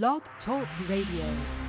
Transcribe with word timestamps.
Blog 0.00 0.22
Talk 0.46 0.66
Radio. 0.88 1.61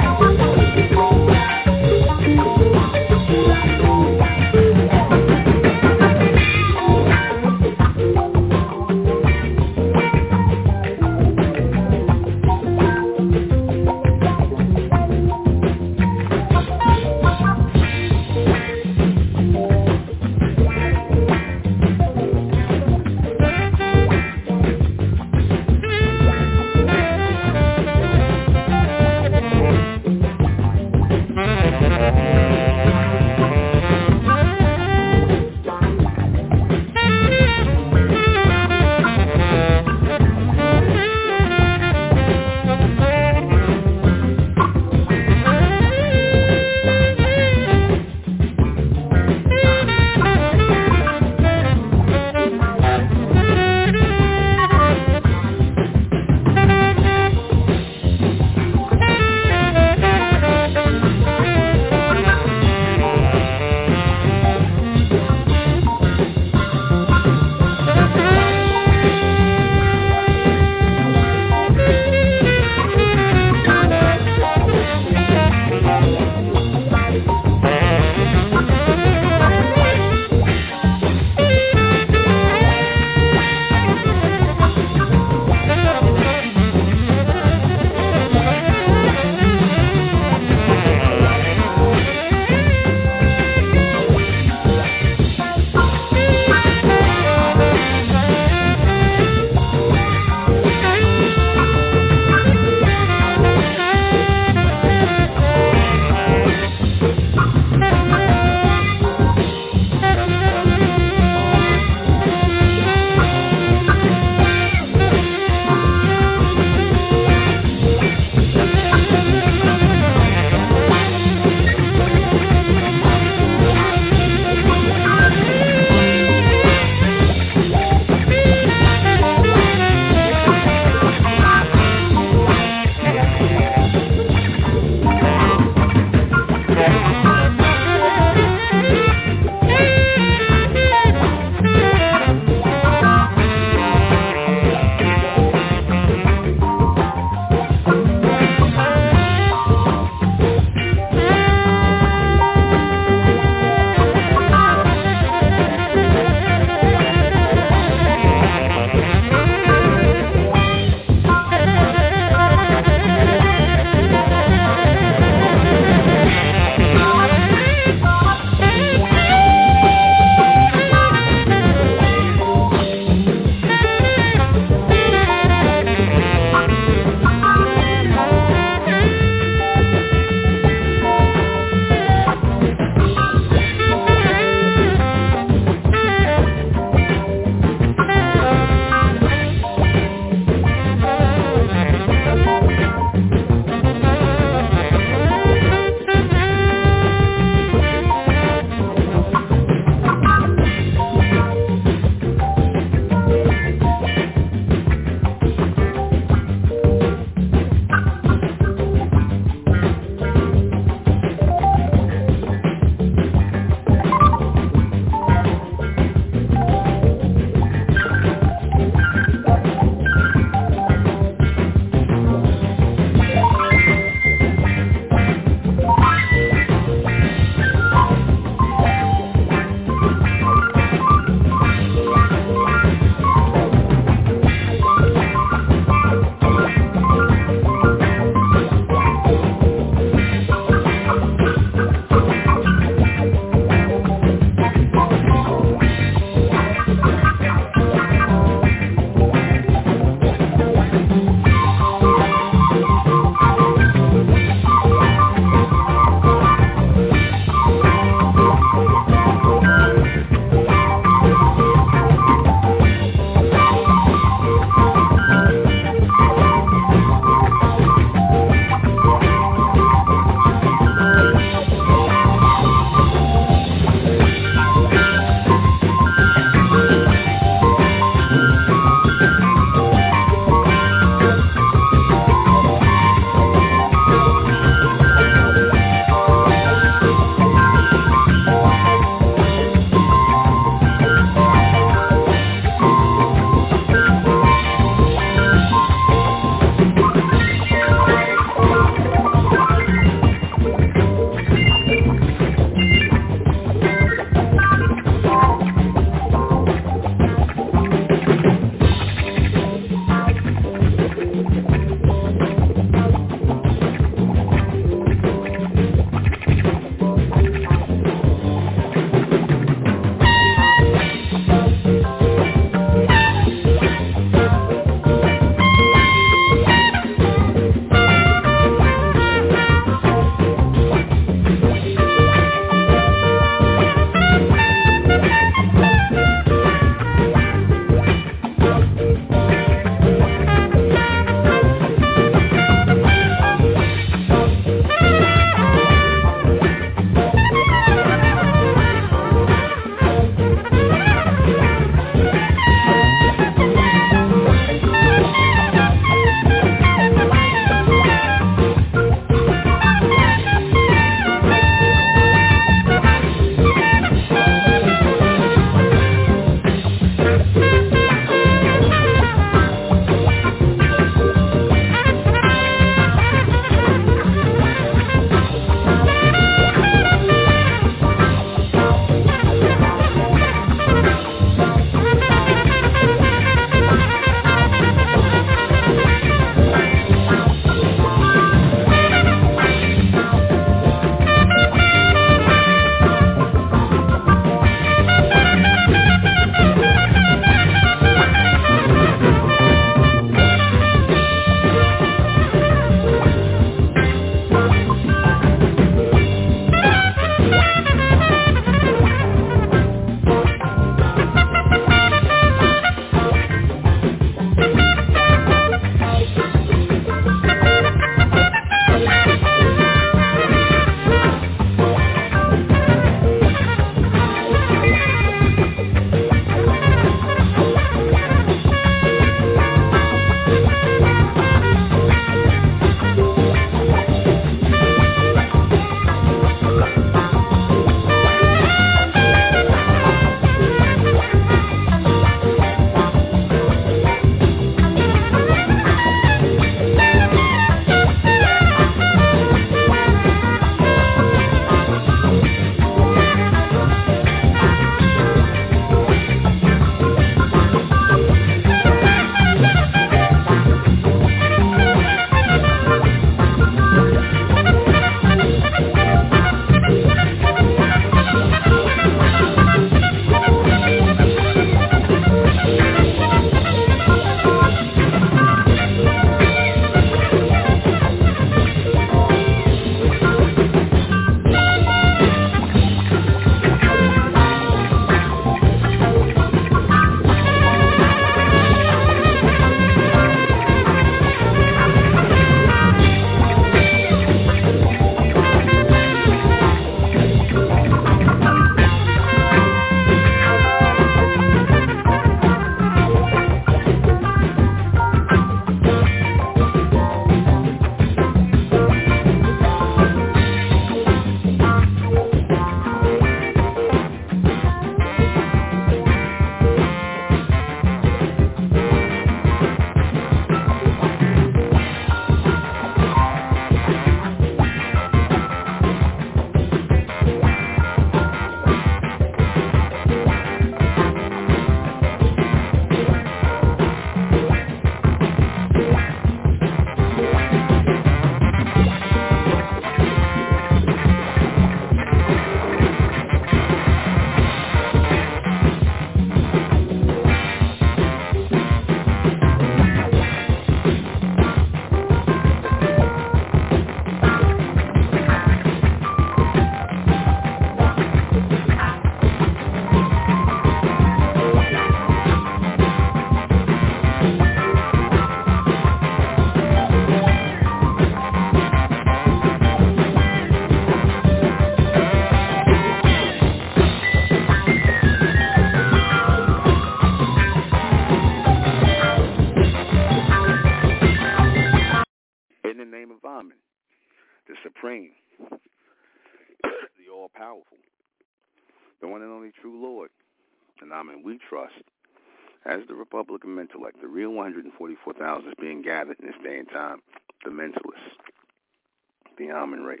Amen 599.54 599.82
race, 599.82 600.00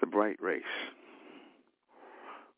the 0.00 0.06
bright 0.06 0.40
race. 0.40 0.62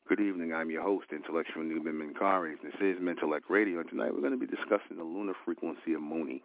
Good 0.07 0.21
evening. 0.21 0.53
I'm 0.53 0.71
your 0.71 0.83
host, 0.83 1.07
Intellectual 1.11 1.63
Nuben 1.63 1.95
Menkarayzz. 1.95 2.61
This 2.63 2.75
is 2.79 2.99
Mentellect 3.01 3.49
Radio, 3.49 3.81
and 3.81 3.89
tonight 3.89 4.13
we're 4.13 4.21
going 4.21 4.39
to 4.39 4.39
be 4.39 4.47
discussing 4.47 4.99
the 4.99 5.03
lunar 5.03 5.33
frequency 5.47 5.95
of 5.95 6.03
Mooney, 6.03 6.43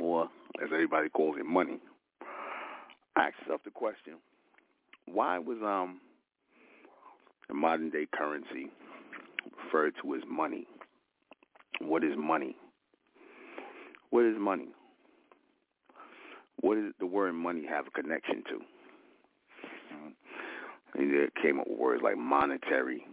or 0.00 0.24
as 0.60 0.70
everybody 0.72 1.08
calls 1.08 1.36
it, 1.38 1.46
money. 1.46 1.78
I 3.14 3.28
asked 3.28 3.62
the 3.64 3.70
question, 3.70 4.14
why 5.06 5.38
was 5.38 5.58
um 5.62 6.00
the 7.46 7.54
modern 7.54 7.90
day 7.90 8.08
currency 8.12 8.72
referred 9.64 9.94
to 10.02 10.16
as 10.16 10.22
money? 10.28 10.66
What 11.80 12.02
is 12.02 12.14
money? 12.18 12.56
What 14.10 14.24
is 14.24 14.34
money? 14.36 14.66
What 16.66 16.74
does 16.74 16.92
the 16.98 17.06
word 17.06 17.34
money 17.34 17.64
have 17.68 17.86
a 17.86 17.90
connection 17.92 18.42
to? 18.48 18.54
Mm-hmm. 19.94 21.00
And 21.00 21.14
there 21.14 21.28
came 21.40 21.60
up 21.60 21.68
with 21.68 21.78
words 21.78 22.02
like 22.02 22.18
monetary, 22.18 23.06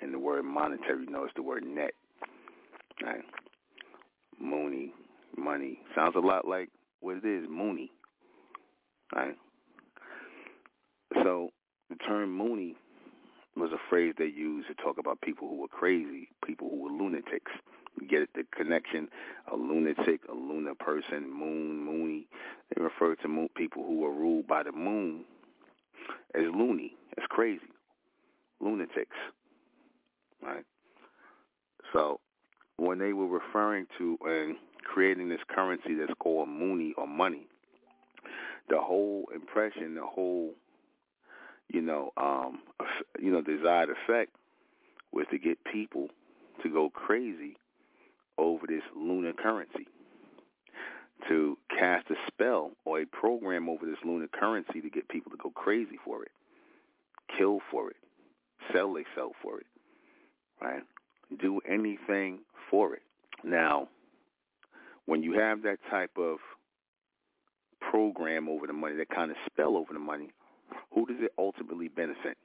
and 0.00 0.14
the 0.14 0.20
word 0.20 0.44
monetary, 0.44 1.04
you 1.04 1.24
it's 1.24 1.32
the 1.34 1.42
word 1.42 1.64
net. 1.66 1.90
Right? 3.02 3.24
Mooney, 4.40 4.92
money. 5.36 5.80
Sounds 5.96 6.14
a 6.14 6.20
lot 6.20 6.46
like 6.46 6.68
what 7.00 7.16
it 7.16 7.24
is, 7.24 7.46
Mooney. 7.50 7.90
Right? 9.12 9.34
So 11.24 11.48
the 11.90 11.96
term 11.96 12.30
Mooney 12.36 12.76
was 13.56 13.72
a 13.72 13.90
phrase 13.90 14.14
they 14.16 14.26
used 14.26 14.68
to 14.68 14.74
talk 14.74 14.98
about 14.98 15.20
people 15.22 15.48
who 15.48 15.56
were 15.56 15.68
crazy, 15.68 16.28
people 16.46 16.68
who 16.70 16.84
were 16.84 16.90
lunatics. 16.90 17.50
Get 18.08 18.28
the 18.34 18.44
connection, 18.54 19.08
a 19.50 19.56
lunatic, 19.56 20.20
a 20.28 20.34
lunar 20.34 20.74
person, 20.74 21.30
moon, 21.32 21.84
moony. 21.84 22.26
They 22.74 22.82
refer 22.82 23.14
to 23.16 23.28
moon, 23.28 23.48
people 23.56 23.84
who 23.84 24.04
are 24.04 24.12
ruled 24.12 24.46
by 24.46 24.62
the 24.62 24.72
moon 24.72 25.24
as 26.34 26.44
loony, 26.54 26.94
as 27.18 27.24
crazy, 27.28 27.60
lunatics, 28.60 29.16
right? 30.42 30.64
So 31.92 32.20
when 32.76 32.98
they 32.98 33.12
were 33.12 33.26
referring 33.26 33.86
to 33.98 34.18
and 34.24 34.56
creating 34.84 35.28
this 35.28 35.40
currency 35.48 35.94
that's 35.94 36.12
called 36.18 36.48
mooney 36.48 36.94
or 36.96 37.06
money, 37.06 37.46
the 38.68 38.78
whole 38.78 39.24
impression, 39.34 39.94
the 39.94 40.04
whole, 40.04 40.52
you 41.68 41.80
know, 41.80 42.10
um, 42.16 42.60
you 43.20 43.30
know, 43.32 43.40
desired 43.40 43.88
effect 43.90 44.32
was 45.12 45.26
to 45.30 45.38
get 45.38 45.58
people 45.64 46.08
to 46.62 46.68
go 46.68 46.90
crazy 46.90 47.56
over 48.38 48.66
this 48.66 48.82
lunar 48.94 49.32
currency, 49.32 49.86
to 51.28 51.56
cast 51.70 52.10
a 52.10 52.14
spell 52.26 52.72
or 52.84 53.00
a 53.00 53.06
program 53.06 53.68
over 53.68 53.86
this 53.86 53.98
lunar 54.04 54.28
currency 54.28 54.80
to 54.80 54.90
get 54.90 55.08
people 55.08 55.30
to 55.30 55.38
go 55.38 55.50
crazy 55.50 55.98
for 56.04 56.22
it, 56.22 56.30
kill 57.36 57.60
for 57.70 57.90
it, 57.90 57.96
sell 58.72 58.92
themselves 58.92 59.34
for 59.42 59.58
it, 59.58 59.66
right? 60.60 60.82
Do 61.38 61.60
anything 61.68 62.40
for 62.70 62.94
it. 62.94 63.02
Now, 63.42 63.88
when 65.06 65.22
you 65.22 65.38
have 65.38 65.62
that 65.62 65.78
type 65.90 66.16
of 66.18 66.38
program 67.80 68.48
over 68.48 68.66
the 68.66 68.72
money, 68.72 68.96
that 68.96 69.08
kind 69.08 69.30
of 69.30 69.36
spell 69.46 69.76
over 69.76 69.92
the 69.92 69.98
money, 69.98 70.30
who 70.92 71.06
does 71.06 71.16
it 71.20 71.32
ultimately 71.38 71.88
benefit? 71.88 72.36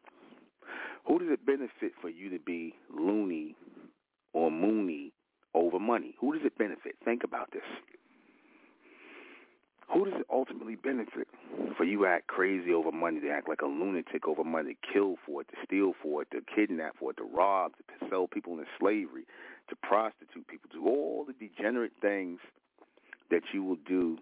Who 1.08 1.20
does 1.20 1.30
it 1.32 1.46
benefit 1.46 1.94
for 2.00 2.10
you 2.10 2.30
to 2.30 2.40
be 2.40 2.76
loony 2.96 3.56
or 4.34 4.52
moony 4.52 5.14
over 5.54 5.80
money? 5.80 6.16
Who 6.20 6.34
does 6.34 6.46
it 6.46 6.58
benefit? 6.58 6.96
Think 7.04 7.24
about 7.24 7.52
this. 7.52 7.64
Who 9.94 10.06
does 10.06 10.22
it 10.22 10.26
ultimately 10.32 10.76
benefit 10.76 11.28
for 11.76 11.84
you 11.84 12.00
to 12.00 12.06
act 12.06 12.28
crazy 12.28 12.72
over 12.72 12.94
money, 12.94 13.20
to 13.20 13.30
act 13.30 13.50
like 13.50 13.62
a 13.62 13.66
lunatic 13.66 14.26
over 14.26 14.44
money, 14.44 14.74
to 14.76 14.94
kill 14.94 15.16
for 15.26 15.42
it, 15.42 15.50
to 15.50 15.56
steal 15.66 15.94
for 16.02 16.22
it, 16.22 16.32
to 16.32 16.42
kidnap 16.56 16.96
for 16.98 17.12
it, 17.12 17.18
to 17.18 17.24
rob, 17.24 17.74
to 17.76 18.10
sell 18.10 18.26
people 18.28 18.54
into 18.54 18.66
slavery, 18.80 19.26
to 19.70 19.76
prostitute 19.76 20.48
people, 20.48 20.70
to 20.72 20.88
all 20.88 21.26
the 21.26 21.34
degenerate 21.34 21.92
things 22.02 22.40
that 23.32 23.42
you 23.54 23.64
will 23.64 23.78
do 23.86 24.18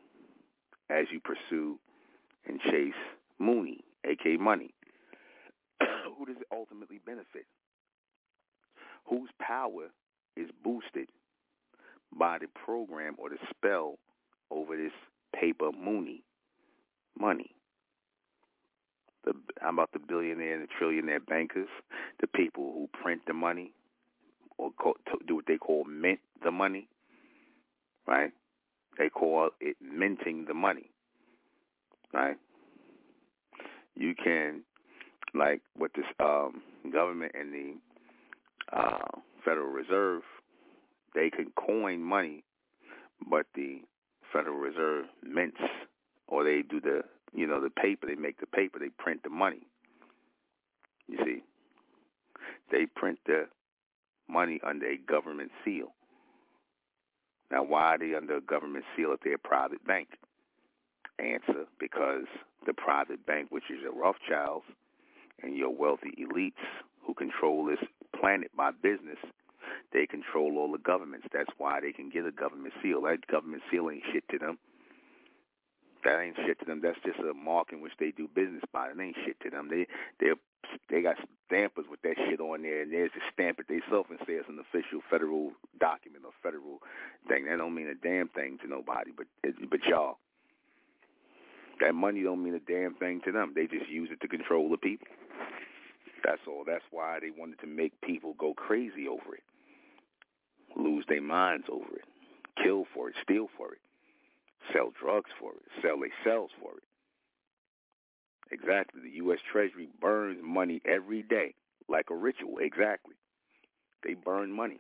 as 0.90 1.06
you 1.12 1.20
pursue 1.20 1.78
and 2.48 2.60
chase 2.62 2.94
Mooney, 3.38 3.82
aka 4.06 4.38
money. 4.38 4.74
Who 6.18 6.26
does 6.26 6.38
it 6.38 6.48
ultimately 6.52 7.00
benefit? 7.06 7.46
Whose 9.06 9.30
power 9.40 9.90
is 10.36 10.50
boosted 10.64 11.10
by 12.18 12.38
the 12.40 12.48
program 12.66 13.16
or 13.18 13.30
the 13.30 13.38
spell 13.50 13.98
over 14.52 14.76
this 14.76 14.92
paper 15.40 15.72
Mooney 15.72 16.24
money? 17.20 17.52
The, 19.26 19.34
how 19.60 19.70
about 19.70 19.92
the 19.92 20.00
billionaire 20.00 20.60
and 20.60 20.64
the 20.64 20.68
trillionaire 20.80 21.26
bankers, 21.26 21.68
the 22.22 22.28
people 22.28 22.72
who 22.74 22.90
print 23.02 23.22
the 23.28 23.34
money 23.34 23.74
or 24.58 24.72
call, 24.72 24.96
do 25.28 25.36
what 25.36 25.46
they 25.48 25.58
call 25.58 25.86
mint 25.86 26.20
the 26.44 26.52
money, 26.52 26.88
right? 28.08 28.32
They 28.98 29.10
call 29.10 29.50
it 29.62 29.78
minting 29.82 30.46
the 30.48 30.54
money, 30.54 30.90
right? 32.14 32.38
You 33.96 34.14
can, 34.16 34.62
like 35.34 35.62
what 35.76 35.92
this 35.96 36.06
um, 36.20 36.62
government 36.92 37.34
and 37.40 37.54
the 37.54 37.74
uh, 38.78 39.20
Federal 39.46 39.68
Reserve, 39.68 40.24
they 41.14 41.30
can 41.30 41.52
coin 41.56 42.02
money, 42.02 42.44
but 43.30 43.46
the 43.56 43.82
Federal 44.32 44.58
Reserve 44.58 45.06
mints 45.24 45.60
or 46.28 46.44
they 46.44 46.62
do 46.62 46.80
the 46.80 47.02
you 47.34 47.46
know 47.48 47.62
the 47.62 47.70
paper. 47.70 48.08
They 48.08 48.16
make 48.16 48.40
the 48.40 48.48
paper. 48.48 48.80
They 48.80 48.90
print 48.90 49.24
the 49.24 49.30
money. 49.30 49.68
You 51.08 51.18
see, 51.26 51.44
they 52.72 52.86
print 52.86 53.20
the 53.26 53.48
money 54.28 54.60
under 54.64 54.88
a 54.88 54.98
government 54.98 55.52
seal. 55.66 55.94
Now, 57.52 57.64
why 57.64 57.96
are 57.96 57.98
they 57.98 58.14
under 58.14 58.38
a 58.38 58.42
government 58.42 58.86
seal 58.96 59.12
if 59.14 59.22
they're 59.22 59.36
a 59.36 59.40
private 59.40 59.86
bank? 59.86 60.10
Answer, 61.18 61.66
because 61.80 62.26
the 62.66 62.74
private 62.74 63.26
bank, 63.26 63.48
which 63.50 63.64
is 63.72 63.80
your 63.82 63.94
Rothschilds 63.94 64.66
and 65.42 65.58
your 65.58 65.72
wealthy 65.76 66.14
elites 66.20 66.62
who 67.06 67.14
control 67.16 67.66
this 67.66 67.80
planet 68.20 68.52
by 68.56 68.72
business, 68.72 69.18
they 69.92 70.06
control 70.06 70.58
all 70.58 70.72
the 70.72 70.78
governments. 70.78 71.28
That's 71.34 71.50
why 71.58 71.82
they 71.82 71.92
can 71.92 72.10
get 72.10 72.26
a 72.26 72.32
government 72.32 72.74
seal. 72.82 73.02
That 73.02 73.26
government 73.28 73.64
seal 73.72 73.90
ain't 73.90 74.04
shit 74.12 74.24
to 74.30 74.40
them. 74.40 74.58
That 76.04 76.22
ain't 76.22 76.38
shit 76.38 76.60
to 76.60 76.66
them. 76.66 76.82
That's 76.82 77.00
just 77.06 77.20
a 77.20 77.34
mark 77.34 77.74
in 77.74 77.82
which 77.82 77.94
they 78.00 78.12
do 78.12 78.28
business 78.34 78.64
by. 78.72 78.90
It 78.90 79.00
ain't 79.00 79.18
shit 79.26 79.40
to 79.42 79.50
them. 79.50 79.70
They 79.70 79.88
they 80.20 80.32
they 80.90 81.02
got 81.02 81.18
stampers 81.48 81.86
with 81.90 82.02
that 82.04 82.16
shit 82.30 82.40
on 82.40 82.62
there, 82.62 82.82
and 82.82 82.94
there's 82.94 83.12
a 83.16 83.24
stamp 83.34 83.60
it 83.60 83.68
themselves 83.68 84.10
and 84.10 84.20
say 84.26 84.34
it's 84.34 84.48
an 84.50 84.60
official 84.60 85.02
federal 85.10 85.52
document 85.80 86.24
or 86.26 86.32
federal 86.44 86.80
thing. 87.28 87.46
That 87.46 87.58
don't 87.58 87.76
mean 87.76 87.88
a 87.88 87.96
damn 87.96 88.30
thing 88.30 88.60
to 88.62 88.68
nobody, 88.68 89.12
but 89.16 89.28
but 89.70 89.80
y'all. 89.88 90.18
That 91.82 91.96
money 91.96 92.24
don't 92.24 92.44
mean 92.44 92.56
a 92.56 92.60
damn 92.60 92.94
thing 92.96 93.22
to 93.26 93.32
them. 93.32 93.54
They 93.56 93.66
just 93.66 93.90
use 93.90 94.10
it 94.12 94.20
to 94.22 94.28
control 94.28 94.70
the 94.70 94.78
people. 94.78 95.08
That's 96.24 96.42
all. 96.48 96.64
That's 96.66 96.84
why 96.92 97.20
they 97.22 97.32
wanted 97.32 97.60
to 97.60 97.68
make 97.68 98.00
people 98.02 98.34
go 98.38 98.54
crazy 98.54 99.08
over 99.08 99.36
it, 99.36 99.44
lose 100.76 101.06
their 101.08 101.22
minds 101.22 101.66
over 101.72 101.96
it, 101.96 102.06
kill 102.64 102.86
for 102.94 103.10
it, 103.10 103.16
steal 103.24 103.48
for 103.58 103.74
it, 103.74 103.80
sell 104.74 104.92
drugs 105.00 105.30
for 105.40 105.52
it, 105.54 105.62
sell 105.82 106.00
their 106.00 106.10
cells 106.24 106.52
for 106.62 106.72
it. 106.78 106.84
Exactly. 108.52 109.02
The 109.02 109.16
U.S. 109.18 109.40
Treasury 109.52 109.88
burns 110.02 110.40
money 110.44 110.82
every 110.86 111.22
day 111.22 111.54
like 111.88 112.08
a 112.10 112.16
ritual. 112.16 112.58
Exactly. 112.60 113.16
They 114.04 114.14
burn 114.14 114.52
money. 114.52 114.80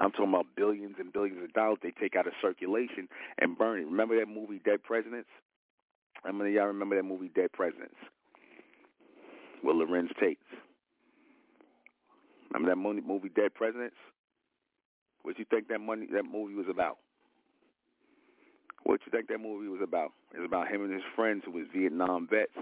I'm 0.00 0.10
talking 0.10 0.30
about 0.30 0.46
billions 0.56 0.96
and 0.98 1.12
billions 1.12 1.42
of 1.42 1.52
dollars 1.52 1.78
they 1.82 1.92
take 1.92 2.16
out 2.16 2.26
of 2.26 2.32
circulation 2.42 3.08
and 3.38 3.56
burn 3.56 3.80
it. 3.80 3.86
Remember 3.86 4.18
that 4.18 4.28
movie 4.28 4.60
Dead 4.64 4.82
Presidents? 4.82 5.28
How 6.24 6.32
many 6.32 6.50
of 6.50 6.56
y'all 6.56 6.66
remember 6.66 6.96
that 6.96 7.04
movie 7.04 7.30
Dead 7.34 7.52
Presidents? 7.52 7.94
With 9.62 9.76
Larenz 9.76 10.08
Tate. 10.18 10.38
Remember 12.52 12.74
that 12.74 13.06
movie 13.06 13.28
Dead 13.28 13.54
Presidents? 13.54 13.94
What 15.24 15.38
you 15.38 15.46
think 15.50 15.68
that 15.68 15.80
money 15.80 16.06
that 16.12 16.24
movie 16.24 16.54
was 16.54 16.66
about? 16.70 16.98
What 18.84 19.00
you 19.06 19.10
think 19.10 19.28
that 19.28 19.40
movie 19.40 19.68
was 19.68 19.80
about? 19.82 20.12
It's 20.32 20.44
about 20.44 20.68
him 20.68 20.84
and 20.84 20.92
his 20.92 21.02
friends 21.16 21.42
who 21.46 21.52
was 21.52 21.64
Vietnam 21.74 22.28
vets 22.30 22.52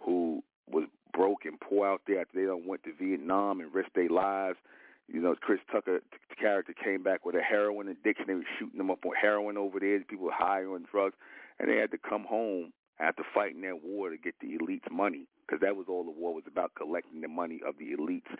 who 0.00 0.42
was 0.68 0.84
broke 1.12 1.44
and 1.44 1.60
poor 1.60 1.86
out 1.86 2.02
there 2.06 2.20
after 2.20 2.40
they 2.40 2.46
done 2.46 2.66
went 2.66 2.82
to 2.82 2.92
Vietnam 2.92 3.60
and 3.60 3.72
risked 3.72 3.94
their 3.94 4.08
lives. 4.08 4.58
You 5.06 5.20
know, 5.20 5.36
Chris 5.40 5.60
Tucker 5.70 6.00
character 6.40 6.72
came 6.72 7.04
back 7.04 7.24
with 7.24 7.36
a 7.36 7.40
heroin 7.40 7.88
addiction. 7.88 8.26
They 8.26 8.34
were 8.34 8.42
shooting 8.58 8.78
them 8.78 8.90
up 8.90 9.04
on 9.04 9.12
heroin 9.20 9.56
over 9.56 9.78
there. 9.78 10.00
People 10.00 10.26
were 10.26 10.32
high 10.32 10.64
on 10.64 10.86
drugs, 10.90 11.14
and 11.60 11.68
they 11.68 11.76
had 11.76 11.92
to 11.92 11.98
come 11.98 12.24
home 12.24 12.72
after 12.98 13.22
fighting 13.34 13.60
that 13.62 13.84
war 13.84 14.10
to 14.10 14.16
get 14.16 14.34
the 14.40 14.58
elites' 14.58 14.90
money, 14.90 15.26
because 15.46 15.60
that 15.60 15.76
was 15.76 15.86
all 15.88 16.04
the 16.04 16.10
war 16.10 16.34
was 16.34 16.44
about, 16.46 16.72
collecting 16.74 17.20
the 17.20 17.28
money 17.28 17.60
of 17.66 17.74
the 17.78 17.92
elites 17.92 18.30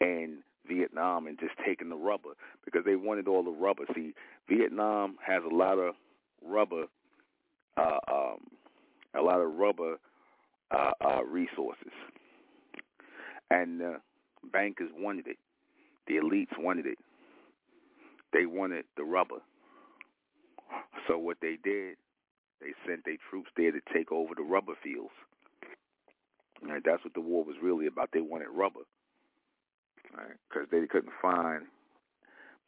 in 0.00 0.38
Vietnam 0.66 1.26
and 1.26 1.38
just 1.38 1.52
taking 1.64 1.88
the 1.88 1.96
rubber, 1.96 2.30
because 2.64 2.84
they 2.84 2.96
wanted 2.96 3.28
all 3.28 3.42
the 3.42 3.50
rubber. 3.50 3.84
See, 3.94 4.14
Vietnam 4.48 5.16
has 5.26 5.42
a 5.50 5.54
lot 5.54 5.78
of 5.78 5.94
rubber, 6.44 6.84
uh, 7.76 7.98
um, 8.10 8.38
a 9.14 9.22
lot 9.22 9.40
of 9.40 9.54
rubber 9.54 9.96
uh, 10.70 10.92
uh, 11.00 11.24
resources, 11.24 11.92
and 13.50 13.82
uh, 13.82 13.98
bankers 14.52 14.90
wanted 14.96 15.26
it. 15.26 15.38
The 16.06 16.14
elites 16.14 16.58
wanted 16.58 16.86
it. 16.86 16.98
They 18.32 18.46
wanted 18.46 18.84
the 18.96 19.04
rubber. 19.04 19.40
So 21.06 21.18
what 21.18 21.36
they 21.42 21.58
did, 21.62 21.96
they 22.60 22.72
sent 22.86 23.04
their 23.04 23.16
troops 23.28 23.50
there 23.56 23.72
to 23.72 23.80
take 23.92 24.10
over 24.10 24.34
the 24.34 24.42
rubber 24.42 24.72
fields. 24.82 25.12
And 26.62 26.70
that's 26.84 27.04
what 27.04 27.14
the 27.14 27.20
war 27.20 27.44
was 27.44 27.56
really 27.60 27.86
about. 27.86 28.10
They 28.12 28.20
wanted 28.20 28.48
rubber, 28.54 28.80
because 30.12 30.68
right? 30.70 30.70
they 30.70 30.86
couldn't 30.86 31.12
find 31.20 31.66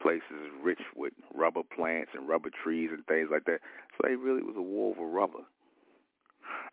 places 0.00 0.50
rich 0.62 0.80
with 0.96 1.12
rubber 1.34 1.62
plants 1.74 2.10
and 2.14 2.28
rubber 2.28 2.50
trees 2.62 2.90
and 2.92 3.06
things 3.06 3.28
like 3.30 3.44
that. 3.44 3.60
So 3.96 4.08
it 4.08 4.18
really 4.18 4.42
was 4.42 4.56
a 4.56 4.62
war 4.62 4.94
over 4.96 5.08
rubber. 5.08 5.44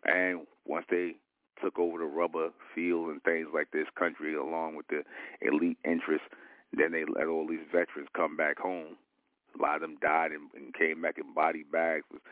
And 0.04 0.46
once 0.66 0.86
they 0.90 1.16
took 1.62 1.78
over 1.78 1.98
the 1.98 2.04
rubber 2.04 2.50
fields 2.74 3.10
and 3.10 3.22
things 3.22 3.48
like 3.54 3.70
this 3.72 3.86
country, 3.98 4.34
along 4.34 4.74
with 4.74 4.86
the 4.88 5.02
elite 5.40 5.78
interests, 5.84 6.26
then 6.72 6.92
they 6.92 7.04
let 7.04 7.26
all 7.26 7.46
these 7.46 7.64
veterans 7.70 8.08
come 8.14 8.36
back 8.36 8.58
home. 8.58 8.96
A 9.58 9.62
lot 9.62 9.76
of 9.76 9.82
them 9.82 9.96
died 10.00 10.32
and, 10.32 10.50
and 10.54 10.74
came 10.74 11.02
back 11.02 11.18
in 11.18 11.34
body 11.34 11.64
bags, 11.70 12.04
was 12.10 12.22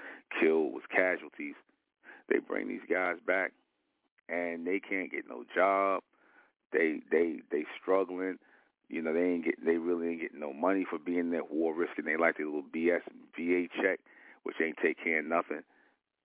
killed, 0.40 0.72
was 0.72 0.83
casualties. 0.90 1.55
They 2.29 2.38
bring 2.38 2.68
these 2.68 2.87
guys 2.88 3.16
back, 3.26 3.53
and 4.29 4.66
they 4.66 4.81
can't 4.81 5.11
get 5.11 5.29
no 5.29 5.44
job. 5.55 6.03
They 6.73 7.01
they 7.11 7.41
they 7.51 7.65
struggling. 7.81 8.39
You 8.89 9.03
know 9.03 9.13
they 9.13 9.25
ain't 9.25 9.45
get 9.45 9.65
they 9.65 9.77
really 9.79 10.09
ain't 10.09 10.21
getting 10.21 10.41
no 10.41 10.53
money 10.53 10.85
for 10.89 10.99
being 10.99 11.31
there 11.31 11.45
war 11.45 11.75
risking. 11.75 12.05
They 12.05 12.17
like 12.17 12.37
their 12.37 12.47
little 12.47 12.63
BS 12.63 13.03
VA 13.37 13.69
check, 13.81 14.01
which 14.43 14.57
ain't 14.63 14.77
take 14.83 15.03
care 15.03 15.21
of 15.21 15.27
nothing. 15.27 15.63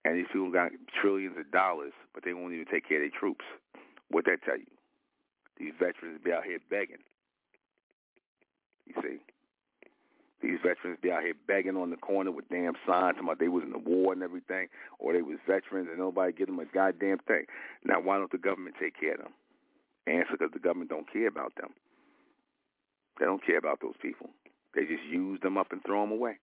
And 0.04 0.18
these 0.18 0.28
people 0.32 0.52
got 0.52 0.72
trillions 1.02 1.36
of 1.38 1.52
dollars, 1.52 1.94
but 2.14 2.24
they 2.24 2.34
won't 2.34 2.54
even 2.54 2.66
take 2.66 2.88
care 2.88 3.04
of 3.04 3.10
their 3.10 3.20
troops. 3.20 3.46
What 4.10 4.26
that 4.26 4.44
tell 4.46 4.58
you? 4.58 4.70
These 5.58 5.74
veterans 5.80 6.20
be 6.24 6.32
out 6.32 6.44
here 6.44 6.60
begging. 6.70 7.02
You 8.86 8.94
see, 9.02 9.18
these 10.42 10.60
veterans 10.62 11.00
be 11.02 11.12
out 11.12 11.24
here 11.24 11.34
begging 11.48 11.76
on 11.76 11.90
the 11.90 11.98
corner 11.98 12.32
with 12.32 12.48
damn 12.50 12.74
signs 12.86 13.18
about 13.20 13.40
they 13.40 13.48
was 13.48 13.64
in 13.64 13.72
the 13.72 13.80
war 13.80 14.14
and 14.14 14.22
everything, 14.22 14.68
or 15.00 15.14
they 15.14 15.24
was 15.24 15.40
veterans 15.48 15.88
and 15.90 15.98
nobody 15.98 16.34
give 16.34 16.48
them 16.48 16.60
a 16.60 16.66
goddamn 16.66 17.18
thing. 17.28 17.46
Now, 17.84 18.00
why 18.00 18.18
don't 18.18 18.32
the 18.32 18.38
government 18.38 18.76
take 18.80 19.00
care 19.00 19.14
of 19.14 19.22
them? 19.22 19.34
Answer: 20.08 20.34
Because 20.38 20.54
the 20.54 20.60
government 20.60 20.90
don't 20.90 21.12
care 21.12 21.28
about 21.28 21.54
them. 21.56 21.72
They 23.20 23.26
don't 23.26 23.46
care 23.46 23.58
about 23.58 23.80
those 23.82 23.96
people. 24.02 24.30
They 24.74 24.82
just 24.82 25.04
use 25.10 25.40
them 25.42 25.58
up 25.58 25.72
and 25.72 25.82
throw 25.86 26.02
them 26.02 26.12
away, 26.12 26.38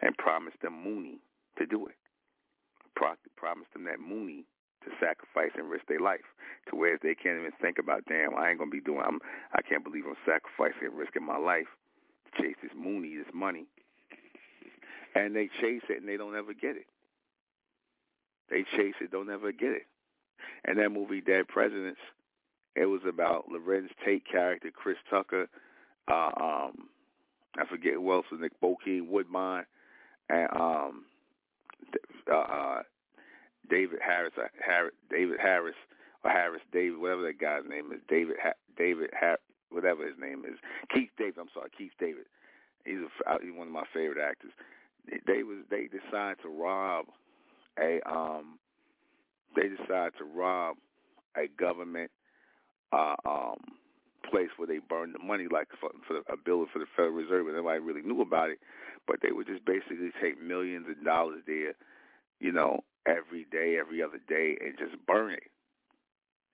and 0.00 0.16
promise 0.16 0.54
them 0.62 0.82
Mooney 0.82 1.18
to 1.58 1.66
do 1.66 1.86
it. 1.86 1.94
Pro- 2.94 3.14
promise 3.36 3.68
them 3.72 3.84
that 3.84 4.00
Mooney 4.00 4.44
to 4.84 4.90
sacrifice 4.98 5.52
and 5.56 5.70
risk 5.70 5.86
their 5.86 6.00
life 6.00 6.26
to 6.68 6.76
where 6.76 6.98
they 7.02 7.14
can't 7.14 7.38
even 7.38 7.52
think 7.60 7.78
about, 7.78 8.04
damn, 8.08 8.34
I 8.34 8.50
ain't 8.50 8.58
gonna 8.58 8.70
be 8.70 8.80
doing. 8.80 9.02
I'm, 9.04 9.20
I 9.52 9.62
can't 9.62 9.84
believe 9.84 10.04
I'm 10.06 10.16
sacrificing 10.26 10.88
and 10.88 10.98
risking 10.98 11.24
my 11.24 11.38
life 11.38 11.70
to 12.26 12.42
chase 12.42 12.56
this 12.62 12.72
Mooney, 12.76 13.16
this 13.16 13.32
money, 13.32 13.66
and 15.14 15.36
they 15.36 15.48
chase 15.60 15.82
it 15.88 16.00
and 16.00 16.08
they 16.08 16.16
don't 16.16 16.36
ever 16.36 16.54
get 16.54 16.76
it. 16.76 16.86
They 18.50 18.64
chase 18.76 18.94
it, 19.00 19.10
don't 19.10 19.30
ever 19.30 19.52
get 19.52 19.70
it. 19.70 19.86
And 20.64 20.78
that 20.78 20.90
movie, 20.90 21.20
Dead 21.20 21.48
Presidents, 21.48 22.00
it 22.74 22.86
was 22.86 23.02
about 23.08 23.46
Larenz 23.50 23.88
Tate 24.04 24.24
character, 24.30 24.70
Chris 24.74 24.96
Tucker. 25.10 25.46
Uh, 26.08 26.30
um, 26.40 26.88
I 27.58 27.66
forget 27.68 27.94
who 27.94 28.12
else 28.12 28.26
was 28.30 28.40
Nick 28.40 28.58
Bokeem 28.60 29.08
Woodbine, 29.08 29.64
and 30.28 30.48
um, 30.54 31.04
uh, 32.30 32.36
uh, 32.36 32.82
David 33.68 33.98
Harris, 34.04 34.32
uh, 34.38 34.48
Harris, 34.64 34.94
David 35.10 35.38
Harris, 35.40 35.74
or 36.24 36.30
Harris 36.30 36.62
David, 36.72 36.98
whatever 36.98 37.22
that 37.22 37.38
guy's 37.38 37.62
name 37.68 37.92
is, 37.92 38.00
David, 38.08 38.36
ha- 38.42 38.58
David, 38.76 39.10
ha- 39.18 39.36
whatever 39.70 40.06
his 40.06 40.18
name 40.18 40.44
is, 40.46 40.58
Keith 40.94 41.10
David. 41.18 41.38
I'm 41.38 41.48
sorry, 41.52 41.70
Keith 41.76 41.92
David. 42.00 42.24
He's, 42.84 42.98
a, 42.98 43.30
uh, 43.30 43.38
he's 43.42 43.52
one 43.54 43.68
of 43.68 43.72
my 43.72 43.84
favorite 43.92 44.22
actors. 44.22 44.52
They 45.26 45.42
was 45.42 45.58
they 45.68 45.88
decided 45.88 46.38
to 46.42 46.48
rob 46.48 47.06
a 47.78 48.00
um 48.08 48.58
they 49.56 49.68
decided 49.68 50.14
to 50.18 50.24
rob 50.24 50.76
a 51.36 51.48
government 51.58 52.10
uh, 52.92 53.14
um 53.26 53.56
place 54.30 54.48
where 54.56 54.68
they 54.68 54.78
burned 54.78 55.14
the 55.14 55.18
money 55.18 55.46
like 55.50 55.68
for, 55.80 55.90
for 56.06 56.18
a 56.32 56.36
building 56.36 56.68
for 56.72 56.78
the 56.78 56.86
Federal 56.96 57.12
Reserve 57.12 57.46
and 57.48 57.56
nobody 57.56 57.80
really 57.80 58.02
knew 58.02 58.22
about 58.22 58.50
it 58.50 58.58
but 59.06 59.16
they 59.20 59.32
would 59.32 59.46
just 59.46 59.64
basically 59.64 60.10
take 60.22 60.40
millions 60.40 60.86
of 60.88 61.04
dollars 61.04 61.42
there 61.46 61.74
you 62.40 62.52
know 62.52 62.80
every 63.06 63.46
day, 63.50 63.76
every 63.78 64.02
other 64.02 64.20
day, 64.28 64.56
and 64.60 64.76
just 64.78 64.94
burn 65.06 65.32
it 65.32 65.50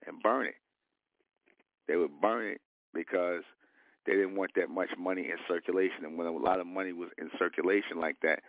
and 0.05 0.21
burn 0.21 0.47
it. 0.47 0.55
They 1.87 1.95
would 1.95 2.21
burn 2.21 2.47
it 2.47 2.61
because 2.93 3.43
they 4.05 4.13
didn't 4.13 4.35
want 4.35 4.51
that 4.55 4.69
much 4.69 4.89
money 4.97 5.23
in 5.29 5.37
circulation. 5.47 6.05
And 6.05 6.17
when 6.17 6.27
a 6.27 6.31
lot 6.31 6.59
of 6.59 6.67
money 6.67 6.93
was 6.93 7.09
in 7.17 7.29
circulation 7.37 7.99
like 7.99 8.17
that, 8.23 8.39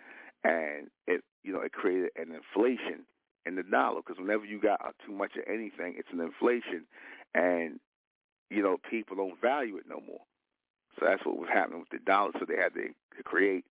and 0.44 0.88
it, 1.06 1.22
you 1.42 1.52
know, 1.52 1.60
it 1.60 1.72
created 1.72 2.10
an 2.16 2.32
inflation 2.32 3.04
in 3.46 3.56
the 3.56 3.62
dollar 3.62 4.00
because 4.06 4.20
whenever 4.20 4.44
you 4.44 4.60
got 4.60 4.80
too 5.04 5.12
much 5.12 5.32
of 5.36 5.42
anything, 5.46 5.94
it's 5.96 6.08
an 6.12 6.20
inflation, 6.20 6.86
and 7.34 7.80
you 8.50 8.62
know, 8.62 8.76
people 8.90 9.16
don't 9.16 9.40
value 9.40 9.76
it 9.76 9.84
no 9.88 10.00
more. 10.00 10.20
So 10.98 11.06
that's 11.06 11.24
what 11.24 11.38
was 11.38 11.48
happening 11.52 11.80
with 11.80 11.88
the 11.90 12.04
dollar. 12.04 12.32
So 12.38 12.44
they 12.46 12.60
had 12.60 12.74
to, 12.74 12.88
to 13.16 13.22
create. 13.24 13.64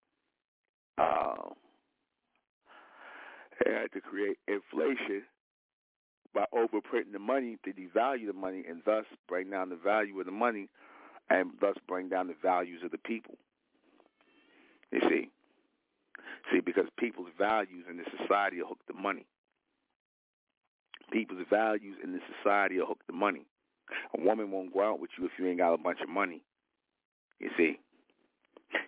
Uh, 0.98 1.50
they 3.64 3.72
had 3.74 3.92
to 3.92 4.02
create 4.02 4.38
inflation 4.48 5.24
by 6.34 6.46
overprinting 6.54 7.12
the 7.12 7.20
money 7.20 7.58
to 7.66 7.72
devalue 7.72 8.28
the 8.28 8.34
money 8.34 8.64
and 8.68 8.82
thus 8.86 9.06
bring 9.28 9.50
down 9.50 9.70
the 9.70 9.76
value 9.76 10.18
of 10.20 10.26
the 10.26 10.32
money 10.32 10.70
and 11.30 11.52
thus 11.60 11.76
bring 11.88 12.10
down 12.10 12.28
the 12.28 12.36
values 12.42 12.82
of 12.84 12.92
the 12.92 12.98
people. 12.98 13.36
You 14.92 15.02
see? 15.10 15.30
See, 16.52 16.62
because 16.62 16.86
people's 16.98 17.30
values 17.38 17.86
in 17.90 17.98
this 17.98 18.08
society 18.18 18.62
are 18.62 18.66
hooked 18.66 18.88
to 18.88 18.94
money. 18.94 19.26
People's 21.12 21.46
values 21.50 21.98
in 22.04 22.14
this 22.14 22.22
society 22.38 22.80
are 22.80 22.86
hooked 22.86 23.08
to 23.08 23.14
money. 23.14 23.46
A 24.18 24.22
woman 24.22 24.52
won't 24.52 24.74
go 24.74 24.84
out 24.88 25.00
with 25.00 25.12
you 25.18 25.26
if 25.26 25.32
you 25.38 25.48
ain't 25.48 25.58
got 25.58 25.74
a 25.74 25.78
bunch 25.78 26.00
of 26.02 26.10
money. 26.10 26.42
You 27.40 27.50
see? 27.58 27.80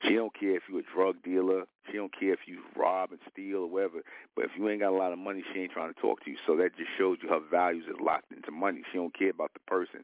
She 0.03 0.13
don't 0.13 0.33
care 0.37 0.55
if 0.55 0.63
you 0.69 0.77
a 0.77 0.83
drug 0.95 1.15
dealer. 1.23 1.63
She 1.89 1.97
don't 1.97 2.13
care 2.17 2.33
if 2.33 2.41
you 2.45 2.59
rob 2.75 3.11
and 3.11 3.19
steal 3.31 3.61
or 3.63 3.67
whatever. 3.67 4.01
But 4.35 4.45
if 4.45 4.51
you 4.55 4.69
ain't 4.69 4.81
got 4.81 4.91
a 4.91 4.97
lot 4.97 5.11
of 5.11 5.17
money, 5.17 5.43
she 5.51 5.61
ain't 5.61 5.71
trying 5.71 5.93
to 5.93 5.99
talk 5.99 6.23
to 6.23 6.29
you. 6.29 6.37
So 6.45 6.55
that 6.57 6.77
just 6.77 6.89
shows 6.97 7.17
you 7.23 7.29
her 7.29 7.39
values 7.49 7.85
is 7.87 7.99
locked 7.99 8.31
into 8.31 8.51
money. 8.51 8.83
She 8.91 8.97
don't 8.97 9.17
care 9.17 9.31
about 9.31 9.53
the 9.53 9.59
person. 9.61 10.03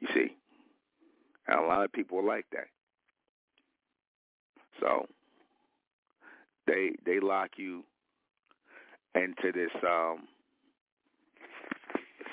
You 0.00 0.08
see, 0.14 0.36
and 1.46 1.58
a 1.58 1.66
lot 1.66 1.84
of 1.84 1.92
people 1.92 2.18
are 2.18 2.22
like 2.22 2.46
that. 2.52 2.68
So 4.80 5.06
they 6.66 6.92
they 7.04 7.20
lock 7.20 7.50
you 7.56 7.82
into 9.14 9.50
this 9.52 9.72
um, 9.82 10.28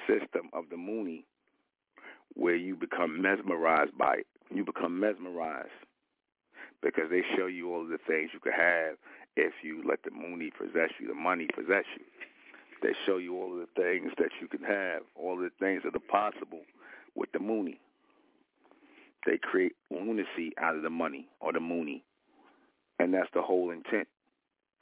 system 0.07 0.49
of 0.53 0.65
the 0.69 0.77
Mooney, 0.77 1.25
where 2.33 2.55
you 2.55 2.75
become 2.75 3.21
mesmerized 3.21 3.97
by 3.97 4.15
it. 4.19 4.27
You 4.53 4.63
become 4.63 4.99
mesmerized 4.99 5.69
because 6.81 7.09
they 7.09 7.23
show 7.35 7.47
you 7.47 7.73
all 7.73 7.85
the 7.85 7.97
things 8.07 8.29
you 8.33 8.39
could 8.39 8.53
have 8.53 8.97
if 9.35 9.53
you 9.63 9.83
let 9.87 10.03
the 10.03 10.11
Mooney 10.11 10.51
possess 10.57 10.91
you, 10.99 11.07
the 11.07 11.13
money 11.13 11.47
possess 11.53 11.85
you. 11.97 12.05
They 12.81 12.93
show 13.05 13.17
you 13.17 13.35
all 13.35 13.55
the 13.55 13.67
things 13.75 14.11
that 14.17 14.29
you 14.39 14.47
can 14.47 14.63
have, 14.63 15.01
all 15.15 15.37
the 15.37 15.49
things 15.59 15.81
that 15.83 15.95
are 15.95 15.99
possible 16.11 16.61
with 17.15 17.31
the 17.31 17.39
Mooney. 17.39 17.79
They 19.25 19.39
create 19.41 19.73
lunacy 19.89 20.53
out 20.61 20.75
of 20.75 20.83
the 20.83 20.89
money 20.89 21.27
or 21.39 21.51
the 21.51 21.59
Mooney. 21.59 22.03
And 22.99 23.13
that's 23.13 23.29
the 23.33 23.41
whole 23.41 23.71
intent 23.71 24.07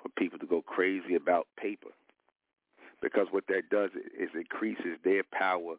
for 0.02 0.10
people 0.18 0.38
to 0.40 0.46
go 0.46 0.62
crazy 0.62 1.16
about 1.16 1.48
paper. 1.58 1.90
Because 3.04 3.28
what 3.32 3.48
that 3.48 3.70
does 3.70 3.92
is 4.18 4.30
increases 4.34 4.96
their 5.04 5.24
power 5.24 5.76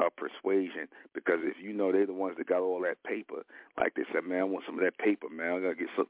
of 0.00 0.10
persuasion 0.16 0.88
because 1.14 1.38
if 1.42 1.54
you 1.62 1.72
know 1.72 1.92
they're 1.92 2.06
the 2.06 2.12
ones 2.12 2.34
that 2.36 2.48
got 2.48 2.60
all 2.60 2.82
that 2.82 3.02
paper, 3.04 3.46
like 3.78 3.94
they 3.94 4.02
said, 4.12 4.24
man, 4.24 4.40
I 4.40 4.44
want 4.44 4.64
some 4.66 4.74
of 4.74 4.82
that 4.84 4.98
paper, 4.98 5.28
man. 5.30 5.52
I 5.52 5.60
gotta 5.60 5.74
get 5.76 5.94
some, 5.94 6.06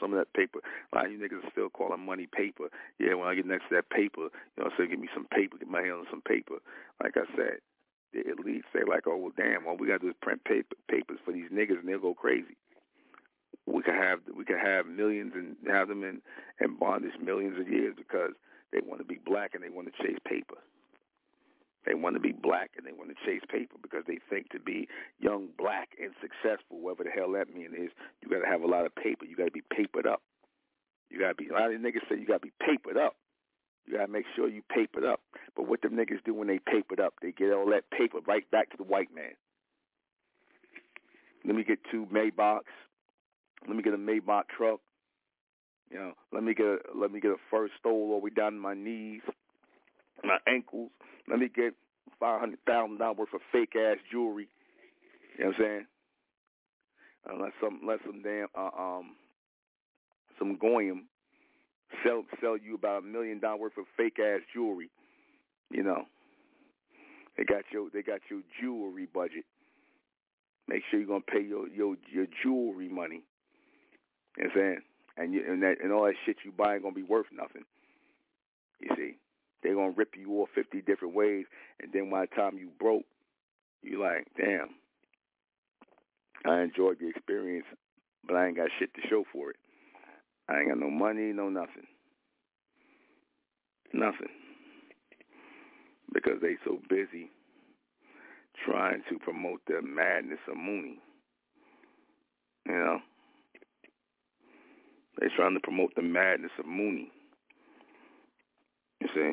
some 0.00 0.12
of 0.12 0.18
that 0.18 0.32
paper. 0.34 0.58
A 0.58 0.96
lot 0.96 1.06
of 1.06 1.12
you 1.12 1.18
niggas 1.18 1.46
are 1.46 1.50
still 1.52 1.70
calling 1.70 2.04
money 2.04 2.26
paper. 2.26 2.66
Yeah, 2.98 3.14
when 3.14 3.28
I 3.28 3.36
get 3.36 3.46
next 3.46 3.68
to 3.70 3.76
that 3.76 3.90
paper, 3.90 4.26
you 4.56 4.58
know, 4.58 4.70
say 4.76 4.88
give 4.88 4.98
me 4.98 5.08
some 5.14 5.28
paper, 5.30 5.56
get 5.58 5.68
my 5.68 5.82
hands 5.82 6.02
on 6.02 6.06
some 6.10 6.22
paper. 6.22 6.58
Like 7.00 7.14
I 7.16 7.30
said, 7.36 7.62
the 8.12 8.26
elites 8.26 8.66
say 8.74 8.82
like, 8.88 9.06
oh 9.06 9.16
well, 9.16 9.32
damn, 9.36 9.66
all 9.66 9.76
we 9.76 9.86
gotta 9.86 10.00
do 10.00 10.08
is 10.08 10.18
print 10.20 10.42
paper, 10.44 10.74
papers 10.90 11.18
for 11.24 11.30
these 11.30 11.50
niggas, 11.54 11.78
and 11.78 11.88
they'll 11.88 12.00
go 12.00 12.14
crazy. 12.14 12.56
We 13.66 13.82
could 13.82 13.94
have 13.94 14.20
we 14.36 14.44
could 14.44 14.58
have 14.58 14.86
millions 14.86 15.32
and 15.36 15.54
have 15.68 15.86
them 15.86 16.02
in 16.02 16.22
in 16.60 16.76
bondage 16.76 17.20
millions 17.22 17.60
of 17.60 17.68
years 17.68 17.94
because 17.96 18.32
They 18.72 18.80
want 18.84 19.00
to 19.00 19.06
be 19.06 19.18
black 19.24 19.54
and 19.54 19.62
they 19.62 19.70
want 19.70 19.88
to 19.88 20.02
chase 20.02 20.18
paper. 20.26 20.56
They 21.86 21.94
want 21.94 22.16
to 22.16 22.20
be 22.20 22.32
black 22.32 22.72
and 22.76 22.84
they 22.84 22.92
want 22.92 23.10
to 23.10 23.18
chase 23.24 23.42
paper 23.48 23.76
because 23.80 24.02
they 24.08 24.18
think 24.28 24.50
to 24.50 24.58
be 24.58 24.88
young, 25.20 25.48
black, 25.56 25.90
and 26.02 26.10
successful, 26.20 26.82
whatever 26.82 27.04
the 27.04 27.10
hell 27.10 27.30
that 27.32 27.54
means 27.54 27.72
is, 27.74 27.90
you 28.20 28.28
got 28.28 28.40
to 28.42 28.50
have 28.50 28.62
a 28.62 28.66
lot 28.66 28.86
of 28.86 28.94
paper. 28.94 29.24
You 29.24 29.36
got 29.36 29.46
to 29.46 29.54
be 29.54 29.62
papered 29.70 30.06
up. 30.06 30.20
You 31.10 31.20
got 31.20 31.28
to 31.28 31.34
be, 31.36 31.48
a 31.48 31.52
lot 31.52 31.72
of 31.72 31.80
niggas 31.80 32.02
say 32.10 32.18
you 32.18 32.26
got 32.26 32.42
to 32.42 32.50
be 32.50 32.52
papered 32.60 32.96
up. 32.96 33.14
You 33.86 33.96
got 33.96 34.06
to 34.06 34.12
make 34.12 34.26
sure 34.34 34.48
you 34.48 34.62
papered 34.68 35.04
up. 35.04 35.20
But 35.54 35.68
what 35.68 35.80
them 35.82 35.92
niggas 35.92 36.24
do 36.24 36.34
when 36.34 36.48
they 36.48 36.58
papered 36.58 36.98
up, 36.98 37.14
they 37.22 37.30
get 37.30 37.52
all 37.52 37.70
that 37.70 37.88
paper 37.90 38.18
right 38.26 38.50
back 38.50 38.70
to 38.70 38.76
the 38.76 38.82
white 38.82 39.14
man. 39.14 39.38
Let 41.44 41.54
me 41.54 41.62
get 41.62 41.78
two 41.92 42.06
Maybachs. 42.12 42.74
Let 43.66 43.76
me 43.76 43.82
get 43.82 43.94
a 43.94 43.98
Maybach 43.98 44.48
truck. 44.56 44.80
You 45.90 45.98
know, 45.98 46.12
let 46.32 46.42
me 46.42 46.54
get 46.54 46.66
a, 46.66 46.78
let 46.94 47.12
me 47.12 47.20
get 47.20 47.30
a 47.30 47.36
first 47.50 47.74
stole 47.78 48.10
all 48.12 48.20
the 48.20 48.24
way 48.24 48.30
down 48.30 48.52
to 48.52 48.58
my 48.58 48.74
knees, 48.74 49.22
my 50.24 50.38
ankles. 50.48 50.90
Let 51.28 51.38
me 51.38 51.48
get 51.54 51.74
five 52.18 52.40
hundred 52.40 52.58
thousand 52.66 52.98
dollars 52.98 53.18
worth 53.18 53.34
of 53.34 53.40
fake 53.52 53.74
ass 53.76 53.98
jewelry. 54.10 54.48
You 55.38 55.44
know 55.44 55.50
what 55.50 55.56
I'm 55.56 55.62
saying? 55.62 55.86
Unless 57.28 57.52
some, 57.60 57.78
unless 57.82 57.98
some 58.06 58.22
damn, 58.22 58.48
uh, 58.56 58.70
um, 58.78 59.16
some 60.38 60.56
goyim 60.56 61.06
sell 62.04 62.24
sell 62.40 62.56
you 62.56 62.74
about 62.74 63.02
a 63.02 63.06
million 63.06 63.38
dollar 63.40 63.58
worth 63.58 63.78
of 63.78 63.84
fake 63.96 64.18
ass 64.18 64.40
jewelry. 64.54 64.90
You 65.70 65.82
know, 65.82 66.04
they 67.36 67.44
got 67.44 67.64
your 67.72 67.88
they 67.92 68.02
got 68.02 68.20
your 68.30 68.40
jewelry 68.60 69.06
budget. 69.12 69.44
Make 70.68 70.82
sure 70.90 70.98
you're 71.00 71.08
gonna 71.08 71.20
pay 71.20 71.42
your 71.42 71.68
your 71.68 71.96
your 72.12 72.26
jewelry 72.42 72.88
money. 72.88 73.22
You 74.36 74.44
know 74.44 74.50
what 74.50 74.50
I'm 74.50 74.58
saying? 74.58 74.80
And 75.16 75.32
you, 75.32 75.42
and 75.48 75.62
that 75.62 75.76
and 75.82 75.92
all 75.92 76.04
that 76.04 76.14
shit 76.24 76.36
you 76.44 76.52
buy 76.52 76.74
ain't 76.74 76.82
gonna 76.82 76.94
be 76.94 77.02
worth 77.02 77.26
nothing. 77.32 77.64
You 78.80 78.90
see, 78.96 79.16
they're 79.62 79.74
gonna 79.74 79.94
rip 79.96 80.14
you 80.16 80.40
off 80.40 80.50
fifty 80.54 80.82
different 80.82 81.14
ways, 81.14 81.46
and 81.80 81.92
then 81.92 82.10
by 82.10 82.22
the 82.22 82.34
time 82.36 82.58
you 82.58 82.68
broke, 82.78 83.04
you 83.82 84.02
like, 84.02 84.26
damn, 84.36 84.68
I 86.44 86.62
enjoyed 86.62 86.98
the 87.00 87.08
experience, 87.08 87.66
but 88.26 88.36
I 88.36 88.48
ain't 88.48 88.56
got 88.56 88.68
shit 88.78 88.92
to 88.94 89.00
show 89.08 89.24
for 89.32 89.50
it. 89.50 89.56
I 90.48 90.60
ain't 90.60 90.68
got 90.68 90.78
no 90.78 90.90
money, 90.90 91.32
no 91.32 91.48
nothing. 91.48 91.86
Nothing. 93.92 94.28
Because 96.12 96.40
they 96.40 96.56
so 96.64 96.78
busy 96.88 97.30
trying 98.64 99.02
to 99.10 99.18
promote 99.18 99.60
the 99.66 99.80
madness 99.82 100.38
of 100.48 100.56
Mooney. 100.56 100.98
You 102.66 102.72
know? 102.72 102.98
They're 105.18 105.30
trying 105.34 105.54
to 105.54 105.60
promote 105.60 105.94
the 105.94 106.02
madness 106.02 106.52
of 106.58 106.66
Mooney. 106.66 107.10
You 109.00 109.08
see? 109.14 109.32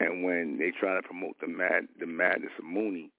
And 0.00 0.24
when 0.24 0.58
they 0.58 0.72
try 0.78 0.94
to 0.94 1.02
promote 1.02 1.36
the 1.40 1.48
mad 1.48 1.88
the 1.98 2.06
madness 2.06 2.52
of 2.58 2.64
Mooney, 2.64 3.10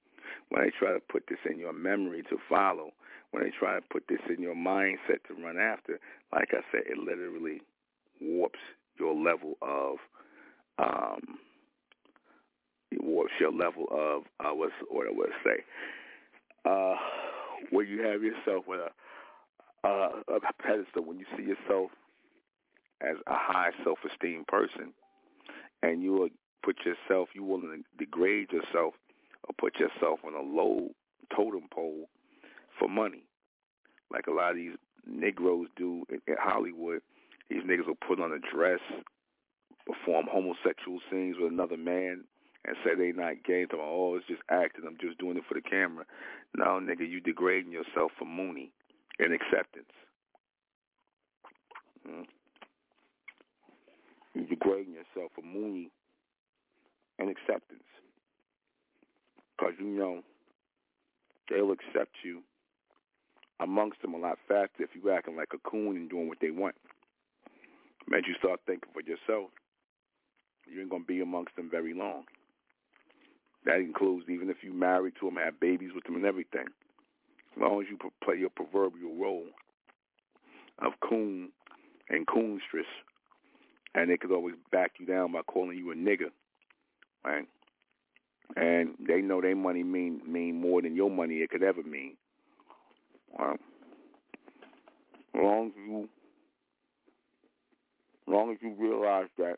when 0.50 0.63
they 0.63 0.71
try 0.78 0.93
to 0.93 1.00
put 1.00 1.23
this 1.28 1.39
in 1.50 1.58
your 1.60 1.73
memory 1.73 2.23
to 2.30 2.38
follow, 2.47 2.91
when 3.32 3.43
they 3.43 3.52
try 3.58 3.76
to 3.76 3.82
put 3.91 4.04
this 4.08 4.19
in 4.30 4.41
your 4.41 4.56
mindset 4.56 5.23
to 5.28 5.34
run 5.43 5.58
after, 5.58 6.00
like 6.32 6.50
I 6.52 6.62
said, 6.71 6.84
it 6.86 6.97
literally 6.97 7.62
warps 8.21 8.60
your 9.00 9.15
level 9.15 9.56
of 9.62 9.97
um 10.80 11.39
it 12.91 13.04
warps 13.04 13.34
your 13.39 13.52
level 13.52 13.86
of 13.91 14.23
uh 14.39 14.54
what's 14.54 14.73
what 14.89 15.08
I 15.08 15.12
would 15.12 15.32
say. 15.43 15.63
Uh 16.65 16.95
where 17.71 17.86
you 17.86 18.04
have 18.04 18.21
yourself 18.21 18.65
with 18.67 18.80
a 18.80 18.91
uh 19.88 20.36
a 20.36 20.63
pedestal 20.63 21.04
when 21.04 21.19
you 21.19 21.26
see 21.38 21.43
yourself 21.43 21.91
as 23.02 23.17
a 23.28 23.34
high 23.34 23.71
self 23.84 24.00
esteem 24.12 24.43
person 24.47 24.93
and 25.84 26.02
you 26.04 26.30
put 26.63 26.78
yourself 26.86 27.30
you 27.34 27.43
will 27.43 27.62
degrade 27.97 28.52
yourself 28.52 28.93
or 29.47 29.56
put 29.58 29.80
yourself 29.80 30.19
on 30.26 30.34
a 30.34 30.41
low 30.41 30.89
totem 31.36 31.67
pole 31.73 32.10
for 32.80 32.88
money. 32.88 33.23
Like 34.12 34.28
a 34.28 34.32
lot 34.32 34.52
of 34.52 34.58
these 34.58 34.76
Negroes 35.06 35.67
do 35.76 36.04
in, 36.10 36.19
in 36.28 36.36
Hollywood. 36.39 37.02
These 37.50 37.63
niggas 37.63 37.88
will 37.88 37.95
put 37.95 38.19
on 38.19 38.34
a 38.34 38.39
dress, 38.39 38.80
perform 39.86 40.26
homosexual 40.30 41.00
scenes 41.10 41.38
with 41.39 41.52
another 41.52 41.78
man, 41.78 42.26
and 42.65 42.76
say 42.84 42.95
they 42.95 43.13
not 43.13 43.43
gay. 43.45 43.65
Talking, 43.65 43.80
oh, 43.82 44.15
it's 44.17 44.28
just 44.28 44.41
acting. 44.50 44.84
I'm 44.86 44.97
just 45.00 45.17
doing 45.17 45.38
it 45.38 45.43
for 45.47 45.54
the 45.54 45.62
camera. 45.62 46.06
No, 46.56 46.80
nigga, 46.82 47.10
you 47.10 47.21
degrading 47.21 47.71
yourself 47.71 48.12
for 48.19 48.26
Mooney 48.26 48.71
and 49.19 49.34
acceptance. 49.34 49.91
Hmm? 52.06 52.23
You 54.34 54.45
degrading 54.45 54.93
yourself 54.93 55.32
for 55.36 55.41
Mooney 55.41 55.89
and 57.19 57.30
acceptance. 57.30 57.84
Because 59.58 59.73
you 59.80 59.88
know 59.88 60.21
they'll 61.49 61.71
accept 61.71 62.15
you 62.23 62.41
amongst 63.60 64.01
them 64.01 64.13
a 64.13 64.17
lot 64.17 64.38
faster 64.47 64.84
if 64.84 64.89
you 64.93 65.10
acting 65.12 65.36
like 65.36 65.49
a 65.53 65.69
coon 65.69 65.95
and 65.95 66.10
doing 66.10 66.27
what 66.27 66.38
they 66.39 66.51
want. 66.51 66.75
Man, 68.08 68.21
you 68.27 68.36
start 68.38 68.60
thinking 68.65 68.89
for 68.93 69.01
yourself, 69.01 69.49
you 70.67 70.80
ain't 70.80 70.89
gonna 70.89 71.03
be 71.03 71.21
amongst 71.21 71.56
them 71.56 71.69
very 71.69 71.93
long. 71.93 72.23
That 73.65 73.80
includes 73.80 74.30
even 74.30 74.49
if 74.49 74.58
you 74.62 74.71
married 74.73 75.15
to 75.19 75.25
them, 75.25 75.38
have 75.38 75.60
babies 75.60 75.91
with 75.93 76.03
them, 76.03 76.15
and 76.15 76.25
everything. 76.25 76.67
As 77.58 77.62
long 77.62 77.82
as 77.82 77.88
you 77.89 77.98
play 78.24 78.36
your 78.38 78.52
proverbial 78.52 79.15
role 79.20 79.48
of 80.80 80.93
coon 81.02 81.50
and 82.08 82.28
coonstress, 82.28 82.86
and 83.96 84.12
they 84.12 84.17
could 84.17 84.32
always 84.32 84.54
back 84.72 84.91
you 85.00 85.08
down 85.08 85.32
by 85.32 85.41
calling 85.41 85.76
you 85.76 85.91
a 85.91 85.96
nigger, 85.96 86.30
right? 87.26 87.48
And 88.56 88.89
they 89.08 89.22
know 89.22 89.41
their 89.41 89.56
money 89.56 89.82
mean 89.82 90.22
mean 90.28 90.62
more 90.62 90.84
than 90.84 90.96
your 90.96 91.10
money 91.10 91.38
it 91.38 91.50
could 91.50 91.63
ever 91.63 91.82
mean. 91.82 92.15
Right? 93.38 93.60
As 95.34 95.41
long 95.41 95.67
as 95.67 95.74
you, 95.76 96.04
as 98.28 98.34
long 98.34 98.52
as 98.52 98.58
you 98.62 98.76
realize 98.78 99.30
that, 99.39 99.58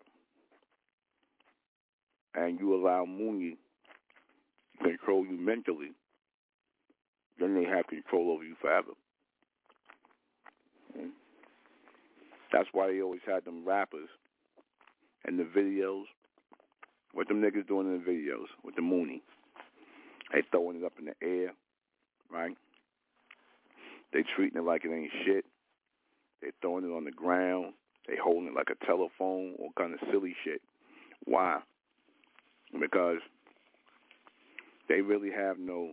and 2.34 2.60
you 2.60 2.76
allow 2.76 3.04
Mooney 3.04 3.58
to 4.82 4.88
control 4.88 5.26
you 5.26 5.38
mentally, 5.38 5.92
then 7.40 7.56
they 7.56 7.64
have 7.64 7.88
control 7.88 8.32
over 8.32 8.44
you 8.44 8.56
forever. 8.62 8.92
Hmm? 10.96 11.10
That's 12.52 12.70
why 12.72 12.88
they 12.88 13.02
always 13.02 13.22
had 13.26 13.46
them 13.46 13.66
rappers 13.66 14.10
and 15.26 15.40
the 15.40 15.44
videos. 15.44 16.04
What 17.14 17.28
them 17.28 17.42
niggas 17.42 17.68
doing 17.68 17.88
in 17.88 18.04
the 18.04 18.12
videos 18.12 18.48
with 18.64 18.76
the 18.76 18.82
Mooney? 18.82 19.22
They 20.32 20.42
throwing 20.52 20.78
it 20.78 20.84
up 20.84 20.94
in 21.00 21.06
the 21.06 21.16
air, 21.24 21.54
right? 22.32 22.56
They 24.14 24.24
treating 24.36 24.60
it 24.60 24.66
like 24.66 24.86
it 24.86 24.94
ain't 24.94 25.12
shit. 25.26 25.46
They 26.42 26.50
throwing 26.62 26.86
it 26.86 26.94
on 26.94 27.06
the 27.06 27.12
ground. 27.12 27.74
They 28.08 28.16
holding 28.22 28.48
it 28.48 28.56
like 28.56 28.70
a 28.70 28.86
telephone, 28.86 29.56
all 29.60 29.72
kind 29.78 29.94
of 29.94 30.00
silly 30.12 30.36
shit. 30.44 30.62
Why? 31.26 31.60
Because 32.80 33.18
they 34.88 35.02
really 35.02 35.32
have 35.32 35.58
no 35.60 35.92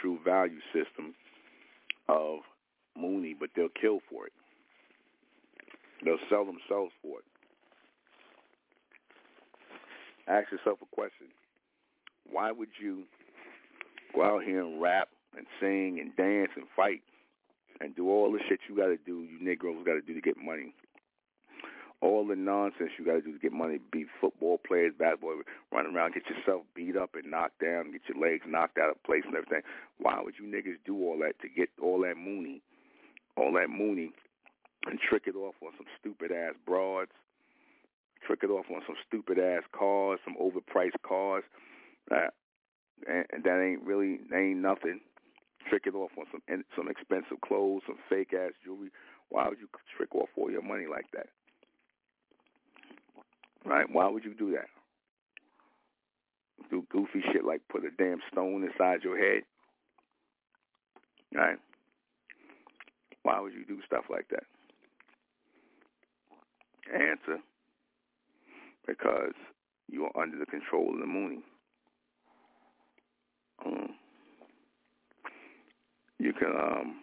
true 0.00 0.18
value 0.24 0.60
system 0.72 1.14
of 2.08 2.40
Mooney, 2.96 3.34
but 3.38 3.50
they'll 3.54 3.68
kill 3.80 4.00
for 4.10 4.26
it. 4.26 4.32
They'll 6.04 6.18
sell 6.28 6.44
themselves 6.44 6.92
for 7.02 7.18
it. 7.18 7.24
Ask 10.28 10.50
yourself 10.52 10.78
a 10.82 10.94
question. 10.94 11.26
Why 12.30 12.52
would 12.52 12.68
you 12.80 13.04
go 14.14 14.22
out 14.22 14.44
here 14.44 14.60
and 14.60 14.80
rap 14.80 15.08
and 15.36 15.46
sing 15.60 15.98
and 16.00 16.14
dance 16.16 16.50
and 16.56 16.66
fight 16.74 17.02
and 17.80 17.94
do 17.96 18.08
all 18.10 18.30
the 18.32 18.38
shit 18.48 18.60
you 18.68 18.76
got 18.76 18.86
to 18.86 18.98
do, 19.04 19.22
you 19.22 19.38
Negroes 19.40 19.84
got 19.84 19.94
to 19.94 20.00
do 20.00 20.14
to 20.14 20.20
get 20.20 20.36
money. 20.36 20.74
All 22.02 22.26
the 22.26 22.36
nonsense 22.36 22.90
you 22.98 23.04
got 23.04 23.12
to 23.12 23.20
do 23.20 23.32
to 23.32 23.38
get 23.38 23.52
money, 23.52 23.78
be 23.92 24.06
football 24.20 24.58
players, 24.58 24.94
basketball, 24.98 25.42
run 25.70 25.86
around, 25.86 26.14
get 26.14 26.22
yourself 26.28 26.62
beat 26.74 26.96
up 26.96 27.14
and 27.14 27.30
knocked 27.30 27.60
down, 27.60 27.92
get 27.92 28.02
your 28.08 28.18
legs 28.18 28.44
knocked 28.46 28.78
out 28.78 28.88
of 28.88 29.02
place 29.02 29.22
and 29.26 29.34
everything. 29.34 29.62
Why 29.98 30.20
would 30.22 30.34
you 30.40 30.46
niggas 30.46 30.78
do 30.86 30.96
all 30.96 31.18
that 31.20 31.38
to 31.42 31.48
get 31.48 31.68
all 31.80 32.00
that 32.02 32.16
mooney, 32.16 32.62
all 33.36 33.52
that 33.52 33.68
mooney, 33.68 34.12
and 34.86 34.98
trick 34.98 35.24
it 35.26 35.36
off 35.36 35.56
on 35.62 35.72
some 35.76 35.86
stupid 36.00 36.32
ass 36.32 36.54
broads, 36.64 37.10
trick 38.26 38.40
it 38.42 38.50
off 38.50 38.66
on 38.70 38.80
some 38.86 38.96
stupid 39.06 39.38
ass 39.38 39.62
cars, 39.76 40.20
some 40.24 40.36
overpriced 40.40 41.00
cars, 41.06 41.44
uh, 42.10 42.28
and, 43.06 43.44
that 43.44 43.62
ain't 43.62 43.82
really 43.82 44.20
ain't 44.34 44.60
nothing 44.60 45.00
trick 45.68 45.84
it 45.86 45.94
off 45.94 46.10
on 46.18 46.24
some 46.32 46.64
some 46.76 46.88
expensive 46.88 47.40
clothes, 47.42 47.82
some 47.86 47.98
fake 48.08 48.32
ass 48.32 48.52
jewelry. 48.64 48.90
Why 49.28 49.48
would 49.48 49.58
you 49.60 49.68
trick 49.96 50.14
off 50.14 50.28
all 50.36 50.50
your 50.50 50.62
money 50.62 50.86
like 50.90 51.06
that? 51.12 51.28
Right? 53.64 53.86
Why 53.90 54.08
would 54.08 54.24
you 54.24 54.34
do 54.34 54.52
that? 54.52 54.68
Do 56.70 56.84
goofy 56.90 57.22
shit 57.32 57.44
like 57.44 57.62
put 57.70 57.84
a 57.84 57.90
damn 57.90 58.20
stone 58.32 58.64
inside 58.64 59.02
your 59.04 59.18
head. 59.18 59.42
Right? 61.34 61.58
Why 63.22 63.40
would 63.40 63.52
you 63.52 63.64
do 63.66 63.80
stuff 63.86 64.04
like 64.10 64.28
that? 64.30 64.44
Answer. 66.92 67.38
because 68.86 69.34
you 69.88 70.04
are 70.04 70.22
under 70.22 70.38
the 70.38 70.46
control 70.46 70.92
of 70.94 71.00
the 71.00 71.06
Mooney. 71.06 71.40
Um, 73.64 73.90
you 76.18 76.32
can 76.32 76.52
um, 76.58 76.96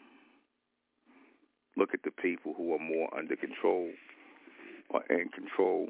look 1.77 1.89
at 1.93 2.03
the 2.03 2.11
people 2.11 2.53
who 2.57 2.73
are 2.73 2.79
more 2.79 3.15
under 3.17 3.35
control 3.35 3.89
or 4.89 5.03
in 5.09 5.29
control 5.29 5.89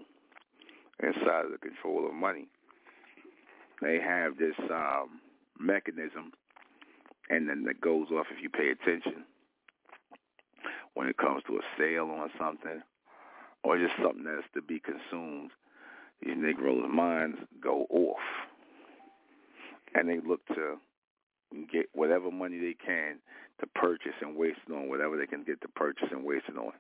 inside 1.02 1.46
of 1.46 1.52
the 1.52 1.58
control 1.58 2.08
of 2.08 2.14
money. 2.14 2.48
They 3.82 4.00
have 4.04 4.38
this 4.38 4.56
um, 4.72 5.22
mechanism, 5.60 6.32
and 7.30 7.48
then 7.48 7.64
that 7.66 7.82
goes 7.82 8.08
off 8.12 8.26
if 8.32 8.42
you 8.42 8.50
pay 8.50 8.70
attention 8.70 9.24
when 10.96 11.08
it 11.08 11.18
comes 11.18 11.44
to 11.48 11.58
a 11.58 11.62
sale 11.78 12.10
on 12.10 12.30
something 12.40 12.82
or 13.64 13.78
just 13.78 13.94
something 14.02 14.24
that's 14.24 14.48
to 14.56 14.62
be 14.62 14.80
consumed. 14.80 15.52
These 16.22 16.36
Negroes' 16.36 16.90
minds 16.92 17.38
go 17.62 17.86
off, 17.92 18.18
and 19.94 20.10
they 20.10 20.20
look 20.28 20.46
to 20.48 20.78
get 21.72 21.86
whatever 21.94 22.32
money 22.32 22.58
they 22.58 22.74
can 22.74 23.20
to 23.60 23.68
purchase 23.76 24.14
and 24.22 24.36
waste 24.36 24.58
it 24.68 24.74
on 24.74 24.90
whatever 24.90 25.18
they 25.18 25.28
can 25.28 25.44
get 25.44 25.62
to 25.62 25.68
purchase 25.68 26.08
and 26.12 26.24
waste 26.24 26.46
it 26.50 26.58
on. 26.58 26.72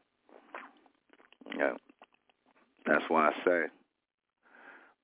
Yeah, 1.55 1.73
that's 2.87 3.03
why 3.07 3.29
I 3.29 3.31
say 3.45 3.65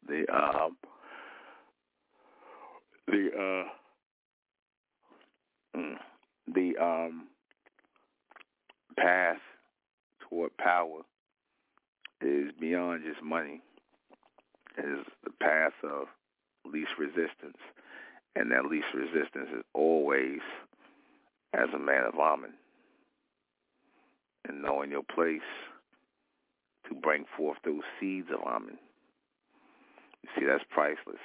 the 0.08 0.26
um, 0.34 0.78
the 3.08 3.30
uh, 3.38 3.64
mm, 5.78 5.96
the 6.54 6.74
um, 6.82 7.28
path 8.98 9.38
toward 10.30 10.56
power 10.58 11.02
is 12.22 12.52
beyond 12.60 13.04
just 13.04 13.24
money. 13.24 13.62
It 14.78 14.86
is 14.86 15.06
the 15.24 15.32
path 15.42 15.74
of 15.84 16.08
least 16.66 16.92
resistance, 16.98 17.58
and 18.36 18.52
that 18.52 18.66
least 18.66 18.88
resistance 18.96 19.50
is 19.56 19.64
always 19.74 20.40
as 21.54 21.70
a 21.76 21.80
man 21.80 22.06
of 22.06 22.16
Amen 22.20 22.54
and 24.48 24.62
knowing 24.62 24.92
your 24.92 25.04
place 25.04 25.42
to 26.88 26.96
bring 26.96 27.26
forth 27.38 27.58
those 27.64 27.82
seeds 28.00 28.28
of 28.34 28.46
Amen. 28.46 28.78
See, 30.36 30.46
that's 30.46 30.64
priceless. 30.70 31.20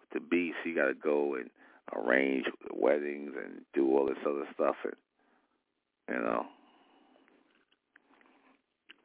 With 0.00 0.10
the 0.12 0.20
beast, 0.20 0.56
you 0.64 0.74
got 0.74 0.86
to 0.86 0.94
go 0.94 1.34
and 1.34 1.50
arrange 1.94 2.46
weddings 2.72 3.32
and 3.42 3.62
do 3.74 3.96
all 3.96 4.06
this 4.06 4.18
other 4.26 4.46
stuff, 4.54 4.76
and 4.84 4.94
you 6.08 6.22
know, 6.22 6.46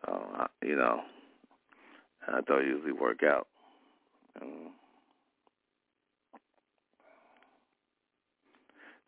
uh, 0.08 0.48
you 0.64 0.76
know, 0.76 1.02
I 2.28 2.42
don't 2.42 2.66
usually 2.66 2.92
work 2.92 3.24
out. 3.24 3.48
Um, 4.42 4.72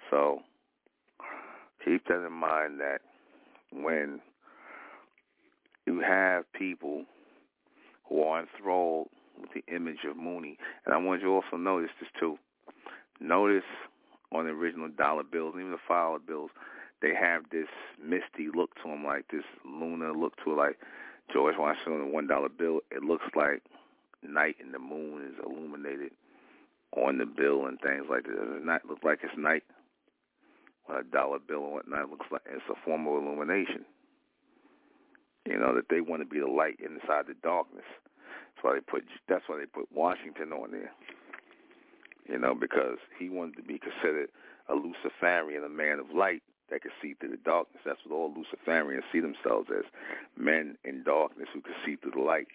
so 0.09 0.39
keep 1.83 2.07
that 2.07 2.25
in 2.25 2.33
mind 2.33 2.79
that 2.79 3.01
when 3.71 4.19
you 5.85 5.99
have 5.99 6.51
people 6.53 7.05
who 8.07 8.21
are 8.23 8.41
enthralled 8.41 9.09
with 9.39 9.49
the 9.53 9.63
image 9.73 10.03
of 10.09 10.17
Mooney, 10.17 10.57
and 10.85 10.93
I 10.93 10.97
want 10.97 11.21
you 11.21 11.27
to 11.27 11.33
also 11.33 11.57
notice 11.57 11.91
this 11.99 12.09
too. 12.19 12.37
Notice 13.19 13.63
on 14.31 14.45
the 14.45 14.51
original 14.51 14.89
dollar 14.89 15.23
bills, 15.23 15.55
even 15.57 15.71
the 15.71 15.77
five 15.87 16.25
bills, 16.25 16.51
they 17.01 17.13
have 17.13 17.43
this 17.51 17.67
misty 18.01 18.49
look 18.53 18.75
to 18.75 18.89
them, 18.89 19.03
like 19.03 19.27
this 19.31 19.43
lunar 19.65 20.13
look 20.13 20.35
to 20.43 20.53
it, 20.53 20.55
like 20.55 20.79
George 21.31 21.55
Washington 21.57 21.93
on 21.93 21.99
the 21.99 22.13
one 22.13 22.27
dollar 22.27 22.49
bill. 22.49 22.79
It 22.91 23.03
looks 23.03 23.25
like 23.35 23.61
night 24.21 24.55
and 24.61 24.73
the 24.73 24.79
moon 24.79 25.21
is 25.23 25.35
illuminated 25.45 26.11
on 26.95 27.17
the 27.17 27.25
bill 27.25 27.65
and 27.65 27.79
things 27.81 28.05
like 28.09 28.23
that. 28.23 28.35
Does 28.35 28.57
it 28.57 28.65
not 28.65 28.85
look 28.87 29.03
like 29.03 29.19
it's 29.23 29.37
night? 29.37 29.63
On 30.89 30.97
a 30.97 31.03
dollar 31.03 31.39
bill 31.39 31.63
and 31.63 31.73
whatnot, 31.73 32.09
looks 32.09 32.25
like 32.31 32.41
it's 32.45 32.63
a 32.69 32.85
form 32.85 33.07
of 33.07 33.23
illumination. 33.23 33.85
You 35.45 35.59
know 35.59 35.75
that 35.75 35.89
they 35.89 36.01
want 36.01 36.21
to 36.21 36.27
be 36.27 36.39
the 36.39 36.47
light 36.47 36.79
inside 36.79 37.27
the 37.27 37.35
darkness. 37.41 37.85
Why 38.63 38.75
they 38.75 38.79
put. 38.81 39.03
That's 39.27 39.43
why 39.47 39.59
they 39.59 39.65
put 39.65 39.91
Washington 39.93 40.51
on 40.53 40.71
there. 40.71 40.91
You 42.27 42.39
know, 42.39 42.55
because 42.55 42.97
he 43.19 43.29
wanted 43.29 43.57
to 43.57 43.63
be 43.63 43.77
considered 43.77 44.29
a 44.69 44.73
Luciferian, 44.73 45.63
a 45.65 45.69
man 45.69 45.99
of 45.99 46.15
light, 46.15 46.41
that 46.69 46.81
can 46.81 46.91
see 47.01 47.13
through 47.13 47.31
the 47.31 47.37
darkness. 47.37 47.81
That's 47.85 47.99
what 48.05 48.15
all 48.15 48.33
Luciferians 48.33 49.03
see 49.11 49.19
themselves 49.19 49.69
as 49.69 49.83
men 50.37 50.77
in 50.83 51.03
darkness 51.03 51.49
who 51.53 51.61
can 51.61 51.73
see 51.85 51.97
through 51.97 52.11
the 52.15 52.21
light. 52.21 52.47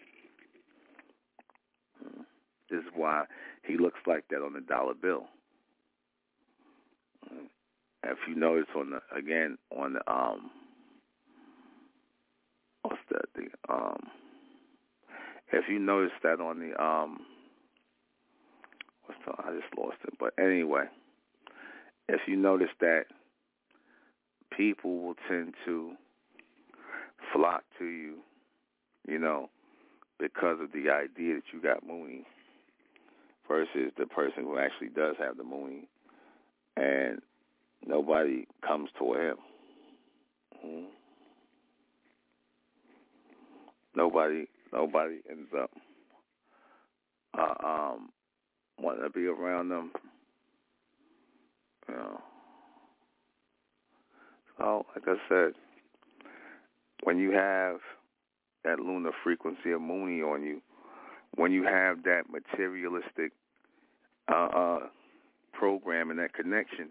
Hmm. 2.03 2.23
This 2.71 2.81
is 2.81 2.91
why 2.95 3.25
he 3.65 3.77
looks 3.77 4.01
like 4.07 4.25
that 4.31 4.43
on 4.43 4.55
the 4.55 4.61
dollar 4.61 4.95
bill. 4.95 5.27
Hmm. 7.29 7.45
If 8.05 8.19
you 8.27 8.35
notice 8.35 8.69
on 8.75 8.91
the 8.91 9.01
again 9.15 9.59
on 9.71 9.93
the 9.93 10.11
um 10.11 10.51
what's 12.83 12.99
that 13.11 13.27
the 13.35 13.73
um 13.73 14.09
if 15.53 15.65
you 15.69 15.79
notice 15.79 16.13
that 16.23 16.41
on 16.41 16.61
the 16.61 16.83
um 16.83 17.21
what's 19.07 19.21
the 19.27 19.33
I 19.33 19.55
just 19.55 19.77
lost 19.77 19.97
it 20.05 20.15
but 20.19 20.33
anyway 20.39 20.85
if 22.09 22.21
you 22.27 22.37
notice 22.37 22.71
that 22.81 23.05
people 24.57 25.03
will 25.03 25.15
tend 25.29 25.55
to 25.67 25.93
flock 27.33 27.63
to 27.79 27.85
you, 27.85 28.17
you 29.07 29.19
know, 29.19 29.51
because 30.19 30.59
of 30.61 30.73
the 30.73 30.91
idea 30.91 31.35
that 31.35 31.43
you 31.53 31.61
got 31.63 31.87
Mooney 31.87 32.25
versus 33.47 33.93
the 33.99 34.07
person 34.07 34.45
who 34.45 34.59
actually 34.59 34.89
does 34.89 35.17
have 35.19 35.37
the 35.37 35.45
Mooney 35.45 35.89
and 36.77 37.21
nobody 37.87 38.47
comes 38.67 38.89
toward 38.99 39.31
him. 39.31 39.37
Mm-hmm. 40.65 40.85
Nobody 43.95 44.47
nobody 44.73 45.19
ends 45.31 45.49
up 45.61 45.71
uh, 47.39 47.67
um 47.67 48.11
wanting 48.81 49.03
to 49.03 49.11
be 49.11 49.27
around 49.27 49.69
them. 49.69 49.93
You 51.89 51.95
know. 51.95 52.21
So, 54.59 54.87
like 54.95 55.05
I 55.07 55.17
said, 55.29 55.53
when 57.05 57.19
you 57.19 57.31
have 57.31 57.77
that 58.65 58.81
lunar 58.81 59.13
frequency 59.23 59.71
of 59.73 59.81
Mooney 59.81 60.21
on 60.21 60.43
you, 60.43 60.61
when 61.37 61.53
you 61.53 61.63
have 61.65 62.03
that 62.05 62.25
materialistic 62.31 63.33
uh, 64.31 64.47
uh, 64.47 64.79
program 65.53 66.11
and 66.11 66.19
that 66.19 66.35
connection, 66.35 66.89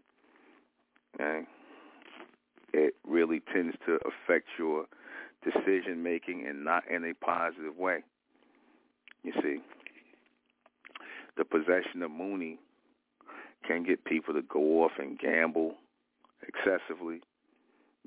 okay, 1.15 1.41
it 2.73 2.95
really 3.05 3.41
tends 3.53 3.75
to 3.85 3.95
affect 3.95 4.47
your 4.57 4.85
decision 5.43 6.03
making 6.03 6.45
and 6.47 6.63
not 6.63 6.83
in 6.89 7.05
a 7.05 7.13
positive 7.13 7.77
way. 7.77 8.03
You 9.23 9.33
see, 9.41 9.57
the 11.37 11.45
possession 11.45 12.01
of 12.01 12.11
Mooney 12.11 12.59
can 13.67 13.83
get 13.83 14.05
people 14.05 14.33
to 14.33 14.41
go 14.41 14.83
off 14.83 14.93
and 14.99 15.17
gamble 15.19 15.75
excessively 16.47 17.21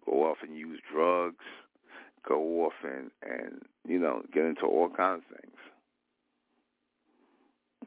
go 0.05 0.31
off 0.31 0.38
and 0.43 0.57
use 0.57 0.81
drugs, 0.93 1.45
go 2.27 2.64
off 2.64 2.73
and 2.85 3.11
and 3.23 3.62
you 3.87 3.99
know 3.99 4.23
get 4.33 4.45
into 4.45 4.62
all 4.62 4.88
kinds 4.88 5.23
of 5.31 5.37
things. 5.40 5.57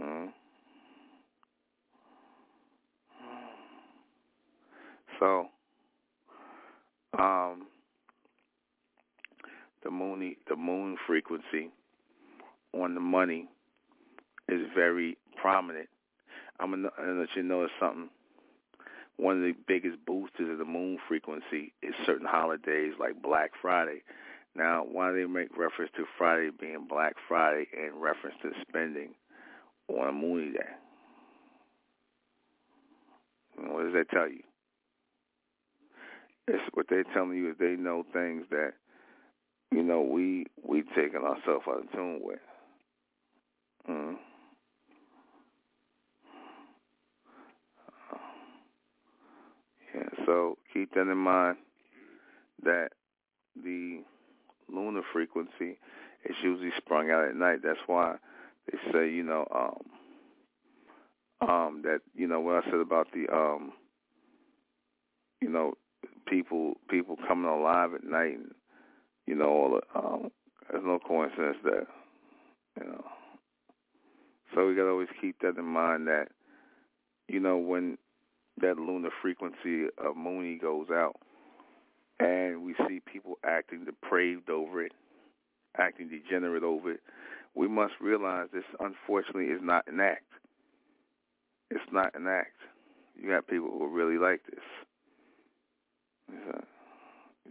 Mm. 0.01 0.29
So, 5.19 5.47
um, 7.17 7.67
the 9.83 9.91
moon 9.91 10.35
the 10.49 10.55
moon 10.55 10.97
frequency 11.05 11.69
on 12.73 12.95
the 12.95 13.01
money 13.01 13.47
is 14.49 14.61
very 14.75 15.17
prominent. 15.41 15.89
I'm 16.59 16.71
gonna, 16.71 16.89
I'm 16.97 17.05
gonna 17.05 17.19
let 17.21 17.29
you 17.35 17.43
know 17.43 17.67
something 17.79 18.09
one 19.17 19.37
of 19.37 19.43
the 19.43 19.55
biggest 19.67 20.03
boosters 20.05 20.51
of 20.51 20.57
the 20.57 20.65
moon 20.65 20.97
frequency 21.07 21.73
is 21.81 21.93
certain 22.05 22.27
holidays 22.27 22.93
like 22.99 23.21
Black 23.21 23.51
Friday. 23.61 24.01
Now, 24.55 24.85
why 24.89 25.11
do 25.11 25.17
they 25.17 25.31
make 25.31 25.55
reference 25.57 25.91
to 25.97 26.05
Friday 26.17 26.49
being 26.59 26.87
Black 26.87 27.15
Friday 27.27 27.67
in 27.73 27.99
reference 27.99 28.35
to 28.41 28.51
spending 28.67 29.09
on 29.87 30.09
a 30.09 30.11
Mooney 30.11 30.51
Day? 30.51 30.59
What 33.57 33.83
does 33.83 33.93
that 33.93 34.09
tell 34.09 34.27
you? 34.27 34.41
It's 36.47 36.63
what 36.73 36.87
they're 36.89 37.05
telling 37.13 37.37
you 37.37 37.51
is 37.51 37.55
they 37.59 37.75
know 37.75 38.03
things 38.13 38.45
that 38.49 38.73
you 39.73 39.83
know 39.83 40.01
we 40.01 40.45
we 40.63 40.83
taking 40.95 41.21
ourselves 41.23 41.65
out 41.67 41.83
of 41.83 41.91
tune 41.91 42.19
with. 42.21 42.39
Mm-hmm. 43.89 44.15
So 50.25 50.57
keep 50.73 50.93
that 50.93 51.01
in 51.01 51.17
mind 51.17 51.57
that 52.63 52.89
the 53.55 54.01
lunar 54.71 55.01
frequency. 55.11 55.77
It's 56.23 56.37
usually 56.41 56.71
sprung 56.77 57.11
out 57.11 57.27
at 57.27 57.35
night. 57.35 57.59
That's 57.63 57.79
why 57.85 58.15
they 58.71 58.77
say, 58.91 59.09
you 59.11 59.23
know, 59.23 59.45
um, 59.53 61.49
um, 61.49 61.81
that 61.83 61.99
you 62.15 62.27
know 62.27 62.39
what 62.39 62.63
I 62.63 62.69
said 62.69 62.79
about 62.79 63.07
the, 63.13 63.27
um, 63.33 63.73
you 65.41 65.49
know, 65.49 65.73
people 66.25 66.75
people 66.89 67.17
coming 67.27 67.49
alive 67.49 67.93
at 67.93 68.05
night, 68.05 68.37
and 68.37 68.51
you 69.25 69.35
know, 69.35 69.81
um, 69.95 70.29
there's 70.71 70.83
no 70.85 70.99
coincidence 70.99 71.57
that, 71.63 71.87
you 72.79 72.87
know. 72.87 73.03
So 74.53 74.67
we 74.67 74.75
gotta 74.75 74.89
always 74.89 75.09
keep 75.19 75.39
that 75.41 75.57
in 75.57 75.65
mind 75.65 76.07
that, 76.07 76.27
you 77.27 77.39
know, 77.39 77.57
when 77.57 77.97
that 78.61 78.77
lunar 78.77 79.09
frequency 79.21 79.87
of 79.97 80.15
Mooney 80.15 80.57
goes 80.57 80.87
out, 80.91 81.15
and 82.19 82.63
we 82.63 82.75
see 82.87 82.99
people 82.99 83.39
acting 83.43 83.85
depraved 83.85 84.49
over 84.49 84.83
it, 84.83 84.93
acting 85.77 86.09
degenerate 86.09 86.63
over 86.63 86.91
it, 86.91 86.99
we 87.55 87.67
must 87.67 87.93
realize 87.99 88.47
this 88.53 88.63
unfortunately 88.79 89.45
is 89.45 89.61
not 89.61 89.87
an 89.87 89.99
act. 89.99 90.25
It's 91.71 91.91
not 91.91 92.13
an 92.15 92.27
act. 92.27 92.57
You 93.19 93.29
got 93.29 93.47
people 93.47 93.69
who 93.71 93.87
really 93.87 94.17
like 94.17 94.41
this. 94.45 94.63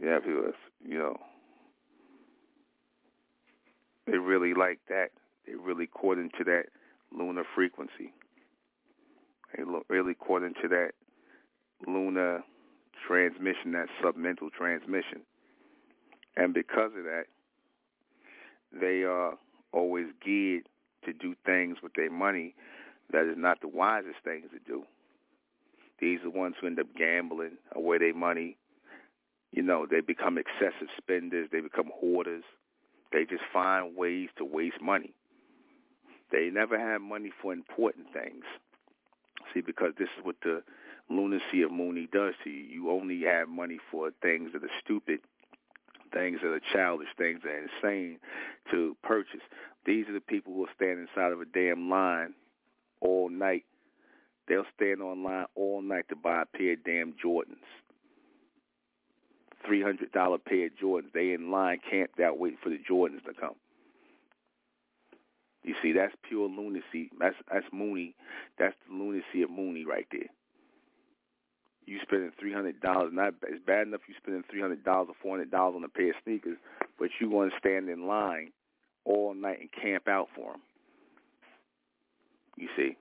You 0.00 0.08
have 0.08 0.24
people 0.24 0.42
that's, 0.44 0.56
you 0.86 0.98
know, 0.98 1.16
they 4.12 4.18
really 4.18 4.52
like 4.52 4.78
that. 4.90 5.08
They 5.46 5.54
really 5.54 5.86
caught 5.86 6.18
into 6.18 6.44
that 6.44 6.66
lunar 7.10 7.44
frequency. 7.54 8.12
They 9.56 9.64
really 9.88 10.14
caught 10.14 10.42
into 10.42 10.68
that 10.68 10.90
lunar 11.86 12.44
transmission, 13.08 13.72
that 13.72 13.88
submental 14.04 14.52
transmission. 14.56 15.22
And 16.36 16.52
because 16.52 16.92
of 16.96 17.04
that, 17.04 17.24
they 18.70 19.02
are 19.02 19.38
always 19.72 20.06
geared 20.24 20.68
to 21.06 21.14
do 21.14 21.34
things 21.46 21.78
with 21.82 21.94
their 21.94 22.10
money 22.10 22.54
that 23.12 23.26
is 23.26 23.36
not 23.38 23.62
the 23.62 23.68
wisest 23.68 24.18
things 24.24 24.46
to 24.52 24.58
do. 24.66 24.84
These 26.00 26.20
are 26.20 26.30
the 26.30 26.38
ones 26.38 26.56
who 26.60 26.66
end 26.66 26.78
up 26.78 26.86
gambling 26.96 27.56
away 27.74 27.98
their 27.98 28.14
money. 28.14 28.58
You 29.52 29.62
know, 29.62 29.86
they 29.90 30.00
become 30.00 30.36
excessive 30.36 30.88
spenders. 30.98 31.48
They 31.50 31.60
become 31.60 31.90
hoarders. 31.94 32.44
They 33.12 33.24
just 33.24 33.44
find 33.52 33.96
ways 33.96 34.28
to 34.38 34.44
waste 34.44 34.80
money. 34.80 35.14
They 36.30 36.48
never 36.50 36.78
have 36.78 37.02
money 37.02 37.30
for 37.42 37.52
important 37.52 38.06
things. 38.12 38.44
See, 39.52 39.60
because 39.60 39.92
this 39.98 40.08
is 40.18 40.24
what 40.24 40.36
the 40.42 40.62
lunacy 41.10 41.62
of 41.62 41.70
Mooney 41.70 42.08
does 42.10 42.34
to 42.44 42.50
you. 42.50 42.64
You 42.64 42.90
only 42.90 43.22
have 43.24 43.48
money 43.48 43.78
for 43.90 44.10
things 44.22 44.50
that 44.54 44.64
are 44.64 44.70
stupid, 44.82 45.20
things 46.12 46.38
that 46.42 46.48
are 46.48 46.60
childish, 46.72 47.08
things 47.18 47.40
that 47.42 47.50
are 47.50 47.68
insane 47.68 48.18
to 48.70 48.96
purchase. 49.02 49.42
These 49.84 50.08
are 50.08 50.14
the 50.14 50.20
people 50.20 50.54
who 50.54 50.60
will 50.60 50.68
stand 50.74 51.00
inside 51.00 51.32
of 51.32 51.40
a 51.40 51.44
damn 51.44 51.90
line 51.90 52.34
all 53.00 53.28
night. 53.28 53.64
They'll 54.48 54.64
stand 54.74 55.02
online 55.02 55.46
all 55.54 55.82
night 55.82 56.06
to 56.08 56.16
buy 56.16 56.42
a 56.42 56.46
pair 56.46 56.72
of 56.72 56.84
damn 56.84 57.14
Jordans. 57.24 57.66
Three 59.66 59.82
hundred 59.82 60.12
dollar 60.12 60.38
pair 60.38 60.66
of 60.66 60.72
Jordans. 60.82 61.12
They 61.12 61.32
in 61.32 61.50
line 61.50 61.78
camped 61.88 62.20
out 62.20 62.38
waiting 62.38 62.58
for 62.62 62.70
the 62.70 62.78
Jordans 62.78 63.24
to 63.24 63.34
come. 63.38 63.54
You 65.62 65.74
see, 65.82 65.92
that's 65.92 66.14
pure 66.28 66.48
lunacy. 66.48 67.10
That's 67.18 67.36
that's 67.50 67.66
Mooney. 67.72 68.14
That's 68.58 68.74
the 68.88 68.94
lunacy 68.94 69.42
of 69.42 69.50
Mooney 69.50 69.84
right 69.84 70.06
there 70.10 70.28
you 71.86 71.98
spending 72.02 72.30
three 72.38 72.52
hundred 72.52 72.80
dollars. 72.80 73.10
Not 73.12 73.34
it's 73.46 73.64
bad 73.64 73.86
enough 73.86 74.02
you 74.08 74.14
spending 74.16 74.44
three 74.50 74.60
hundred 74.60 74.84
dollars 74.84 75.08
or 75.10 75.14
four 75.22 75.32
hundred 75.32 75.50
dollars 75.50 75.74
on 75.76 75.84
a 75.84 75.88
pair 75.88 76.10
of 76.10 76.16
sneakers, 76.24 76.58
but 76.98 77.08
you 77.20 77.28
want 77.28 77.52
to 77.52 77.58
stand 77.58 77.88
in 77.88 78.06
line 78.06 78.50
all 79.04 79.34
night 79.34 79.60
and 79.60 79.70
camp 79.72 80.08
out 80.08 80.28
for 80.34 80.52
them. 80.52 80.62
You 82.56 82.68
see, 82.76 82.96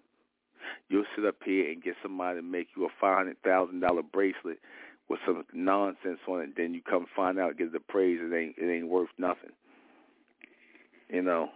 you'll 0.90 1.06
sit 1.16 1.26
up 1.26 1.36
here 1.46 1.70
and 1.70 1.84
get 1.84 1.96
somebody 2.02 2.40
to 2.40 2.44
make 2.44 2.70
you 2.76 2.86
a 2.86 2.90
five 3.00 3.18
hundred 3.18 3.42
thousand 3.44 3.82
dollar 3.82 4.02
bracelet 4.02 4.60
with 5.12 5.20
some 5.26 5.46
nonsense 5.54 6.20
on 6.28 6.42
it. 6.42 6.50
Then 6.58 6.74
you 6.74 6.82
come 6.82 7.06
find 7.16 7.40
out, 7.40 7.58
get 7.58 7.72
the 7.72 7.80
praise, 7.80 8.20
it 8.22 8.34
ain't 8.36 8.56
it 8.58 8.72
ain't 8.72 8.88
worth 8.88 9.10
nothing. 9.18 9.52
You 11.10 11.22
know. 11.22 11.50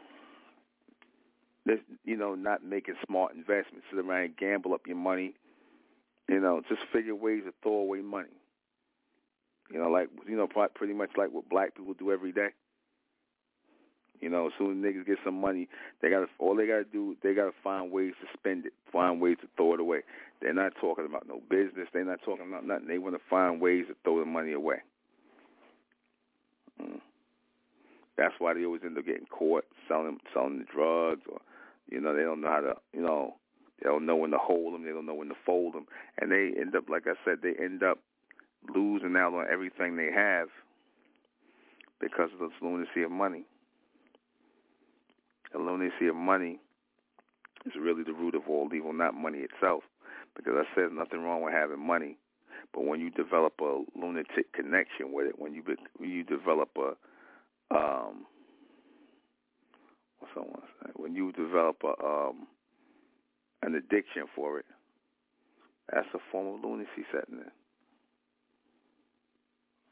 This, 1.66 1.80
you 2.04 2.16
know, 2.16 2.36
not 2.36 2.64
making 2.64 2.94
smart 3.08 3.34
investments. 3.34 3.88
Sit 3.90 3.98
around 3.98 4.24
and 4.26 4.38
gamble 4.38 4.76
up 4.76 4.86
your 4.86 4.98
money 4.98 5.34
you 6.28 6.40
know, 6.40 6.62
just 6.68 6.82
figure 6.92 7.16
ways 7.16 7.44
to 7.46 7.54
throw 7.62 7.74
away 7.74 8.02
money. 8.02 8.30
You 9.72 9.80
know, 9.80 9.90
like 9.90 10.10
you 10.28 10.36
know, 10.36 10.48
pretty 10.48 10.94
much 10.94 11.12
like 11.18 11.32
what 11.32 11.50
black 11.50 11.76
people 11.76 11.94
do 11.94 12.12
every 12.12 12.32
day. 12.32 12.50
You 14.22 14.30
know, 14.30 14.48
as 14.48 14.54
soon 14.58 14.72
as 14.72 14.86
niggas 14.86 15.06
get 15.06 15.18
some 15.24 15.40
money, 15.40 15.68
they 16.02 16.10
got 16.10 16.28
all 16.40 16.56
they 16.56 16.68
got 16.68 16.78
to 16.78 16.84
do, 16.86 17.16
they 17.24 17.34
got 17.34 17.46
to 17.46 17.54
find 17.64 17.92
ways 17.92 18.14
to 18.22 18.28
spend 18.38 18.66
it, 18.66 18.74
find 18.92 19.22
ways 19.22 19.38
to 19.42 19.48
throw 19.56 19.74
it 19.74 19.80
away. 19.80 20.02
They're 20.42 20.54
not 20.54 20.74
talking 20.80 21.06
about 21.06 21.28
no 21.28 21.42
business. 21.50 21.88
They're 21.94 22.06
not 22.06 22.20
talking 22.24 22.48
about 22.48 22.66
nothing. 22.66 22.88
They 22.88 22.98
want 22.98 23.16
to 23.16 23.22
find 23.30 23.62
ways 23.62 23.86
to 23.88 23.96
throw 24.04 24.20
the 24.20 24.26
money 24.26 24.54
away. 24.54 24.78
Mm. 26.82 27.00
That's 28.18 28.34
why 28.40 28.54
they 28.54 28.66
always 28.66 28.82
end 28.86 28.98
up 28.98 29.06
getting 29.06 29.26
caught 29.26 29.66
selling 29.88 30.20
selling 30.34 30.60
the 30.60 30.66
drugs, 30.66 31.22
or 31.32 31.40
you 31.90 32.00
know, 32.02 32.16
they 32.16 32.24
don't 32.24 32.42
know 32.42 32.50
how 32.50 32.62
to, 32.62 32.74
you 32.94 33.02
know, 33.02 33.36
they 33.82 33.90
don't 33.90 34.06
know 34.06 34.16
when 34.16 34.32
to 34.32 34.38
hold 34.38 34.74
them. 34.74 34.84
They 34.84 34.92
don't 34.92 35.06
know 35.06 35.14
when 35.14 35.30
to 35.30 35.36
fold 35.46 35.74
them, 35.74 35.86
and 36.20 36.32
they 36.32 36.52
end 36.60 36.76
up, 36.76 36.90
like 36.90 37.04
I 37.08 37.14
said, 37.24 37.40
they 37.44 37.54
end 37.62 37.84
up 37.84 38.00
losing 38.74 39.16
out 39.16 39.34
on 39.34 39.46
everything 39.52 39.96
they 39.96 40.12
have 40.12 40.48
because 42.00 42.30
of 42.34 42.40
this 42.40 42.58
lunacy 42.62 43.04
of 43.04 43.12
money. 43.12 43.44
Lunacy 45.60 46.08
of 46.08 46.16
money 46.16 46.60
is 47.66 47.74
really 47.80 48.04
the 48.04 48.14
root 48.14 48.36
of 48.36 48.44
all 48.50 48.70
evil, 48.74 48.94
not 48.94 49.14
money 49.14 49.40
itself. 49.40 49.84
Because 50.36 50.54
I 50.58 50.76
said 50.76 50.92
nothing 50.92 51.22
wrong 51.22 51.42
with 51.42 51.54
having 51.54 51.86
money, 51.86 52.18
but 52.74 52.84
when 52.84 53.00
you 53.00 53.10
develop 53.10 53.54
a 53.62 53.84
lunatic 53.98 54.52
connection 54.54 55.14
with 55.14 55.28
it, 55.28 55.40
when 55.40 55.54
you 55.54 55.64
when 55.98 56.10
you 56.10 56.24
develop 56.24 56.70
a 56.78 57.76
um, 57.76 58.26
what's 60.20 60.34
to 60.34 60.62
say? 60.84 60.92
When 60.96 61.16
you 61.16 61.32
develop 61.32 61.78
a 61.84 62.06
um, 62.06 62.48
an 63.64 63.76
addiction 63.76 64.26
for 64.36 64.60
it, 64.60 64.66
that's 65.92 66.08
a 66.14 66.20
form 66.32 66.56
of 66.56 66.64
lunacy 66.64 67.06
setting 67.12 67.40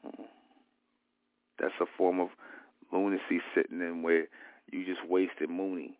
in. 0.04 0.10
Hmm. 0.10 0.22
That's 1.58 1.74
a 1.80 1.86
form 1.96 2.20
of 2.20 2.28
lunacy 2.92 3.40
sitting 3.54 3.80
in 3.80 4.02
where 4.02 4.26
you 4.72 4.84
just 4.84 5.06
wasted 5.08 5.50
money, 5.50 5.98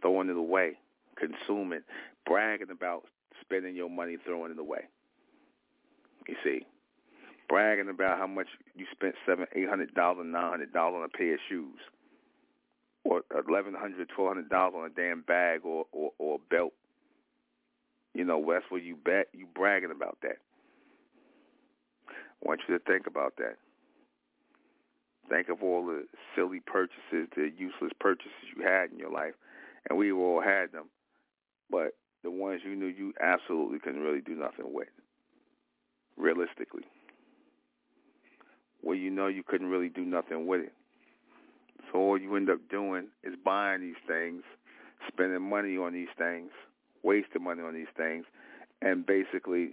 throwing 0.00 0.28
it 0.28 0.36
away, 0.36 0.78
consuming, 1.16 1.82
bragging 2.24 2.70
about 2.70 3.04
spending 3.40 3.76
your 3.76 3.90
money, 3.90 4.16
throwing 4.24 4.52
it 4.52 4.58
away. 4.58 4.84
You 6.28 6.34
see, 6.42 6.66
bragging 7.48 7.88
about 7.88 8.18
how 8.18 8.26
much 8.26 8.48
you 8.74 8.86
spent 8.92 9.14
seven, 9.24 9.46
eight 9.54 9.68
hundred 9.68 9.94
dollars, 9.94 10.26
nine 10.28 10.50
hundred 10.50 10.72
dollars 10.72 10.96
on 10.96 11.04
a 11.04 11.16
pair 11.16 11.34
of 11.34 11.40
shoes 11.48 11.78
or 13.04 13.22
eleven 13.48 13.74
hundred, 13.74 14.08
twelve 14.08 14.30
hundred 14.34 14.48
dollars 14.48 14.74
on 14.76 14.86
a 14.86 14.90
damn 14.90 15.22
bag 15.22 15.60
or, 15.64 15.86
or 15.92 16.10
or 16.18 16.36
a 16.36 16.54
belt. 16.54 16.72
You 18.14 18.24
know, 18.24 18.44
that's 18.50 18.64
what 18.70 18.82
you 18.82 18.96
bet 18.96 19.28
you 19.32 19.46
bragging 19.54 19.90
about 19.90 20.18
that. 20.22 20.38
I 22.08 22.48
want 22.48 22.60
you 22.68 22.78
to 22.78 22.84
think 22.84 23.06
about 23.06 23.34
that. 23.38 23.56
Think 25.28 25.48
of 25.48 25.62
all 25.62 25.84
the 25.84 26.06
silly 26.34 26.60
purchases, 26.60 27.28
the 27.34 27.50
useless 27.56 27.92
purchases 27.98 28.32
you 28.56 28.62
had 28.62 28.92
in 28.92 28.98
your 28.98 29.10
life, 29.10 29.34
and 29.88 29.98
we 29.98 30.12
all 30.12 30.40
had 30.40 30.72
them. 30.72 30.86
But 31.70 31.96
the 32.22 32.30
ones 32.30 32.62
you 32.64 32.76
knew 32.76 32.86
you 32.86 33.12
absolutely 33.20 33.78
couldn't 33.80 34.02
really 34.02 34.20
do 34.20 34.34
nothing 34.34 34.72
with, 34.72 34.88
realistically. 36.16 36.84
Well, 38.82 38.96
you 38.96 39.10
know 39.10 39.26
you 39.26 39.42
couldn't 39.42 39.68
really 39.68 39.88
do 39.88 40.04
nothing 40.04 40.46
with 40.46 40.60
it. 40.60 40.72
So 41.90 41.98
all 41.98 42.18
you 42.18 42.36
end 42.36 42.50
up 42.50 42.58
doing 42.70 43.08
is 43.24 43.34
buying 43.44 43.80
these 43.80 43.94
things, 44.06 44.42
spending 45.08 45.42
money 45.42 45.76
on 45.76 45.92
these 45.92 46.08
things, 46.16 46.50
wasting 47.02 47.42
money 47.42 47.62
on 47.62 47.74
these 47.74 47.86
things, 47.96 48.24
and 48.82 49.04
basically, 49.04 49.70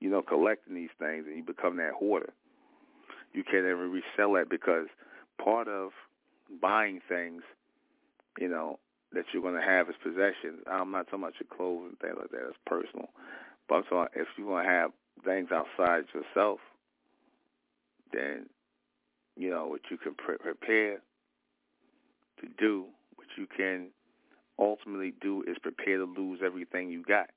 you 0.00 0.10
know, 0.10 0.22
collecting 0.22 0.74
these 0.74 0.90
things, 0.98 1.24
and 1.26 1.36
you 1.36 1.42
become 1.42 1.76
that 1.76 1.92
hoarder. 1.92 2.32
You 3.38 3.44
can't 3.44 3.66
ever 3.66 3.86
resell 3.86 4.32
that 4.32 4.48
because 4.50 4.88
part 5.40 5.68
of 5.68 5.90
buying 6.60 7.00
things, 7.08 7.42
you 8.36 8.48
know, 8.48 8.80
that 9.12 9.26
you're 9.32 9.42
going 9.42 9.54
to 9.54 9.62
have 9.62 9.88
as 9.88 9.94
possessions. 10.02 10.64
I'm 10.66 10.90
not 10.90 11.06
talking 11.06 11.20
about 11.20 11.34
your 11.38 11.56
clothes 11.56 11.90
and 11.90 11.98
things 12.00 12.16
like 12.18 12.32
that. 12.32 12.48
It's 12.48 12.58
personal. 12.66 13.10
But 13.68 13.84
I'm 13.92 14.08
if 14.16 14.26
going 14.48 14.64
to 14.64 14.70
have 14.72 14.90
things 15.24 15.50
outside 15.52 16.06
yourself, 16.12 16.58
then, 18.12 18.46
you 19.36 19.50
know, 19.50 19.68
what 19.68 19.82
you 19.88 19.98
can 19.98 20.16
pre- 20.16 20.38
prepare 20.38 20.96
to 22.40 22.48
do, 22.58 22.86
what 23.14 23.28
you 23.36 23.46
can 23.56 23.90
ultimately 24.58 25.14
do 25.20 25.44
is 25.46 25.56
prepare 25.62 25.98
to 25.98 26.06
lose 26.06 26.40
everything 26.44 26.90
you 26.90 27.04
got. 27.04 27.30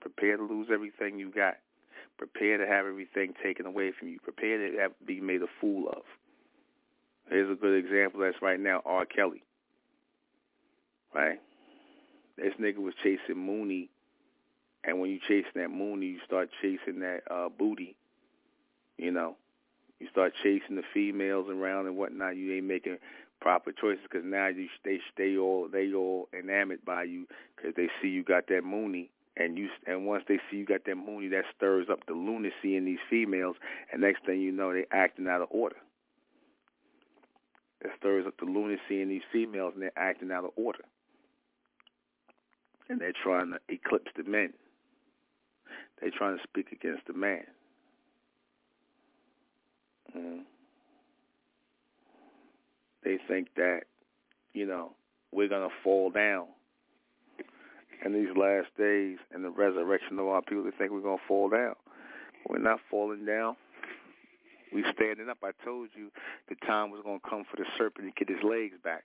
Prepare 0.00 0.38
to 0.38 0.42
lose 0.42 0.66
everything 0.72 1.20
you 1.20 1.30
got. 1.30 1.58
Prepare 2.20 2.58
to 2.58 2.66
have 2.66 2.84
everything 2.84 3.32
taken 3.42 3.64
away 3.64 3.92
from 3.98 4.08
you. 4.08 4.18
Prepare 4.22 4.58
to 4.58 4.78
have, 4.78 4.92
be 5.06 5.22
made 5.22 5.40
a 5.40 5.46
fool 5.58 5.88
of. 5.88 6.02
Here's 7.30 7.50
a 7.50 7.54
good 7.54 7.82
example. 7.82 8.20
That's 8.20 8.36
right 8.42 8.60
now 8.60 8.82
R. 8.84 9.06
Kelly. 9.06 9.42
Right. 11.14 11.40
This 12.36 12.52
nigga 12.60 12.76
was 12.76 12.92
chasing 13.02 13.38
Mooney, 13.42 13.88
and 14.84 15.00
when 15.00 15.08
you 15.08 15.18
chasing 15.26 15.52
that 15.54 15.70
Mooney, 15.70 16.06
you 16.06 16.18
start 16.26 16.50
chasing 16.60 17.00
that 17.00 17.20
uh, 17.30 17.48
booty. 17.48 17.96
You 18.98 19.12
know, 19.12 19.36
you 19.98 20.06
start 20.12 20.34
chasing 20.42 20.76
the 20.76 20.82
females 20.92 21.46
around 21.48 21.86
and 21.86 21.96
whatnot. 21.96 22.36
You 22.36 22.52
ain't 22.54 22.66
making 22.66 22.98
proper 23.40 23.72
choices 23.72 24.02
because 24.02 24.26
now 24.26 24.48
you 24.48 24.68
they 24.84 24.98
they 25.16 25.38
all 25.38 25.68
they 25.72 25.90
all 25.94 26.28
enamored 26.38 26.84
by 26.84 27.04
you 27.04 27.26
because 27.56 27.72
they 27.76 27.88
see 28.02 28.08
you 28.08 28.22
got 28.22 28.46
that 28.48 28.62
Mooney 28.62 29.10
and 29.40 29.56
you 29.56 29.68
and 29.86 30.06
once 30.06 30.22
they 30.28 30.38
see 30.50 30.58
you 30.58 30.66
got 30.66 30.84
that 30.84 30.96
Mooney, 30.96 31.28
that 31.28 31.44
stirs 31.56 31.86
up 31.90 32.00
the 32.06 32.12
lunacy 32.12 32.76
in 32.76 32.84
these 32.84 32.98
females, 33.08 33.56
and 33.90 34.02
next 34.02 34.24
thing 34.26 34.40
you 34.40 34.52
know, 34.52 34.72
they 34.72 34.84
acting 34.92 35.26
out 35.26 35.40
of 35.40 35.48
order. 35.50 35.76
It 37.80 37.90
stirs 37.98 38.26
up 38.26 38.34
the 38.38 38.44
lunacy 38.44 39.00
in 39.00 39.08
these 39.08 39.22
females, 39.32 39.72
and 39.74 39.82
they're 39.82 39.98
acting 39.98 40.30
out 40.30 40.44
of 40.44 40.50
order, 40.56 40.84
and 42.90 43.00
they're 43.00 43.14
trying 43.24 43.52
to 43.52 43.58
eclipse 43.72 44.10
the 44.14 44.24
men. 44.24 44.52
They're 46.00 46.10
trying 46.10 46.36
to 46.36 46.42
speak 46.42 46.70
against 46.72 47.06
the 47.06 47.14
man. 47.14 47.44
Mm. 50.14 50.40
They 53.02 53.18
think 53.26 53.48
that, 53.56 53.84
you 54.52 54.66
know, 54.66 54.92
we're 55.32 55.48
gonna 55.48 55.68
fall 55.82 56.10
down 56.10 56.46
in 58.04 58.12
these 58.12 58.34
last 58.36 58.68
days 58.78 59.18
and 59.32 59.44
the 59.44 59.50
resurrection 59.50 60.18
of 60.18 60.26
our 60.26 60.42
people, 60.42 60.64
they 60.64 60.70
think 60.70 60.90
we're 60.90 61.00
going 61.00 61.18
to 61.18 61.28
fall 61.28 61.48
down. 61.48 61.74
We're 62.48 62.58
not 62.58 62.80
falling 62.90 63.24
down. 63.26 63.56
We're 64.72 64.90
standing 64.92 65.28
up. 65.28 65.38
I 65.42 65.50
told 65.64 65.90
you 65.96 66.10
the 66.48 66.54
time 66.66 66.90
was 66.90 67.02
going 67.04 67.20
to 67.20 67.28
come 67.28 67.44
for 67.50 67.56
the 67.56 67.66
serpent 67.76 68.14
to 68.14 68.24
get 68.24 68.32
his 68.34 68.42
legs 68.44 68.76
back. 68.82 69.04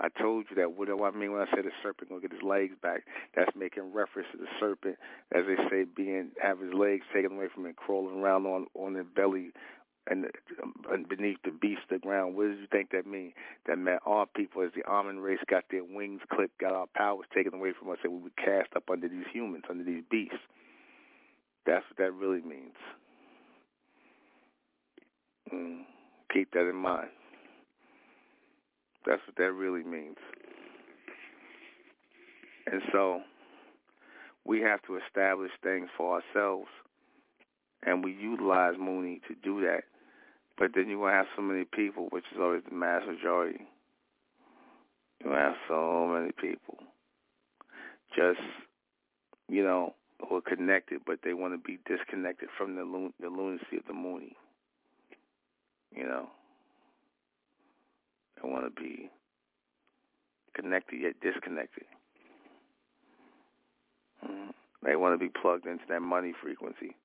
I 0.00 0.08
told 0.08 0.46
you 0.48 0.56
that. 0.56 0.78
What 0.78 0.86
do 0.86 1.02
I 1.02 1.10
mean 1.10 1.32
when 1.32 1.42
I 1.42 1.46
say 1.46 1.62
the 1.62 1.74
serpent 1.82 2.08
going 2.08 2.22
to 2.22 2.28
get 2.28 2.36
his 2.36 2.46
legs 2.46 2.74
back? 2.80 3.02
That's 3.34 3.50
making 3.56 3.92
reference 3.92 4.28
to 4.32 4.38
the 4.38 4.46
serpent, 4.60 4.96
as 5.34 5.42
they 5.46 5.56
say, 5.68 5.84
being 5.84 6.30
have 6.40 6.60
his 6.60 6.72
legs 6.72 7.02
taken 7.12 7.32
away 7.32 7.46
from 7.52 7.66
him, 7.66 7.74
crawling 7.74 8.20
around 8.20 8.46
on 8.46 8.66
on 8.74 8.94
their 8.94 9.02
belly, 9.02 9.50
and, 10.10 10.26
and 10.90 11.08
beneath 11.08 11.38
the 11.44 11.50
beast 11.50 11.82
the 11.90 11.98
ground. 11.98 12.36
What 12.36 12.48
does 12.48 12.58
you 12.60 12.66
think 12.70 12.90
that 12.90 13.06
mean? 13.06 13.32
That 13.66 13.78
meant 13.78 14.00
our 14.06 14.26
people, 14.26 14.62
as 14.62 14.70
the 14.74 14.84
almond 14.90 15.22
race, 15.22 15.38
got 15.48 15.64
their 15.70 15.84
wings 15.84 16.20
clipped, 16.32 16.58
got 16.58 16.72
our 16.72 16.86
powers 16.94 17.26
taken 17.34 17.54
away 17.54 17.72
from 17.78 17.90
us, 17.90 17.98
and 18.04 18.12
we 18.14 18.22
were 18.22 18.30
cast 18.36 18.74
up 18.76 18.84
under 18.90 19.08
these 19.08 19.26
humans, 19.32 19.64
under 19.68 19.84
these 19.84 20.02
beasts. 20.10 20.36
That's 21.66 21.84
what 21.90 21.98
that 21.98 22.12
really 22.12 22.40
means. 22.40 22.76
Mm. 25.52 25.82
Keep 26.32 26.52
that 26.52 26.68
in 26.68 26.76
mind. 26.76 27.08
That's 29.06 29.22
what 29.26 29.36
that 29.36 29.52
really 29.52 29.82
means. 29.82 30.16
And 32.70 32.82
so 32.92 33.20
we 34.44 34.60
have 34.60 34.82
to 34.82 34.98
establish 35.06 35.50
things 35.62 35.88
for 35.96 36.20
ourselves, 36.20 36.68
and 37.82 38.04
we 38.04 38.12
utilize 38.12 38.74
Mooney 38.78 39.20
to 39.28 39.34
do 39.42 39.60
that. 39.62 39.84
But 40.58 40.72
then 40.74 40.88
you 40.88 40.98
will 40.98 41.08
have 41.08 41.26
so 41.36 41.42
many 41.42 41.64
people, 41.64 42.08
which 42.10 42.24
is 42.32 42.38
always 42.40 42.62
the 42.68 42.74
mass 42.74 43.02
majority. 43.06 43.60
You 45.24 45.30
have 45.30 45.54
so 45.68 46.06
many 46.06 46.32
people 46.32 46.78
just, 48.16 48.40
you 49.48 49.62
know, 49.62 49.94
who 50.28 50.36
are 50.36 50.40
connected, 50.40 51.00
but 51.06 51.20
they 51.22 51.32
want 51.32 51.54
to 51.54 51.58
be 51.58 51.78
disconnected 51.86 52.48
from 52.56 52.74
the, 52.74 52.84
lun- 52.84 53.12
the 53.20 53.28
lunacy 53.28 53.76
of 53.76 53.84
the 53.86 53.92
Mooney. 53.92 54.36
You 55.94 56.04
know, 56.04 56.28
they 58.36 58.48
want 58.48 58.64
to 58.64 58.82
be 58.82 59.10
connected 60.54 61.00
yet 61.00 61.14
disconnected. 61.20 61.84
Mm. 64.28 64.50
They 64.84 64.96
want 64.96 65.18
to 65.18 65.24
be 65.24 65.30
plugged 65.40 65.66
into 65.66 65.84
that 65.88 66.00
money 66.00 66.32
frequency. 66.42 66.96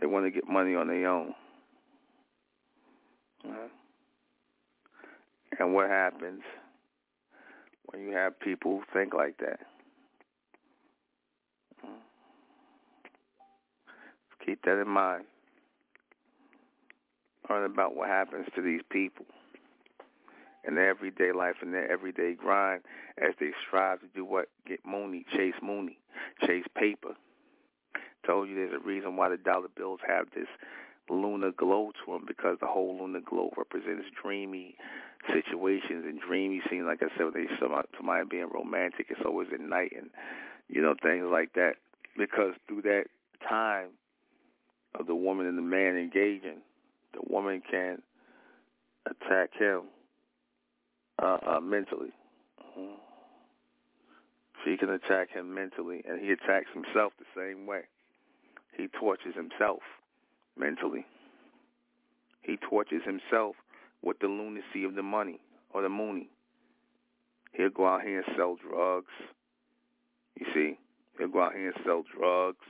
They 0.00 0.06
want 0.06 0.26
to 0.26 0.30
get 0.30 0.48
money 0.48 0.74
on 0.74 0.88
their 0.88 1.08
own. 1.08 1.34
Uh, 3.44 3.68
and 5.58 5.74
what 5.74 5.88
happens 5.88 6.42
when 7.86 8.02
you 8.02 8.12
have 8.12 8.38
people 8.40 8.78
who 8.78 8.84
think 8.92 9.14
like 9.14 9.38
that? 9.38 9.60
Keep 14.44 14.64
that 14.64 14.80
in 14.80 14.88
mind. 14.88 15.24
Learn 17.48 17.64
about 17.64 17.94
what 17.94 18.08
happens 18.08 18.46
to 18.54 18.62
these 18.62 18.80
people 18.90 19.26
in 20.66 20.74
their 20.74 20.88
everyday 20.88 21.32
life 21.32 21.56
and 21.60 21.72
their 21.72 21.90
everyday 21.90 22.34
grind 22.34 22.82
as 23.18 23.34
they 23.38 23.50
strive 23.66 24.00
to 24.00 24.06
do 24.14 24.24
what? 24.24 24.48
Get 24.66 24.80
Mooney, 24.86 25.24
chase 25.36 25.54
Mooney, 25.62 25.98
chase 26.46 26.64
paper. 26.76 27.14
Told 28.26 28.48
you 28.48 28.54
there's 28.54 28.74
a 28.74 28.86
reason 28.86 29.16
why 29.16 29.28
the 29.28 29.36
dollar 29.36 29.68
bills 29.76 30.00
have 30.06 30.26
this 30.34 30.48
lunar 31.10 31.52
glow 31.52 31.90
to 32.04 32.12
them 32.12 32.24
because 32.26 32.58
the 32.60 32.66
whole 32.66 32.98
lunar 33.00 33.20
glow 33.20 33.50
represents 33.56 34.06
dreamy 34.22 34.76
situations 35.32 36.04
and 36.06 36.20
dreamy 36.20 36.60
scenes. 36.68 36.84
Like 36.86 37.02
I 37.02 37.08
said, 37.16 37.24
when 37.24 37.34
they 37.34 37.46
somebody, 37.60 37.88
somebody 37.96 38.24
being 38.30 38.48
romantic, 38.52 39.06
it's 39.10 39.20
always 39.24 39.48
at 39.52 39.60
night 39.60 39.92
and 39.96 40.10
you 40.68 40.80
know 40.82 40.94
things 41.02 41.26
like 41.30 41.52
that. 41.54 41.74
Because 42.16 42.54
through 42.68 42.82
that 42.82 43.04
time 43.48 43.88
of 44.98 45.06
the 45.06 45.14
woman 45.14 45.46
and 45.46 45.56
the 45.56 45.62
man 45.62 45.96
engaging, 45.96 46.60
the 47.14 47.20
woman 47.28 47.62
can 47.70 48.02
attack 49.06 49.50
him 49.58 49.82
uh, 51.22 51.38
uh, 51.46 51.60
mentally. 51.60 52.12
Mm-hmm. 52.60 52.94
She 54.64 54.76
can 54.76 54.90
attack 54.90 55.30
him 55.30 55.54
mentally, 55.54 56.02
and 56.08 56.20
he 56.20 56.30
attacks 56.30 56.68
himself 56.72 57.12
the 57.18 57.24
same 57.34 57.66
way. 57.66 57.82
He 58.76 58.88
tortures 58.88 59.34
himself 59.34 59.80
mentally. 60.56 61.06
He 62.42 62.56
tortures 62.56 63.02
himself 63.04 63.56
with 64.02 64.18
the 64.20 64.26
lunacy 64.26 64.84
of 64.84 64.94
the 64.94 65.02
money 65.02 65.40
or 65.72 65.82
the 65.82 65.88
mooney. 65.88 66.28
He'll 67.52 67.70
go 67.70 67.86
out 67.86 68.02
here 68.02 68.18
and 68.18 68.36
sell 68.36 68.56
drugs. 68.56 69.12
You 70.38 70.46
see, 70.54 70.78
he'll 71.18 71.28
go 71.28 71.42
out 71.42 71.54
here 71.54 71.68
and 71.68 71.84
sell 71.84 72.02
drugs 72.16 72.64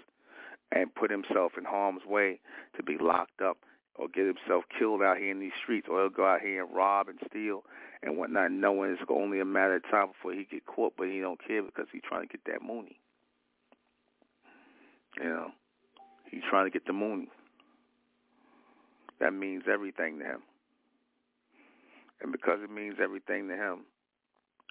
and 0.73 0.95
put 0.95 1.11
himself 1.11 1.53
in 1.57 1.65
harm's 1.65 2.05
way 2.07 2.41
to 2.77 2.83
be 2.83 2.97
locked 3.01 3.41
up 3.41 3.59
or 3.97 4.09
get 4.09 4.27
himself 4.27 4.65
killed 4.79 5.03
out 5.03 5.19
here 5.19 5.31
in 5.31 5.39
these 5.39 5.53
streets, 5.63 5.87
or 5.91 6.01
he'll 6.01 6.09
go 6.09 6.25
out 6.25 6.41
here 6.41 6.65
and 6.65 6.75
rob 6.75 7.09
and 7.09 7.19
steal 7.29 7.63
and 8.03 8.17
whatnot, 8.17 8.51
knowing 8.51 8.91
it's 8.91 9.03
only 9.09 9.39
a 9.39 9.45
matter 9.45 9.77
of 9.77 9.83
time 9.91 10.09
before 10.09 10.33
he 10.33 10.45
get 10.51 10.65
caught, 10.65 10.95
but 10.97 11.09
he 11.09 11.21
don't 11.21 11.41
care 11.47 11.63
because 11.63 11.87
he's 11.93 12.03
trying 12.09 12.27
to 12.27 12.33
get 12.33 12.41
that 12.47 12.63
mooney. 12.63 12.99
You 15.19 15.29
know, 15.29 15.49
he's 16.31 16.43
trying 16.49 16.65
to 16.65 16.71
get 16.71 16.87
the 16.87 16.95
mooney. 16.95 17.29
That 19.23 19.33
means 19.33 19.63
everything 19.73 20.19
to 20.19 20.25
him. 20.25 20.43
And 22.21 22.33
because 22.33 22.59
it 22.61 22.73
means 22.73 22.97
everything 23.01 23.47
to 23.49 23.55
him, 23.55 23.85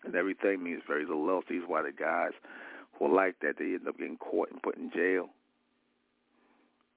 and 0.04 0.14
everything 0.14 0.62
means 0.62 0.82
very 0.86 1.06
little 1.06 1.30
else, 1.30 1.46
these 1.50 1.62
why 1.66 1.84
the 1.84 1.94
guys 1.94 2.32
who 3.00 3.06
are 3.06 3.16
like 3.16 3.40
that, 3.42 3.56
they 3.58 3.66
end 3.66 3.88
up 3.88 3.98
getting 3.98 4.18
caught 4.18 4.52
and 4.52 4.62
put 4.62 4.76
in 4.76 4.92
jail. 4.92 5.30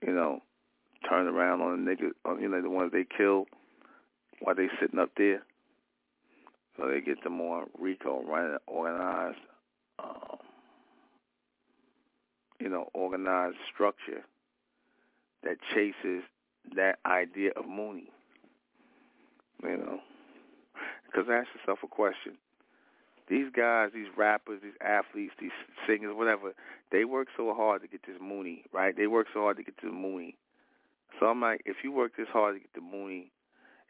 You 0.04 0.12
know, 0.12 0.40
turn 1.08 1.28
around 1.28 1.60
on 1.60 1.84
the 1.84 1.90
nigga, 1.90 2.10
on, 2.24 2.42
you 2.42 2.48
know, 2.48 2.60
the 2.60 2.68
ones 2.68 2.90
they 2.92 3.04
killed 3.16 3.46
while 4.40 4.56
they 4.56 4.68
sitting 4.80 4.98
up 4.98 5.10
there. 5.16 5.44
So 6.76 6.88
they 6.88 7.00
get 7.00 7.22
the 7.22 7.30
more 7.30 7.66
RICO, 7.78 8.24
running 8.24 8.56
organized, 8.66 9.38
um, 10.02 10.38
you 12.58 12.68
know, 12.68 12.90
organized 12.94 13.58
structure 13.72 14.24
that 15.44 15.58
chases 15.72 16.24
that 16.76 16.98
idea 17.06 17.50
of 17.56 17.68
Mooney. 17.68 18.10
You 19.62 19.76
know, 19.78 20.00
because 21.06 21.28
ask 21.30 21.48
yourself 21.58 21.78
a 21.82 21.88
question. 21.88 22.34
These 23.28 23.46
guys, 23.56 23.90
these 23.94 24.08
rappers, 24.16 24.60
these 24.62 24.76
athletes, 24.82 25.32
these 25.40 25.50
singers, 25.86 26.12
whatever, 26.14 26.52
they 26.92 27.04
work 27.04 27.28
so 27.36 27.54
hard 27.54 27.80
to 27.82 27.88
get 27.88 28.02
this 28.06 28.16
Mooney, 28.20 28.64
right? 28.72 28.94
They 28.94 29.06
work 29.06 29.28
so 29.32 29.40
hard 29.40 29.56
to 29.56 29.62
get 29.62 29.76
this 29.82 29.92
Mooney. 29.92 30.36
So 31.18 31.26
I'm 31.26 31.40
like, 31.40 31.62
if 31.64 31.76
you 31.82 31.92
work 31.92 32.12
this 32.18 32.26
hard 32.30 32.56
to 32.56 32.60
get 32.60 32.74
the 32.74 32.82
Mooney, 32.82 33.30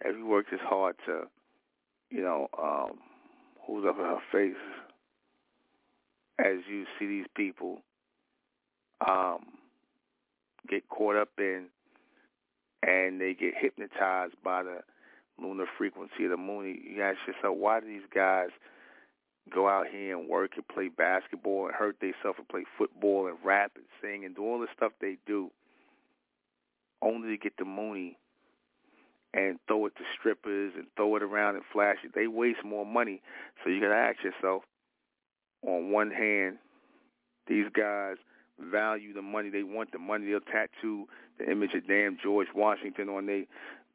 if 0.04 0.16
you 0.16 0.26
work 0.26 0.46
this 0.50 0.60
hard 0.62 0.96
to, 1.06 1.22
you 2.10 2.22
know, 2.22 2.48
um, 2.56 2.98
who's 3.66 3.84
up 3.88 3.98
in 3.98 4.04
her 4.04 4.18
face, 4.30 4.54
as 6.38 6.58
you 6.68 6.84
see 6.98 7.06
these 7.06 7.26
people 7.34 7.82
um, 9.06 9.44
get 10.68 10.88
caught 10.88 11.16
up 11.16 11.30
in 11.38 11.66
and 12.86 13.20
they 13.20 13.34
get 13.34 13.54
hypnotized 13.58 14.34
by 14.42 14.62
the 14.62 14.80
lunar 15.40 15.66
frequency 15.78 16.24
of 16.24 16.30
the 16.30 16.36
moon. 16.36 16.80
You 16.84 17.02
ask 17.02 17.18
yourself, 17.26 17.56
why 17.56 17.80
do 17.80 17.86
these 17.86 18.06
guys 18.14 18.48
go 19.52 19.68
out 19.68 19.86
here 19.90 20.18
and 20.18 20.28
work 20.28 20.52
and 20.56 20.66
play 20.68 20.88
basketball 20.88 21.66
and 21.66 21.74
hurt 21.74 21.98
themselves 22.00 22.38
and 22.38 22.48
play 22.48 22.64
football 22.76 23.26
and 23.26 23.36
rap 23.44 23.72
and 23.76 23.84
sing 24.00 24.24
and 24.24 24.34
do 24.34 24.42
all 24.42 24.60
the 24.60 24.66
stuff 24.76 24.92
they 25.00 25.16
do 25.26 25.50
only 27.02 27.28
to 27.28 27.36
get 27.36 27.56
the 27.58 27.64
Mooney 27.64 28.18
and 29.32 29.58
throw 29.66 29.86
it 29.86 29.96
to 29.96 30.02
strippers 30.18 30.72
and 30.76 30.86
throw 30.96 31.16
it 31.16 31.22
around 31.22 31.56
and 31.56 31.64
flash 31.72 31.96
it. 32.04 32.12
They 32.14 32.26
waste 32.26 32.64
more 32.64 32.86
money. 32.86 33.20
So 33.62 33.70
you 33.70 33.80
got 33.80 33.88
to 33.88 33.94
ask 33.94 34.18
yourself, 34.22 34.62
on 35.66 35.90
one 35.90 36.10
hand, 36.10 36.58
these 37.46 37.66
guys 37.74 38.16
value 38.58 39.12
the 39.12 39.22
money. 39.22 39.50
They 39.50 39.64
want 39.64 39.92
the 39.92 39.98
money. 39.98 40.26
They'll 40.26 40.40
tattoo 40.40 41.06
the 41.38 41.50
image 41.50 41.74
of 41.74 41.86
damn 41.86 42.18
George 42.22 42.48
Washington 42.54 43.08
on 43.08 43.26
their 43.26 43.44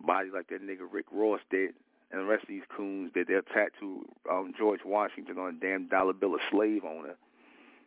body 0.01 0.29
like 0.33 0.47
that 0.49 0.61
nigga 0.61 0.87
Rick 0.91 1.05
Ross 1.11 1.41
did. 1.49 1.71
And 2.11 2.21
the 2.21 2.25
rest 2.25 2.43
of 2.43 2.49
these 2.49 2.63
coons 2.75 3.11
that 3.13 3.27
they'll 3.27 3.41
tattoo 3.41 4.05
um, 4.29 4.53
George 4.57 4.79
Washington 4.83 5.37
on 5.37 5.55
a 5.55 5.59
damn 5.59 5.87
dollar 5.87 6.13
bill, 6.13 6.35
a 6.35 6.39
slave 6.51 6.83
owner 6.83 7.15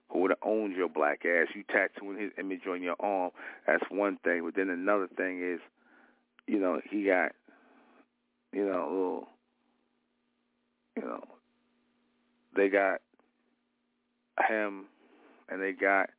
who 0.09 0.20
would 0.20 0.30
have 0.30 0.38
owned 0.44 0.76
your 0.76 0.88
black 0.88 1.24
ass. 1.24 1.48
You 1.55 1.64
tattooing 1.64 2.20
his 2.20 2.30
image 2.38 2.62
on 2.68 2.82
your 2.82 2.96
arm. 3.00 3.30
That's 3.66 3.82
one 3.90 4.18
thing. 4.22 4.42
But 4.44 4.55
then 4.55 4.70
another 4.70 5.09
thing 5.09 5.42
is, 5.42 5.61
you 6.46 6.61
know, 6.61 6.80
he 6.88 7.05
got, 7.05 7.32
you 8.53 8.64
know, 8.64 8.84
a 8.84 8.90
little, 8.92 9.28
you 10.96 11.03
know, 11.03 11.24
they 12.55 12.68
got 12.68 13.00
him 14.48 14.84
and 15.48 15.61
they 15.61 15.72
got, 15.72 16.11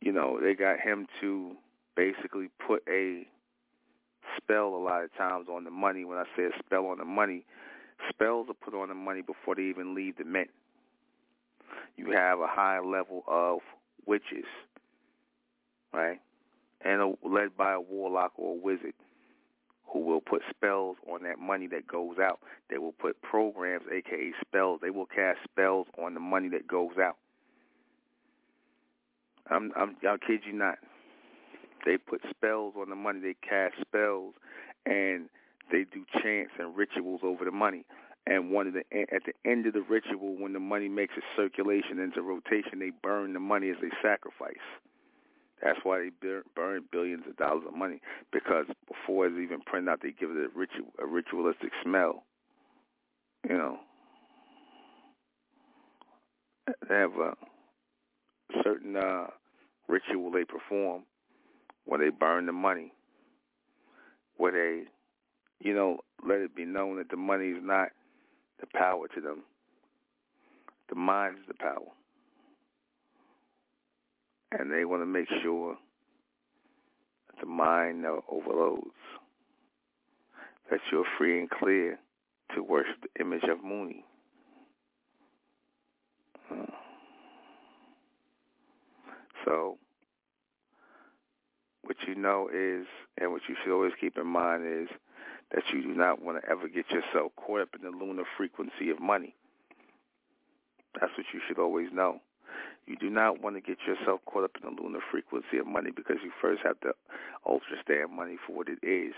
you 0.00 0.12
know, 0.12 0.38
they 0.40 0.54
got 0.54 0.78
him 0.78 1.06
to 1.20 1.56
basically 1.96 2.48
put 2.66 2.82
a 2.88 3.26
spell 4.36 4.68
a 4.68 4.82
lot 4.82 5.04
of 5.04 5.14
times 5.16 5.46
on 5.48 5.64
the 5.64 5.70
money. 5.70 6.04
When 6.04 6.18
I 6.18 6.24
say 6.36 6.44
a 6.44 6.58
spell 6.64 6.86
on 6.86 6.98
the 6.98 7.04
money, 7.04 7.44
spells 8.08 8.48
are 8.48 8.54
put 8.54 8.74
on 8.74 8.88
the 8.88 8.94
money 8.94 9.22
before 9.22 9.54
they 9.54 9.62
even 9.62 9.94
leave 9.94 10.16
the 10.16 10.24
mint. 10.24 10.50
You 11.96 12.12
have 12.12 12.40
a 12.40 12.46
high 12.46 12.80
level 12.80 13.24
of 13.26 13.60
witches, 14.06 14.44
right? 15.92 16.20
And 16.84 17.00
a, 17.00 17.12
led 17.26 17.56
by 17.56 17.72
a 17.72 17.80
warlock 17.80 18.32
or 18.36 18.54
a 18.54 18.58
wizard 18.58 18.94
who 19.86 20.00
will 20.00 20.20
put 20.20 20.42
spells 20.50 20.96
on 21.08 21.22
that 21.22 21.38
money 21.38 21.66
that 21.68 21.86
goes 21.86 22.16
out. 22.18 22.40
They 22.68 22.78
will 22.78 22.92
put 22.92 23.22
programs, 23.22 23.84
aka 23.92 24.32
spells. 24.40 24.80
They 24.82 24.90
will 24.90 25.06
cast 25.06 25.38
spells 25.44 25.86
on 25.98 26.14
the 26.14 26.20
money 26.20 26.48
that 26.48 26.66
goes 26.66 26.98
out. 27.00 27.16
I'm, 29.50 29.72
I'm, 29.76 29.96
I'll 30.08 30.18
kid 30.18 30.40
you 30.46 30.52
not. 30.52 30.78
They 31.84 31.98
put 31.98 32.22
spells 32.30 32.74
on 32.78 32.90
the 32.90 32.96
money. 32.96 33.20
They 33.20 33.36
cast 33.46 33.74
spells, 33.80 34.34
and 34.86 35.28
they 35.70 35.84
do 35.84 36.04
chants 36.22 36.52
and 36.58 36.76
rituals 36.76 37.20
over 37.22 37.44
the 37.44 37.50
money. 37.50 37.84
And 38.26 38.50
one 38.50 38.66
of 38.66 38.72
the 38.72 38.84
at 38.92 39.22
the 39.26 39.34
end 39.48 39.66
of 39.66 39.74
the 39.74 39.82
ritual, 39.82 40.36
when 40.38 40.54
the 40.54 40.60
money 40.60 40.88
makes 40.88 41.14
a 41.16 41.22
circulation 41.36 41.98
into 41.98 42.22
rotation, 42.22 42.78
they 42.78 42.90
burn 43.02 43.34
the 43.34 43.40
money 43.40 43.68
as 43.68 43.76
a 43.82 43.90
sacrifice. 44.02 44.64
That's 45.62 45.78
why 45.82 46.00
they 46.00 46.10
burn 46.54 46.84
billions 46.90 47.24
of 47.28 47.36
dollars 47.36 47.64
of 47.66 47.74
money 47.74 48.00
because 48.32 48.66
before 48.88 49.26
it's 49.26 49.36
even 49.38 49.60
printed 49.60 49.90
out, 49.90 50.00
they 50.02 50.12
give 50.12 50.30
it 50.30 50.36
a, 50.36 50.48
ritual, 50.58 50.92
a 50.98 51.06
ritualistic 51.06 51.70
smell. 51.82 52.24
You 53.48 53.56
know, 53.56 53.78
they 56.88 56.94
have 56.94 57.12
a 57.12 57.34
certain 58.62 58.96
uh, 58.96 59.26
ritual 59.88 60.30
they 60.30 60.44
perform 60.44 61.04
when 61.84 62.00
they 62.00 62.10
burn 62.10 62.46
the 62.46 62.52
money, 62.52 62.92
where 64.36 64.52
they, 64.52 64.84
you 65.66 65.74
know, 65.74 65.98
let 66.26 66.38
it 66.38 66.54
be 66.54 66.64
known 66.64 66.96
that 66.96 67.10
the 67.10 67.16
money 67.16 67.48
is 67.48 67.62
not 67.62 67.88
the 68.60 68.66
power 68.78 69.06
to 69.14 69.20
them. 69.20 69.42
The 70.88 70.94
mind 70.94 71.36
is 71.38 71.44
the 71.48 71.54
power. 71.54 71.90
And 74.52 74.70
they 74.70 74.84
want 74.84 75.02
to 75.02 75.06
make 75.06 75.28
sure 75.42 75.76
that 77.28 77.40
the 77.40 77.46
mind 77.46 78.02
never 78.02 78.20
overloads, 78.30 78.86
that 80.70 80.80
you're 80.92 81.04
free 81.18 81.40
and 81.40 81.50
clear 81.50 81.98
to 82.54 82.62
worship 82.62 82.96
the 83.02 83.20
image 83.20 83.42
of 83.44 83.64
Mooney. 83.64 84.04
Hmm. 86.48 86.64
So 89.44 89.78
what 91.86 91.96
you 92.06 92.14
know 92.14 92.48
is, 92.52 92.86
and 93.18 93.32
what 93.32 93.42
you 93.48 93.56
should 93.62 93.72
always 93.72 93.92
keep 94.00 94.16
in 94.16 94.26
mind 94.26 94.64
is 94.66 94.88
that 95.52 95.62
you 95.72 95.82
do 95.82 95.94
not 95.94 96.22
want 96.22 96.42
to 96.42 96.48
ever 96.48 96.68
get 96.68 96.90
yourself 96.90 97.32
caught 97.36 97.60
up 97.60 97.68
in 97.74 97.82
the 97.82 97.96
lunar 97.96 98.24
frequency 98.36 98.90
of 98.90 99.00
money. 99.00 99.34
That's 101.00 101.12
what 101.16 101.26
you 101.32 101.40
should 101.46 101.58
always 101.58 101.88
know. 101.92 102.20
You 102.86 102.96
do 102.96 103.08
not 103.10 103.40
want 103.40 103.56
to 103.56 103.60
get 103.60 103.78
yourself 103.86 104.20
caught 104.26 104.44
up 104.44 104.52
in 104.62 104.74
the 104.74 104.82
lunar 104.82 105.00
frequency 105.10 105.58
of 105.58 105.66
money 105.66 105.90
because 105.94 106.16
you 106.22 106.30
first 106.40 106.62
have 106.64 106.78
to 106.80 106.92
understand 107.48 108.12
money 108.14 108.36
for 108.46 108.54
what 108.54 108.68
it 108.68 108.78
is. 108.86 109.14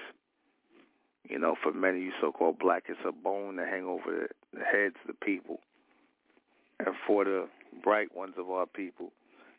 You 1.28 1.38
know, 1.38 1.56
for 1.60 1.72
many 1.72 2.00
you 2.00 2.12
so-called 2.20 2.58
black, 2.58 2.84
it's 2.88 3.00
a 3.06 3.10
bone 3.10 3.56
to 3.56 3.64
hang 3.64 3.84
over 3.84 4.28
the 4.52 4.64
heads 4.64 4.94
of 5.02 5.08
the 5.08 5.26
people. 5.26 5.58
And 6.78 6.94
for 7.06 7.24
the 7.24 7.48
bright 7.82 8.14
ones 8.16 8.34
of 8.38 8.48
our 8.50 8.66
people, 8.66 9.10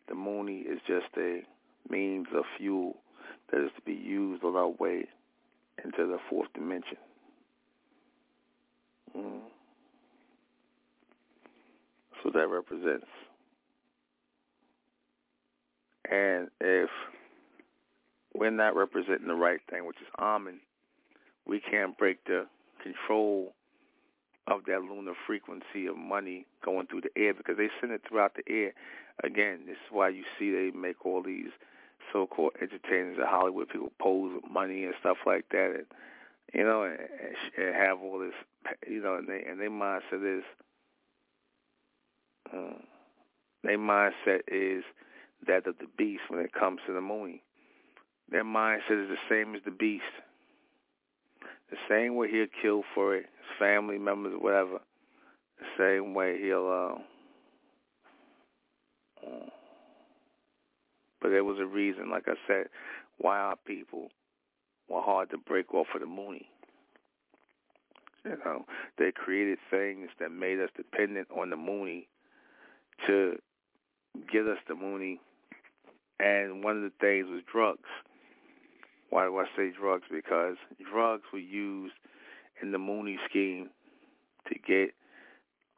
the 0.08 0.16
Mooney 0.16 0.60
is 0.60 0.80
just 0.88 1.08
a 1.18 1.42
means 1.90 2.28
of 2.36 2.44
fuel 2.58 2.98
that 3.52 3.64
is 3.64 3.72
to 3.76 3.82
be 3.82 3.94
used 3.94 4.44
on 4.44 4.56
our 4.56 4.70
way 4.70 5.06
into 5.84 6.06
the 6.08 6.18
fourth 6.30 6.52
dimension. 6.54 6.98
Mm. 9.16 9.40
So 12.24 12.32
that 12.34 12.48
represents. 12.48 13.08
And 16.10 16.50
if 16.62 16.90
we're 18.34 18.52
not 18.52 18.76
representing 18.76 19.28
the 19.28 19.36
right 19.36 19.60
thing, 19.70 19.86
which 19.86 19.98
is 19.98 20.08
Amen, 20.20 20.60
we 21.46 21.60
can't 21.60 21.98
break 21.98 22.24
the 22.26 22.46
control 22.82 23.54
of 24.48 24.62
that 24.66 24.82
lunar 24.82 25.14
frequency 25.26 25.88
of 25.88 25.98
money 25.98 26.46
going 26.64 26.88
through 26.88 27.02
the 27.02 27.22
air 27.22 27.34
because 27.34 27.58
they 27.58 27.68
send 27.82 27.92
it 27.92 28.02
throughout 28.08 28.36
the 28.36 28.44
air. 28.52 28.74
Again, 29.24 29.62
this 29.66 29.76
is 29.76 29.92
why 29.92 30.10
you 30.10 30.24
see 30.40 30.52
they 30.52 30.72
make 30.78 31.06
all 31.06 31.22
these 31.22 31.52
so-called 32.12 32.54
entertainers 32.62 33.18
at 33.20 33.28
Hollywood 33.28 33.70
people 33.70 33.92
pose 34.00 34.34
with 34.36 34.52
money 34.52 34.84
and 34.84 34.94
stuff 35.00 35.18
like 35.26 35.46
that, 35.52 35.74
and 35.76 35.86
you 36.54 36.64
know, 36.64 36.84
and, 36.84 36.98
and 37.58 37.76
have 37.76 38.00
all 38.02 38.20
this, 38.20 38.34
you 38.88 39.02
know, 39.02 39.16
and 39.16 39.28
they 39.28 39.44
and 39.50 39.60
their 39.60 39.70
mindset 39.70 40.40
is, 40.40 40.44
uh, 42.54 42.80
their 43.64 43.78
mindset 43.78 44.42
is 44.48 44.84
that 45.46 45.68
of 45.68 45.78
the 45.80 45.88
beast 45.98 46.24
when 46.30 46.40
it 46.40 46.54
comes 46.54 46.80
to 46.88 46.94
the 46.94 47.02
Mooney. 47.02 47.44
Their 48.30 48.44
mindset 48.44 49.04
is 49.04 49.10
the 49.10 49.18
same 49.30 49.56
as 49.56 49.62
the 49.64 49.72
beast. 49.72 50.04
The 51.70 51.78
same 51.90 52.16
way 52.16 52.30
he'll 52.32 52.48
kill 52.62 52.84
for 52.96 53.16
it, 53.16 53.24
his 53.24 53.58
family 53.60 53.98
members, 53.98 54.34
whatever. 54.40 54.80
The 55.60 55.66
same 55.78 56.14
way 56.14 56.42
he'll. 56.42 57.02
Uh, 59.24 59.28
uh, 59.28 59.50
there 61.30 61.44
was 61.44 61.60
a 61.60 61.66
reason, 61.66 62.10
like 62.10 62.28
I 62.28 62.36
said, 62.48 62.68
why 63.18 63.40
our 63.40 63.56
people 63.66 64.10
were 64.90 65.02
hard 65.02 65.30
to 65.32 65.38
break 65.38 65.74
off 65.74 65.88
of 65.94 66.02
the 66.02 66.08
Mooney. 66.08 66.50
You 68.26 68.38
know, 68.44 68.66
they 68.98 69.12
created 69.12 69.58
things 69.70 70.10
that 70.20 70.32
made 70.32 70.60
us 70.60 70.70
dependent 70.76 71.28
on 71.32 71.50
the 71.50 71.56
Mooney 71.56 72.08
to 73.06 73.38
get 74.32 74.46
us 74.46 74.58
the 74.68 74.76
Mooney. 74.76 75.20
And 76.20 76.64
one 76.64 76.78
of 76.78 76.84
the 76.84 76.92
things 77.00 77.28
was 77.30 77.42
drugs. 77.52 77.90
Why 79.10 79.26
do 79.26 79.38
I 79.38 79.46
say 79.56 79.72
drugs? 79.72 80.04
Because 80.12 80.56
drugs 80.92 81.24
were 81.32 81.40
used 81.40 81.94
in 82.62 82.72
the 82.72 82.80
Mooney 82.80 83.18
scheme 83.30 83.70
to 84.48 84.56
get 84.56 84.94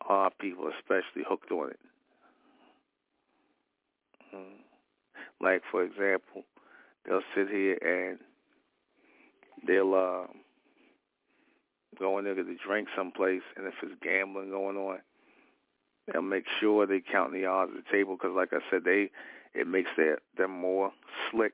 our 0.08 0.32
people 0.40 0.72
especially 0.80 1.24
hooked 1.28 1.52
on 1.52 1.72
it. 1.72 1.80
Mm. 4.34 4.69
Like 5.42 5.62
for 5.72 5.84
example, 5.84 6.44
they'll 7.06 7.22
sit 7.36 7.50
here 7.50 7.78
and 7.82 8.20
they'll 9.66 9.94
uh, 9.94 10.28
go 11.98 12.18
in 12.18 12.26
there 12.26 12.36
to 12.36 12.44
drink 12.44 12.88
someplace, 12.96 13.42
and 13.56 13.66
if 13.68 13.74
it's 13.82 13.94
gambling 14.02 14.50
going 14.50 14.78
on, 14.78 15.00
they'll 16.12 16.22
make 16.22 16.46
sure 16.60 16.86
they 16.86 17.02
count 17.02 17.34
the 17.34 17.46
odds 17.46 17.72
at 17.78 17.84
the 17.84 17.92
table 17.92 18.16
because, 18.16 18.36
like 18.36 18.54
I 18.54 18.60
said, 18.70 18.84
they 18.84 19.12
it 19.54 19.68
makes 19.68 19.90
their 19.98 20.20
them 20.38 20.52
more 20.52 20.92
slick 21.32 21.54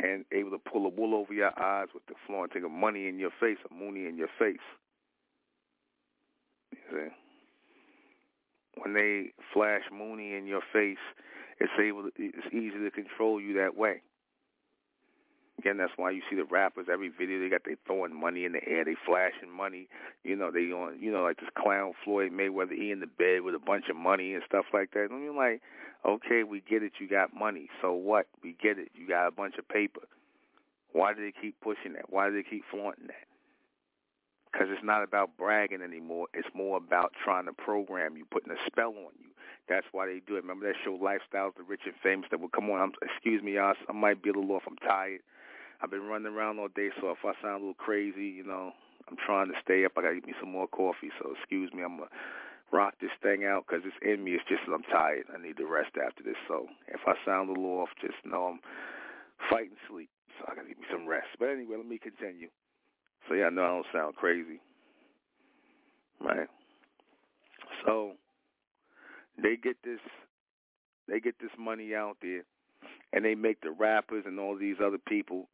and 0.00 0.24
able 0.32 0.50
to 0.50 0.58
pull 0.58 0.84
a 0.86 0.88
wool 0.88 1.14
over 1.14 1.32
your 1.32 1.56
eyes 1.58 1.88
with 1.94 2.04
the 2.06 2.14
flaunting 2.26 2.64
of 2.64 2.70
money 2.70 3.06
in 3.06 3.18
your 3.18 3.30
face, 3.38 3.58
a 3.70 3.74
mooney 3.74 4.06
in 4.06 4.16
your 4.16 4.28
face. 4.38 4.56
You 6.72 6.78
see? 6.90 7.08
When 8.82 8.94
they 8.94 9.32
flash 9.52 9.82
mooney 9.92 10.34
in 10.34 10.46
your 10.46 10.62
face, 10.72 10.98
it's 11.58 11.72
able 11.80 12.04
to, 12.04 12.10
it's 12.16 12.46
easy 12.52 12.78
to 12.78 12.90
control 12.90 13.40
you 13.40 13.54
that 13.54 13.76
way. 13.76 14.02
Again, 15.58 15.76
that's 15.76 15.92
why 15.96 16.10
you 16.10 16.22
see 16.28 16.34
the 16.34 16.44
rappers 16.44 16.86
every 16.92 17.08
video 17.08 17.38
they 17.38 17.48
got 17.48 17.62
they 17.64 17.76
throwing 17.86 18.18
money 18.18 18.44
in 18.44 18.52
the 18.52 18.66
air, 18.66 18.84
they 18.84 18.96
flashing 19.06 19.50
money. 19.54 19.86
You 20.24 20.34
know 20.34 20.50
they 20.50 20.72
on 20.72 20.98
you 21.00 21.12
know 21.12 21.22
like 21.22 21.38
this 21.38 21.50
clown 21.56 21.92
Floyd 22.04 22.32
Mayweather, 22.32 22.72
he 22.72 22.90
in 22.90 23.00
the 23.00 23.06
bed 23.06 23.42
with 23.42 23.54
a 23.54 23.60
bunch 23.60 23.84
of 23.88 23.96
money 23.96 24.34
and 24.34 24.42
stuff 24.46 24.64
like 24.72 24.90
that. 24.92 25.08
I 25.10 25.14
mean 25.14 25.36
like, 25.36 25.60
okay, 26.04 26.42
we 26.42 26.62
get 26.68 26.82
it, 26.82 26.92
you 26.98 27.08
got 27.08 27.34
money. 27.34 27.68
So 27.80 27.92
what? 27.92 28.26
We 28.42 28.56
get 28.60 28.78
it, 28.78 28.90
you 28.94 29.06
got 29.06 29.28
a 29.28 29.30
bunch 29.30 29.56
of 29.58 29.68
paper. 29.68 30.02
Why 30.92 31.14
do 31.14 31.20
they 31.24 31.32
keep 31.32 31.60
pushing 31.60 31.94
that? 31.94 32.10
Why 32.10 32.28
do 32.28 32.34
they 32.34 32.48
keep 32.48 32.64
flaunting 32.70 33.06
that? 33.06 33.26
Because 34.52 34.68
it's 34.70 34.84
not 34.84 35.02
about 35.02 35.36
bragging 35.38 35.80
anymore. 35.80 36.26
It's 36.34 36.48
more 36.54 36.76
about 36.76 37.12
trying 37.24 37.46
to 37.46 37.52
program 37.52 38.16
you, 38.16 38.26
putting 38.30 38.52
a 38.52 38.56
spell 38.66 38.90
on 38.90 39.12
you. 39.18 39.31
That's 39.68 39.86
why 39.92 40.06
they 40.06 40.20
do 40.26 40.36
it. 40.36 40.42
Remember 40.42 40.66
that 40.66 40.76
show, 40.84 40.98
Lifestyles, 40.98 41.54
the 41.56 41.62
Rich 41.62 41.82
and 41.86 41.94
Famous, 42.02 42.26
that 42.30 42.40
would 42.40 42.52
come 42.52 42.70
on. 42.70 42.80
I'm, 42.80 42.92
excuse 43.02 43.42
me, 43.42 43.54
y'all. 43.54 43.74
I 43.88 43.92
might 43.92 44.22
be 44.22 44.30
a 44.30 44.32
little 44.32 44.56
off. 44.56 44.62
I'm 44.66 44.76
tired. 44.76 45.20
I've 45.82 45.90
been 45.90 46.06
running 46.06 46.32
around 46.32 46.58
all 46.58 46.68
day, 46.68 46.90
so 47.00 47.10
if 47.10 47.24
I 47.24 47.32
sound 47.42 47.62
a 47.62 47.66
little 47.66 47.74
crazy, 47.74 48.26
you 48.26 48.44
know, 48.44 48.72
I'm 49.08 49.16
trying 49.26 49.48
to 49.48 49.54
stay 49.62 49.84
up. 49.84 49.92
I 49.96 50.02
got 50.02 50.08
to 50.10 50.14
get 50.14 50.26
me 50.26 50.34
some 50.40 50.52
more 50.52 50.68
coffee, 50.68 51.10
so 51.20 51.34
excuse 51.38 51.72
me. 51.72 51.82
I'm 51.82 51.98
to 51.98 52.06
rock 52.72 52.94
this 53.00 53.10
thing 53.22 53.44
out 53.44 53.64
because 53.66 53.84
it's 53.84 53.98
in 54.02 54.24
me. 54.24 54.32
It's 54.32 54.48
just 54.48 54.62
that 54.66 54.74
I'm 54.74 54.82
tired. 54.84 55.24
I 55.32 55.40
need 55.40 55.56
to 55.58 55.66
rest 55.66 55.94
after 55.98 56.22
this. 56.22 56.38
So 56.48 56.66
if 56.88 57.00
I 57.06 57.14
sound 57.24 57.50
a 57.50 57.52
little 57.52 57.82
off, 57.82 57.90
just 58.00 58.14
know 58.24 58.54
I'm 58.54 58.60
fighting 59.50 59.76
sleep. 59.88 60.08
So 60.38 60.46
I 60.50 60.54
got 60.54 60.62
to 60.62 60.68
get 60.68 60.78
me 60.78 60.86
some 60.90 61.06
rest. 61.06 61.28
But 61.38 61.50
anyway, 61.50 61.76
let 61.76 61.86
me 61.86 61.98
continue. 61.98 62.48
So 63.28 63.34
yeah, 63.34 63.46
I 63.46 63.50
know 63.50 63.64
I 63.64 63.68
don't 63.68 63.86
sound 63.92 64.16
crazy. 64.16 64.60
Right? 66.20 66.48
So 67.84 68.12
they 69.40 69.56
get 69.56 69.76
this 69.84 70.00
they 71.08 71.20
get 71.20 71.38
this 71.40 71.50
money 71.58 71.94
out 71.94 72.16
there 72.22 72.42
and 73.12 73.24
they 73.24 73.34
make 73.34 73.60
the 73.60 73.70
rappers 73.70 74.24
and 74.26 74.38
all 74.38 74.56
these 74.56 74.76
other 74.84 74.98
people 74.98 75.48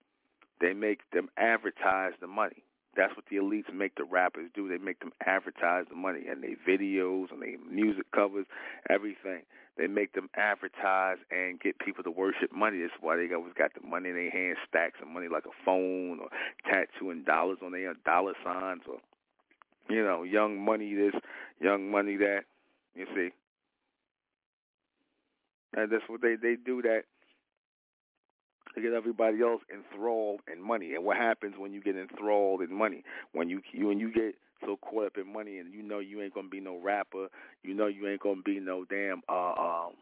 they 0.60 0.72
make 0.72 1.08
them 1.12 1.28
advertise 1.36 2.12
the 2.20 2.26
money. 2.26 2.64
That's 2.96 3.14
what 3.14 3.26
the 3.30 3.36
elites 3.36 3.72
make 3.72 3.94
the 3.94 4.04
rappers 4.04 4.50
do. 4.54 4.68
They 4.68 4.78
make 4.78 4.98
them 5.00 5.12
advertise 5.24 5.84
the 5.88 5.94
money 5.94 6.24
and 6.28 6.42
their 6.42 6.56
videos 6.66 7.30
and 7.30 7.40
their 7.40 7.58
music 7.70 8.10
covers, 8.10 8.46
everything. 8.90 9.42
They 9.76 9.86
make 9.86 10.14
them 10.14 10.28
advertise 10.36 11.18
and 11.30 11.60
get 11.60 11.78
people 11.78 12.02
to 12.02 12.10
worship 12.10 12.50
money. 12.52 12.80
That's 12.80 13.00
why 13.00 13.16
they 13.16 13.32
always 13.32 13.52
got 13.56 13.72
the 13.74 13.86
money 13.86 14.08
in 14.08 14.16
their 14.16 14.30
hands, 14.30 14.58
stacks 14.68 14.98
of 15.00 15.06
money 15.06 15.28
like 15.30 15.44
a 15.46 15.54
phone 15.64 16.18
or 16.18 16.28
tattooing 16.64 17.22
dollars 17.22 17.58
on 17.64 17.70
their 17.70 17.94
dollar 18.04 18.32
signs 18.42 18.82
or, 18.88 18.98
you 19.88 20.02
know, 20.02 20.24
young 20.24 20.58
money 20.58 20.94
this, 20.94 21.14
young 21.60 21.90
money 21.90 22.16
that. 22.16 22.40
You 22.96 23.06
see, 23.14 23.28
and 25.74 25.90
that's 25.90 26.04
what 26.08 26.22
they 26.22 26.36
they 26.36 26.56
do 26.56 26.82
that 26.82 27.02
to 28.74 28.80
get 28.80 28.92
everybody 28.92 29.42
else 29.42 29.62
enthralled 29.72 30.40
in 30.52 30.62
money. 30.62 30.94
And 30.94 31.04
what 31.04 31.16
happens 31.16 31.54
when 31.58 31.72
you 31.72 31.80
get 31.82 31.96
enthralled 31.96 32.62
in 32.62 32.72
money? 32.72 33.02
When 33.32 33.48
you, 33.48 33.60
you 33.72 33.86
when 33.86 33.98
you 33.98 34.12
get 34.12 34.34
so 34.64 34.76
caught 34.76 35.06
up 35.06 35.16
in 35.16 35.32
money 35.32 35.58
and 35.58 35.72
you 35.72 35.82
know 35.82 35.98
you 35.98 36.20
ain't 36.22 36.34
gonna 36.34 36.48
be 36.48 36.60
no 36.60 36.78
rapper, 36.78 37.28
you 37.62 37.74
know 37.74 37.86
you 37.86 38.08
ain't 38.08 38.20
gonna 38.20 38.42
be 38.44 38.60
no 38.60 38.84
damn 38.84 39.22
uh 39.28 39.52
um 39.52 39.92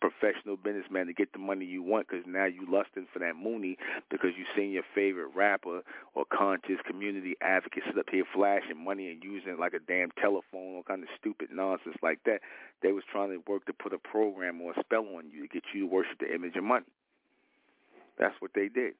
professional 0.00 0.56
businessman 0.56 1.06
to 1.06 1.12
get 1.12 1.32
the 1.32 1.38
money 1.38 1.64
you 1.64 1.82
want 1.82 2.06
because 2.08 2.24
now 2.26 2.44
you 2.44 2.66
lusting 2.70 3.06
for 3.12 3.18
that 3.18 3.34
mooney 3.34 3.76
because 4.10 4.30
you 4.36 4.44
seen 4.56 4.70
your 4.70 4.84
favorite 4.94 5.30
rapper 5.34 5.82
or 6.14 6.24
conscious 6.32 6.78
community 6.86 7.34
advocate 7.40 7.82
sit 7.86 7.98
up 7.98 8.06
here 8.10 8.24
flashing 8.34 8.82
money 8.82 9.10
and 9.10 9.22
using 9.24 9.52
it 9.52 9.58
like 9.58 9.72
a 9.72 9.80
damn 9.80 10.10
telephone, 10.20 10.76
or 10.76 10.82
kind 10.82 11.02
of 11.02 11.08
stupid 11.18 11.48
nonsense 11.52 11.96
like 12.02 12.20
that. 12.24 12.40
They 12.82 12.92
was 12.92 13.04
trying 13.10 13.30
to 13.30 13.40
work 13.50 13.64
to 13.66 13.72
put 13.72 13.92
a 13.92 13.98
program 13.98 14.60
or 14.60 14.72
a 14.72 14.80
spell 14.80 15.06
on 15.16 15.30
you 15.30 15.42
to 15.42 15.48
get 15.48 15.64
you 15.74 15.80
to 15.80 15.86
worship 15.86 16.18
the 16.20 16.34
image 16.34 16.56
of 16.56 16.64
money. 16.64 16.86
That's 18.18 18.34
what 18.40 18.52
they 18.54 18.68
did. 18.68 18.94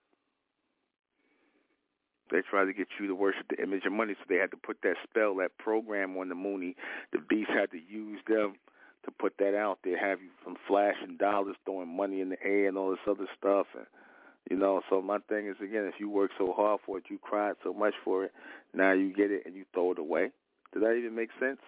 They 2.31 2.43
tried 2.51 2.65
to 2.65 2.73
get 2.73 2.89
you 2.99 3.07
to 3.07 3.15
worship 3.15 3.47
the 3.49 3.63
image 3.63 3.87
of 3.87 3.93
money, 3.93 4.15
so 4.15 4.25
they 4.29 4.37
had 4.37 4.51
to 4.51 4.57
put 4.57 4.79
that 4.83 4.97
spell, 5.09 5.37
that 5.37 5.57
program 5.59 6.17
on 6.17 6.29
the 6.29 6.35
Mooney. 6.35 6.75
The 7.13 7.19
beast 7.19 7.51
had 7.51 7.71
to 7.71 7.79
use 7.79 8.19
them 8.27 8.55
to 9.07 9.13
put 9.13 9.39
that 9.39 9.55
out 9.57 9.79
there, 9.83 9.99
have 9.99 10.21
you 10.21 10.29
some 10.45 10.57
flashing 10.69 11.17
dollars, 11.17 11.57
throwing 11.65 11.97
money 11.97 12.21
in 12.21 12.29
the 12.29 12.43
air, 12.45 12.69
and 12.69 12.77
all 12.77 12.91
this 12.91 12.99
other 13.09 13.27
stuff. 13.39 13.67
And 13.75 13.87
you 14.51 14.57
know, 14.57 14.83
so 14.91 15.01
my 15.01 15.19
thing 15.29 15.49
is 15.49 15.57
again, 15.63 15.85
if 15.93 15.95
you 15.99 16.11
work 16.11 16.31
so 16.39 16.53
hard 16.53 16.81
for 16.85 16.99
it, 16.99 17.05
you 17.09 17.19
cried 17.19 17.55
so 17.65 17.73
much 17.73 17.95
for 18.05 18.25
it, 18.25 18.33
now 18.75 18.93
you 18.93 19.13
get 19.13 19.31
it 19.31 19.43
and 19.47 19.55
you 19.55 19.65
throw 19.73 19.93
it 19.93 19.99
away. 19.99 20.31
Did 20.73 20.83
that 20.83 20.95
even 20.95 21.15
make 21.15 21.31
sense? 21.41 21.61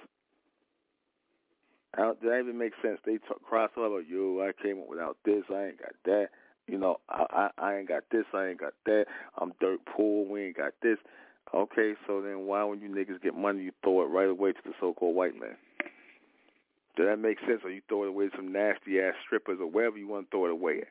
How, 1.97 2.15
did 2.21 2.31
that 2.31 2.41
even 2.41 2.59
make 2.59 2.75
sense? 2.83 2.99
They 3.05 3.19
talk, 3.19 3.43
cry 3.43 3.67
so 3.75 3.83
about, 3.83 4.09
yo, 4.09 4.41
I 4.41 4.53
came 4.63 4.79
up 4.81 4.89
without 4.89 5.17
this, 5.25 5.45
I 5.51 5.69
ain't 5.69 5.81
got 5.81 5.95
that. 6.05 6.29
You 6.67 6.79
know, 6.79 6.99
I, 7.09 7.25
I 7.33 7.51
I 7.59 7.77
ain't 7.79 7.89
got 7.89 8.05
this, 8.13 8.25
I 8.35 8.49
ain't 8.49 8.61
got 8.61 8.75
that. 8.85 9.07
I'm 9.41 9.55
dirt 9.59 9.81
poor, 9.87 10.27
we 10.29 10.47
ain't 10.47 10.57
got 10.57 10.75
this. 10.83 10.99
Okay, 11.55 11.95
so 12.07 12.21
then 12.21 12.47
why 12.47 12.63
when 12.65 12.81
you 12.81 12.89
niggas 12.89 13.23
get 13.23 13.35
money 13.35 13.63
you 13.63 13.73
throw 13.83 14.03
it 14.03 14.07
right 14.11 14.29
away 14.29 14.53
to 14.53 14.59
the 14.65 14.73
so 14.79 14.93
called 14.93 15.17
white 15.17 15.35
man? 15.35 15.57
Does 16.99 17.07
that 17.07 17.19
make 17.21 17.39
sense? 17.47 17.61
Or 17.65 17.71
you 17.71 17.81
throw 17.89 18.03
it 18.03 18.09
away 18.09 18.29
to 18.29 18.37
some 18.37 18.53
nasty 18.53 18.99
ass 18.99 19.15
strippers 19.25 19.59
or 19.61 19.71
wherever 19.71 19.97
you 19.97 20.09
want 20.09 20.27
to 20.27 20.31
throw 20.31 20.47
it 20.47 20.51
away 20.51 20.79
at? 20.79 20.89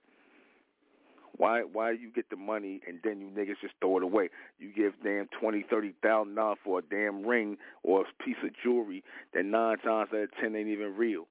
Why 1.35 1.61
why 1.61 1.91
you 1.91 2.09
get 2.15 2.29
the 2.29 2.37
money 2.37 2.79
and 2.87 2.99
then 3.03 3.19
you 3.19 3.27
niggas 3.27 3.59
just 3.61 3.73
throw 3.81 3.97
it 3.97 4.03
away? 4.03 4.29
You 4.57 4.71
give 4.73 4.93
damn 5.03 5.27
twenty, 5.39 5.65
thirty 5.69 5.93
thousand 6.01 6.35
dollars 6.35 6.59
for 6.63 6.79
a 6.79 6.81
damn 6.81 7.27
ring 7.27 7.57
or 7.83 8.01
a 8.01 8.23
piece 8.23 8.37
of 8.41 8.51
jewelry 8.63 9.03
that 9.33 9.43
nine 9.43 9.77
times 9.79 10.09
out 10.13 10.23
of 10.23 10.29
ten 10.41 10.55
ain't 10.55 10.69
even 10.69 10.95
real 10.95 11.25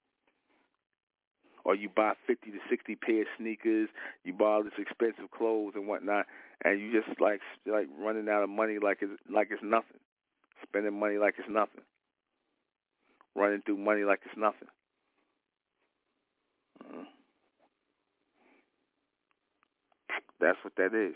or 1.65 1.75
you 1.75 1.89
buy 1.89 2.13
fifty 2.27 2.53
to 2.53 2.59
sixty 2.71 2.95
pair 2.95 3.23
of 3.23 3.27
sneakers, 3.37 3.89
you 4.25 4.33
buy 4.33 4.45
all 4.45 4.63
this 4.63 4.79
expensive 4.79 5.31
clothes 5.37 5.73
and 5.75 5.89
whatnot, 5.89 6.27
and 6.65 6.81
you 6.81 6.93
just 6.93 7.21
like 7.21 7.41
like 7.67 7.89
running 7.99 8.29
out 8.29 8.45
of 8.45 8.49
money 8.51 8.77
like 8.81 8.99
it's 9.01 9.21
like 9.29 9.49
it's 9.51 9.63
nothing, 9.65 9.99
spending 10.63 10.99
money 10.99 11.17
like 11.17 11.35
it's 11.39 11.49
nothing, 11.51 11.83
running 13.37 13.63
through 13.63 13.77
money 13.79 14.03
like 14.03 14.21
it's 14.25 14.37
nothing. 14.37 14.69
Mm. 16.85 17.05
That's 20.41 20.59
what 20.63 20.75
that 20.77 20.95
is. 20.95 21.15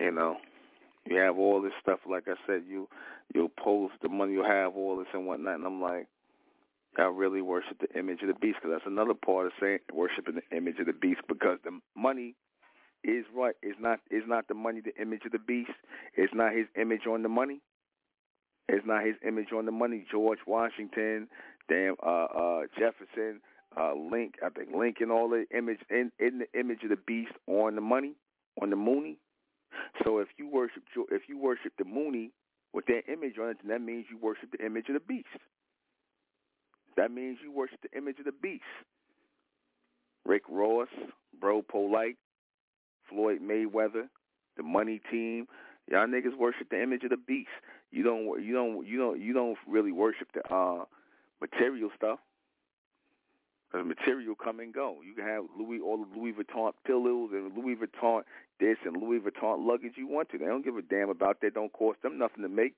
You 0.00 0.10
know, 0.10 0.36
you 1.06 1.16
have 1.18 1.38
all 1.38 1.60
this 1.62 1.72
stuff. 1.80 2.00
Like 2.08 2.24
I 2.26 2.34
said, 2.46 2.62
you 2.68 2.88
you'll 3.34 3.48
post 3.48 3.94
the 4.02 4.08
money, 4.08 4.32
you 4.32 4.42
have 4.42 4.76
all 4.76 4.96
this 4.96 5.06
and 5.12 5.26
whatnot, 5.26 5.56
and 5.56 5.66
I'm 5.66 5.80
like, 5.80 6.06
I 6.98 7.02
really 7.04 7.40
worship 7.40 7.78
the 7.80 7.98
image 7.98 8.20
of 8.22 8.28
the 8.28 8.34
beast 8.34 8.58
because 8.60 8.76
that's 8.76 8.86
another 8.86 9.14
part 9.14 9.46
of 9.46 9.52
saying 9.60 9.78
worshiping 9.92 10.36
the 10.36 10.56
image 10.56 10.78
of 10.78 10.86
the 10.86 10.92
beast 10.92 11.20
because 11.28 11.58
the 11.64 11.78
money 11.96 12.34
is 13.02 13.24
what 13.32 13.56
is 13.62 13.74
not 13.80 14.00
is 14.10 14.22
not 14.26 14.46
the 14.48 14.54
money 14.54 14.80
the 14.80 15.00
image 15.00 15.22
of 15.24 15.32
the 15.32 15.38
beast. 15.38 15.70
It's 16.16 16.34
not 16.34 16.52
his 16.52 16.66
image 16.80 17.06
on 17.08 17.22
the 17.22 17.28
money. 17.28 17.60
It's 18.68 18.86
not 18.86 19.04
his 19.04 19.16
image 19.26 19.48
on 19.56 19.66
the 19.66 19.72
money. 19.72 20.04
George 20.10 20.38
Washington, 20.46 21.28
damn 21.68 21.96
uh, 22.02 22.24
uh, 22.24 22.60
Jefferson, 22.78 23.40
uh, 23.78 23.92
Link, 23.94 24.34
I 24.44 24.48
think 24.50 24.70
Lincoln, 24.74 25.10
all 25.10 25.28
the 25.28 25.44
image 25.56 25.80
in, 25.90 26.12
in 26.18 26.40
the 26.40 26.58
image 26.58 26.82
of 26.84 26.90
the 26.90 26.96
beast 26.96 27.32
on 27.46 27.74
the 27.74 27.80
money, 27.80 28.14
on 28.60 28.70
the 28.70 28.76
Mooney. 28.76 29.18
So 30.04 30.18
if 30.18 30.28
you 30.36 30.48
worship 30.48 30.82
if 31.10 31.22
you 31.28 31.38
worship 31.38 31.72
the 31.78 31.84
Mooney 31.84 32.30
with 32.72 32.86
that 32.86 33.02
image 33.10 33.34
on 33.40 33.50
it, 33.50 33.58
then 33.62 33.70
that 33.70 33.80
means 33.80 34.06
you 34.10 34.18
worship 34.18 34.50
the 34.52 34.64
image 34.64 34.88
of 34.88 34.94
the 34.94 35.00
beast. 35.00 35.26
That 36.96 37.10
means 37.10 37.38
you 37.42 37.52
worship 37.52 37.80
the 37.82 37.96
image 37.96 38.18
of 38.18 38.26
the 38.26 38.32
beast. 38.32 38.62
Rick 40.24 40.42
Ross, 40.48 40.88
Bro 41.40 41.62
Polite, 41.62 42.16
Floyd 43.08 43.40
Mayweather, 43.42 44.08
the 44.56 44.62
Money 44.62 45.00
Team, 45.10 45.46
y'all 45.90 46.06
niggas 46.06 46.36
worship 46.38 46.68
the 46.70 46.82
image 46.82 47.02
of 47.04 47.10
the 47.10 47.16
beast. 47.16 47.48
You 47.92 48.02
don't, 48.02 48.42
you 48.42 48.54
don't, 48.54 48.86
you 48.86 48.98
don't, 48.98 49.20
you 49.20 49.32
don't 49.32 49.58
really 49.68 49.92
worship 49.92 50.28
the 50.34 50.42
uh, 50.52 50.84
material 51.40 51.90
stuff. 51.96 52.18
Cause 53.70 53.86
material 53.86 54.34
come 54.34 54.60
and 54.60 54.72
go. 54.74 54.96
You 55.06 55.14
can 55.14 55.24
have 55.24 55.44
Louis 55.58 55.80
all 55.80 55.96
the 55.96 56.18
Louis 56.18 56.34
Vuitton 56.34 56.72
pillows 56.86 57.30
and 57.32 57.56
Louis 57.56 57.74
Vuitton 57.74 58.20
this 58.60 58.76
and 58.84 58.96
Louis 58.96 59.18
Vuitton 59.18 59.66
luggage 59.66 59.92
you 59.96 60.06
want 60.06 60.28
to. 60.30 60.38
They 60.38 60.44
don't 60.44 60.62
give 60.62 60.76
a 60.76 60.82
damn 60.82 61.08
about 61.08 61.40
that. 61.40 61.54
Don't 61.54 61.72
cost 61.72 62.02
them 62.02 62.18
nothing 62.18 62.42
to 62.42 62.50
make. 62.50 62.74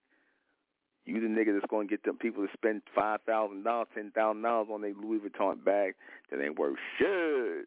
You 1.05 1.21
the 1.21 1.27
nigga 1.27 1.53
that's 1.53 1.69
gonna 1.69 1.87
get 1.87 2.05
them 2.05 2.17
people 2.17 2.47
to 2.47 2.53
spend 2.53 2.83
five 2.95 3.21
thousand 3.27 3.65
dollars, 3.65 3.89
ten 3.93 4.13
thousand 4.13 4.43
dollars 4.43 4.69
on 4.73 4.83
their 4.83 4.95
Louis 4.95 5.19
Vuitton 5.19 5.65
bag 5.65 5.95
that 6.31 6.41
ain't 6.41 6.59
worth 6.59 6.79
shit. 6.97 7.67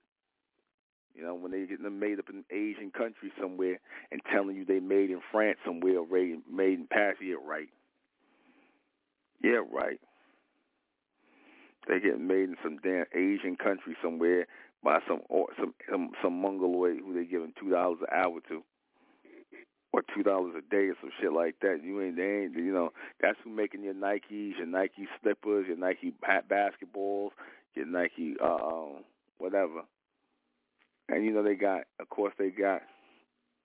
You 1.18 1.24
know, 1.24 1.34
when 1.34 1.52
they 1.52 1.66
getting 1.66 1.84
them 1.84 2.00
made 2.00 2.20
up 2.20 2.30
in 2.30 2.46
Asian 2.52 2.92
country 2.92 3.32
somewhere 3.42 3.80
and 4.12 4.22
telling 4.32 4.56
you 4.56 4.66
they 4.66 4.80
made 4.80 5.10
in 5.10 5.22
France 5.32 5.58
somewhere 5.66 5.98
or 6.00 6.06
made 6.08 6.80
in 6.80 6.88
Paris, 6.90 7.18
yeah, 7.22 7.36
right. 7.44 7.70
Yeah, 9.44 9.62
right. 9.72 10.00
They 11.88 12.00
get 12.00 12.20
made 12.20 12.50
in 12.50 12.56
some 12.64 12.78
damn 12.84 13.06
Asian 13.16 13.56
country 13.56 13.96
somewhere 14.02 14.46
by 14.84 15.00
some 15.08 15.22
or 15.30 15.48
some 15.60 15.74
some, 15.90 16.10
some 16.22 16.40
mongoloid 16.40 17.00
who 17.04 17.14
they 17.14 17.26
giving 17.26 17.54
two 17.60 17.72
dollars 17.72 18.00
an 18.02 18.08
hour 18.16 18.40
to 18.50 18.62
or 19.94 20.04
two 20.16 20.22
dollars 20.22 20.54
a 20.56 20.62
day 20.70 20.90
or 20.90 20.96
some 21.02 21.10
shit 21.20 21.34
like 21.34 21.56
that. 21.62 21.80
You 21.84 22.02
ain't, 22.02 22.18
they 22.18 22.44
ain't, 22.44 22.56
you 22.56 22.74
know, 22.74 22.92
that's 23.22 23.38
who 23.44 23.50
making 23.50 23.84
your 23.84 23.96
Nikes, 23.96 24.58
your 24.58 24.68
Nike 24.68 25.08
slippers, 25.22 25.66
your 25.68 25.78
Nike 25.78 26.14
basketballs, 26.24 27.30
your 27.74 27.86
Nike, 27.86 28.36
uh, 28.40 28.56
um, 28.56 29.04
whatever. 29.40 29.82
And 31.10 31.24
you 31.24 31.32
know 31.32 31.44
they 31.44 31.56
got, 31.56 31.84
of 32.00 32.10
course, 32.10 32.34
they 32.38 32.50
got 32.50 32.82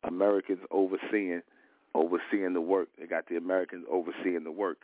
Americans 0.04 0.60
overseeing, 0.70 1.42
overseeing 1.94 2.54
the 2.54 2.60
work. 2.60 2.88
They 2.98 3.06
got 3.06 3.28
the 3.28 3.36
Americans 3.36 3.84
overseeing 3.90 4.44
the 4.44 4.52
work. 4.52 4.78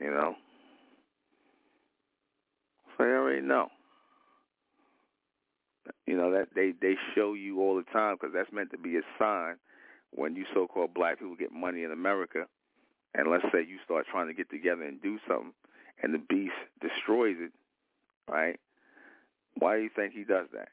You 0.00 0.10
know, 0.10 0.34
so 2.96 3.04
you 3.04 3.10
already 3.10 3.40
know. 3.42 3.68
You 6.06 6.16
know 6.16 6.30
that 6.32 6.48
they 6.54 6.72
they 6.80 6.94
show 7.14 7.34
you 7.34 7.60
all 7.60 7.76
the 7.76 7.90
time 7.92 8.16
because 8.16 8.34
that's 8.34 8.52
meant 8.52 8.70
to 8.72 8.78
be 8.78 8.96
a 8.96 9.02
sign 9.18 9.56
when 10.10 10.36
you 10.36 10.44
so-called 10.54 10.94
black 10.94 11.18
people 11.18 11.34
get 11.36 11.52
money 11.52 11.82
in 11.82 11.90
America, 11.90 12.46
and 13.14 13.30
let's 13.30 13.44
say 13.52 13.60
you 13.60 13.78
start 13.84 14.06
trying 14.10 14.28
to 14.28 14.34
get 14.34 14.50
together 14.50 14.82
and 14.82 15.02
do 15.02 15.18
something, 15.28 15.52
and 16.02 16.14
the 16.14 16.18
beast 16.18 16.54
destroys 16.80 17.36
it, 17.38 17.52
right? 18.30 18.58
Why 19.58 19.76
do 19.76 19.82
you 19.82 19.90
think 19.94 20.12
he 20.12 20.24
does 20.24 20.46
that? 20.52 20.68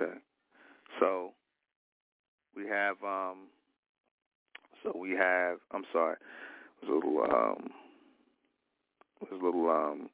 Okay. 0.00 0.12
So 1.00 1.32
we 2.56 2.66
have 2.68 2.96
um 3.04 3.48
so 4.82 4.92
we 4.96 5.10
have 5.12 5.58
I'm 5.72 5.84
sorry, 5.92 6.16
there's 6.80 6.90
a 6.90 6.94
little 6.94 7.22
um 7.22 7.70
there's 9.20 9.40
a 9.40 9.44
little 9.44 9.68
um 9.70 10.10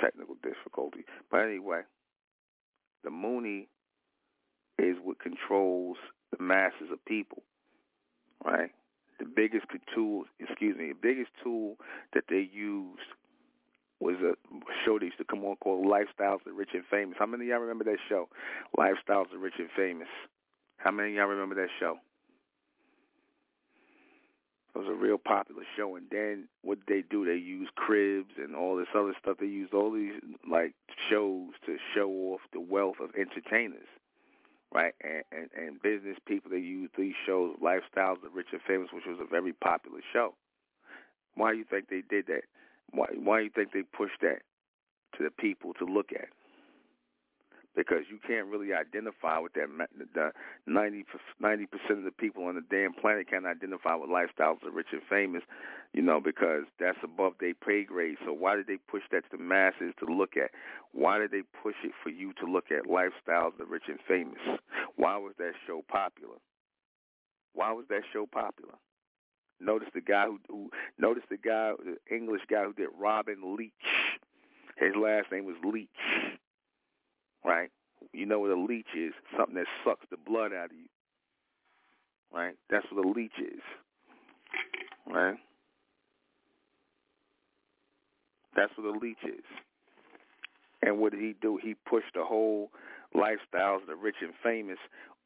technical 0.00 0.36
difficulty. 0.42 1.04
But 1.30 1.38
anyway, 1.38 1.82
the 3.04 3.10
Mooney 3.10 3.68
is 4.80 4.96
what 5.02 5.18
controls 5.18 5.96
the 6.36 6.42
masses 6.42 6.90
of 6.92 7.04
people. 7.04 7.42
Right? 8.44 8.70
The 9.18 9.26
biggest 9.26 9.66
tool 9.94 10.24
excuse 10.38 10.76
me, 10.76 10.88
the 10.88 10.98
biggest 11.00 11.30
tool 11.42 11.76
that 12.14 12.24
they 12.28 12.48
used 12.52 13.00
was 14.00 14.16
a 14.16 14.34
show 14.84 14.98
that 14.98 15.04
used 15.04 15.18
to 15.18 15.24
come 15.24 15.44
on 15.44 15.56
called 15.56 15.86
Lifestyles 15.86 16.46
of 16.46 16.56
Rich 16.56 16.70
and 16.72 16.84
Famous. 16.90 17.16
How 17.18 17.26
many 17.26 17.44
of 17.44 17.48
y'all 17.50 17.58
remember 17.58 17.84
that 17.84 17.98
show? 18.08 18.28
Lifestyles 18.76 19.32
of 19.34 19.40
Rich 19.40 19.58
and 19.58 19.68
Famous. 19.76 20.08
How 20.78 20.90
many 20.90 21.10
of 21.10 21.14
y'all 21.16 21.26
remember 21.26 21.54
that 21.56 21.68
show? 21.78 21.98
It 24.74 24.78
was 24.78 24.88
a 24.88 24.94
real 24.94 25.18
popular 25.18 25.64
show, 25.76 25.96
and 25.96 26.06
then 26.10 26.48
what 26.62 26.78
they 26.88 27.02
do? 27.02 27.26
They 27.26 27.34
used 27.34 27.74
cribs 27.74 28.30
and 28.38 28.54
all 28.54 28.76
this 28.76 28.86
other 28.94 29.14
stuff. 29.20 29.38
They 29.40 29.46
used 29.46 29.74
all 29.74 29.92
these 29.92 30.12
like 30.50 30.74
shows 31.10 31.50
to 31.66 31.76
show 31.94 32.08
off 32.08 32.40
the 32.52 32.60
wealth 32.60 32.96
of 33.02 33.10
entertainers, 33.16 33.88
right? 34.72 34.94
And 35.02 35.22
and, 35.32 35.50
and 35.56 35.82
business 35.82 36.16
people. 36.26 36.50
They 36.50 36.58
used 36.58 36.92
these 36.96 37.14
shows, 37.26 37.56
Lifestyles 37.62 38.24
of 38.24 38.34
Rich 38.34 38.48
and 38.52 38.60
Famous, 38.66 38.88
which 38.92 39.04
was 39.06 39.18
a 39.20 39.28
very 39.28 39.52
popular 39.52 40.00
show. 40.12 40.34
Why 41.34 41.52
do 41.52 41.58
you 41.58 41.64
think 41.64 41.88
they 41.88 42.02
did 42.08 42.26
that? 42.26 42.42
Why 42.92 43.06
why 43.16 43.38
do 43.38 43.44
you 43.44 43.50
think 43.50 43.72
they 43.72 43.82
pushed 43.82 44.20
that 44.22 44.42
to 45.16 45.24
the 45.24 45.30
people 45.30 45.74
to 45.74 45.84
look 45.84 46.10
at? 46.12 46.28
Because 47.76 48.02
you 48.10 48.18
can't 48.26 48.48
really 48.48 48.74
identify 48.74 49.38
with 49.38 49.52
that. 49.54 49.68
The 50.14 50.32
90 50.66 51.04
percent 51.04 51.98
of 51.98 52.04
the 52.04 52.10
people 52.10 52.44
on 52.44 52.56
the 52.56 52.64
damn 52.68 52.92
planet 52.92 53.30
can't 53.30 53.46
identify 53.46 53.94
with 53.94 54.10
lifestyles 54.10 54.66
of 54.66 54.74
rich 54.74 54.88
and 54.92 55.02
famous, 55.08 55.42
you 55.92 56.02
know, 56.02 56.20
because 56.20 56.64
that's 56.80 56.98
above 57.02 57.34
their 57.40 57.54
pay 57.54 57.84
grade. 57.84 58.16
So 58.24 58.32
why 58.32 58.56
did 58.56 58.66
they 58.66 58.78
push 58.88 59.02
that 59.12 59.30
to 59.30 59.36
the 59.36 59.42
masses 59.42 59.94
to 60.00 60.12
look 60.12 60.36
at? 60.36 60.50
Why 60.92 61.18
did 61.18 61.30
they 61.30 61.42
push 61.62 61.76
it 61.84 61.92
for 62.02 62.10
you 62.10 62.32
to 62.40 62.46
look 62.46 62.66
at 62.72 62.90
lifestyles 62.90 63.58
of 63.60 63.70
rich 63.70 63.84
and 63.88 64.00
famous? 64.06 64.40
Why 64.96 65.16
was 65.16 65.34
that 65.38 65.52
show 65.66 65.82
popular? 65.88 66.36
Why 67.54 67.72
was 67.72 67.86
that 67.88 68.02
show 68.12 68.26
popular? 68.26 68.74
Notice 69.60 69.88
the 69.94 70.00
guy 70.00 70.26
who, 70.26 70.38
who 70.48 70.70
notice 70.98 71.24
the 71.30 71.36
guy, 71.36 71.72
the 71.78 72.14
English 72.14 72.42
guy 72.50 72.64
who 72.64 72.72
did 72.72 72.88
Robin 72.98 73.56
Leach. 73.56 73.72
His 74.76 74.94
last 74.96 75.30
name 75.30 75.44
was 75.44 75.56
Leach, 75.62 75.88
right? 77.44 77.70
You 78.12 78.26
know 78.26 78.40
what 78.40 78.50
a 78.50 78.60
leech 78.60 78.86
is? 78.96 79.12
Something 79.36 79.56
that 79.56 79.66
sucks 79.84 80.06
the 80.10 80.16
blood 80.16 80.52
out 80.52 80.66
of 80.66 80.72
you, 80.72 80.88
right? 82.32 82.54
That's 82.70 82.86
what 82.90 83.04
a 83.04 83.08
leech 83.08 83.38
is, 83.38 83.60
right? 85.06 85.36
That's 88.56 88.72
what 88.76 88.94
a 88.94 88.98
leech 88.98 89.22
is. 89.24 89.44
And 90.82 90.98
what 90.98 91.12
did 91.12 91.20
he 91.20 91.34
do? 91.40 91.58
He 91.62 91.74
pushed 91.88 92.14
the 92.14 92.24
whole 92.24 92.70
lifestyles 93.14 93.82
of 93.82 93.86
the 93.86 93.96
rich 93.96 94.16
and 94.22 94.32
famous 94.42 94.78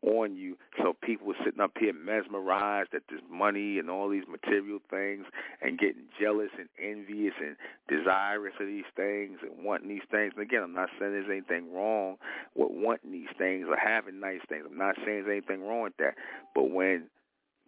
on 0.06 0.36
you. 0.36 0.56
So 0.78 0.94
people 1.02 1.26
were 1.28 1.36
sitting 1.44 1.60
up 1.60 1.72
here 1.78 1.92
mesmerized 1.92 2.94
at 2.94 3.02
this 3.10 3.20
money 3.30 3.78
and 3.78 3.90
all 3.90 4.08
these 4.08 4.26
material 4.28 4.78
things 4.90 5.26
and 5.62 5.78
getting 5.78 6.04
jealous 6.20 6.50
and 6.58 6.68
envious 6.78 7.34
and 7.40 7.56
desirous 7.88 8.54
of 8.60 8.66
these 8.66 8.88
things 8.96 9.38
and 9.42 9.64
wanting 9.64 9.88
these 9.88 10.06
things. 10.10 10.32
And 10.36 10.42
again, 10.42 10.62
I'm 10.62 10.74
not 10.74 10.90
saying 10.98 11.12
there's 11.12 11.30
anything 11.30 11.72
wrong 11.72 12.16
with 12.54 12.70
wanting 12.70 13.12
these 13.12 13.32
things 13.38 13.66
or 13.68 13.76
having 13.76 14.20
nice 14.20 14.40
things. 14.48 14.64
I'm 14.68 14.78
not 14.78 14.96
saying 14.96 15.24
there's 15.24 15.42
anything 15.44 15.66
wrong 15.66 15.82
with 15.82 15.96
that. 15.98 16.14
But 16.54 16.70
when 16.70 17.08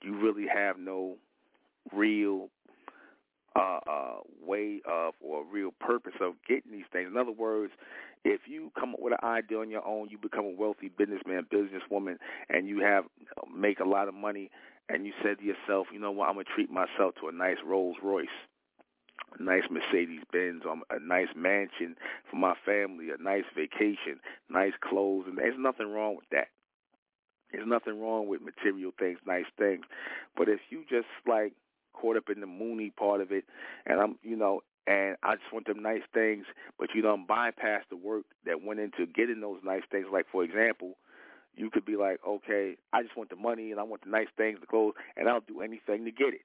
you 0.03 0.19
really 0.19 0.47
have 0.53 0.79
no 0.79 1.17
real 1.93 2.51
uh, 3.57 3.79
uh, 3.89 4.17
way 4.45 4.81
of 4.87 5.15
or 5.21 5.45
real 5.45 5.71
purpose 5.81 6.13
of 6.21 6.35
getting 6.47 6.73
these 6.73 6.85
things. 6.93 7.09
In 7.11 7.17
other 7.17 7.33
words, 7.33 7.73
if 8.27 8.41
you 8.49 8.73
come 8.79 8.93
up 8.93 9.01
with 9.01 9.13
an 9.13 9.29
idea 9.29 9.59
on 9.59 9.71
your 9.71 9.87
own, 9.87 10.09
you 10.11 10.19
become 10.19 10.45
a 10.47 10.51
wealthy 10.51 10.89
businessman, 10.89 11.47
businesswoman, 11.53 12.17
and 12.49 12.67
you 12.67 12.81
have 12.81 13.05
make 13.57 13.79
a 13.79 13.85
lot 13.85 14.09
of 14.09 14.15
money, 14.15 14.51
and 14.89 15.07
you 15.07 15.13
said 15.23 15.39
to 15.39 15.45
yourself, 15.45 15.87
you 15.93 16.01
know 16.01 16.11
what, 16.11 16.29
I'm 16.29 16.35
gonna 16.35 16.45
treat 16.53 16.69
myself 16.69 17.15
to 17.21 17.29
a 17.29 17.33
nice 17.33 17.59
Rolls 17.65 17.97
Royce, 18.03 18.27
a 19.39 19.43
nice 19.43 19.63
Mercedes 19.71 20.23
Benz, 20.33 20.63
um, 20.69 20.83
a 20.91 20.99
nice 20.99 21.29
mansion 21.37 21.95
for 22.29 22.37
my 22.37 22.55
family, 22.65 23.11
a 23.17 23.23
nice 23.23 23.45
vacation, 23.55 24.19
nice 24.51 24.75
clothes, 24.81 25.27
and 25.29 25.39
there's 25.39 25.55
nothing 25.57 25.93
wrong 25.93 26.17
with 26.17 26.29
that. 26.33 26.49
There's 27.53 27.69
nothing 27.69 28.01
wrong 28.01 28.27
with 28.27 28.43
material 28.43 28.91
things, 28.99 29.21
nice 29.25 29.47
things, 29.57 29.85
but 30.37 30.49
if 30.49 30.59
you 30.71 30.83
just 30.91 31.07
like 31.29 31.53
caught 31.93 32.17
up 32.17 32.29
in 32.29 32.41
the 32.41 32.47
Mooney 32.47 32.91
part 32.91 33.21
of 33.21 33.31
it, 33.31 33.45
and 33.87 34.01
I'm, 34.01 34.19
you 34.25 34.37
know, 34.37 34.63
and 34.87 35.17
I 35.23 35.37
just 35.37 35.53
want 35.53 35.67
them 35.67 35.83
nice 35.83 36.03
things, 36.15 36.47
but 36.79 36.91
you 36.95 37.03
don't 37.03 37.27
bypass 37.27 37.83
the 37.91 37.97
work 37.97 38.25
that 38.45 38.63
went 38.63 38.81
into 38.81 39.07
getting 39.07 39.41
those 39.41 39.59
nice 39.65 39.83
things. 39.91 40.07
Like 40.13 40.27
for 40.31 40.45
example, 40.45 40.95
you 41.57 41.71
could 41.71 41.85
be 41.85 41.97
like, 41.97 42.21
okay, 42.27 42.77
I 42.93 43.03
just 43.03 43.17
want 43.17 43.31
the 43.31 43.37
money 43.37 43.71
and 43.71 43.81
I 43.81 43.83
want 43.83 44.05
the 44.05 44.11
nice 44.11 44.29
things, 44.37 44.59
the 44.61 44.67
clothes, 44.67 44.95
and 45.17 45.29
I'll 45.29 45.41
do 45.41 45.61
anything 45.61 46.05
to 46.05 46.11
get 46.13 46.35
it. 46.35 46.43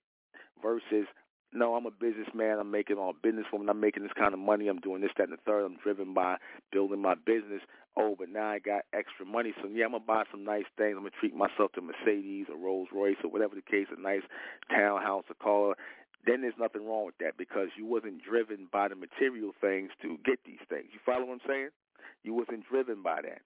Versus 0.61 1.07
no, 1.53 1.75
I'm 1.75 1.85
a 1.85 1.91
businessman. 1.91 2.59
I'm 2.59 2.71
making 2.71 2.97
all 2.97 3.13
businesswoman. 3.13 3.69
I'm 3.69 3.81
making 3.81 4.03
this 4.03 4.13
kind 4.17 4.33
of 4.33 4.39
money. 4.39 4.67
I'm 4.69 4.79
doing 4.79 5.01
this, 5.01 5.11
that, 5.17 5.27
and 5.27 5.33
the 5.33 5.41
third. 5.45 5.65
I'm 5.65 5.77
driven 5.83 6.13
by 6.13 6.37
building 6.71 7.01
my 7.01 7.15
business. 7.15 7.61
Oh, 7.97 8.15
but 8.17 8.29
now 8.29 8.47
I 8.47 8.59
got 8.59 8.83
extra 8.93 9.25
money, 9.25 9.53
so 9.61 9.67
yeah, 9.67 9.83
I'm 9.83 9.91
gonna 9.91 10.05
buy 10.07 10.23
some 10.31 10.45
nice 10.45 10.63
things. 10.77 10.95
I'm 10.95 11.03
gonna 11.03 11.19
treat 11.19 11.35
myself 11.35 11.73
to 11.73 11.81
Mercedes 11.81 12.45
or 12.49 12.57
Rolls 12.57 12.87
Royce 12.93 13.17
or 13.21 13.29
whatever 13.29 13.53
the 13.53 13.61
case, 13.61 13.87
a 13.95 13.99
nice 13.99 14.21
townhouse, 14.69 15.25
a 15.29 15.33
car. 15.33 15.75
Then 16.25 16.41
there's 16.41 16.59
nothing 16.59 16.85
wrong 16.85 17.05
with 17.05 17.17
that 17.19 17.37
because 17.37 17.69
you 17.77 17.85
wasn't 17.85 18.21
driven 18.23 18.67
by 18.71 18.87
the 18.87 18.95
material 18.95 19.51
things 19.59 19.89
to 20.01 20.17
get 20.23 20.39
these 20.45 20.61
things. 20.69 20.89
You 20.93 20.99
follow 21.05 21.25
what 21.25 21.33
I'm 21.33 21.47
saying? 21.47 21.69
You 22.23 22.33
wasn't 22.33 22.67
driven 22.69 23.01
by 23.01 23.21
that. 23.23 23.41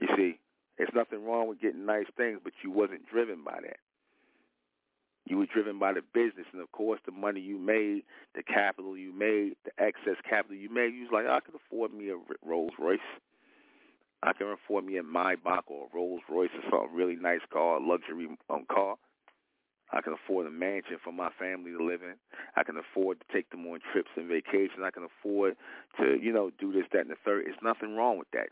You 0.00 0.08
see, 0.16 0.38
there's 0.78 0.94
nothing 0.94 1.24
wrong 1.24 1.48
with 1.48 1.60
getting 1.60 1.86
nice 1.86 2.06
things, 2.16 2.38
but 2.42 2.52
you 2.62 2.70
wasn't 2.70 3.06
driven 3.10 3.42
by 3.44 3.58
that. 3.62 3.78
You 5.26 5.38
were 5.38 5.46
driven 5.46 5.78
by 5.78 5.94
the 5.94 6.02
business, 6.12 6.46
and 6.52 6.60
of 6.60 6.70
course, 6.72 7.00
the 7.06 7.12
money 7.12 7.40
you 7.40 7.58
made, 7.58 8.02
the 8.34 8.42
capital 8.42 8.96
you 8.96 9.12
made, 9.12 9.56
the 9.64 9.70
excess 9.82 10.20
capital 10.28 10.56
you 10.56 10.68
made. 10.68 10.92
You 10.94 11.08
was 11.08 11.12
like, 11.12 11.26
I 11.26 11.40
can 11.40 11.54
afford 11.54 11.94
me 11.94 12.10
a 12.10 12.16
Rolls 12.46 12.74
Royce. 12.78 12.98
I 14.22 14.32
can 14.32 14.48
afford 14.48 14.84
me 14.84 14.98
a 14.98 15.02
Maybach 15.02 15.62
or 15.68 15.86
a 15.86 15.96
Rolls 15.96 16.20
Royce 16.28 16.50
or 16.54 16.70
some 16.88 16.94
really 16.94 17.16
nice 17.16 17.40
car, 17.50 17.80
luxury 17.80 18.28
um, 18.50 18.66
car. 18.70 18.96
I 19.92 20.00
can 20.00 20.14
afford 20.14 20.46
a 20.46 20.50
mansion 20.50 20.96
for 21.02 21.12
my 21.12 21.30
family 21.38 21.72
to 21.72 21.84
live 21.84 22.02
in. 22.02 22.14
I 22.56 22.64
can 22.64 22.76
afford 22.76 23.20
to 23.20 23.26
take 23.32 23.50
them 23.50 23.66
on 23.66 23.80
trips 23.92 24.10
and 24.16 24.28
vacations. 24.28 24.82
I 24.82 24.90
can 24.90 25.04
afford 25.04 25.56
to, 25.98 26.18
you 26.20 26.32
know, 26.32 26.50
do 26.58 26.72
this, 26.72 26.84
that, 26.92 27.02
and 27.02 27.10
the 27.10 27.20
third. 27.24 27.44
It's 27.46 27.62
nothing 27.62 27.94
wrong 27.94 28.18
with 28.18 28.30
that. 28.32 28.48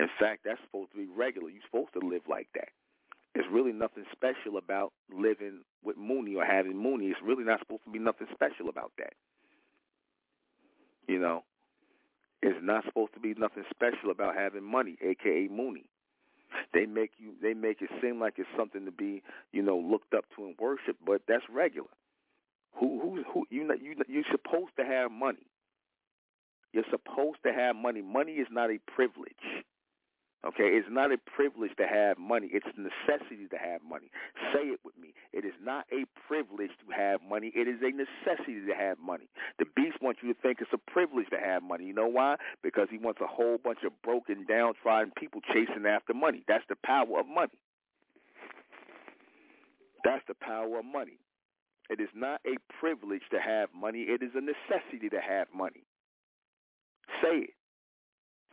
In 0.00 0.08
fact, 0.18 0.42
that's 0.44 0.60
supposed 0.64 0.92
to 0.92 0.98
be 0.98 1.06
regular. 1.06 1.50
You're 1.50 1.66
supposed 1.66 1.92
to 2.00 2.06
live 2.06 2.22
like 2.28 2.48
that. 2.54 2.68
There's 3.34 3.46
really 3.50 3.72
nothing 3.72 4.04
special 4.12 4.58
about 4.58 4.92
living 5.10 5.60
with 5.82 5.96
Mooney 5.96 6.36
or 6.36 6.44
having 6.44 6.76
Mooney. 6.76 7.06
It's 7.06 7.20
really 7.24 7.44
not 7.44 7.60
supposed 7.60 7.84
to 7.84 7.90
be 7.90 7.98
nothing 7.98 8.26
special 8.32 8.68
about 8.68 8.92
that. 8.98 9.14
You 11.08 11.18
know, 11.18 11.44
it's 12.42 12.58
not 12.62 12.84
supposed 12.84 13.14
to 13.14 13.20
be 13.20 13.34
nothing 13.36 13.64
special 13.70 14.10
about 14.10 14.34
having 14.34 14.64
money, 14.64 14.96
aka 15.02 15.48
Mooney. 15.50 15.84
They 16.72 16.86
make 16.86 17.12
you 17.18 17.32
they 17.42 17.54
make 17.54 17.82
it 17.82 17.90
seem 18.00 18.20
like 18.20 18.34
it's 18.38 18.48
something 18.56 18.84
to 18.84 18.90
be, 18.92 19.22
you 19.52 19.62
know, 19.62 19.76
looked 19.78 20.14
up 20.14 20.24
to 20.36 20.44
and 20.44 20.54
worshipped, 20.58 21.04
but 21.04 21.22
that's 21.28 21.44
regular. 21.52 21.88
Who 22.80 23.00
who 23.00 23.22
who 23.32 23.46
you 23.50 23.64
know 23.64 23.74
you 23.80 23.94
you're 24.08 24.24
supposed 24.30 24.72
to 24.78 24.84
have 24.84 25.10
money. 25.10 25.46
You're 26.72 26.84
supposed 26.90 27.38
to 27.44 27.52
have 27.52 27.76
money. 27.76 28.00
Money 28.00 28.32
is 28.32 28.48
not 28.50 28.70
a 28.70 28.78
privilege. 28.94 29.64
Okay, 30.44 30.74
it's 30.74 30.88
not 30.90 31.12
a 31.12 31.18
privilege 31.18 31.70
to 31.78 31.86
have 31.86 32.18
money. 32.18 32.50
It's 32.50 32.66
a 32.66 32.80
necessity 32.80 33.46
to 33.46 33.56
have 33.56 33.80
money. 33.88 34.10
Say 34.52 34.74
it 34.74 34.80
with 34.84 34.98
me. 34.98 35.14
It 35.32 35.44
is 35.44 35.54
not 35.62 35.86
a 35.92 36.02
privilege 36.26 36.72
to 36.82 36.92
have 36.92 37.20
money. 37.22 37.52
It 37.54 37.68
is 37.68 37.78
a 37.80 37.94
necessity 37.94 38.66
to 38.66 38.74
have 38.74 38.98
money. 38.98 39.28
The 39.60 39.66
beast 39.76 40.02
wants 40.02 40.18
you 40.20 40.34
to 40.34 40.40
think 40.40 40.58
it's 40.60 40.72
a 40.74 40.90
privilege 40.90 41.30
to 41.30 41.38
have 41.38 41.62
money. 41.62 41.84
You 41.84 41.94
know 41.94 42.08
why? 42.08 42.36
Because 42.60 42.88
he 42.90 42.98
wants 42.98 43.20
a 43.20 43.26
whole 43.26 43.56
bunch 43.62 43.84
of 43.86 43.92
broken, 44.02 44.44
down, 44.44 44.74
downtrodden 44.74 45.12
people 45.16 45.40
chasing 45.52 45.86
after 45.86 46.12
money. 46.12 46.42
That's 46.48 46.64
the 46.68 46.76
power 46.84 47.20
of 47.20 47.26
money. 47.28 47.58
That's 50.04 50.24
the 50.26 50.34
power 50.34 50.80
of 50.80 50.84
money. 50.84 51.18
It 51.88 52.00
is 52.00 52.08
not 52.14 52.40
a 52.44 52.56
privilege 52.80 53.22
to 53.30 53.38
have 53.38 53.68
money. 53.74 54.06
It 54.08 54.22
is 54.22 54.30
a 54.34 54.40
necessity 54.40 55.08
to 55.10 55.20
have 55.20 55.46
money. 55.54 55.84
Say 57.22 57.46
it. 57.46 57.50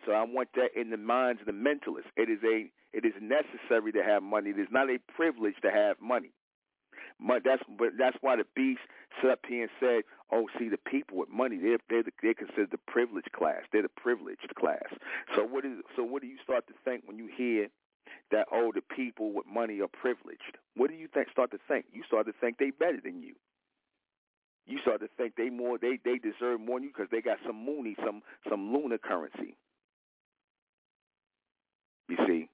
So 0.10 0.16
I 0.16 0.24
want 0.24 0.50
that 0.56 0.74
in 0.76 0.90
the 0.90 0.98
minds 0.98 1.40
of 1.42 1.46
the 1.46 1.54
mentalists. 1.54 2.10
It 2.18 2.34
is 2.34 2.40
a 2.44 2.72
it 2.98 3.06
is 3.06 3.14
necessary 3.22 3.92
to 3.92 4.02
have 4.02 4.24
money. 4.24 4.50
It 4.50 4.58
is 4.58 4.68
not 4.72 4.90
a 4.90 4.98
privilege 5.14 5.54
to 5.62 5.70
have 5.70 6.02
money. 6.02 6.32
But 7.22 7.44
That's 7.46 7.62
but 7.78 7.90
that's 8.00 8.18
why 8.22 8.36
the 8.36 8.46
beast 8.56 8.82
stood 9.20 9.30
up 9.30 9.46
here 9.48 9.70
and 9.70 9.72
said, 9.80 10.02
"Oh, 10.32 10.50
see, 10.58 10.68
the 10.68 10.82
people 10.82 11.18
with 11.18 11.30
money, 11.30 11.58
they're 11.62 11.78
they're, 11.90 12.10
they're 12.24 12.34
considered 12.34 12.72
the 12.72 12.82
privileged 12.88 13.32
class. 13.34 13.62
They're 13.72 13.84
the 13.84 14.02
privileged 14.02 14.50
class." 14.56 14.90
So 15.36 15.44
what 15.44 15.64
is 15.64 15.78
so 15.96 16.02
what 16.02 16.24
do 16.24 16.28
you 16.28 16.38
start 16.42 16.66
to 16.68 16.74
think 16.84 17.04
when 17.06 17.20
you 17.20 17.30
hear 17.30 17.68
that 18.32 18.48
oh, 18.52 18.72
the 18.74 18.82
people 18.82 19.32
with 19.32 19.46
money 19.46 19.80
are 19.80 19.88
privileged? 19.88 20.58
What 20.76 20.90
do 20.90 20.96
you 20.96 21.08
think? 21.08 21.30
Start 21.30 21.52
to 21.52 21.60
think. 21.68 21.86
You 21.94 22.02
start 22.08 22.26
to 22.26 22.34
think 22.34 22.58
they 22.58 22.72
better 22.72 22.98
than 23.04 23.22
you. 23.22 23.36
You 24.66 24.80
start 24.82 25.02
to 25.02 25.10
think 25.18 25.36
they 25.36 25.52
more 25.52 25.78
they 25.78 26.00
they 26.04 26.18
deserve 26.18 26.62
more 26.62 26.80
than 26.80 26.90
you 26.90 26.94
because 26.96 27.12
they 27.12 27.22
got 27.22 27.38
some 27.46 27.64
mooney, 27.64 27.96
some 28.04 28.24
some 28.50 28.74
lunar 28.74 28.98
currency. 28.98 29.56
You 32.10 32.18
see, 32.28 32.50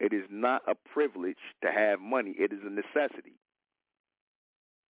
It 0.00 0.14
is 0.14 0.24
not 0.30 0.62
a 0.66 0.74
privilege 0.74 1.36
to 1.62 1.70
have 1.70 2.00
money. 2.00 2.34
It 2.38 2.52
is 2.52 2.60
a 2.64 2.70
necessity. 2.70 3.36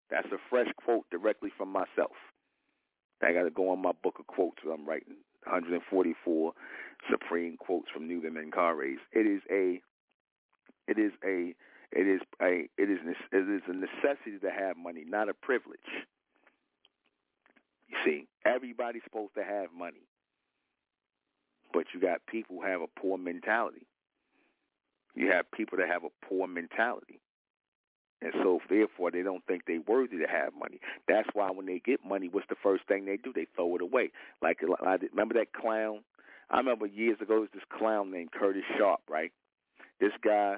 That's 0.10 0.28
a 0.32 0.38
fresh 0.50 0.70
quote 0.84 1.06
directly 1.12 1.50
from 1.58 1.70
myself. 1.70 2.16
I 3.22 3.34
got 3.34 3.44
to 3.44 3.52
go 3.52 3.70
on 3.70 3.82
my 3.82 3.92
book 4.02 4.16
of 4.20 4.28
quotes 4.28 4.58
that 4.64 4.72
I'm 4.72 4.88
writing. 4.88 5.16
144 5.44 6.54
supreme 7.12 7.58
quotes 7.58 7.90
from 7.94 8.08
Nuben 8.08 8.34
Menkarayzz. 8.34 9.00
It 9.12 9.28
is 9.28 9.42
a, 9.52 9.82
it 10.88 10.98
is 10.98 11.12
a, 11.24 11.54
it 11.92 12.08
is 12.08 12.22
a, 12.42 12.70
it 12.78 12.90
is, 12.90 13.00
it 13.32 13.50
is 13.50 13.62
a 13.68 13.74
necessity 13.74 14.40
to 14.42 14.52
have 14.52 14.78
money, 14.78 15.04
not 15.06 15.30
a 15.30 15.34
privilege. 15.34 15.80
You 17.90 17.98
see, 18.06 18.28
everybody's 18.46 19.04
supposed 19.04 19.36
to 19.36 19.44
have 19.44 19.68
money, 19.78 20.08
but 21.74 21.86
you 21.94 22.00
got 22.00 22.26
people 22.28 22.58
who 22.58 22.68
have 22.68 22.82
a 22.82 22.88
poor 23.00 23.18
mentality. 23.18 23.88
You 25.16 25.32
have 25.32 25.52
people 25.52 25.78
that 25.80 25.88
have 25.90 26.04
a 26.04 26.26
poor 26.26 26.48
mentality. 26.48 27.20
And 28.22 28.32
so 28.42 28.60
therefore 28.70 29.12
they 29.12 29.22
don't 29.22 29.46
think 29.46 29.64
they're 29.68 29.82
worthy 29.86 30.18
to 30.18 30.28
have 30.28 30.54
money. 30.58 30.80
That's 31.08 31.28
why 31.34 31.52
when 31.52 31.66
they 31.66 31.82
get 31.86 32.06
money, 32.06 32.30
what's 32.32 32.48
the 32.48 32.56
first 32.64 32.88
thing 32.88 33.06
they 33.06 33.18
do? 33.18 33.34
They 33.34 33.48
throw 33.56 33.76
it 33.76 33.82
away. 33.82 34.12
Like 34.42 34.62
remember 34.62 35.34
that 35.34 35.52
clown? 35.54 36.00
I 36.50 36.58
remember 36.58 36.86
years 36.86 37.18
ago 37.20 37.34
there 37.34 37.40
was 37.42 37.50
this 37.54 37.64
clown 37.78 38.12
named 38.12 38.32
Curtis 38.32 38.64
Sharp, 38.78 39.02
right? 39.10 39.32
This 40.00 40.14
guy 40.24 40.56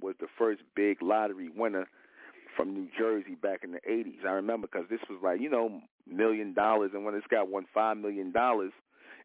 was 0.00 0.16
the 0.20 0.26
first 0.38 0.62
big 0.74 1.00
lottery 1.00 1.48
winner 1.54 1.86
from 2.56 2.74
New 2.74 2.88
Jersey 2.98 3.36
back 3.40 3.64
in 3.64 3.72
the 3.72 3.80
80s. 3.88 4.26
I 4.26 4.32
remember 4.32 4.66
because 4.66 4.88
this 4.90 5.00
was 5.08 5.18
like, 5.22 5.40
you 5.40 5.48
know, 5.48 5.80
million 6.06 6.52
dollars. 6.52 6.90
And 6.92 7.04
when 7.04 7.14
this 7.14 7.24
guy 7.30 7.42
won 7.42 7.66
$5 7.74 8.00
million, 8.00 8.32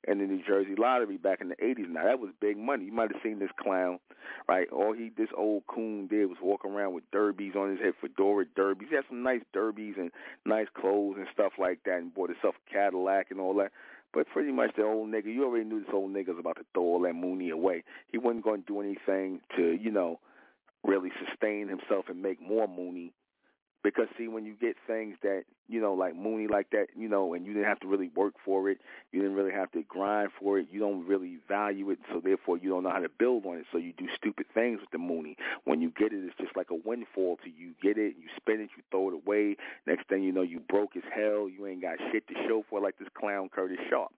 in 0.07 0.19
the 0.19 0.25
New 0.25 0.41
Jersey 0.47 0.75
lottery 0.77 1.17
back 1.17 1.41
in 1.41 1.49
the 1.49 1.55
80s. 1.55 1.89
Now, 1.89 2.05
that 2.05 2.19
was 2.19 2.31
big 2.39 2.57
money. 2.57 2.85
You 2.85 2.93
might 2.93 3.11
have 3.11 3.21
seen 3.21 3.39
this 3.39 3.51
clown, 3.61 3.99
right? 4.47 4.67
All 4.71 4.93
he, 4.93 5.11
this 5.15 5.29
old 5.35 5.63
coon 5.67 6.07
did 6.07 6.27
was 6.27 6.37
walk 6.41 6.63
around 6.63 6.93
with 6.93 7.03
derbies 7.11 7.55
on 7.55 7.71
his 7.71 7.79
head, 7.79 7.93
fedora 7.99 8.45
derbies. 8.55 8.87
He 8.89 8.95
had 8.95 9.03
some 9.09 9.21
nice 9.21 9.41
derbies 9.53 9.95
and 9.97 10.11
nice 10.45 10.67
clothes 10.79 11.15
and 11.17 11.27
stuff 11.33 11.53
like 11.59 11.79
that 11.85 11.97
and 11.97 12.13
bought 12.13 12.29
himself 12.29 12.55
a 12.55 12.73
Cadillac 12.73 13.27
and 13.31 13.39
all 13.39 13.53
that. 13.55 13.71
But 14.13 14.27
pretty 14.29 14.53
much 14.53 14.71
the 14.77 14.83
old 14.83 15.09
nigga, 15.09 15.25
you 15.25 15.43
already 15.43 15.65
knew 15.65 15.81
this 15.81 15.93
old 15.93 16.13
nigga's 16.13 16.39
about 16.39 16.55
to 16.55 16.65
throw 16.73 16.83
all 16.83 17.01
that 17.01 17.13
money 17.13 17.49
away. 17.49 17.83
He 18.11 18.17
wasn't 18.17 18.45
going 18.45 18.63
to 18.63 18.67
do 18.67 18.79
anything 18.79 19.41
to, 19.57 19.77
you 19.79 19.91
know, 19.91 20.19
really 20.83 21.11
sustain 21.27 21.67
himself 21.67 22.05
and 22.07 22.21
make 22.21 22.41
more 22.41 22.67
money 22.67 23.11
because 23.87 24.07
see, 24.17 24.27
when 24.27 24.43
you 24.43 24.53
get 24.53 24.75
things 24.85 25.15
that 25.23 25.43
you 25.69 25.79
know, 25.79 25.93
like 25.93 26.13
Mooney, 26.13 26.47
like 26.47 26.71
that, 26.71 26.87
you 26.93 27.07
know, 27.07 27.33
and 27.33 27.45
you 27.45 27.53
didn't 27.53 27.69
have 27.69 27.79
to 27.79 27.87
really 27.87 28.09
work 28.09 28.33
for 28.43 28.69
it, 28.69 28.79
you 29.13 29.21
didn't 29.21 29.35
really 29.35 29.53
have 29.53 29.71
to 29.71 29.83
grind 29.83 30.29
for 30.37 30.59
it, 30.59 30.67
you 30.69 30.77
don't 30.77 31.07
really 31.07 31.37
value 31.47 31.89
it, 31.91 31.99
so 32.11 32.19
therefore 32.19 32.57
you 32.57 32.69
don't 32.69 32.83
know 32.83 32.89
how 32.89 32.99
to 32.99 33.07
build 33.07 33.45
on 33.45 33.57
it. 33.57 33.65
So 33.71 33.77
you 33.77 33.93
do 33.93 34.07
stupid 34.13 34.47
things 34.53 34.81
with 34.81 34.89
the 34.91 34.97
Mooney. 34.97 35.37
When 35.63 35.81
you 35.81 35.89
get 35.97 36.11
it, 36.11 36.21
it's 36.25 36.35
just 36.37 36.57
like 36.57 36.69
a 36.69 36.75
windfall 36.75 37.37
to 37.45 37.49
you. 37.49 37.71
Get 37.81 37.97
it, 37.97 38.15
you 38.19 38.27
spend 38.35 38.59
it, 38.59 38.71
you 38.75 38.83
throw 38.91 39.07
it 39.07 39.13
away. 39.13 39.55
Next 39.85 40.09
thing 40.09 40.21
you 40.21 40.33
know, 40.33 40.41
you 40.41 40.59
broke 40.59 40.97
as 40.97 41.03
hell. 41.13 41.47
You 41.47 41.65
ain't 41.65 41.81
got 41.81 41.95
shit 42.11 42.27
to 42.27 42.33
show 42.45 42.65
for, 42.69 42.81
like 42.81 42.97
this 42.97 43.07
clown 43.17 43.47
Curtis 43.47 43.79
Sharp. 43.89 44.11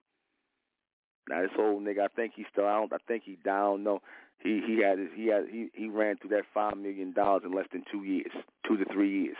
Now 1.28 1.42
this 1.42 1.50
old 1.56 1.84
nigga, 1.84 2.00
I 2.00 2.08
think 2.08 2.32
he's 2.34 2.46
still 2.50 2.66
out. 2.66 2.88
I 2.92 2.98
think 3.06 3.22
he 3.24 3.38
down. 3.44 3.84
No, 3.84 4.00
he 4.40 4.60
he 4.66 4.82
had 4.82 4.98
his, 4.98 5.08
he 5.14 5.26
had 5.28 5.44
he 5.48 5.68
he 5.74 5.88
ran 5.88 6.16
through 6.16 6.30
that 6.30 6.44
five 6.52 6.76
million 6.76 7.12
dollars 7.12 7.42
in 7.44 7.52
less 7.52 7.66
than 7.72 7.84
two 7.90 8.02
years, 8.04 8.32
two 8.66 8.76
to 8.76 8.84
three 8.92 9.22
years. 9.22 9.36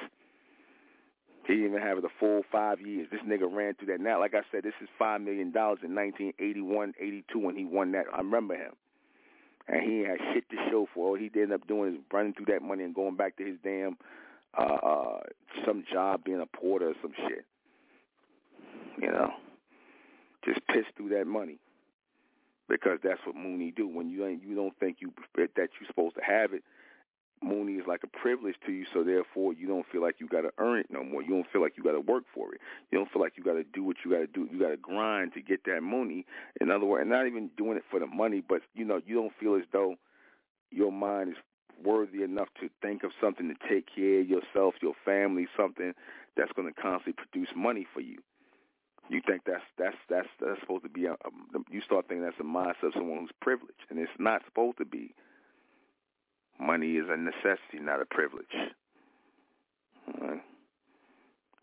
He 1.50 1.56
didn't 1.56 1.70
even 1.70 1.82
have 1.82 1.98
a 1.98 2.08
full 2.20 2.42
five 2.52 2.80
years. 2.80 3.08
This 3.10 3.22
nigga 3.22 3.52
ran 3.52 3.74
through 3.74 3.88
that. 3.88 4.00
Now, 4.00 4.20
like 4.20 4.34
I 4.34 4.42
said, 4.52 4.62
this 4.62 4.74
is 4.80 4.88
five 4.96 5.20
million 5.20 5.50
dollars 5.50 5.80
in 5.82 5.96
1981, 5.96 6.94
82 7.00 7.38
when 7.40 7.56
he 7.56 7.64
won 7.64 7.90
that. 7.90 8.04
I 8.14 8.18
remember 8.18 8.54
him, 8.54 8.74
and 9.66 9.82
he 9.82 9.98
had 10.06 10.18
shit 10.32 10.48
to 10.50 10.56
show 10.70 10.86
for. 10.94 11.08
All 11.08 11.16
he 11.16 11.28
did 11.28 11.50
end 11.50 11.52
up 11.52 11.66
doing 11.66 11.94
is 11.94 12.00
running 12.12 12.34
through 12.34 12.46
that 12.54 12.62
money 12.62 12.84
and 12.84 12.94
going 12.94 13.16
back 13.16 13.36
to 13.38 13.44
his 13.44 13.56
damn 13.64 13.96
uh, 14.56 14.62
uh 14.62 15.20
some 15.66 15.82
job 15.92 16.22
being 16.22 16.40
a 16.40 16.46
porter 16.46 16.90
or 16.90 16.94
some 17.02 17.14
shit. 17.16 17.44
You 19.02 19.10
know, 19.10 19.30
just 20.44 20.64
pissed 20.68 20.94
through 20.96 21.08
that 21.18 21.26
money 21.26 21.58
because 22.68 23.00
that's 23.02 23.20
what 23.26 23.34
Mooney 23.34 23.72
do. 23.72 23.88
When 23.88 24.08
you 24.08 24.24
ain't, 24.24 24.44
you 24.44 24.54
don't 24.54 24.78
think 24.78 24.98
you 25.00 25.12
that 25.36 25.50
you're 25.56 25.88
supposed 25.88 26.14
to 26.14 26.22
have 26.22 26.52
it, 26.52 26.62
Mooney 27.42 27.74
is 27.74 27.86
like 27.86 28.02
a 28.02 28.06
privilege 28.06 28.56
to 28.66 28.72
you, 28.72 28.84
so 28.92 29.02
therefore 29.02 29.52
you 29.54 29.66
don't 29.66 29.86
feel 29.90 30.02
like 30.02 30.16
you 30.18 30.28
got 30.28 30.42
to 30.42 30.52
earn 30.58 30.80
it 30.80 30.86
no 30.90 31.02
more. 31.02 31.22
You 31.22 31.30
don't 31.30 31.46
feel 31.50 31.62
like 31.62 31.74
you 31.76 31.82
got 31.82 31.92
to 31.92 32.00
work 32.00 32.24
for 32.34 32.54
it. 32.54 32.60
You 32.90 32.98
don't 32.98 33.10
feel 33.10 33.22
like 33.22 33.34
you 33.36 33.44
got 33.44 33.54
to 33.54 33.64
do 33.64 33.82
what 33.82 33.96
you 34.04 34.10
got 34.10 34.18
to 34.18 34.26
do. 34.26 34.48
You 34.52 34.58
got 34.58 34.68
to 34.68 34.76
grind 34.76 35.32
to 35.34 35.40
get 35.40 35.64
that 35.64 35.82
money. 35.82 36.26
In 36.60 36.70
other 36.70 36.84
words, 36.84 37.08
not 37.08 37.26
even 37.26 37.50
doing 37.56 37.76
it 37.76 37.84
for 37.90 37.98
the 37.98 38.06
money, 38.06 38.42
but 38.46 38.62
you 38.74 38.84
know, 38.84 39.00
you 39.06 39.14
don't 39.14 39.32
feel 39.40 39.54
as 39.54 39.64
though 39.72 39.96
your 40.70 40.92
mind 40.92 41.30
is 41.30 41.36
worthy 41.82 42.22
enough 42.22 42.48
to 42.60 42.68
think 42.82 43.04
of 43.04 43.12
something 43.20 43.48
to 43.48 43.68
take 43.68 43.86
care 43.94 44.20
of 44.20 44.28
yourself, 44.28 44.74
your 44.82 44.94
family, 45.04 45.46
something 45.56 45.94
that's 46.36 46.52
going 46.52 46.72
to 46.72 46.80
constantly 46.80 47.14
produce 47.14 47.48
money 47.56 47.86
for 47.92 48.00
you. 48.00 48.18
You 49.08 49.20
think 49.26 49.42
that's 49.44 49.64
that's 49.76 49.96
that's 50.08 50.28
that's 50.40 50.60
supposed 50.60 50.84
to 50.84 50.88
be 50.88 51.06
a, 51.06 51.12
a 51.12 51.30
you 51.70 51.80
start 51.80 52.06
thinking 52.06 52.22
that's 52.24 52.38
a 52.38 52.44
mindset 52.44 52.88
of 52.88 52.92
someone 52.94 53.18
who's 53.18 53.30
privileged, 53.40 53.82
and 53.88 53.98
it's 53.98 54.10
not 54.18 54.42
supposed 54.44 54.78
to 54.78 54.84
be. 54.84 55.14
Money 56.60 56.92
is 56.92 57.06
a 57.08 57.16
necessity, 57.16 57.78
not 57.80 58.02
a 58.02 58.04
privilege. 58.04 58.44
All 60.08 60.28
right. 60.28 60.42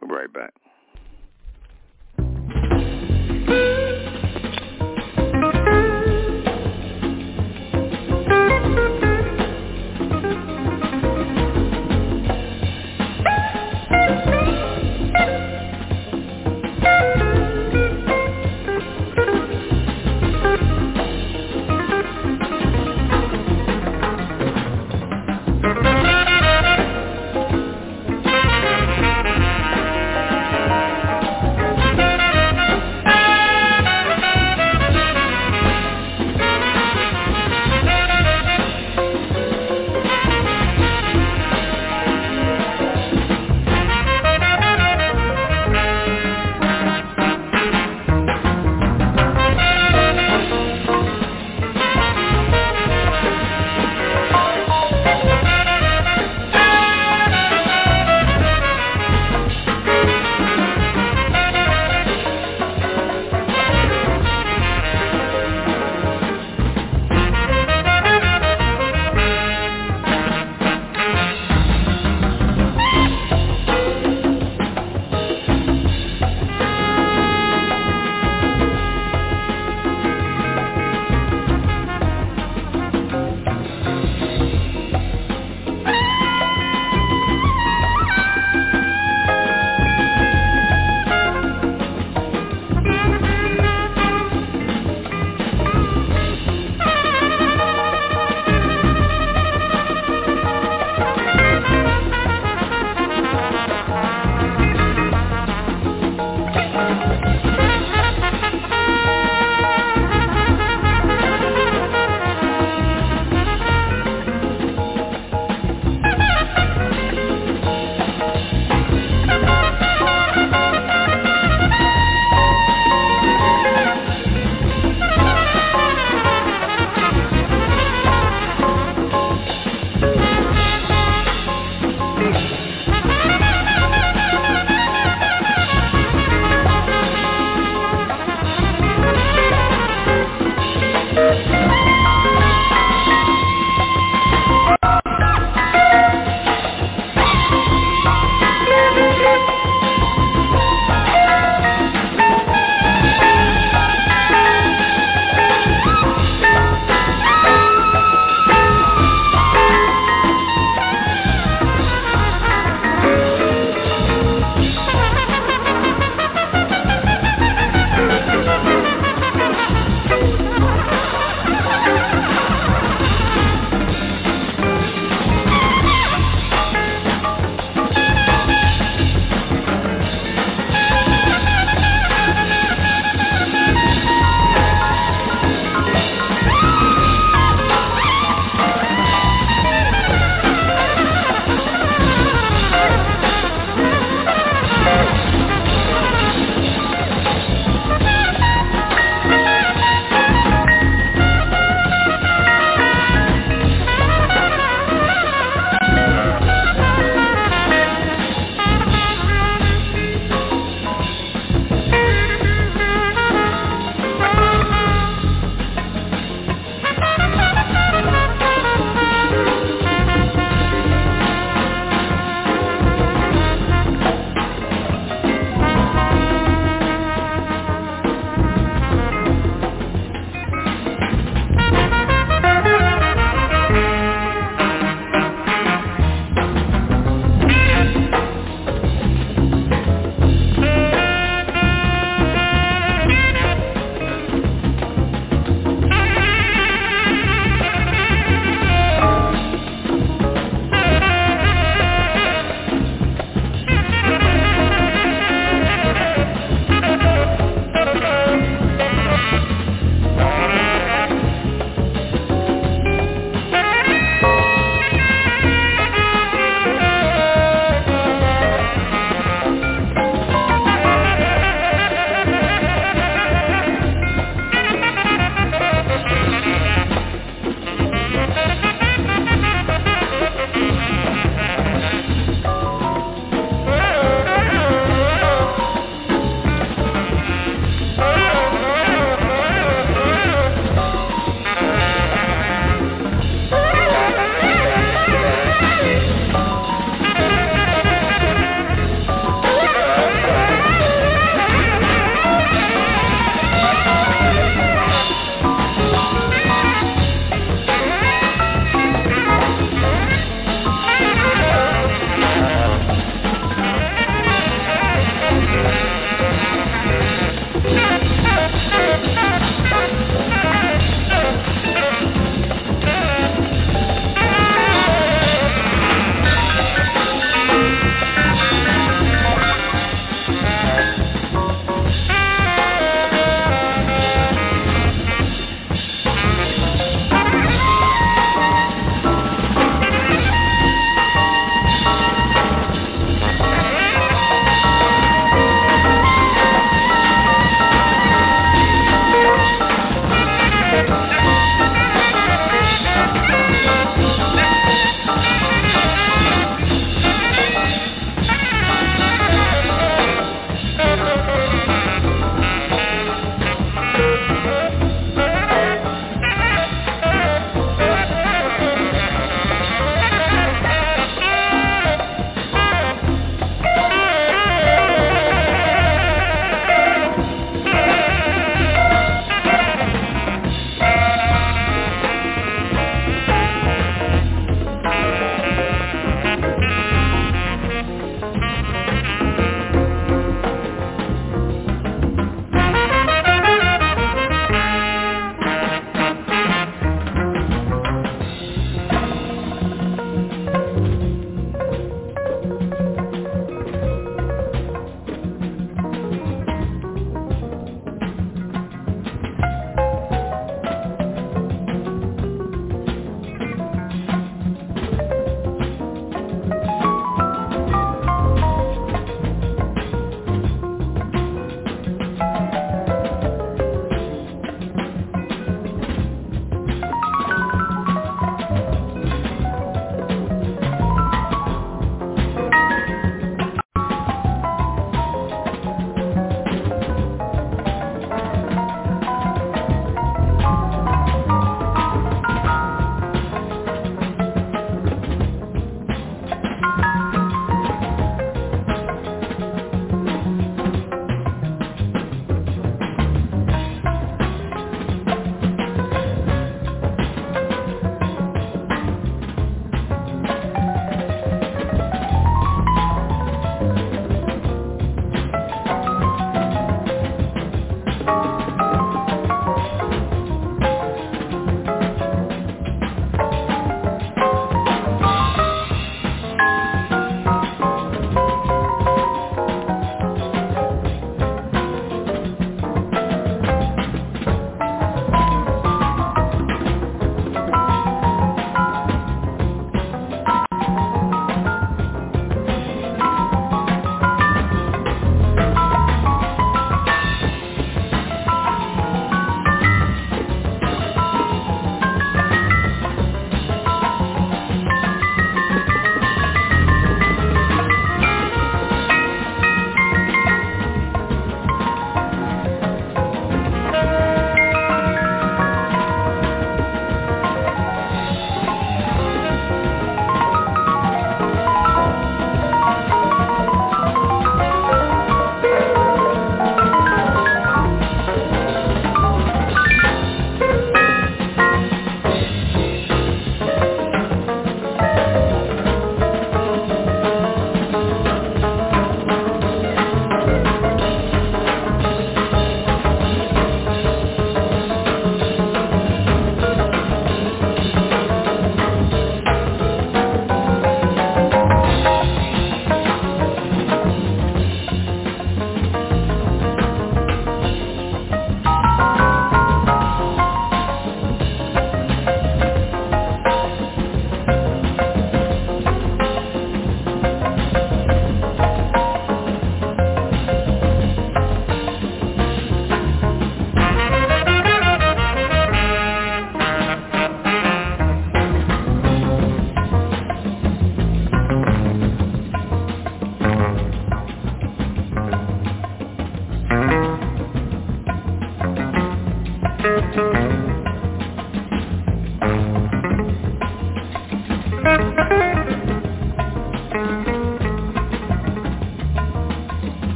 We'll 0.00 0.08
be 0.08 0.14
right 0.14 0.32
back. 0.32 0.54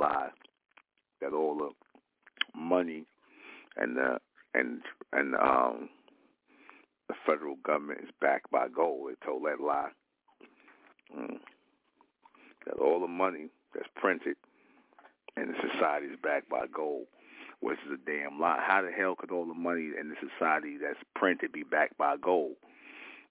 Lie 0.00 0.30
that 1.20 1.32
all 1.32 1.56
the 1.56 1.70
money 2.58 3.04
and 3.76 3.96
the 3.96 4.18
and 4.54 4.80
and 5.12 5.34
um 5.34 5.88
the 7.08 7.14
federal 7.26 7.56
government 7.64 8.00
is 8.04 8.10
backed 8.20 8.50
by 8.52 8.68
gold. 8.68 9.08
They 9.10 9.26
told 9.26 9.44
that 9.44 9.60
lie. 9.60 9.90
Mm. 11.16 11.38
That 12.66 12.78
all 12.78 13.00
the 13.00 13.08
money 13.08 13.48
that's 13.74 13.88
printed 13.96 14.36
in 15.36 15.48
the 15.48 15.54
society 15.72 16.06
is 16.06 16.18
backed 16.22 16.48
by 16.48 16.66
gold, 16.72 17.06
which 17.58 17.78
is 17.84 17.98
a 17.98 18.10
damn 18.10 18.38
lie. 18.38 18.62
How 18.64 18.82
the 18.82 18.92
hell 18.92 19.16
could 19.16 19.32
all 19.32 19.46
the 19.46 19.54
money 19.54 19.90
in 19.98 20.08
the 20.08 20.14
society 20.20 20.76
that's 20.80 21.00
printed 21.16 21.50
be 21.52 21.64
backed 21.64 21.98
by 21.98 22.16
gold 22.16 22.54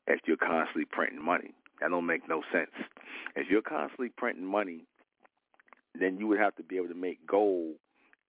if 0.08 0.20
you're 0.26 0.36
constantly 0.36 0.86
printing 0.86 1.24
money? 1.24 1.54
That 1.80 1.91
don't 1.91 2.06
make 2.06 2.28
no 2.28 2.41
sense. 2.52 2.72
If 3.38 3.50
you're 3.50 3.62
constantly 3.62 4.10
printing 4.18 4.46
money, 4.46 4.84
then 5.98 6.18
you 6.18 6.28
would 6.28 6.40
have 6.40 6.56
to 6.56 6.64
be 6.64 6.78
able 6.78 6.88
to 6.88 6.94
make 6.95 7.26
gold 7.26 7.76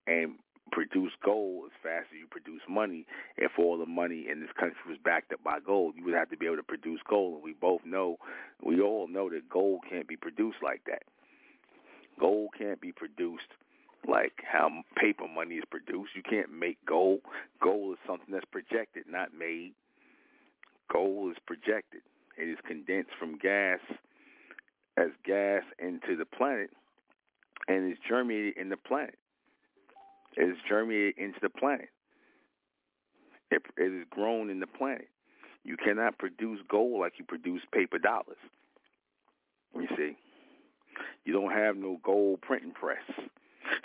and 0.07 0.35
produce 0.71 1.13
gold 1.25 1.65
as 1.67 1.73
fast 1.83 2.07
as 2.13 2.19
you 2.19 2.27
produce 2.31 2.63
money. 2.69 3.07
If 3.37 3.53
all 3.59 3.79
the 3.79 3.87
money 3.87 4.27
in 4.31 4.41
this 4.41 4.51
country 4.59 4.79
was 4.89 4.99
backed 5.05 5.33
up 5.33 5.43
by 5.43 5.59
gold, 5.61 5.95
you 5.97 6.05
would 6.05 6.15
have 6.15 6.31
to 6.31 6.37
be 6.37 6.47
able 6.47 6.57
to 6.57 6.63
produce 6.63 7.01
gold. 7.09 7.35
And 7.35 7.43
we 7.43 7.53
both 7.53 7.81
know, 7.85 8.17
we 8.63 8.81
all 8.81 9.09
know 9.09 9.29
that 9.31 9.49
gold 9.49 9.81
can't 9.89 10.09
be 10.09 10.17
produced 10.17 10.59
like 10.63 10.83
that. 10.87 11.03
Gold 12.19 12.51
can't 12.59 12.81
be 12.81 12.93
produced 12.93 13.51
like 14.09 14.33
how 14.51 14.69
paper 14.97 15.27
money 15.29 15.57
is 15.57 15.65
produced. 15.71 16.11
You 16.15 16.23
can't 16.23 16.53
make 16.53 16.79
gold. 16.87 17.21
Gold 17.63 17.95
is 17.95 17.99
something 18.07 18.33
that's 18.33 18.45
projected, 18.51 19.05
not 19.09 19.35
made. 19.37 19.73
Gold 20.93 21.33
is 21.33 21.39
projected. 21.47 22.01
It 22.39 22.49
is 22.49 22.59
condensed 22.67 23.13
from 23.19 23.39
gas 23.39 23.81
as 24.97 25.11
gas 25.25 25.63
into 25.79 26.17
the 26.17 26.25
planet 26.25 26.71
and 27.71 27.93
is 27.93 27.99
germinated 28.09 28.57
in 28.57 28.69
the 28.69 28.77
planet. 28.77 29.17
It 30.37 30.43
is 30.43 30.57
germinated 30.69 31.15
into 31.19 31.39
the 31.41 31.49
planet. 31.49 31.89
It, 33.51 33.63
it 33.77 33.93
is 33.93 34.07
grown 34.11 34.51
in 34.51 34.59
the 34.59 34.67
planet. 34.67 35.09
You 35.65 35.77
cannot 35.77 36.19
produce 36.19 36.61
gold 36.69 37.01
like 37.01 37.15
you 37.19 37.25
produce 37.25 37.63
paper 37.73 37.99
dollars. 37.99 38.39
You 39.75 39.87
see, 39.97 40.17
you 41.25 41.33
don't 41.33 41.53
have 41.53 41.77
no 41.77 41.99
gold 42.03 42.41
printing 42.41 42.73
press. 42.73 43.05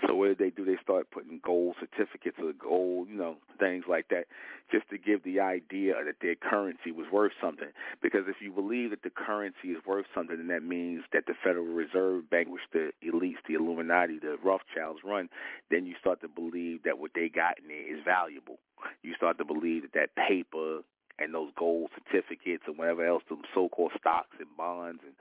So 0.06 0.16
what 0.16 0.28
did 0.28 0.38
they 0.38 0.50
do? 0.50 0.66
They 0.66 0.78
started 0.82 1.10
putting 1.12 1.40
gold 1.44 1.76
certificates 1.80 2.38
of 2.40 2.58
gold, 2.60 3.08
you 3.10 3.16
know, 3.18 3.38
things 3.60 3.86
like 3.88 4.10
that, 4.10 4.26
just 4.72 4.90
to 4.90 4.98
give 4.98 5.24
the 5.24 5.40
idea 5.40 5.94
that 6.06 6.16
their 6.22 6.36
currency 6.36 6.92
was 6.92 7.06
worth 7.12 7.34
something. 7.42 7.70
Because 8.02 8.24
if 8.28 8.38
you 8.42 8.52
believe 8.52 8.92
that 8.92 9.04
the 9.04 9.10
currency 9.10 9.70
is 9.70 9.86
worth 9.86 10.06
something, 10.14 10.38
then 10.38 10.48
that 10.48 10.64
means 10.64 11.04
that 11.14 11.26
the 11.28 11.34
Federal 11.44 11.66
Reserve 11.66 12.30
Bank, 12.30 12.50
which 12.50 12.62
the 12.74 12.92
elites, 13.06 13.44
the 13.48 13.56
Illuminati, 13.56 14.20
the 14.20 14.38
Rothschilds 14.44 15.02
run, 15.04 15.30
then 15.70 15.86
you 15.86 15.96
start 16.00 16.22
to 16.22 16.28
believe 16.28 16.84
that 16.84 17.00
what 17.00 17.12
they 17.16 17.30
got 17.30 17.60
in 17.60 17.68
there 17.68 17.96
is 17.96 18.04
valuable. 18.04 18.58
You 19.04 19.14
start 19.16 19.38
to 19.38 19.46
believe 19.46 19.84
that 19.84 19.94
that 19.94 20.28
paper 20.28 20.82
and 21.18 21.34
those 21.34 21.52
gold 21.58 21.90
certificates 21.96 22.64
and 22.68 22.78
whatever 22.78 23.06
else, 23.06 23.24
the 23.30 23.38
so-called 23.54 23.92
stocks 23.98 24.36
and 24.40 24.50
bonds, 24.58 25.02
and 25.04 25.14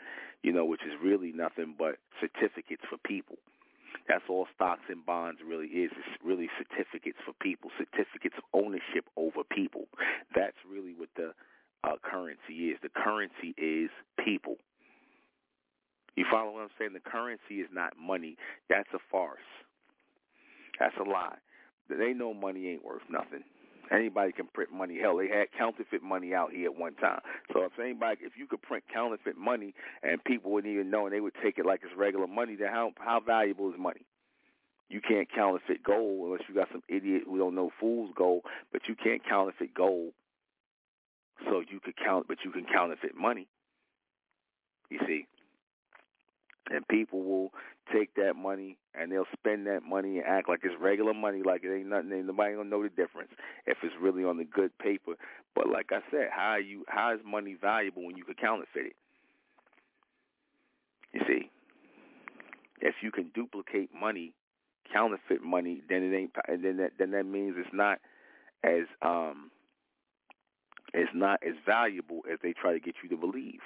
you 0.43 0.53
know, 0.53 0.65
which 0.65 0.83
is 0.83 0.93
really 1.03 1.33
nothing 1.33 1.75
but 1.79 1.97
certificates 2.21 2.83
for 2.89 2.99
people. 2.99 3.37
That's 4.09 4.25
all 4.29 4.47
stocks 4.55 4.83
and 4.89 5.05
bonds 5.05 5.41
really 5.47 5.67
is. 5.67 5.91
It's 5.97 6.25
really 6.25 6.49
certificates 6.59 7.19
for 7.25 7.33
people, 7.41 7.71
certificates 7.79 8.37
of 8.39 8.45
ownership 8.53 9.07
over 9.17 9.43
people. 9.45 9.87
That's 10.35 10.57
really 10.69 10.95
what 10.95 11.09
the 11.17 11.33
uh, 11.85 11.97
currency 12.03 12.71
is. 12.71 12.79
The 12.83 12.91
currency 12.91 13.55
is 13.57 13.91
people. 14.25 14.57
You 16.17 16.25
follow 16.31 16.53
what 16.53 16.63
I'm 16.63 16.69
saying? 16.79 16.93
The 16.93 17.01
currency 17.01 17.61
is 17.61 17.69
not 17.73 17.95
money. 17.99 18.37
That's 18.69 18.89
a 18.95 18.99
farce. 19.11 19.39
That's 20.79 20.95
a 20.99 21.09
lie. 21.09 21.37
They 21.89 22.13
know 22.13 22.33
money 22.33 22.69
ain't 22.69 22.85
worth 22.85 23.03
nothing. 23.11 23.45
Anybody 23.91 24.33
can 24.33 24.47
print 24.47 24.73
money. 24.73 24.99
Hell, 25.01 25.17
they 25.17 25.29
had 25.29 25.49
counterfeit 25.57 26.03
money 26.03 26.35
out 26.35 26.53
here 26.53 26.67
at 26.67 26.77
one 26.77 26.95
time. 26.95 27.21
So 27.53 27.65
if 27.65 27.73
anybody, 27.79 28.21
if 28.23 28.33
you 28.37 28.47
could 28.47 28.63
print 28.63 28.85
counterfeit 28.93 29.37
money 29.37 29.75
and 30.03 30.23
people 30.25 30.53
wouldn't 30.53 30.73
even 30.73 30.91
know, 30.91 31.07
and 31.07 31.15
they 31.15 31.21
would 31.21 31.35
take 31.43 31.59
it 31.59 31.67
like 31.67 31.81
it's 31.85 31.97
regular 31.97 32.27
money, 32.27 32.57
then 32.57 32.69
how 32.69 32.93
how 32.99 33.21
valuable 33.21 33.71
is 33.71 33.79
money? 33.79 34.07
You 34.89 35.01
can't 35.01 35.29
counterfeit 35.33 35.83
gold 35.83 36.27
unless 36.27 36.43
you 36.49 36.55
got 36.55 36.69
some 36.73 36.83
idiot 36.89 37.23
who 37.27 37.39
don't 37.39 37.55
know 37.55 37.71
fool's 37.81 38.11
gold, 38.17 38.43
but 38.73 38.83
you 38.89 38.95
can't 38.95 39.23
counterfeit 39.27 39.75
gold. 39.75 40.13
So 41.47 41.61
you 41.61 41.81
could 41.81 41.97
count, 41.97 42.27
but 42.29 42.39
you 42.45 42.53
can 42.53 42.65
counterfeit 42.65 43.17
money. 43.17 43.49
You 44.91 45.01
see, 45.07 45.27
and 46.71 46.87
people 46.89 47.23
will 47.23 47.53
take 47.93 48.15
that 48.15 48.35
money 48.37 48.79
and 48.95 49.11
they'll 49.11 49.27
spend 49.33 49.67
that 49.67 49.83
money 49.83 50.19
and 50.19 50.27
act 50.27 50.49
like 50.49 50.61
it's 50.63 50.75
regular 50.81 51.15
money, 51.15 51.43
like 51.45 51.65
it 51.65 51.75
ain't 51.75 51.89
nothing. 51.89 52.13
Ain't 52.13 52.27
nobody 52.27 52.55
gonna 52.55 52.69
know 52.69 52.83
the 52.83 52.89
difference 52.89 53.31
if 53.67 53.79
it's 53.83 53.95
really 54.01 54.25
on 54.25 54.37
the 54.37 54.45
good 54.45 54.77
paper. 54.79 55.13
But 55.55 55.69
like 55.69 55.91
I 55.93 56.01
said, 56.11 56.29
how 56.31 56.57
you 56.57 56.85
how 56.89 57.15
is 57.15 57.21
money 57.25 57.57
valuable 57.61 58.05
when 58.05 58.17
you 58.17 58.25
can 58.25 58.35
counterfeit 58.35 58.87
it? 58.87 58.97
You 61.13 61.21
see, 61.27 61.51
if 62.81 62.97
you 63.03 63.11
can 63.11 63.31
duplicate 63.35 63.91
money, 63.99 64.33
counterfeit 64.93 65.43
money, 65.43 65.83
then 65.89 66.03
it 66.03 66.17
ain't. 66.17 66.33
And 66.49 66.65
then 66.65 66.77
that 66.79 66.93
then 66.99 67.13
that 67.13 67.27
means 67.27 67.55
it's 67.59 67.73
not 67.73 67.99
as 68.63 68.85
um 69.03 69.51
it's 70.93 71.11
not 71.15 71.41
as 71.47 71.55
valuable 71.67 72.21
as 72.31 72.39
they 72.43 72.53
try 72.53 72.73
to 72.73 72.81
get 72.81 72.95
you 73.03 73.09
to 73.11 73.17
believe. 73.17 73.61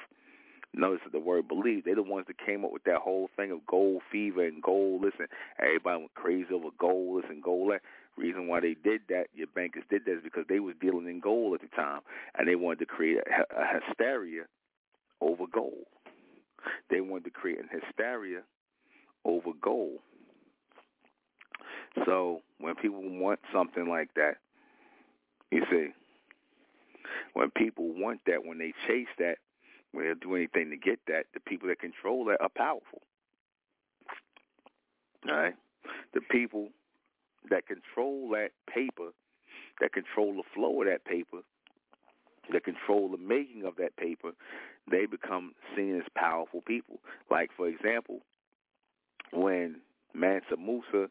Notice 0.74 1.00
the 1.10 1.18
word 1.18 1.48
believe. 1.48 1.84
They're 1.84 1.94
the 1.94 2.02
ones 2.02 2.26
that 2.28 2.44
came 2.44 2.64
up 2.64 2.72
with 2.72 2.84
that 2.84 2.98
whole 2.98 3.30
thing 3.36 3.50
of 3.50 3.66
gold 3.66 4.02
fever 4.12 4.46
and 4.46 4.62
gold. 4.62 5.02
Listen, 5.02 5.26
everybody 5.58 6.00
went 6.00 6.14
crazy 6.14 6.52
over 6.52 6.68
gold. 6.78 7.22
Listen, 7.22 7.40
gold. 7.42 7.72
Reason 8.16 8.48
why 8.48 8.60
they 8.60 8.74
did 8.74 9.02
that, 9.08 9.26
your 9.34 9.46
bankers 9.54 9.84
did 9.88 10.04
that, 10.04 10.18
is 10.18 10.22
because 10.22 10.44
they 10.48 10.60
was 10.60 10.74
dealing 10.80 11.08
in 11.08 11.20
gold 11.20 11.54
at 11.54 11.60
the 11.60 11.74
time, 11.74 12.00
and 12.36 12.46
they 12.46 12.56
wanted 12.56 12.80
to 12.80 12.86
create 12.86 13.18
a, 13.18 13.60
a 13.60 13.80
hysteria 13.80 14.42
over 15.20 15.44
gold. 15.52 15.86
They 16.90 17.00
wanted 17.00 17.24
to 17.24 17.30
create 17.30 17.58
an 17.60 17.68
hysteria 17.70 18.42
over 19.24 19.50
gold. 19.60 19.98
So 22.04 22.42
when 22.58 22.74
people 22.74 23.00
want 23.02 23.40
something 23.52 23.88
like 23.88 24.12
that, 24.14 24.34
you 25.50 25.62
see, 25.70 25.88
when 27.32 27.50
people 27.50 27.88
want 27.94 28.20
that, 28.26 28.44
when 28.44 28.58
they 28.58 28.72
chase 28.86 29.08
that, 29.18 29.36
when 29.92 30.04
they'll 30.04 30.14
do 30.14 30.34
anything 30.34 30.70
to 30.70 30.76
get 30.76 31.00
that, 31.06 31.26
the 31.34 31.40
people 31.40 31.68
that 31.68 31.80
control 31.80 32.24
that 32.26 32.40
are 32.40 32.50
powerful. 32.54 33.02
All 35.28 35.34
right? 35.34 35.54
The 36.14 36.20
people 36.20 36.68
that 37.50 37.66
control 37.66 38.28
that 38.30 38.50
paper, 38.72 39.10
that 39.80 39.92
control 39.92 40.34
the 40.34 40.42
flow 40.54 40.82
of 40.82 40.88
that 40.88 41.04
paper, 41.04 41.38
that 42.52 42.64
control 42.64 43.08
the 43.10 43.18
making 43.18 43.64
of 43.64 43.76
that 43.76 43.96
paper, 43.96 44.32
they 44.90 45.06
become 45.06 45.54
seen 45.76 45.96
as 45.96 46.06
powerful 46.14 46.62
people. 46.66 46.98
Like, 47.30 47.50
for 47.56 47.68
example, 47.68 48.20
when 49.32 49.76
Mansa 50.14 50.56
Musa, 50.58 51.08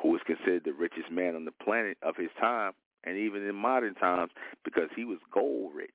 who 0.00 0.08
was 0.10 0.20
considered 0.26 0.64
the 0.64 0.72
richest 0.72 1.10
man 1.10 1.36
on 1.36 1.44
the 1.44 1.52
planet 1.52 1.98
of 2.02 2.16
his 2.16 2.30
time, 2.40 2.72
and 3.04 3.16
even 3.16 3.46
in 3.46 3.54
modern 3.54 3.94
times, 3.94 4.32
because 4.64 4.88
he 4.94 5.04
was 5.04 5.18
gold 5.32 5.72
rich. 5.74 5.90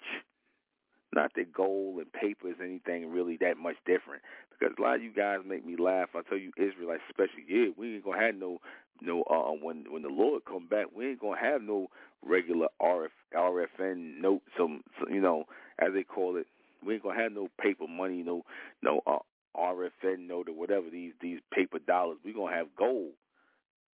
Not 1.18 1.32
that 1.36 1.52
gold 1.52 1.98
and 1.98 2.14
paper 2.14 2.48
is 2.48 2.58
anything 2.62 3.12
really 3.12 3.38
that 3.38 3.58
much 3.58 3.78
different. 3.88 4.22
Because 4.52 4.76
a 4.78 4.82
lot 4.84 4.98
of 4.98 5.02
you 5.02 5.12
guys 5.12 5.40
make 5.44 5.66
me 5.66 5.76
laugh. 5.76 6.10
I 6.14 6.22
tell 6.30 6.38
you, 6.38 6.52
Israelites 6.58 7.02
especially, 7.10 7.44
yeah, 7.50 7.70
we 7.76 7.96
ain't 7.96 8.06
gonna 8.06 8.24
have 8.24 8.36
no 8.36 8.60
no 9.02 9.24
uh 9.24 9.52
when 9.60 9.86
when 9.90 10.04
the 10.04 10.10
Lord 10.10 10.44
come 10.46 10.68
back, 10.68 10.86
we 10.96 11.08
ain't 11.10 11.20
gonna 11.20 11.42
have 11.42 11.64
no 11.64 11.88
regular 12.24 12.68
RF 12.80 13.10
RFN 13.36 14.22
note 14.22 14.44
some, 14.56 14.84
you 15.10 15.20
know, 15.20 15.46
as 15.80 15.90
they 15.96 16.04
call 16.04 16.38
it. 16.38 16.46
We 16.86 16.94
ain't 16.94 17.04
gonna 17.04 17.20
have 17.20 17.32
no 17.32 17.48
paper 17.60 17.88
money, 17.88 18.22
no 18.22 18.44
no 18.84 19.02
uh, 19.08 19.18
RFN 19.56 20.28
note 20.28 20.50
or 20.50 20.54
whatever 20.54 20.86
these 20.92 21.14
these 21.20 21.40
paper 21.52 21.80
dollars. 21.80 22.20
We 22.24 22.32
gonna 22.32 22.56
have 22.56 22.68
gold. 22.78 23.14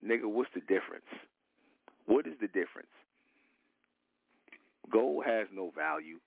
Nigga, 0.06 0.26
what's 0.26 0.52
the 0.54 0.60
difference? 0.60 1.08
What 2.06 2.28
is 2.28 2.34
the 2.42 2.48
difference? 2.48 2.92
Gold 4.92 5.24
has 5.26 5.48
no 5.54 5.72
value. 5.74 6.20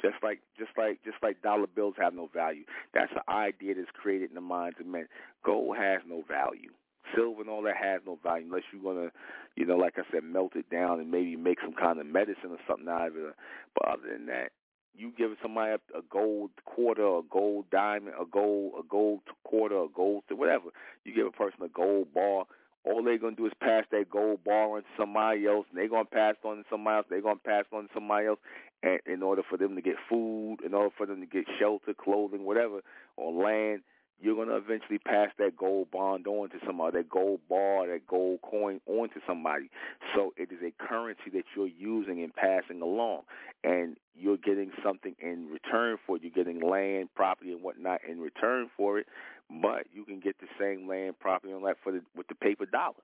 Just 0.00 0.16
like 0.22 0.40
just 0.56 0.70
like 0.78 1.02
just 1.04 1.16
like 1.22 1.42
dollar 1.42 1.66
bills 1.66 1.87
have 2.00 2.14
no 2.14 2.28
value. 2.32 2.64
That's 2.94 3.12
an 3.12 3.22
idea 3.28 3.74
that's 3.74 3.90
created 3.94 4.30
in 4.30 4.34
the 4.34 4.40
minds 4.40 4.78
of 4.80 4.86
men. 4.86 5.08
Gold 5.44 5.76
has 5.76 6.00
no 6.06 6.22
value. 6.26 6.70
Silver 7.14 7.40
and 7.40 7.50
all 7.50 7.62
that 7.62 7.76
has 7.76 8.02
no 8.06 8.18
value 8.22 8.46
unless 8.46 8.64
you're 8.72 8.82
gonna, 8.82 9.10
you 9.56 9.64
know, 9.64 9.76
like 9.76 9.94
I 9.96 10.02
said, 10.12 10.24
melt 10.24 10.56
it 10.56 10.68
down 10.70 11.00
and 11.00 11.10
maybe 11.10 11.36
make 11.36 11.58
some 11.62 11.72
kind 11.72 11.98
of 11.98 12.06
medicine 12.06 12.50
or 12.50 12.58
something 12.68 12.88
out 12.88 13.08
of 13.08 13.16
it. 13.16 13.34
But 13.74 13.88
other 13.88 14.12
than 14.12 14.26
that, 14.26 14.52
you 14.98 15.12
give 15.16 15.30
somebody 15.40 15.72
a 15.72 16.02
gold 16.10 16.50
quarter, 16.64 17.06
a 17.06 17.22
gold 17.30 17.66
diamond, 17.70 18.14
a 18.20 18.26
gold, 18.26 18.72
a 18.78 18.82
gold 18.88 19.20
quarter, 19.44 19.76
a 19.76 19.88
gold 19.94 20.24
whatever. 20.30 20.70
You 21.04 21.14
give 21.14 21.26
a 21.26 21.30
person 21.30 21.62
a 21.62 21.68
gold 21.68 22.12
bar. 22.12 22.44
All 22.88 23.02
they're 23.02 23.18
gonna 23.18 23.36
do 23.36 23.46
is 23.46 23.52
pass 23.60 23.84
that 23.90 24.10
gold 24.10 24.42
bar 24.44 24.76
on 24.76 24.82
to 24.82 24.88
somebody 24.96 25.46
else, 25.46 25.66
and 25.70 25.78
they're 25.78 25.88
gonna 25.88 26.04
pass 26.04 26.36
it 26.42 26.46
on 26.46 26.56
to 26.56 26.64
somebody 26.70 26.96
else. 26.96 27.06
They're 27.10 27.20
gonna 27.20 27.36
pass 27.36 27.64
it 27.70 27.76
on 27.76 27.88
to 27.88 27.94
somebody 27.94 28.26
else, 28.26 28.40
and 28.82 29.00
in 29.06 29.22
order 29.22 29.42
for 29.48 29.56
them 29.56 29.74
to 29.76 29.82
get 29.82 29.96
food, 30.08 30.58
in 30.64 30.74
order 30.74 30.94
for 30.96 31.06
them 31.06 31.20
to 31.20 31.26
get 31.26 31.44
shelter, 31.58 31.94
clothing, 31.94 32.44
whatever, 32.44 32.80
or 33.16 33.32
land, 33.32 33.82
you're 34.20 34.44
to 34.44 34.56
eventually 34.56 34.98
pass 34.98 35.28
that 35.38 35.56
gold 35.56 35.90
bond 35.90 36.26
on 36.26 36.48
to 36.50 36.56
somebody, 36.66 36.98
that 36.98 37.08
gold 37.08 37.40
bar, 37.48 37.86
that 37.86 38.06
gold 38.06 38.40
coin 38.42 38.80
on 38.86 39.08
to 39.10 39.20
somebody. 39.26 39.70
So 40.14 40.34
it 40.36 40.50
is 40.50 40.58
a 40.62 40.72
currency 40.84 41.30
that 41.34 41.44
you're 41.56 41.68
using 41.68 42.22
and 42.22 42.34
passing 42.34 42.82
along. 42.82 43.22
And 43.62 43.96
you're 44.16 44.36
getting 44.36 44.72
something 44.84 45.14
in 45.20 45.48
return 45.50 45.98
for 46.04 46.16
it. 46.16 46.22
You're 46.22 46.32
getting 46.32 46.60
land, 46.60 47.10
property, 47.14 47.52
and 47.52 47.62
whatnot 47.62 48.00
in 48.08 48.20
return 48.20 48.68
for 48.76 48.98
it. 48.98 49.06
But 49.50 49.86
you 49.92 50.04
can 50.04 50.20
get 50.20 50.36
the 50.40 50.48
same 50.60 50.88
land, 50.88 51.18
property, 51.18 51.52
and 51.52 51.64
that 51.64 51.76
for 51.82 51.92
the, 51.92 52.02
with 52.16 52.28
the 52.28 52.34
paper 52.34 52.66
dollar 52.66 53.02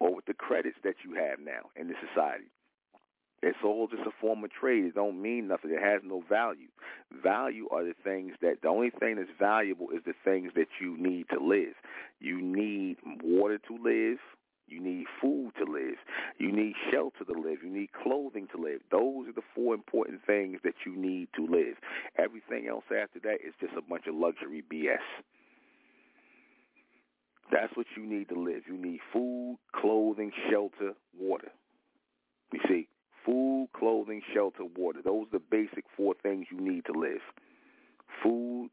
or 0.00 0.14
with 0.14 0.26
the 0.26 0.34
credits 0.34 0.76
that 0.84 0.94
you 1.04 1.14
have 1.14 1.40
now 1.40 1.70
in 1.76 1.88
the 1.88 1.94
society. 2.08 2.46
It's 3.40 3.58
all 3.64 3.86
just 3.86 4.02
a 4.02 4.10
form 4.20 4.42
of 4.42 4.50
trade. 4.50 4.84
It 4.84 4.94
don't 4.94 5.22
mean 5.22 5.46
nothing. 5.46 5.70
It 5.70 5.82
has 5.82 6.02
no 6.04 6.22
value. 6.28 6.68
Value 7.22 7.68
are 7.70 7.84
the 7.84 7.94
things 8.02 8.32
that 8.42 8.62
the 8.62 8.68
only 8.68 8.90
thing 8.90 9.16
that's 9.16 9.28
valuable 9.38 9.90
is 9.90 10.02
the 10.04 10.14
things 10.24 10.50
that 10.56 10.66
you 10.80 10.96
need 10.98 11.26
to 11.30 11.40
live. 11.40 11.74
You 12.18 12.40
need 12.42 12.96
water 13.22 13.58
to 13.58 13.78
live. 13.82 14.18
You 14.68 14.80
need 14.80 15.06
food 15.20 15.52
to 15.58 15.70
live. 15.70 15.96
You 16.38 16.52
need 16.52 16.74
shelter 16.92 17.24
to 17.24 17.32
live. 17.32 17.58
You 17.62 17.70
need 17.70 17.90
clothing 17.92 18.48
to 18.54 18.60
live. 18.60 18.80
Those 18.90 19.28
are 19.28 19.32
the 19.32 19.46
four 19.54 19.74
important 19.74 20.20
things 20.26 20.58
that 20.64 20.74
you 20.86 20.96
need 20.96 21.28
to 21.36 21.46
live. 21.46 21.76
Everything 22.18 22.68
else 22.68 22.84
after 22.90 23.20
that 23.20 23.38
is 23.46 23.54
just 23.60 23.72
a 23.76 23.82
bunch 23.82 24.06
of 24.06 24.14
luxury 24.14 24.62
BS. 24.72 25.04
That's 27.50 27.74
what 27.76 27.86
you 27.96 28.04
need 28.04 28.28
to 28.28 28.38
live. 28.38 28.62
You 28.66 28.76
need 28.76 29.00
food, 29.12 29.58
clothing, 29.74 30.32
shelter, 30.50 30.92
water. 31.18 31.48
You 32.52 32.60
see, 32.68 32.88
food, 33.24 33.68
clothing, 33.74 34.22
shelter, 34.34 34.64
water. 34.76 35.00
Those 35.02 35.26
are 35.28 35.38
the 35.38 35.44
basic 35.50 35.84
four 35.96 36.14
things 36.22 36.46
you 36.50 36.60
need 36.60 36.84
to 36.86 36.98
live. 36.98 37.20
Food, 38.22 38.70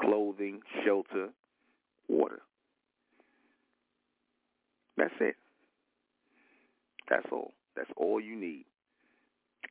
clothing, 0.00 0.60
shelter, 0.84 1.28
water. 2.08 2.40
That's 4.98 5.14
it. 5.20 5.36
That's 7.08 7.26
all. 7.32 7.52
That's 7.76 7.90
all 7.96 8.20
you 8.20 8.36
need. 8.36 8.64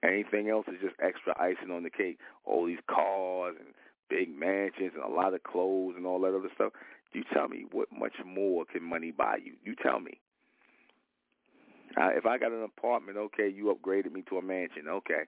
Anything 0.03 0.49
else 0.49 0.65
is 0.67 0.79
just 0.81 0.95
extra 1.03 1.35
icing 1.39 1.71
on 1.71 1.83
the 1.83 1.89
cake. 1.89 2.17
All 2.45 2.65
these 2.65 2.79
cars 2.89 3.55
and 3.59 3.69
big 4.09 4.29
mansions 4.29 4.93
and 4.95 5.03
a 5.03 5.13
lot 5.13 5.33
of 5.33 5.43
clothes 5.43 5.95
and 5.97 6.05
all 6.05 6.21
that 6.21 6.35
other 6.35 6.49
stuff. 6.55 6.71
You 7.13 7.23
tell 7.33 7.47
me 7.47 7.65
what 7.71 7.87
much 7.91 8.13
more 8.25 8.65
can 8.65 8.83
money 8.83 9.11
buy 9.11 9.37
you? 9.43 9.53
You 9.63 9.75
tell 9.75 9.99
me. 9.99 10.19
Uh, 11.99 12.09
if 12.15 12.25
I 12.25 12.37
got 12.37 12.51
an 12.51 12.63
apartment, 12.63 13.17
okay, 13.17 13.49
you 13.49 13.75
upgraded 13.75 14.11
me 14.11 14.23
to 14.29 14.37
a 14.37 14.41
mansion, 14.41 14.87
okay. 14.87 15.23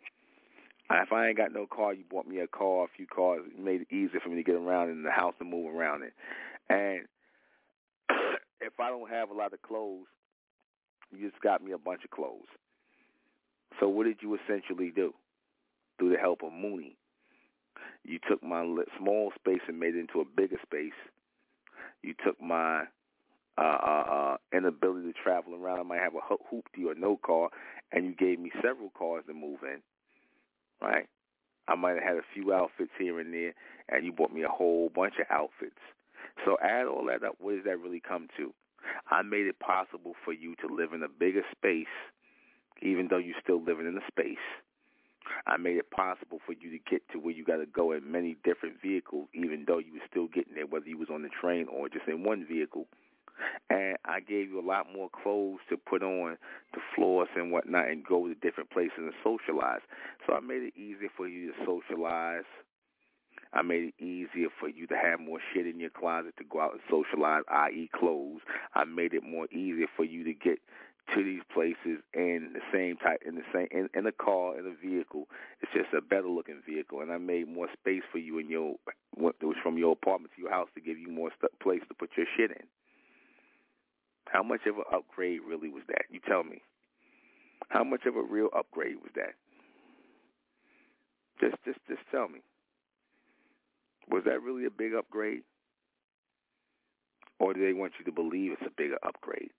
If 0.91 1.11
I 1.11 1.27
ain't 1.27 1.37
got 1.37 1.51
no 1.51 1.65
car, 1.65 1.93
you 1.93 2.03
bought 2.09 2.27
me 2.27 2.39
a 2.39 2.47
car, 2.47 2.85
a 2.85 2.87
few 2.95 3.07
cars, 3.07 3.41
it 3.45 3.59
made 3.59 3.81
it 3.81 3.87
easier 3.91 4.19
for 4.19 4.29
me 4.29 4.35
to 4.35 4.43
get 4.43 4.55
around 4.55 4.89
in 4.89 5.03
the 5.03 5.11
house 5.11 5.33
and 5.39 5.49
move 5.49 5.73
around 5.73 6.03
it. 6.03 6.13
And 6.69 7.05
if 8.61 8.73
I 8.79 8.89
don't 8.89 9.09
have 9.09 9.29
a 9.29 9.33
lot 9.33 9.53
of 9.53 9.61
clothes, 9.61 10.07
you 11.11 11.29
just 11.29 11.41
got 11.41 11.63
me 11.63 11.71
a 11.71 11.77
bunch 11.77 12.03
of 12.03 12.11
clothes. 12.11 12.47
So 13.79 13.87
what 13.87 14.05
did 14.05 14.17
you 14.21 14.37
essentially 14.37 14.91
do? 14.95 15.13
Through 15.97 16.11
the 16.11 16.17
help 16.17 16.43
of 16.43 16.53
Mooney, 16.53 16.95
you 18.03 18.19
took 18.27 18.41
my 18.43 18.63
small 18.97 19.31
space 19.35 19.61
and 19.67 19.79
made 19.79 19.95
it 19.95 19.99
into 19.99 20.21
a 20.21 20.25
bigger 20.25 20.57
space. 20.63 20.93
You 22.01 22.13
took 22.25 22.41
my 22.41 22.83
uh, 23.57 23.61
uh, 23.61 24.05
uh, 24.09 24.37
inability 24.53 25.11
to 25.11 25.13
travel 25.21 25.55
around. 25.55 25.79
I 25.79 25.83
might 25.83 25.99
have 25.99 26.13
a 26.15 26.19
hoopty 26.19 26.85
or 26.85 26.95
no 26.95 27.17
car, 27.17 27.49
and 27.91 28.05
you 28.05 28.15
gave 28.15 28.39
me 28.39 28.51
several 28.63 28.89
cars 28.97 29.25
to 29.27 29.33
move 29.33 29.59
in, 29.63 29.81
right? 30.81 31.07
I 31.67 31.75
might 31.75 31.95
have 31.95 32.03
had 32.03 32.15
a 32.15 32.33
few 32.33 32.53
outfits 32.53 32.91
here 32.97 33.19
and 33.19 33.33
there, 33.33 33.53
and 33.89 34.05
you 34.05 34.13
bought 34.13 34.33
me 34.33 34.43
a 34.43 34.47
whole 34.47 34.89
bunch 34.89 35.15
of 35.19 35.25
outfits. 35.29 35.75
So 36.45 36.57
add 36.61 36.87
all 36.87 37.05
that 37.05 37.23
up. 37.23 37.35
What 37.39 37.55
does 37.55 37.65
that 37.65 37.79
really 37.79 38.01
come 38.01 38.27
to? 38.37 38.53
I 39.09 39.21
made 39.21 39.47
it 39.47 39.59
possible 39.59 40.13
for 40.23 40.33
you 40.33 40.55
to 40.55 40.73
live 40.73 40.93
in 40.93 41.03
a 41.03 41.09
bigger 41.09 41.43
space, 41.51 41.93
even 42.81 43.07
though 43.09 43.17
you're 43.17 43.35
still 43.43 43.61
living 43.61 43.87
in 43.87 43.97
a 43.97 44.07
space. 44.07 44.37
I 45.45 45.57
made 45.57 45.77
it 45.77 45.91
possible 45.91 46.39
for 46.45 46.53
you 46.53 46.71
to 46.71 46.79
get 46.89 47.03
to 47.11 47.19
where 47.19 47.33
you 47.33 47.43
got 47.43 47.57
to 47.57 47.65
go 47.65 47.91
in 47.91 48.11
many 48.11 48.37
different 48.43 48.81
vehicles, 48.81 49.27
even 49.33 49.65
though 49.67 49.77
you 49.77 49.93
were 49.93 50.07
still 50.09 50.27
getting 50.27 50.55
there, 50.55 50.65
whether 50.65 50.87
you 50.87 50.97
was 50.97 51.09
on 51.13 51.21
the 51.21 51.29
train 51.29 51.67
or 51.67 51.87
just 51.89 52.07
in 52.07 52.23
one 52.23 52.45
vehicle 52.47 52.87
and 53.69 53.97
I 54.05 54.19
gave 54.19 54.49
you 54.49 54.59
a 54.59 54.65
lot 54.65 54.87
more 54.93 55.09
clothes 55.09 55.59
to 55.69 55.77
put 55.77 56.03
on 56.03 56.37
to 56.73 56.79
floss 56.95 57.27
and 57.35 57.51
whatnot 57.51 57.89
and 57.89 58.03
go 58.05 58.27
to 58.27 58.35
different 58.35 58.69
places 58.71 58.97
and 58.97 59.13
socialize. 59.23 59.81
So 60.25 60.33
I 60.33 60.39
made 60.39 60.63
it 60.63 60.73
easier 60.75 61.09
for 61.15 61.27
you 61.27 61.51
to 61.51 61.57
socialize. 61.65 62.49
I 63.53 63.63
made 63.63 63.93
it 63.93 64.03
easier 64.03 64.49
for 64.59 64.69
you 64.69 64.85
to 64.87 64.95
have 64.95 65.19
more 65.19 65.39
shit 65.53 65.65
in 65.65 65.79
your 65.79 65.89
closet 65.89 66.35
to 66.37 66.43
go 66.43 66.61
out 66.61 66.73
and 66.73 66.81
socialize, 66.89 67.43
i.e., 67.49 67.89
clothes. 67.93 68.41
I 68.75 68.83
made 68.83 69.13
it 69.13 69.23
more 69.23 69.47
easier 69.51 69.87
for 69.95 70.05
you 70.05 70.23
to 70.23 70.33
get 70.33 70.59
to 71.15 71.23
these 71.23 71.41
places 71.51 72.03
in 72.13 72.53
the 72.53 72.61
same 72.71 72.95
type 72.97 73.21
in 73.25 73.35
the 73.35 73.47
same 73.53 73.67
in, 73.71 73.89
in 73.95 74.05
a 74.05 74.11
car 74.11 74.59
in 74.59 74.65
a 74.67 74.75
vehicle. 74.75 75.27
It's 75.61 75.71
just 75.73 75.93
a 75.97 76.01
better 76.01 76.27
looking 76.27 76.61
vehicle, 76.67 77.01
and 77.01 77.11
I 77.11 77.17
made 77.17 77.47
more 77.47 77.67
space 77.73 78.03
for 78.11 78.19
you 78.19 78.37
in 78.37 78.49
your 78.49 78.75
it 79.17 79.45
was 79.45 79.57
from 79.63 79.77
your 79.77 79.93
apartment 79.93 80.33
to 80.35 80.41
your 80.41 80.51
house 80.51 80.69
to 80.75 80.81
give 80.81 80.97
you 80.97 81.09
more 81.09 81.31
st- 81.41 81.59
place 81.59 81.81
to 81.87 81.93
put 81.95 82.11
your 82.15 82.27
shit 82.37 82.51
in. 82.51 82.67
How 84.27 84.43
much 84.43 84.61
of 84.67 84.77
an 84.77 84.83
upgrade 84.93 85.41
really 85.47 85.69
was 85.69 85.83
that? 85.87 86.05
You 86.11 86.19
tell 86.27 86.43
me. 86.43 86.61
How 87.69 87.83
much 87.83 88.05
of 88.05 88.15
a 88.15 88.21
real 88.21 88.49
upgrade 88.55 88.97
was 89.01 89.11
that? 89.15 89.33
Just 91.41 91.55
just 91.65 91.79
just 91.87 92.01
tell 92.11 92.27
me. 92.27 92.39
Was 94.09 94.23
that 94.25 94.41
really 94.41 94.65
a 94.65 94.71
big 94.71 94.93
upgrade? 94.93 95.43
Or 97.39 97.53
do 97.53 97.65
they 97.65 97.73
want 97.73 97.93
you 97.99 98.05
to 98.05 98.11
believe 98.11 98.51
it's 98.51 98.61
a 98.65 98.73
bigger 98.75 98.97
upgrade? 99.03 99.51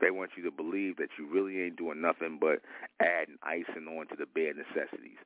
They 0.00 0.10
want 0.10 0.32
you 0.36 0.42
to 0.44 0.50
believe 0.50 0.98
that 0.98 1.08
you 1.18 1.26
really 1.26 1.62
ain't 1.62 1.76
doing 1.76 2.02
nothing 2.02 2.38
but 2.38 2.60
adding 3.00 3.38
icing 3.42 3.88
on 3.88 4.06
to 4.08 4.16
the 4.18 4.26
bare 4.26 4.52
necessities. 4.52 5.16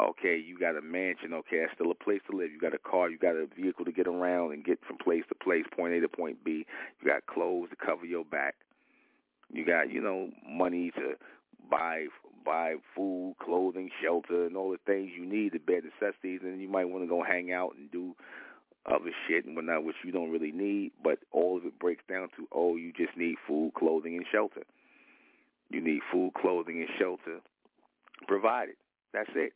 Okay, 0.00 0.36
you 0.36 0.56
got 0.56 0.76
a 0.76 0.80
mansion. 0.80 1.34
Okay, 1.34 1.58
that's 1.58 1.74
still 1.74 1.90
a 1.90 1.94
place 1.94 2.20
to 2.30 2.36
live. 2.36 2.52
You 2.52 2.60
got 2.60 2.74
a 2.74 2.78
car. 2.78 3.10
You 3.10 3.18
got 3.18 3.34
a 3.34 3.46
vehicle 3.46 3.84
to 3.84 3.92
get 3.92 4.06
around 4.06 4.52
and 4.52 4.64
get 4.64 4.78
from 4.86 4.98
place 4.98 5.24
to 5.30 5.34
place, 5.34 5.64
point 5.76 5.94
A 5.94 6.00
to 6.00 6.08
point 6.08 6.44
B. 6.44 6.64
You 7.00 7.08
got 7.08 7.26
clothes 7.26 7.70
to 7.70 7.76
cover 7.76 8.06
your 8.06 8.24
back. 8.24 8.54
You 9.52 9.66
got, 9.66 9.90
you 9.90 10.00
know, 10.00 10.30
money 10.48 10.92
to 10.92 11.14
buy 11.68 12.06
buy 12.44 12.74
food, 12.94 13.36
clothing, 13.42 13.90
shelter, 14.02 14.46
and 14.46 14.56
all 14.56 14.70
the 14.70 14.78
things 14.86 15.10
you 15.16 15.26
need, 15.26 15.52
the 15.52 15.58
bare 15.58 15.82
necessities. 15.82 16.40
And 16.42 16.60
you 16.60 16.68
might 16.68 16.88
want 16.88 17.04
to 17.04 17.08
go 17.08 17.22
hang 17.22 17.52
out 17.52 17.74
and 17.76 17.90
do 17.90 18.14
other 18.86 19.10
shit 19.28 19.44
and 19.44 19.54
whatnot, 19.54 19.84
which 19.84 19.96
you 20.04 20.12
don't 20.12 20.30
really 20.30 20.52
need, 20.52 20.92
but 21.02 21.18
all 21.32 21.58
of 21.58 21.64
it 21.64 21.78
breaks 21.78 22.02
down 22.08 22.28
to, 22.36 22.48
oh, 22.52 22.76
you 22.76 22.92
just 22.92 23.16
need 23.16 23.36
food, 23.46 23.72
clothing, 23.76 24.16
and 24.16 24.26
shelter. 24.32 24.62
You 25.68 25.80
need 25.80 26.00
food, 26.10 26.32
clothing, 26.34 26.78
and 26.80 26.88
shelter 26.98 27.40
provided. 28.26 28.76
That's 29.12 29.30
it. 29.34 29.52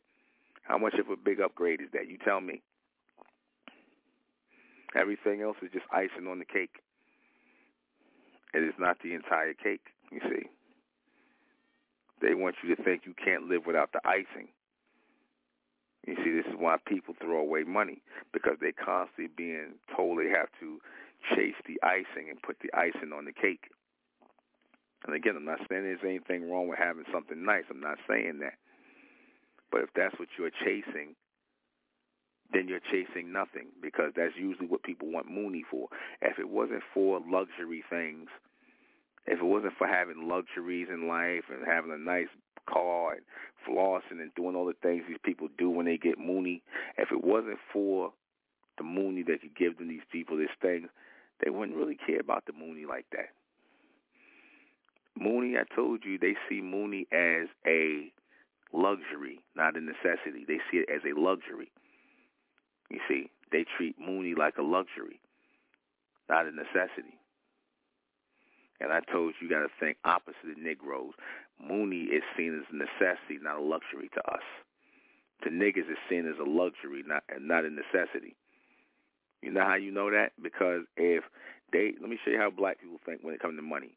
How 0.63 0.77
much 0.77 0.95
of 0.95 1.09
a 1.09 1.15
big 1.15 1.39
upgrade 1.39 1.81
is 1.81 1.89
that? 1.93 2.09
You 2.09 2.17
tell 2.23 2.41
me. 2.41 2.61
Everything 4.95 5.41
else 5.41 5.57
is 5.61 5.71
just 5.73 5.85
icing 5.91 6.27
on 6.27 6.39
the 6.39 6.45
cake. 6.45 6.81
It 8.53 8.63
is 8.63 8.73
not 8.79 8.97
the 9.03 9.13
entire 9.13 9.53
cake, 9.53 9.87
you 10.11 10.21
see. 10.21 10.47
They 12.21 12.33
want 12.33 12.55
you 12.63 12.75
to 12.75 12.83
think 12.83 13.03
you 13.05 13.13
can't 13.13 13.47
live 13.47 13.65
without 13.65 13.91
the 13.91 14.01
icing. 14.05 14.49
You 16.07 16.15
see, 16.23 16.31
this 16.31 16.45
is 16.45 16.57
why 16.57 16.77
people 16.85 17.15
throw 17.19 17.39
away 17.39 17.63
money 17.63 18.01
because 18.31 18.57
they're 18.61 18.71
constantly 18.71 19.29
being 19.35 19.73
told 19.95 20.19
they 20.19 20.29
have 20.29 20.49
to 20.59 20.79
chase 21.35 21.57
the 21.65 21.81
icing 21.81 22.29
and 22.29 22.41
put 22.41 22.57
the 22.61 22.69
icing 22.77 23.11
on 23.11 23.25
the 23.25 23.33
cake. 23.33 23.71
And 25.05 25.15
again, 25.15 25.35
I'm 25.35 25.45
not 25.45 25.59
saying 25.69 25.83
there's 25.83 26.05
anything 26.05 26.49
wrong 26.49 26.67
with 26.67 26.79
having 26.79 27.05
something 27.11 27.43
nice. 27.43 27.63
I'm 27.69 27.81
not 27.81 27.97
saying 28.07 28.39
that. 28.41 28.53
But 29.71 29.81
if 29.81 29.89
that's 29.95 30.17
what 30.19 30.29
you're 30.37 30.53
chasing, 30.63 31.15
then 32.53 32.67
you're 32.67 32.79
chasing 32.91 33.31
nothing 33.31 33.67
because 33.81 34.13
that's 34.15 34.33
usually 34.37 34.67
what 34.67 34.83
people 34.83 35.11
want 35.11 35.29
Mooney 35.29 35.63
for. 35.69 35.87
If 36.21 36.39
it 36.39 36.49
wasn't 36.49 36.83
for 36.93 37.19
luxury 37.27 37.83
things, 37.89 38.29
if 39.27 39.39
it 39.39 39.45
wasn't 39.45 39.73
for 39.77 39.87
having 39.87 40.27
luxuries 40.27 40.87
in 40.89 41.07
life 41.07 41.43
and 41.49 41.65
having 41.65 41.91
a 41.91 41.97
nice 41.97 42.27
car 42.69 43.13
and 43.13 43.21
flossing 43.67 44.21
and 44.21 44.33
doing 44.35 44.55
all 44.55 44.65
the 44.65 44.73
things 44.81 45.03
these 45.07 45.17
people 45.23 45.47
do 45.57 45.69
when 45.69 45.85
they 45.85 45.97
get 45.97 46.19
Mooney, 46.19 46.61
if 46.97 47.11
it 47.11 47.23
wasn't 47.23 47.57
for 47.73 48.13
the 48.77 48.83
Mooney 48.83 49.23
that 49.23 49.43
you 49.43 49.49
give 49.57 49.77
them 49.77 49.87
these 49.87 50.05
people 50.11 50.37
this 50.37 50.49
thing, 50.61 50.87
they 51.43 51.49
wouldn't 51.49 51.77
really 51.77 51.97
care 51.97 52.19
about 52.19 52.45
the 52.45 52.53
Mooney 52.53 52.85
like 52.85 53.05
that. 53.11 53.29
Mooney, 55.17 55.55
I 55.57 55.63
told 55.75 56.03
you, 56.03 56.17
they 56.17 56.35
see 56.49 56.61
Mooney 56.61 57.07
as 57.11 57.47
a 57.65 58.11
luxury, 58.73 59.39
not 59.55 59.77
a 59.77 59.81
necessity. 59.81 60.45
They 60.47 60.59
see 60.69 60.77
it 60.77 60.89
as 60.93 61.01
a 61.05 61.19
luxury. 61.19 61.71
You 62.89 62.99
see, 63.07 63.31
they 63.51 63.65
treat 63.77 63.95
Mooney 63.99 64.35
like 64.37 64.57
a 64.57 64.61
luxury, 64.61 65.19
not 66.29 66.45
a 66.45 66.51
necessity. 66.51 67.17
And 68.79 68.91
I 68.91 68.99
told 69.11 69.33
you, 69.39 69.47
you 69.47 69.53
got 69.53 69.61
to 69.61 69.71
think 69.79 69.97
opposite 70.03 70.51
of 70.51 70.57
Negroes. 70.57 71.13
Mooney 71.59 72.11
is 72.11 72.23
seen 72.37 72.57
as 72.59 72.65
a 72.71 72.75
necessity, 72.75 73.39
not 73.41 73.57
a 73.57 73.61
luxury 73.61 74.09
to 74.13 74.21
us. 74.31 74.43
To 75.43 75.49
niggas, 75.49 75.87
it's 75.89 75.99
seen 76.09 76.27
as 76.27 76.39
a 76.39 76.49
luxury, 76.49 77.03
not 77.05 77.23
not 77.39 77.65
a 77.65 77.69
necessity. 77.69 78.35
You 79.41 79.51
know 79.51 79.63
how 79.63 79.75
you 79.75 79.91
know 79.91 80.09
that? 80.11 80.31
Because 80.41 80.83
if 80.97 81.23
they, 81.71 81.93
let 82.01 82.09
me 82.09 82.17
show 82.23 82.31
you 82.31 82.37
how 82.39 82.49
black 82.49 82.81
people 82.81 82.99
think 83.05 83.21
when 83.21 83.33
it 83.33 83.41
comes 83.41 83.57
to 83.57 83.61
money 83.61 83.91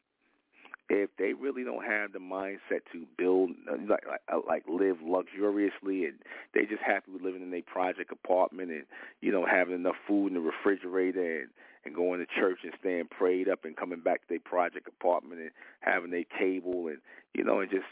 if 0.89 1.09
they 1.17 1.33
really 1.33 1.63
don't 1.63 1.85
have 1.85 2.11
the 2.11 2.19
mindset 2.19 2.81
to 2.91 3.05
build 3.17 3.51
uh, 3.69 3.75
like 3.87 4.05
like, 4.07 4.21
uh, 4.31 4.39
like 4.47 4.63
live 4.67 4.97
luxuriously 5.03 6.05
and 6.05 6.15
they 6.53 6.61
just 6.61 6.81
happy 6.81 7.11
with 7.11 7.21
living 7.21 7.43
in 7.43 7.53
a 7.53 7.61
project 7.61 8.11
apartment 8.11 8.71
and 8.71 8.83
you 9.21 9.31
know 9.31 9.45
having 9.45 9.75
enough 9.75 9.95
food 10.07 10.27
in 10.27 10.33
the 10.33 10.39
refrigerator 10.39 11.41
and 11.41 11.49
and 11.85 11.95
going 11.95 12.19
to 12.19 12.25
church 12.39 12.59
and 12.63 12.73
staying 12.79 13.07
prayed 13.07 13.47
up 13.47 13.63
and 13.63 13.77
coming 13.77 14.01
back 14.01 14.21
to 14.21 14.27
their 14.29 14.39
project 14.39 14.87
apartment 14.87 15.39
and 15.39 15.51
having 15.79 16.13
a 16.13 16.25
table 16.37 16.87
and 16.87 16.97
you 17.33 17.43
know 17.43 17.59
and 17.59 17.69
just 17.69 17.85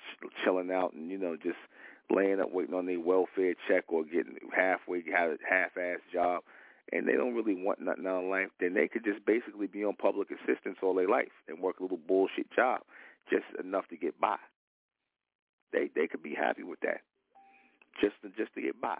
chilling 0.44 0.72
out 0.72 0.94
and 0.94 1.10
you 1.10 1.18
know 1.18 1.38
just 1.38 1.58
laying 2.10 2.40
up 2.40 2.52
waiting 2.52 2.74
on 2.74 2.86
their 2.86 3.00
welfare 3.00 3.54
check 3.68 3.86
or 3.88 4.04
getting 4.04 4.38
halfway 4.56 5.04
half 5.10 5.78
ass 5.78 6.00
job 6.12 6.42
and 6.92 7.08
they 7.08 7.14
don't 7.14 7.36
really 7.36 7.56
want 7.56 7.82
nothing 7.82 8.08
out 8.08 8.24
of 8.24 8.30
life, 8.30 8.48
then 8.60 8.74
they 8.74 8.88
could 8.88 9.04
just 9.04 9.26
basically 9.26 9.68
be 9.68 9.84
on 9.84 9.96
public 9.96 10.30
assistance 10.32 10.78
all 10.82 10.96
their 10.96 11.10
life 11.10 11.32
and 11.48 11.60
work 11.60 11.80
a 11.80 11.84
little 11.84 12.00
bullshit 12.08 12.52
job, 12.56 12.82
just 13.30 13.46
enough 13.60 13.88
to 13.90 13.98
get 13.98 14.20
by. 14.20 14.38
They 15.74 15.90
they 15.94 16.08
could 16.08 16.24
be 16.24 16.34
happy 16.34 16.64
with 16.64 16.80
that, 16.82 17.02
just 18.02 18.16
to, 18.22 18.30
just 18.42 18.54
to 18.56 18.62
get 18.62 18.80
by, 18.80 18.98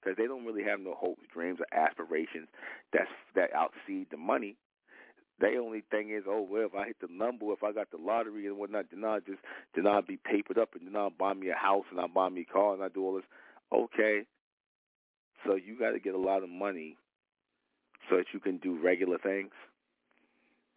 because 0.00 0.16
they 0.16 0.26
don't 0.26 0.46
really 0.46 0.64
have 0.64 0.80
no 0.80 0.94
hopes, 0.94 1.22
dreams, 1.32 1.58
or 1.60 1.78
aspirations 1.78 2.48
that's 2.92 3.10
that 3.34 3.52
outseed 3.52 4.08
the 4.10 4.16
money. 4.16 4.56
They 5.38 5.58
only 5.58 5.82
thing 5.90 6.08
is, 6.16 6.24
oh 6.26 6.46
well, 6.50 6.64
if 6.64 6.74
I 6.74 6.86
hit 6.86 6.96
the 7.02 7.08
number, 7.10 7.52
if 7.52 7.62
I 7.62 7.72
got 7.72 7.90
the 7.90 7.98
lottery 7.98 8.46
and 8.46 8.56
whatnot, 8.56 8.86
then 8.90 9.04
I 9.04 9.18
just 9.18 9.40
then 9.74 9.86
I'll 9.86 10.00
be 10.00 10.16
papered 10.16 10.56
up 10.56 10.70
and 10.74 10.86
then 10.86 10.96
I'll 10.96 11.10
buy 11.10 11.34
me 11.34 11.50
a 11.50 11.54
house 11.54 11.84
and 11.90 12.00
I'll 12.00 12.08
buy 12.08 12.30
me 12.30 12.46
a 12.48 12.52
car 12.52 12.72
and 12.72 12.82
I 12.82 12.88
do 12.88 13.04
all 13.04 13.16
this. 13.16 13.24
Okay, 13.70 14.22
so 15.44 15.56
you 15.56 15.78
got 15.78 15.90
to 15.90 16.00
get 16.00 16.14
a 16.14 16.18
lot 16.18 16.42
of 16.42 16.48
money 16.48 16.96
so 18.08 18.16
that 18.16 18.26
you 18.32 18.40
can 18.40 18.58
do 18.58 18.78
regular 18.82 19.18
things. 19.18 19.52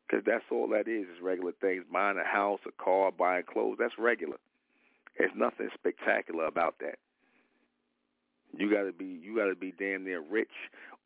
Because 0.07 0.25
that's 0.25 0.45
all 0.51 0.67
that 0.69 0.87
is, 0.87 1.03
is 1.03 1.21
regular 1.21 1.51
things. 1.61 1.83
Buying 1.91 2.17
a 2.17 2.27
house, 2.27 2.59
a 2.67 2.83
car, 2.83 3.11
buying 3.11 3.43
clothes, 3.43 3.77
that's 3.79 3.93
regular. 3.99 4.37
There's 5.17 5.31
nothing 5.35 5.69
spectacular 5.73 6.45
about 6.45 6.75
that. 6.79 6.97
You 8.57 8.71
gotta 8.71 8.91
be 8.91 9.05
you 9.05 9.35
gotta 9.35 9.55
be 9.55 9.73
damn 9.77 10.05
near 10.05 10.21
rich 10.21 10.49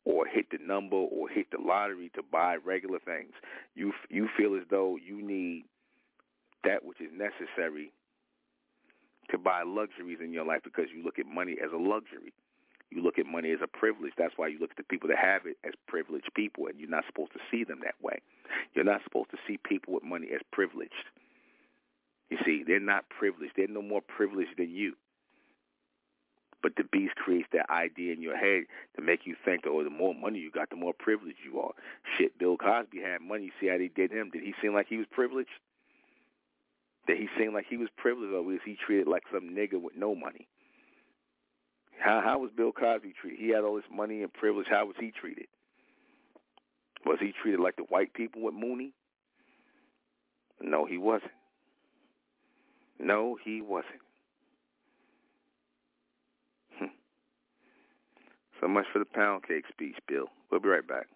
or 0.06 0.26
hit 0.26 0.46
the 0.50 0.58
number 0.64 0.96
or 0.96 1.28
hit 1.28 1.50
the 1.50 1.58
lottery 1.60 2.10
to 2.14 2.22
buy 2.22 2.56
regular 2.56 2.98
things. 3.00 3.32
You 3.74 3.92
you 4.08 4.28
feel 4.36 4.54
as 4.54 4.62
though 4.70 4.96
you 4.96 5.20
need 5.20 5.64
that 6.62 6.84
which 6.84 7.00
is 7.00 7.10
necessary 7.12 7.92
to 9.30 9.38
buy 9.38 9.62
luxuries 9.66 10.18
in 10.22 10.32
your 10.32 10.46
life 10.46 10.60
because 10.64 10.86
you 10.94 11.02
look 11.02 11.18
at 11.18 11.26
money 11.26 11.56
as 11.62 11.72
a 11.72 11.76
luxury. 11.76 12.32
You 12.94 13.02
look 13.02 13.18
at 13.18 13.26
money 13.26 13.50
as 13.50 13.58
a 13.60 13.66
privilege. 13.66 14.12
That's 14.16 14.34
why 14.36 14.46
you 14.46 14.60
look 14.60 14.70
at 14.70 14.76
the 14.76 14.84
people 14.84 15.08
that 15.08 15.18
have 15.18 15.46
it 15.46 15.56
as 15.64 15.74
privileged 15.88 16.30
people, 16.34 16.68
and 16.68 16.78
you're 16.78 16.88
not 16.88 17.04
supposed 17.08 17.32
to 17.32 17.40
see 17.50 17.64
them 17.64 17.80
that 17.82 17.96
way. 18.00 18.20
You're 18.72 18.84
not 18.84 19.02
supposed 19.02 19.32
to 19.32 19.36
see 19.48 19.58
people 19.58 19.94
with 19.94 20.04
money 20.04 20.28
as 20.32 20.40
privileged. 20.52 21.10
You 22.30 22.38
see, 22.46 22.62
they're 22.64 22.78
not 22.78 23.08
privileged. 23.08 23.54
They're 23.56 23.66
no 23.66 23.82
more 23.82 24.00
privileged 24.00 24.58
than 24.58 24.70
you. 24.70 24.94
But 26.62 26.76
the 26.76 26.84
beast 26.84 27.16
creates 27.16 27.48
that 27.52 27.68
idea 27.68 28.12
in 28.12 28.22
your 28.22 28.36
head 28.36 28.64
to 28.94 29.02
make 29.02 29.26
you 29.26 29.34
think, 29.44 29.64
oh, 29.66 29.82
the 29.82 29.90
more 29.90 30.14
money 30.14 30.38
you 30.38 30.52
got, 30.52 30.70
the 30.70 30.76
more 30.76 30.94
privileged 30.96 31.38
you 31.44 31.58
are. 31.58 31.72
Shit, 32.16 32.38
Bill 32.38 32.56
Cosby 32.56 33.00
had 33.00 33.22
money. 33.22 33.46
You 33.46 33.52
see 33.60 33.66
how 33.66 33.76
they 33.76 33.88
did 33.88 34.12
him? 34.12 34.30
Did 34.32 34.44
he 34.44 34.54
seem 34.62 34.72
like 34.72 34.86
he 34.88 34.98
was 34.98 35.06
privileged? 35.10 35.50
Did 37.08 37.18
he 37.18 37.28
seem 37.36 37.52
like 37.52 37.66
he 37.68 37.76
was 37.76 37.88
privileged, 37.96 38.32
or 38.32 38.42
was 38.42 38.60
he 38.64 38.76
treated 38.76 39.08
like 39.08 39.24
some 39.32 39.50
nigga 39.50 39.82
with 39.82 39.96
no 39.96 40.14
money? 40.14 40.46
How 41.98 42.20
how 42.24 42.38
was 42.38 42.50
Bill 42.56 42.72
Cosby 42.72 43.14
treated? 43.20 43.40
He 43.40 43.48
had 43.50 43.64
all 43.64 43.76
this 43.76 43.84
money 43.92 44.22
and 44.22 44.32
privilege. 44.32 44.66
How 44.68 44.86
was 44.86 44.96
he 44.98 45.10
treated? 45.10 45.46
Was 47.06 47.18
he 47.20 47.32
treated 47.42 47.60
like 47.60 47.76
the 47.76 47.84
white 47.84 48.14
people 48.14 48.42
with 48.42 48.54
Mooney? 48.54 48.92
No, 50.60 50.84
he 50.86 50.98
wasn't. 50.98 51.32
No, 52.98 53.36
he 53.44 53.60
wasn't. 53.60 54.00
Hmm. 56.78 56.86
So 58.60 58.68
much 58.68 58.86
for 58.92 58.98
the 58.98 59.04
pound 59.04 59.46
cake 59.46 59.64
speech, 59.70 59.96
Bill. 60.08 60.26
We'll 60.50 60.60
be 60.60 60.68
right 60.68 60.86
back. 60.86 61.06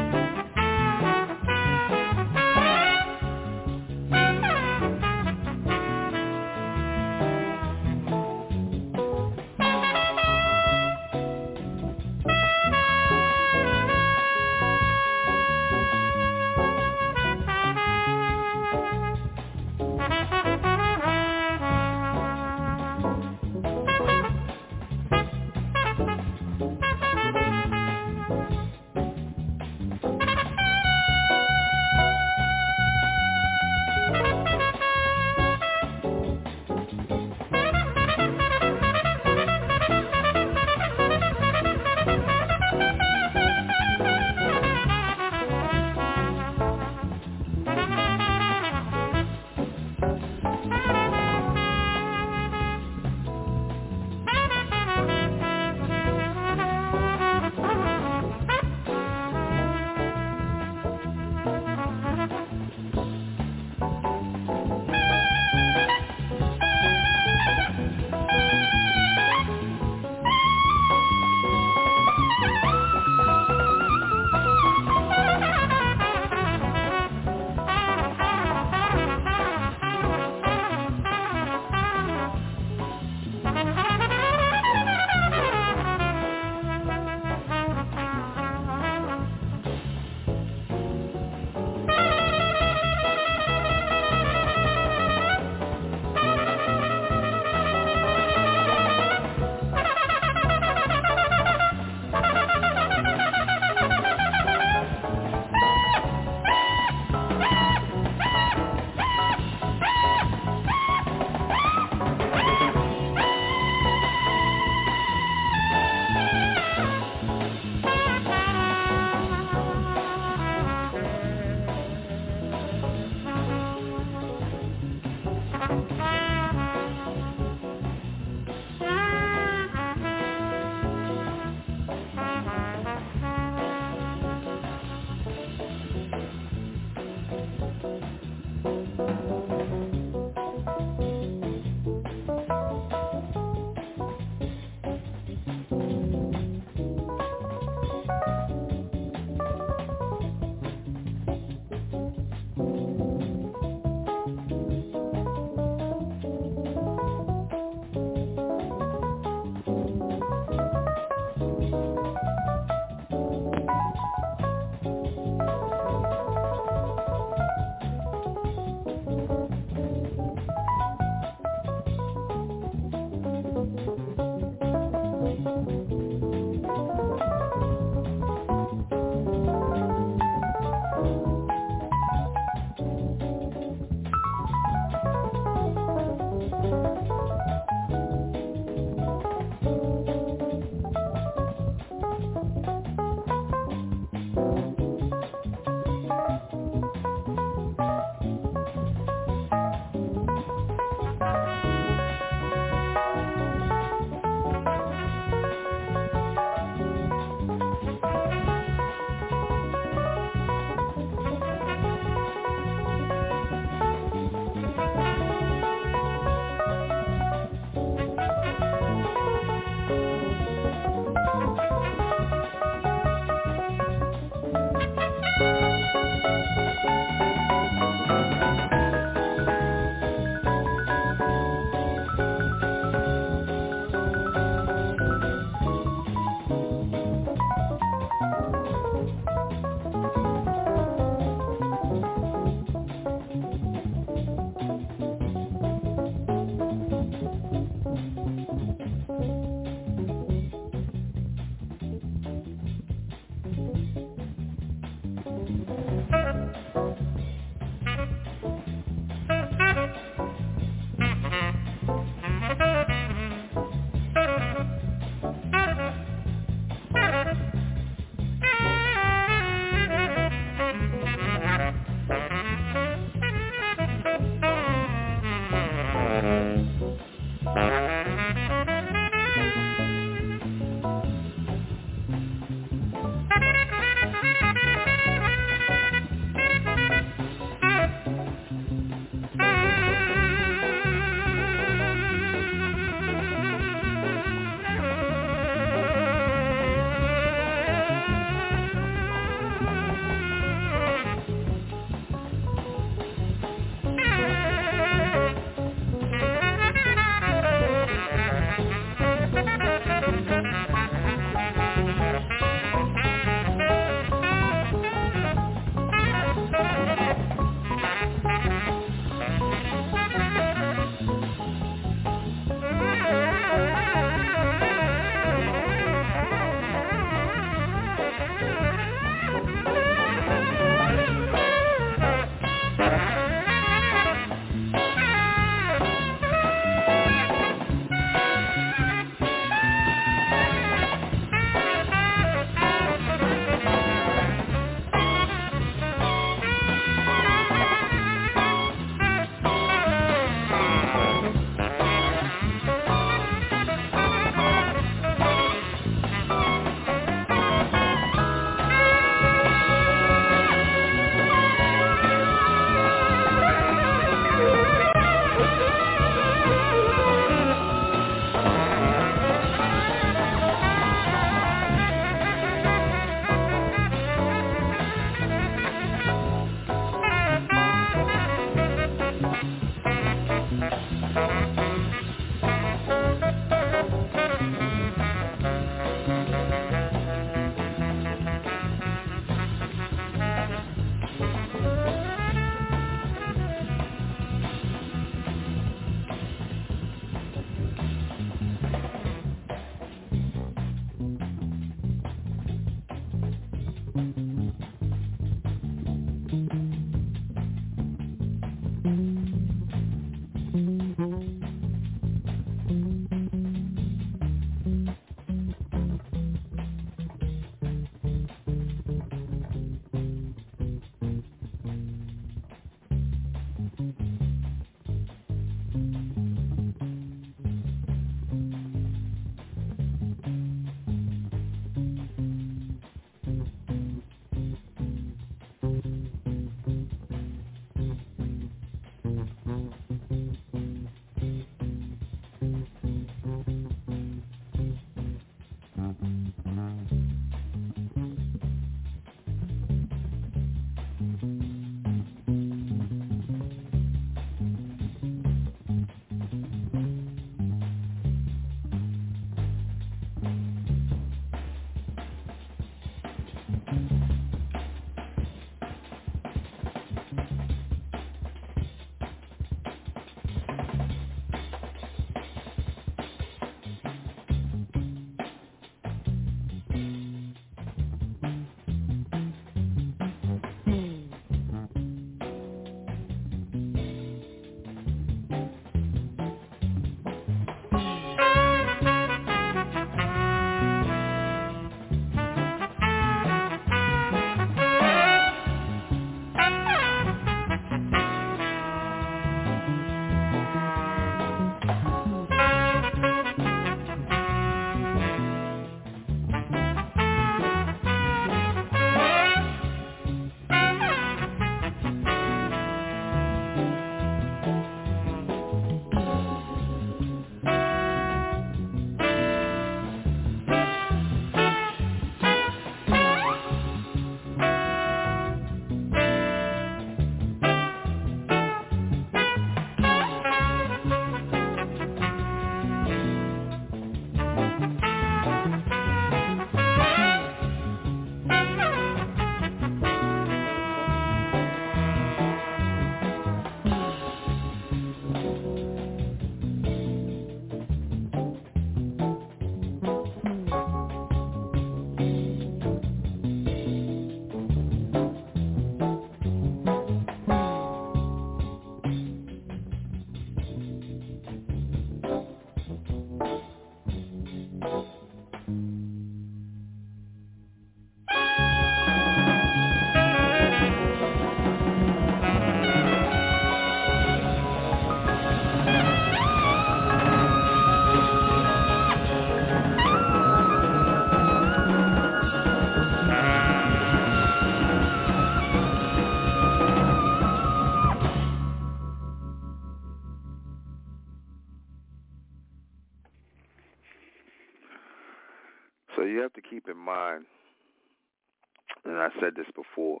Said 599.20 599.34
this 599.36 599.46
before, 599.54 600.00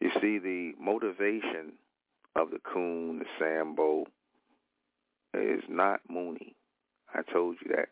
you 0.00 0.10
see 0.20 0.38
the 0.38 0.72
motivation 0.80 1.72
of 2.36 2.50
the 2.50 2.58
coon, 2.58 3.18
the 3.18 3.24
sambo, 3.38 4.06
is 5.34 5.62
not 5.68 6.00
Mooney. 6.08 6.54
I 7.14 7.22
told 7.32 7.56
you 7.64 7.72
that. 7.76 7.88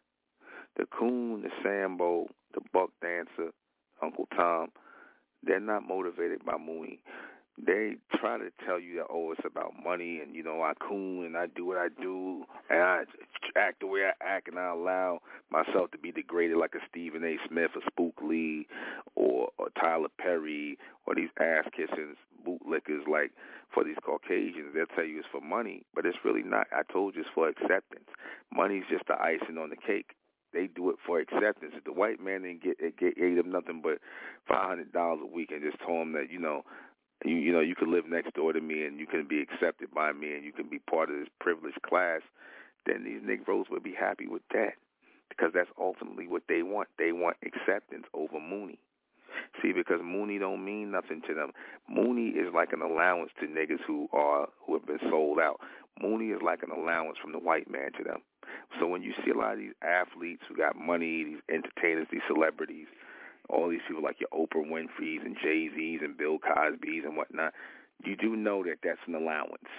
The 0.76 0.86
coon, 0.86 1.42
the 1.42 1.50
sambo, 1.62 2.28
the 2.54 2.60
buck 2.72 2.90
dancer, 3.00 3.52
Uncle 4.02 4.28
Tom, 4.36 4.68
they're 5.42 5.60
not 5.60 5.86
motivated 5.86 6.44
by 6.44 6.56
Mooney 6.58 7.00
they 7.64 7.96
try 8.14 8.36
to 8.38 8.50
tell 8.66 8.78
you 8.78 8.96
that 8.96 9.06
oh 9.10 9.32
it's 9.32 9.40
about 9.44 9.72
money 9.82 10.20
and 10.20 10.34
you 10.34 10.42
know 10.42 10.62
I 10.62 10.74
coon 10.74 11.24
and 11.24 11.36
I 11.36 11.46
do 11.46 11.66
what 11.66 11.78
I 11.78 11.88
do 12.00 12.44
and 12.68 12.82
I 12.82 13.02
act 13.56 13.80
the 13.80 13.86
way 13.86 14.02
I 14.04 14.12
act 14.24 14.48
and 14.48 14.58
I 14.58 14.70
allow 14.72 15.20
myself 15.50 15.90
to 15.92 15.98
be 15.98 16.12
degraded 16.12 16.58
like 16.58 16.74
a 16.74 16.84
Stephen 16.88 17.24
A. 17.24 17.36
Smith 17.48 17.70
or 17.74 17.82
Spook 17.86 18.20
Lee 18.22 18.66
or, 19.14 19.48
or 19.58 19.68
Tyler 19.80 20.08
Perry 20.18 20.78
or 21.06 21.14
these 21.14 21.30
ass 21.40 21.64
kissing 21.74 22.14
bootlickers 22.46 23.08
like 23.10 23.32
for 23.72 23.84
these 23.84 23.96
Caucasians 24.04 24.74
they'll 24.74 24.86
tell 24.94 25.04
you 25.04 25.18
it's 25.18 25.28
for 25.32 25.40
money 25.40 25.82
but 25.94 26.04
it's 26.04 26.18
really 26.24 26.42
not. 26.42 26.66
I 26.72 26.82
told 26.92 27.14
you 27.14 27.22
it's 27.22 27.30
for 27.34 27.48
acceptance. 27.48 28.08
Money's 28.54 28.84
just 28.90 29.06
the 29.06 29.14
icing 29.14 29.56
on 29.58 29.70
the 29.70 29.76
cake 29.76 30.12
they 30.52 30.68
do 30.68 30.90
it 30.90 30.96
for 31.04 31.18
acceptance. 31.20 31.72
If 31.76 31.84
the 31.84 31.92
white 31.92 32.18
man 32.18 32.42
didn't 32.42 32.62
get, 32.62 32.78
get 32.96 33.16
gave 33.16 33.36
them 33.36 33.50
nothing 33.50 33.80
but 33.82 33.98
five 34.48 34.68
hundred 34.68 34.92
dollars 34.92 35.20
a 35.22 35.26
week 35.26 35.50
and 35.50 35.62
just 35.62 35.78
told 35.84 36.00
them 36.00 36.12
that 36.14 36.30
you 36.30 36.38
know 36.38 36.62
you 37.24 37.36
you 37.36 37.52
know 37.52 37.60
you 37.60 37.74
could 37.74 37.88
live 37.88 38.06
next 38.06 38.34
door 38.34 38.52
to 38.52 38.60
me 38.60 38.84
and 38.84 38.98
you 38.98 39.06
can 39.06 39.26
be 39.26 39.40
accepted 39.40 39.92
by 39.94 40.12
me 40.12 40.34
and 40.34 40.44
you 40.44 40.52
can 40.52 40.68
be 40.68 40.78
part 40.78 41.10
of 41.10 41.16
this 41.16 41.28
privileged 41.40 41.80
class, 41.82 42.20
then 42.86 43.04
these 43.04 43.20
Negroes 43.24 43.66
would 43.70 43.82
be 43.82 43.94
happy 43.94 44.26
with 44.26 44.42
that 44.52 44.74
because 45.28 45.52
that's 45.54 45.70
ultimately 45.80 46.26
what 46.26 46.42
they 46.48 46.62
want. 46.62 46.88
They 46.98 47.12
want 47.12 47.36
acceptance 47.44 48.04
over 48.14 48.40
Mooney. 48.40 48.78
See, 49.60 49.72
because 49.72 50.00
Mooney 50.02 50.38
don't 50.38 50.64
mean 50.64 50.90
nothing 50.90 51.22
to 51.28 51.34
them. 51.34 51.52
Mooney 51.88 52.28
is 52.28 52.52
like 52.54 52.72
an 52.72 52.82
allowance 52.82 53.30
to 53.40 53.46
niggas 53.46 53.80
who 53.86 54.08
are 54.12 54.48
who 54.64 54.74
have 54.74 54.86
been 54.86 55.00
sold 55.10 55.38
out. 55.38 55.60
Mooney 56.00 56.26
is 56.26 56.40
like 56.42 56.62
an 56.62 56.70
allowance 56.70 57.16
from 57.20 57.32
the 57.32 57.38
white 57.38 57.70
man 57.70 57.92
to 57.98 58.04
them. 58.04 58.20
So 58.78 58.86
when 58.86 59.02
you 59.02 59.12
see 59.24 59.30
a 59.30 59.36
lot 59.36 59.54
of 59.54 59.58
these 59.58 59.72
athletes 59.82 60.42
who 60.48 60.56
got 60.56 60.76
money, 60.76 61.24
these 61.24 61.42
entertainers, 61.48 62.06
these 62.10 62.26
celebrities, 62.28 62.86
all 63.48 63.68
these 63.68 63.80
people 63.86 64.02
like 64.02 64.18
your 64.20 64.30
Oprah 64.30 64.66
Winfrey's 64.66 65.22
and 65.24 65.36
Jay 65.42 65.68
Z's 65.74 66.00
and 66.02 66.16
Bill 66.16 66.38
Cosby's 66.38 67.04
and 67.04 67.16
whatnot, 67.16 67.52
you 68.04 68.16
do 68.16 68.36
know 68.36 68.62
that 68.64 68.78
that's 68.82 69.00
an 69.06 69.14
allowance. 69.14 69.70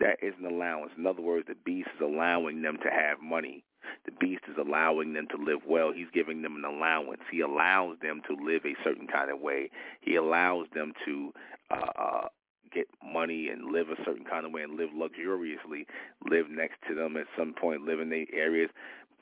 That 0.00 0.18
is 0.22 0.34
an 0.40 0.46
allowance. 0.46 0.92
In 0.98 1.06
other 1.06 1.22
words, 1.22 1.46
the 1.46 1.54
beast 1.64 1.88
is 1.94 2.00
allowing 2.02 2.62
them 2.62 2.78
to 2.82 2.90
have 2.90 3.20
money. 3.22 3.64
The 4.06 4.12
beast 4.12 4.42
is 4.48 4.56
allowing 4.58 5.12
them 5.12 5.26
to 5.30 5.36
live 5.36 5.60
well. 5.66 5.92
He's 5.94 6.10
giving 6.12 6.42
them 6.42 6.56
an 6.56 6.64
allowance. 6.64 7.22
He 7.30 7.40
allows 7.40 7.96
them 8.02 8.22
to 8.28 8.34
live 8.34 8.62
a 8.64 8.74
certain 8.82 9.06
kind 9.06 9.30
of 9.30 9.40
way. 9.40 9.70
He 10.00 10.16
allows 10.16 10.66
them 10.74 10.92
to 11.04 11.32
uh, 11.70 11.90
uh, 11.96 12.28
get 12.72 12.88
money 13.04 13.48
and 13.48 13.72
live 13.72 13.88
a 13.88 14.02
certain 14.04 14.24
kind 14.24 14.44
of 14.44 14.52
way 14.52 14.62
and 14.62 14.76
live 14.76 14.90
luxuriously, 14.92 15.86
live 16.28 16.50
next 16.50 16.76
to 16.88 16.94
them 16.94 17.16
at 17.16 17.26
some 17.38 17.54
point, 17.54 17.82
live 17.82 18.00
in 18.00 18.10
their 18.10 18.26
areas. 18.32 18.70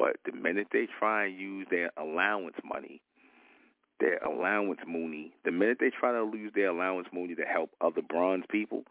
But 0.02 0.16
the 0.24 0.32
minute 0.32 0.66
they 0.72 0.88
try 0.98 1.26
and 1.26 1.38
use 1.38 1.68
their 1.70 1.92
allowance 1.96 2.56
money, 2.64 3.00
their 4.00 4.18
allowance 4.18 4.80
money, 4.84 5.32
the 5.44 5.52
minute 5.52 5.76
they 5.78 5.90
try 5.90 6.10
to 6.10 6.24
lose 6.24 6.50
their 6.56 6.70
allowance 6.70 7.06
money 7.12 7.36
to 7.36 7.44
help 7.44 7.70
other 7.80 8.02
bronze 8.02 8.42
people, 8.50 8.82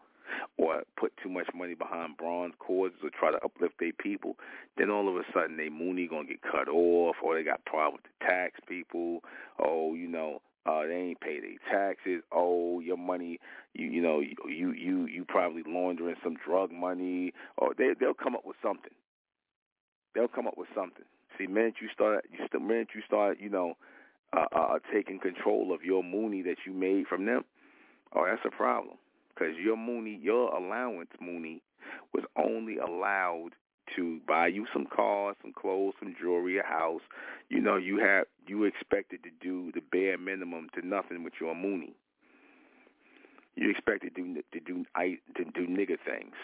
or 0.56 0.84
put 0.98 1.12
too 1.22 1.28
much 1.28 1.48
money 1.54 1.74
behind 1.74 2.16
bronze 2.16 2.54
causes 2.58 2.96
or 3.04 3.10
try 3.10 3.30
to 3.30 3.44
uplift 3.44 3.74
their 3.78 3.92
people, 3.92 4.38
then 4.78 4.88
all 4.88 5.06
of 5.06 5.16
a 5.16 5.24
sudden 5.34 5.58
they 5.58 5.68
Mooney 5.68 6.08
gonna 6.08 6.24
get 6.24 6.40
cut 6.40 6.66
off 6.66 7.16
or 7.22 7.34
they 7.34 7.42
got 7.42 7.62
problems 7.66 8.00
with 8.02 8.12
the 8.18 8.26
tax 8.26 8.58
people. 8.66 9.20
Oh, 9.62 9.92
you 9.92 10.08
know, 10.08 10.40
uh, 10.64 10.86
they 10.86 10.94
ain't 10.94 11.20
pay 11.20 11.40
their 11.40 11.58
taxes. 11.70 12.22
Oh, 12.32 12.80
your 12.80 12.96
money, 12.96 13.38
you 13.74 13.86
you 13.86 14.00
know, 14.00 14.20
you 14.20 14.72
you 14.72 15.04
you 15.04 15.26
probably 15.28 15.62
laundering 15.66 16.16
some 16.24 16.38
drug 16.42 16.72
money, 16.72 17.34
or 17.58 17.74
they 17.76 17.90
they'll 18.00 18.14
come 18.14 18.34
up 18.34 18.46
with 18.46 18.56
something. 18.62 18.92
They'll 20.14 20.28
come 20.28 20.46
up 20.46 20.58
with 20.58 20.68
something. 20.74 21.04
See, 21.38 21.46
minute 21.46 21.74
you 21.80 21.88
start, 21.94 22.26
you 22.30 22.38
st- 22.46 22.62
minute 22.62 22.88
you 22.94 23.02
start, 23.06 23.38
you 23.40 23.48
know, 23.48 23.74
uh, 24.32 24.46
uh, 24.54 24.78
taking 24.92 25.18
control 25.18 25.72
of 25.72 25.82
your 25.82 26.02
Mooney 26.02 26.42
that 26.42 26.56
you 26.66 26.72
made 26.72 27.06
from 27.06 27.26
them, 27.26 27.44
oh, 28.14 28.24
that's 28.26 28.42
a 28.44 28.50
problem 28.50 28.96
because 29.34 29.54
your 29.62 29.76
Mooney, 29.76 30.18
your 30.22 30.54
allowance 30.54 31.10
Mooney, 31.20 31.62
was 32.14 32.24
only 32.36 32.76
allowed 32.78 33.50
to 33.96 34.20
buy 34.26 34.46
you 34.46 34.66
some 34.72 34.86
cars, 34.86 35.36
some 35.42 35.52
clothes, 35.52 35.94
some 35.98 36.14
jewelry, 36.20 36.58
a 36.58 36.62
house. 36.62 37.02
You 37.48 37.60
know, 37.60 37.76
you 37.76 37.98
have 37.98 38.26
you 38.46 38.64
expected 38.64 39.22
to 39.24 39.30
do 39.40 39.72
the 39.72 39.80
bare 39.80 40.18
minimum 40.18 40.68
to 40.74 40.86
nothing 40.86 41.24
with 41.24 41.34
your 41.40 41.54
Mooney. 41.54 41.94
You 43.54 43.70
expected 43.70 44.14
to 44.14 44.22
do 44.22 44.42
to 44.52 44.60
do 44.60 44.84
to 44.96 45.44
do 45.44 45.66
nigger 45.66 45.98
things 46.04 46.34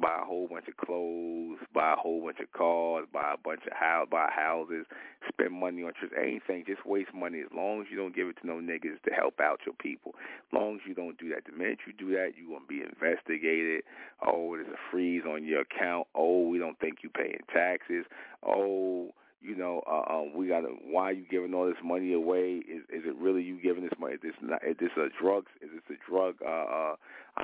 buy 0.00 0.20
a 0.22 0.24
whole 0.24 0.48
bunch 0.48 0.66
of 0.68 0.76
clothes, 0.76 1.58
buy 1.74 1.92
a 1.92 1.96
whole 1.96 2.22
bunch 2.24 2.38
of 2.40 2.50
cars, 2.52 3.06
buy 3.12 3.34
a 3.34 3.36
bunch 3.36 3.62
of 3.66 3.72
house, 3.76 4.08
buy 4.10 4.28
houses, 4.34 4.86
spend 5.28 5.52
money 5.52 5.82
on 5.82 5.92
trips, 5.98 6.14
anything. 6.18 6.64
Just 6.66 6.86
waste 6.86 7.12
money 7.14 7.40
as 7.40 7.52
long 7.54 7.82
as 7.82 7.86
you 7.90 7.96
don't 7.96 8.14
give 8.14 8.28
it 8.28 8.36
to 8.40 8.46
no 8.46 8.54
niggas 8.54 9.02
to 9.04 9.10
help 9.14 9.40
out 9.40 9.60
your 9.66 9.74
people. 9.74 10.14
As 10.16 10.52
long 10.52 10.76
as 10.76 10.80
you 10.86 10.94
don't 10.94 11.18
do 11.18 11.28
that. 11.30 11.44
The 11.44 11.52
minute 11.52 11.78
you 11.86 11.92
do 11.92 12.12
that, 12.12 12.32
you're 12.36 12.48
gonna 12.48 12.66
be 12.66 12.80
investigated. 12.80 13.82
Oh, 14.26 14.56
there's 14.56 14.68
a 14.68 14.80
freeze 14.90 15.22
on 15.28 15.44
your 15.44 15.60
account. 15.60 16.06
Oh, 16.14 16.48
we 16.48 16.58
don't 16.58 16.78
think 16.78 16.98
you're 17.02 17.12
paying 17.12 17.40
taxes. 17.52 18.06
Oh. 18.46 19.10
You 19.44 19.56
know, 19.56 19.82
uh, 19.90 20.04
um, 20.08 20.34
we 20.36 20.46
got. 20.46 20.60
to 20.60 20.68
Why 20.86 21.10
are 21.10 21.12
you 21.12 21.24
giving 21.28 21.52
all 21.52 21.66
this 21.66 21.74
money 21.82 22.12
away? 22.12 22.62
Is 22.62 22.84
is 22.94 23.02
it 23.04 23.16
really 23.16 23.42
you 23.42 23.60
giving 23.60 23.82
this 23.82 23.98
money? 23.98 24.14
Is 24.14 24.20
this 24.22 24.34
not? 24.40 24.62
Is 24.62 24.76
this 24.78 24.90
a 24.96 25.08
drugs? 25.20 25.50
Is 25.60 25.70
this 25.74 25.98
a 25.98 26.08
drug 26.08 26.36
uh, 26.46 26.48
uh, 26.48 26.94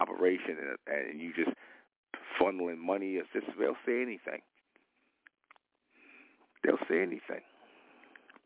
operation? 0.01 0.79
And, 0.87 1.11
and 1.11 1.21
you 1.21 1.33
just 1.35 1.51
funneling 2.41 2.79
money 2.79 3.17
or 3.17 3.23
just 3.33 3.47
they'll 3.59 3.77
say 3.87 4.03
anything. 4.03 4.41
They'll 6.65 6.79
say 6.89 7.03
anything. 7.03 7.43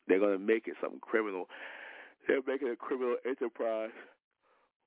They're 0.06 0.20
gonna 0.20 0.38
make 0.38 0.66
it 0.66 0.74
something 0.80 1.00
criminal. 1.00 1.48
They're 2.26 2.42
making 2.46 2.68
a 2.68 2.76
criminal 2.76 3.16
enterprise 3.26 3.90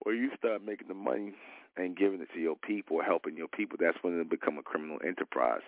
where 0.03 0.15
you 0.15 0.29
start 0.37 0.63
making 0.63 0.87
the 0.87 0.93
money 0.93 1.33
and 1.77 1.97
giving 1.97 2.21
it 2.21 2.29
to 2.33 2.39
your 2.39 2.55
people 2.55 3.01
helping 3.05 3.35
your 3.35 3.47
people, 3.47 3.77
that's 3.79 3.97
when 4.01 4.19
it 4.19 4.29
become 4.29 4.57
a 4.57 4.63
criminal 4.63 4.97
enterprise. 5.05 5.61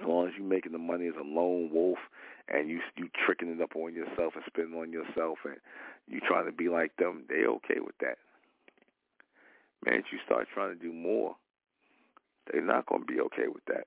As 0.00 0.06
long 0.06 0.28
as 0.28 0.32
you're 0.38 0.46
making 0.46 0.72
the 0.72 0.78
money 0.78 1.06
as 1.08 1.14
a 1.20 1.24
lone 1.24 1.70
wolf 1.72 1.98
and 2.48 2.70
you 2.70 2.80
you 2.96 3.08
tricking 3.26 3.50
it 3.50 3.60
up 3.60 3.76
on 3.76 3.94
yourself 3.94 4.32
and 4.34 4.44
spending 4.46 4.78
on 4.78 4.92
yourself 4.92 5.38
and 5.44 5.56
you 6.08 6.20
trying 6.26 6.46
to 6.46 6.52
be 6.52 6.68
like 6.68 6.96
them, 6.96 7.24
they 7.28 7.44
okay 7.44 7.80
with 7.80 7.96
that. 8.00 8.16
Man, 9.84 10.02
you 10.10 10.18
start 10.24 10.48
trying 10.52 10.76
to 10.76 10.82
do 10.82 10.92
more, 10.92 11.36
they're 12.52 12.64
not 12.64 12.86
going 12.86 13.02
to 13.02 13.06
be 13.06 13.20
okay 13.20 13.48
with 13.52 13.64
that. 13.66 13.86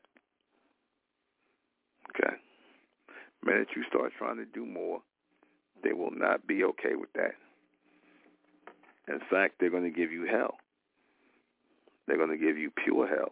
Okay? 2.09 2.35
The 3.41 3.51
minute 3.51 3.67
you 3.75 3.83
start 3.89 4.11
trying 4.17 4.37
to 4.37 4.45
do 4.45 4.65
more, 4.65 5.01
they 5.83 5.93
will 5.93 6.11
not 6.11 6.47
be 6.47 6.63
okay 6.63 6.95
with 6.95 7.11
that. 7.13 7.33
In 9.07 9.19
fact, 9.29 9.55
they're 9.59 9.69
going 9.69 9.83
to 9.83 9.89
give 9.89 10.11
you 10.11 10.25
hell. 10.25 10.55
They're 12.07 12.17
going 12.17 12.29
to 12.29 12.37
give 12.37 12.57
you 12.57 12.71
pure 12.83 13.07
hell. 13.07 13.31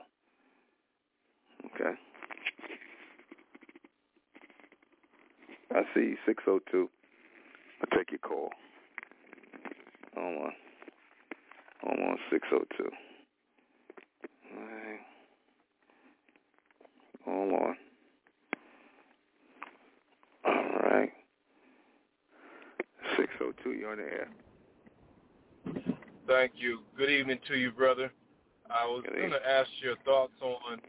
Okay? 1.73 1.95
I 5.73 5.83
see 5.93 6.15
602. 6.25 6.89
I'll 7.81 7.97
take 7.97 8.11
your 8.11 8.19
call. 8.19 8.49
Hold 10.15 10.37
on. 10.45 10.51
Hold 11.81 11.99
on, 11.99 12.17
602. 12.29 12.83
All 14.53 14.63
right. 14.63 14.99
Hold 17.25 17.53
on. 17.53 17.77
All 20.45 20.79
right. 20.83 21.11
602, 23.17 23.71
you're 23.73 23.91
on 23.91 23.97
the 23.97 24.03
air. 24.03 24.29
Thank 26.27 26.53
you. 26.55 26.79
Good 26.97 27.09
evening 27.09 27.39
to 27.47 27.55
you, 27.55 27.71
brother. 27.71 28.11
I 28.69 28.85
was 28.85 29.03
going 29.03 29.31
to 29.31 29.43
ask 29.47 29.69
your 29.83 29.97
thoughts 30.05 30.33
on 30.41 30.79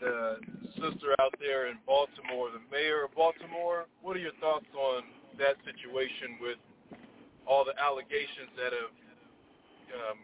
the 0.00 0.38
sister 0.78 1.14
out 1.20 1.34
there 1.40 1.68
in 1.68 1.76
Baltimore, 1.86 2.50
the 2.54 2.62
mayor 2.70 3.04
of 3.04 3.14
Baltimore. 3.14 3.86
What 4.02 4.16
are 4.16 4.20
your 4.20 4.36
thoughts 4.40 4.70
on 4.76 5.02
that 5.38 5.56
situation 5.66 6.38
with 6.40 6.58
all 7.46 7.64
the 7.64 7.74
allegations 7.80 8.52
that 8.56 8.72
have 8.72 8.94
um, 9.90 10.18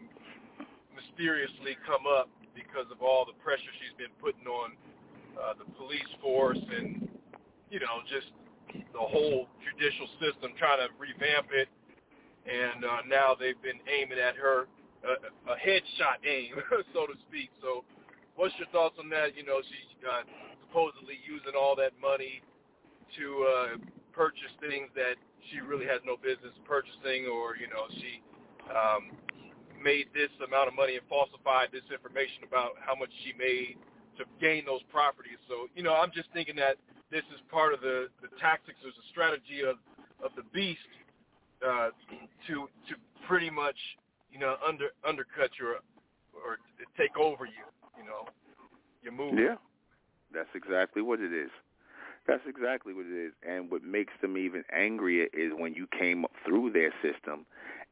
mysteriously 0.95 1.77
come 1.85 2.07
up 2.07 2.29
because 2.55 2.87
of 2.91 3.01
all 3.01 3.25
the 3.25 3.35
pressure 3.43 3.71
she's 3.79 3.95
been 3.97 4.13
putting 4.19 4.47
on 4.47 4.73
uh, 5.37 5.53
the 5.57 5.67
police 5.75 6.11
force 6.21 6.59
and, 6.59 7.07
you 7.69 7.79
know, 7.79 8.03
just 8.09 8.31
the 8.93 8.99
whole 8.99 9.47
judicial 9.63 10.07
system, 10.19 10.51
trying 10.57 10.79
to 10.79 10.89
revamp 10.99 11.47
it. 11.51 11.67
And 12.47 12.83
uh, 12.83 13.05
now 13.07 13.35
they've 13.37 13.59
been 13.61 13.79
aiming 13.85 14.17
at 14.17 14.35
her 14.35 14.67
uh, 15.05 15.53
a 15.53 15.55
headshot 15.57 16.21
aim, 16.25 16.55
so 16.93 17.05
to 17.05 17.13
speak. 17.27 17.49
So 17.61 17.83
what's 18.35 18.53
your 18.57 18.67
thoughts 18.69 18.95
on 18.99 19.09
that? 19.09 19.37
You 19.37 19.45
know, 19.45 19.61
she's 19.61 19.91
uh, 20.05 20.25
supposedly 20.67 21.19
using 21.21 21.53
all 21.53 21.75
that 21.77 21.93
money 22.01 22.41
to 23.17 23.25
uh, 23.43 23.71
purchase 24.13 24.53
things 24.61 24.89
that 24.95 25.19
she 25.49 25.59
really 25.59 25.85
has 25.85 25.99
no 26.05 26.15
business 26.15 26.53
purchasing 26.65 27.27
or, 27.27 27.57
you 27.57 27.67
know, 27.67 27.89
she 27.97 28.21
um, 28.69 29.11
made 29.81 30.07
this 30.13 30.31
amount 30.45 30.69
of 30.69 30.75
money 30.77 30.95
and 30.95 31.05
falsified 31.09 31.73
this 31.73 31.85
information 31.89 32.45
about 32.45 32.77
how 32.79 32.93
much 32.93 33.09
she 33.25 33.33
made 33.35 33.75
to 34.17 34.25
gain 34.39 34.65
those 34.65 34.81
properties. 34.91 35.37
So, 35.47 35.67
you 35.75 35.83
know, 35.83 35.93
I'm 35.93 36.11
just 36.13 36.29
thinking 36.33 36.55
that 36.57 36.77
this 37.11 37.23
is 37.33 37.39
part 37.49 37.73
of 37.73 37.81
the, 37.81 38.07
the 38.21 38.29
tactics 38.39 38.79
or 38.83 38.91
the 38.91 39.05
strategy 39.11 39.61
of, 39.61 39.77
of 40.23 40.31
the 40.35 40.43
beast 40.53 40.79
uh, 41.65 41.89
to 42.47 42.67
to 42.89 42.95
pretty 43.27 43.49
much, 43.49 43.77
you 44.31 44.39
know, 44.39 44.55
under 44.67 44.89
undercut 45.07 45.51
your 45.59 45.75
or 46.33 46.57
take 46.97 47.17
over 47.17 47.45
you, 47.45 47.65
you 47.97 48.03
know, 48.03 48.25
your 49.03 49.13
move. 49.13 49.37
Yeah, 49.37 49.55
that's 50.33 50.49
exactly 50.55 51.01
what 51.01 51.19
it 51.19 51.33
is. 51.33 51.51
That's 52.27 52.43
exactly 52.47 52.93
what 52.93 53.05
it 53.05 53.27
is. 53.27 53.33
And 53.47 53.71
what 53.71 53.83
makes 53.83 54.13
them 54.21 54.37
even 54.37 54.63
angrier 54.71 55.27
is 55.33 55.51
when 55.55 55.73
you 55.73 55.87
came 55.97 56.23
up 56.23 56.31
through 56.45 56.71
their 56.71 56.93
system 57.01 57.45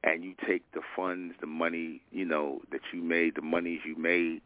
and 0.03 0.23
you 0.23 0.33
take 0.47 0.63
the 0.71 0.81
funds, 0.95 1.35
the 1.41 1.47
money, 1.47 2.01
you 2.11 2.25
know, 2.25 2.61
that 2.71 2.81
you 2.93 3.01
made, 3.01 3.35
the 3.35 3.41
monies 3.41 3.79
you 3.85 3.95
made, 3.97 4.41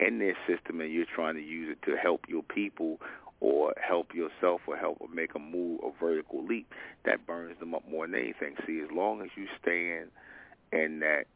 in 0.00 0.18
their 0.18 0.36
system 0.46 0.80
and 0.80 0.92
you're 0.92 1.06
trying 1.06 1.34
to 1.34 1.42
use 1.42 1.70
it 1.70 1.84
to 1.90 1.96
help 1.96 2.26
your 2.28 2.42
people 2.42 3.00
or 3.40 3.74
help 3.76 4.14
yourself 4.14 4.62
or 4.66 4.76
help 4.76 4.96
or 5.00 5.08
make 5.08 5.34
a 5.34 5.38
move, 5.38 5.80
a 5.84 5.90
vertical 6.00 6.44
leap, 6.44 6.72
that 7.04 7.26
burns 7.26 7.58
them 7.60 7.74
up 7.74 7.88
more 7.88 8.06
than 8.06 8.14
anything. 8.14 8.56
See, 8.66 8.80
as 8.80 8.90
long 8.90 9.20
as 9.22 9.28
you 9.36 9.46
stand 9.60 10.10
in 10.72 11.00
that, 11.00 11.26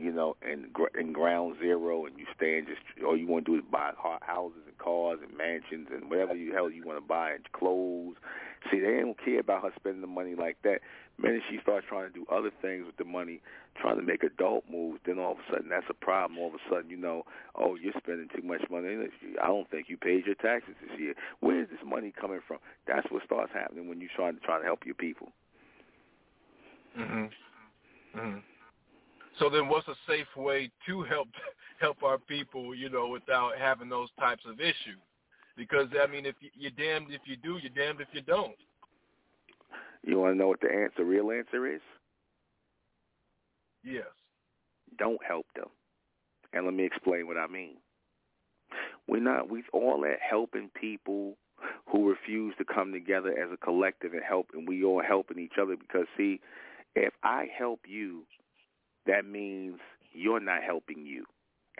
you 0.00 0.12
know, 0.12 0.36
in, 0.42 0.70
in 0.98 1.12
ground 1.12 1.56
zero 1.60 2.06
and 2.06 2.18
you 2.18 2.26
stand 2.34 2.66
just, 2.66 2.80
all 3.04 3.16
you 3.16 3.26
want 3.26 3.44
to 3.46 3.52
do 3.52 3.58
is 3.58 3.64
buy 3.70 3.92
houses 4.22 4.62
and 4.66 4.78
cars 4.78 5.18
and 5.22 5.36
mansions 5.36 5.88
and 5.92 6.08
whatever 6.08 6.34
you 6.34 6.52
hell 6.54 6.70
you 6.70 6.82
want 6.84 6.98
to 6.98 7.06
buy 7.06 7.32
and 7.32 7.52
clothes. 7.52 8.16
See, 8.70 8.80
they 8.80 9.00
don't 9.00 9.22
care 9.22 9.40
about 9.40 9.62
her 9.62 9.72
spending 9.76 10.00
the 10.00 10.06
money 10.06 10.34
like 10.34 10.56
that 10.64 10.80
minute 11.18 11.42
she 11.50 11.58
starts 11.62 11.86
trying 11.88 12.08
to 12.08 12.14
do 12.14 12.24
other 12.32 12.50
things 12.62 12.86
with 12.86 12.96
the 12.96 13.04
money, 13.04 13.40
trying 13.80 13.96
to 13.96 14.02
make 14.02 14.22
adult 14.22 14.64
moves, 14.70 15.00
then 15.04 15.18
all 15.18 15.32
of 15.32 15.38
a 15.38 15.52
sudden 15.52 15.68
that's 15.68 15.86
a 15.90 15.94
problem. 15.94 16.38
All 16.38 16.48
of 16.48 16.54
a 16.54 16.64
sudden, 16.70 16.90
you 16.90 16.96
know, 16.96 17.24
oh, 17.54 17.76
you're 17.76 17.92
spending 17.98 18.28
too 18.34 18.42
much 18.42 18.62
money. 18.70 18.96
I 19.42 19.46
don't 19.46 19.70
think 19.70 19.88
you 19.88 19.96
paid 19.96 20.26
your 20.26 20.34
taxes 20.36 20.74
this 20.80 20.98
year. 20.98 21.14
Where 21.40 21.60
is 21.60 21.68
this 21.68 21.84
money 21.84 22.12
coming 22.18 22.40
from? 22.46 22.58
That's 22.86 23.06
what 23.10 23.24
starts 23.24 23.52
happening 23.52 23.88
when 23.88 24.00
you're 24.00 24.10
trying 24.14 24.34
to 24.34 24.40
try 24.40 24.58
to 24.58 24.64
help 24.64 24.86
your 24.86 24.94
people. 24.94 25.28
Mhm. 26.96 27.30
Mhm. 28.16 28.42
So 29.38 29.48
then, 29.48 29.68
what's 29.68 29.88
a 29.88 29.94
safe 30.08 30.26
way 30.36 30.70
to 30.86 31.02
help 31.02 31.28
help 31.80 32.02
our 32.02 32.18
people, 32.18 32.74
you 32.74 32.90
know, 32.90 33.08
without 33.08 33.52
having 33.58 33.88
those 33.88 34.08
types 34.18 34.42
of 34.46 34.60
issues? 34.60 35.00
Because 35.56 35.88
I 36.02 36.06
mean, 36.06 36.26
if 36.26 36.36
you, 36.40 36.50
you're 36.54 36.70
damned 36.70 37.08
if 37.10 37.22
you 37.24 37.36
do, 37.36 37.58
you're 37.58 37.72
damned 37.74 38.00
if 38.00 38.08
you 38.12 38.22
don't. 38.22 38.56
You 40.02 40.18
want 40.18 40.34
to 40.34 40.38
know 40.38 40.48
what 40.48 40.60
the 40.60 40.72
answer, 40.72 41.04
real 41.04 41.30
answer 41.30 41.66
is? 41.66 41.80
Yes. 43.84 44.06
Don't 44.98 45.22
help 45.26 45.46
them. 45.54 45.68
And 46.52 46.64
let 46.64 46.74
me 46.74 46.84
explain 46.84 47.26
what 47.26 47.36
I 47.36 47.46
mean. 47.46 47.76
We're 49.06 49.20
not, 49.20 49.50
we 49.50 49.62
all 49.72 50.04
at 50.04 50.18
helping 50.20 50.70
people 50.80 51.36
who 51.86 52.08
refuse 52.08 52.54
to 52.58 52.64
come 52.64 52.92
together 52.92 53.30
as 53.30 53.50
a 53.52 53.56
collective 53.56 54.12
and 54.12 54.22
help, 54.22 54.48
and 54.54 54.66
we 54.66 54.84
all 54.84 55.02
helping 55.06 55.38
each 55.38 55.58
other. 55.60 55.76
Because 55.76 56.06
see, 56.16 56.40
if 56.94 57.12
I 57.22 57.46
help 57.56 57.80
you, 57.86 58.24
that 59.06 59.24
means 59.24 59.78
you're 60.12 60.40
not 60.40 60.62
helping 60.62 61.06
you. 61.06 61.24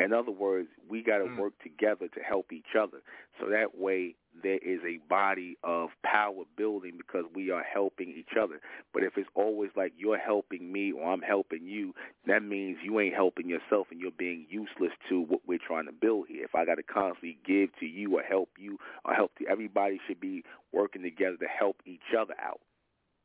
In 0.01 0.15
other 0.15 0.31
words, 0.31 0.69
we 0.89 1.03
got 1.03 1.19
to 1.19 1.25
mm. 1.25 1.37
work 1.37 1.53
together 1.63 2.09
to 2.09 2.21
help 2.21 2.53
each 2.53 2.75
other. 2.81 2.99
So 3.39 3.51
that 3.51 3.79
way 3.79 4.15
there 4.43 4.59
is 4.59 4.81
a 4.87 4.99
body 5.09 5.59
of 5.63 5.91
power 6.03 6.45
building 6.57 6.93
because 6.97 7.25
we 7.35 7.51
are 7.51 7.63
helping 7.63 8.09
each 8.09 8.39
other. 8.41 8.61
But 8.95 9.03
if 9.03 9.19
it's 9.19 9.29
always 9.35 9.71
like 9.77 9.93
you're 9.99 10.19
helping 10.19 10.73
me 10.73 10.93
or 10.93 11.13
I'm 11.13 11.21
helping 11.21 11.67
you, 11.67 11.93
that 12.27 12.43
means 12.43 12.79
you 12.83 12.99
ain't 12.99 13.15
helping 13.15 13.49
yourself 13.49 13.89
and 13.91 14.01
you're 14.01 14.11
being 14.11 14.47
useless 14.49 14.93
to 15.11 15.21
what 15.21 15.41
we're 15.47 15.59
trying 15.59 15.87
to 15.87 15.93
build 15.93 16.29
here. 16.29 16.45
If 16.45 16.55
I 16.55 16.65
got 16.65 16.77
to 16.77 16.83
constantly 16.83 17.37
give 17.47 17.69
to 17.81 17.87
you 17.87 18.17
or 18.17 18.23
help 18.23 18.51
you 18.59 18.79
or 19.05 19.13
help 19.13 19.35
to 19.37 19.47
everybody 19.49 20.01
should 20.07 20.21
be 20.21 20.45
working 20.73 21.03
together 21.03 21.37
to 21.37 21.47
help 21.47 21.77
each 21.85 22.15
other 22.19 22.35
out. 22.43 22.61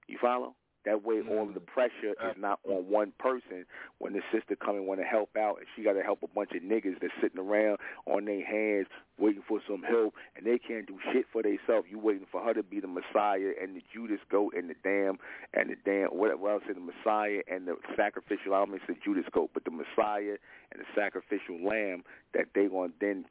You 0.07 0.17
follow? 0.21 0.55
That 0.85 1.03
way, 1.03 1.15
mm. 1.15 1.29
all 1.29 1.47
of 1.47 1.53
the 1.53 1.59
mm. 1.59 1.67
pressure 1.67 2.11
is 2.11 2.35
not 2.37 2.59
on 2.63 2.89
one 2.89 3.13
person. 3.19 3.65
When 3.97 4.13
the 4.13 4.21
sister 4.31 4.55
come 4.55 4.75
and 4.75 4.85
want 4.85 4.99
to 4.99 5.05
help 5.05 5.35
out, 5.37 5.57
and 5.57 5.67
she 5.75 5.83
got 5.83 5.93
to 5.93 6.03
help 6.03 6.23
a 6.23 6.27
bunch 6.27 6.51
of 6.51 6.61
niggas 6.61 6.99
that's 7.01 7.13
sitting 7.21 7.39
around 7.39 7.77
on 8.05 8.25
their 8.25 8.45
hands 8.45 8.87
waiting 9.17 9.43
for 9.47 9.59
some 9.67 9.83
help, 9.83 10.13
and 10.35 10.45
they 10.45 10.57
can't 10.57 10.85
do 10.87 10.97
shit 11.11 11.25
for 11.31 11.41
themselves. 11.41 11.87
You 11.89 11.99
waiting 11.99 12.27
for 12.31 12.41
her 12.41 12.53
to 12.53 12.63
be 12.63 12.79
the 12.79 12.87
Messiah 12.87 13.51
and 13.61 13.75
the 13.75 13.81
Judas 13.93 14.19
goat 14.29 14.53
and 14.57 14.69
the 14.69 14.75
damn 14.83 15.17
and 15.53 15.69
the 15.69 15.75
damn 15.85 16.09
what, 16.09 16.37
what 16.39 16.51
else? 16.51 16.63
The 16.67 16.79
Messiah 16.79 17.41
and 17.47 17.67
the 17.67 17.75
sacrificial. 17.95 18.53
I 18.53 18.59
don't 18.59 18.71
mean 18.71 18.81
say 18.87 18.97
Judas 19.03 19.25
goat, 19.31 19.51
but 19.53 19.63
the 19.63 19.71
Messiah 19.71 20.37
and 20.71 20.81
the 20.81 20.85
sacrificial 20.95 21.63
lamb 21.63 22.03
that 22.33 22.47
they 22.53 22.67
gonna 22.67 22.91
then 22.99 23.25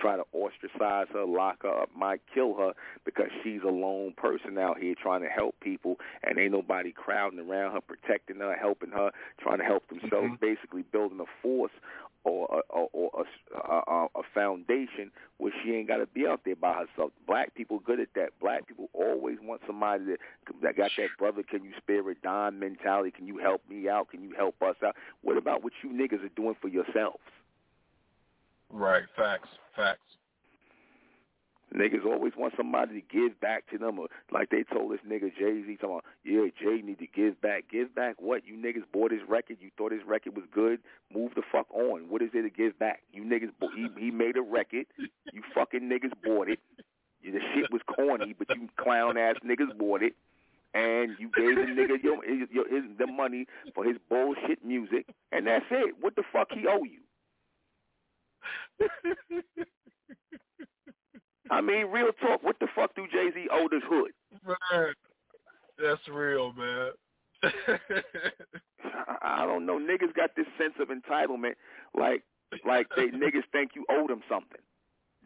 try 0.00 0.16
to 0.16 0.22
ostracize 0.32 1.08
her, 1.12 1.24
lock 1.26 1.62
her 1.62 1.82
up, 1.82 1.90
might 1.96 2.20
kill 2.32 2.54
her 2.54 2.72
because 3.04 3.26
she's 3.42 3.60
a 3.66 3.70
lone 3.70 4.14
person 4.16 4.58
out 4.58 4.78
here 4.78 4.94
trying 5.00 5.22
to 5.22 5.28
help 5.28 5.54
people, 5.60 5.96
and 6.22 6.38
ain't 6.38 6.52
nobody 6.52 6.92
crowding 6.92 7.40
around 7.40 7.72
her, 7.72 7.80
protecting 7.80 8.36
her, 8.36 8.54
helping 8.54 8.90
her, 8.90 9.10
trying 9.40 9.58
to 9.58 9.64
help 9.64 9.88
themselves, 9.88 10.26
mm-hmm. 10.26 10.34
basically 10.40 10.82
building 10.92 11.20
a 11.20 11.42
force 11.42 11.72
or 12.26 12.62
a, 12.74 12.78
or 12.78 13.24
a, 13.54 13.74
a, 13.74 14.06
a 14.16 14.22
foundation 14.34 15.12
where 15.38 15.52
she 15.62 15.72
ain't 15.72 15.86
got 15.86 15.98
to 15.98 16.06
be 16.06 16.26
out 16.26 16.40
there 16.44 16.56
by 16.56 16.72
herself. 16.72 17.12
Black 17.26 17.54
people 17.54 17.78
good 17.78 18.00
at 18.00 18.08
that. 18.16 18.30
Black 18.40 18.66
people 18.66 18.90
always 18.92 19.38
want 19.40 19.60
somebody 19.66 20.04
that, 20.04 20.18
that 20.62 20.76
got 20.76 20.90
that 20.96 21.08
brother. 21.18 21.42
Can 21.42 21.64
you 21.64 21.70
spare 21.76 22.08
a 22.10 22.14
dime 22.16 22.58
mentality? 22.58 23.12
Can 23.12 23.26
you 23.26 23.38
help 23.38 23.62
me 23.68 23.88
out? 23.88 24.10
Can 24.10 24.22
you 24.22 24.32
help 24.36 24.60
us 24.60 24.76
out? 24.84 24.96
What 25.22 25.36
about 25.36 25.62
what 25.62 25.72
you 25.84 25.90
niggas 25.90 26.24
are 26.24 26.34
doing 26.34 26.56
for 26.60 26.68
yourselves? 26.68 27.22
Right. 28.72 29.04
Facts. 29.16 29.48
Facts. 29.76 30.00
Niggas 31.74 32.04
always 32.06 32.32
want 32.36 32.54
somebody 32.56 33.00
to 33.00 33.06
give 33.06 33.40
back 33.40 33.68
to 33.70 33.78
them, 33.78 33.98
or 33.98 34.08
like 34.30 34.50
they 34.50 34.62
told 34.62 34.92
this 34.92 35.00
nigga 35.06 35.34
Jay 35.36 35.62
Z, 35.66 35.76
talking 35.76 35.90
about, 35.90 36.04
yeah, 36.24 36.46
Jay 36.58 36.80
need 36.82 36.98
to 37.00 37.06
give 37.06 37.40
back. 37.40 37.64
Give 37.70 37.92
back 37.94 38.20
what? 38.20 38.46
You 38.46 38.54
niggas 38.54 38.84
bought 38.92 39.10
his 39.10 39.22
record. 39.28 39.58
You 39.60 39.70
thought 39.76 39.92
his 39.92 40.02
record 40.06 40.36
was 40.36 40.44
good. 40.52 40.80
Move 41.12 41.32
the 41.34 41.42
fuck 41.50 41.66
on. 41.74 42.08
What 42.08 42.22
is 42.22 42.30
there 42.32 42.42
to 42.42 42.50
give 42.50 42.78
back? 42.78 43.02
You 43.12 43.24
niggas, 43.24 43.50
he 43.74 43.88
he 43.98 44.10
made 44.10 44.36
a 44.36 44.42
record. 44.42 44.86
You 45.32 45.42
fucking 45.54 45.82
niggas 45.82 46.12
bought 46.24 46.48
it. 46.48 46.60
The 47.22 47.40
shit 47.54 47.72
was 47.72 47.82
corny, 47.86 48.34
but 48.38 48.48
you 48.54 48.68
clown 48.76 49.18
ass 49.18 49.36
niggas 49.44 49.76
bought 49.76 50.02
it 50.02 50.14
and 50.76 51.16
you 51.18 51.30
gave 51.34 51.56
the 51.56 51.62
nigga 51.62 52.02
your, 52.02 52.22
your, 52.52 52.68
his, 52.68 52.84
the 52.98 53.06
money 53.06 53.46
for 53.74 53.82
his 53.84 53.96
bullshit 54.10 54.62
music, 54.64 55.06
and 55.32 55.46
that's 55.46 55.64
it. 55.70 55.94
What 56.00 56.16
the 56.16 56.22
fuck 56.30 56.48
he 56.52 56.66
owe 56.68 56.84
you? 56.84 57.00
I 61.50 61.60
mean, 61.60 61.86
real 61.86 62.10
talk. 62.20 62.42
What 62.42 62.58
the 62.60 62.68
fuck 62.74 62.94
do 62.94 63.06
Jay 63.12 63.30
Z 63.34 63.48
owe 63.52 63.68
this 63.70 63.82
hood? 63.88 64.12
Man, 64.46 64.94
that's 65.82 66.08
real, 66.08 66.52
man. 66.52 66.90
I 69.22 69.44
don't 69.46 69.66
know. 69.66 69.78
Niggas 69.78 70.14
got 70.14 70.30
this 70.36 70.46
sense 70.58 70.74
of 70.80 70.88
entitlement, 70.88 71.54
like 71.94 72.22
like 72.64 72.86
they 72.96 73.06
niggas 73.06 73.44
think 73.52 73.72
you 73.74 73.84
owe 73.90 74.06
them 74.06 74.22
something. 74.28 74.60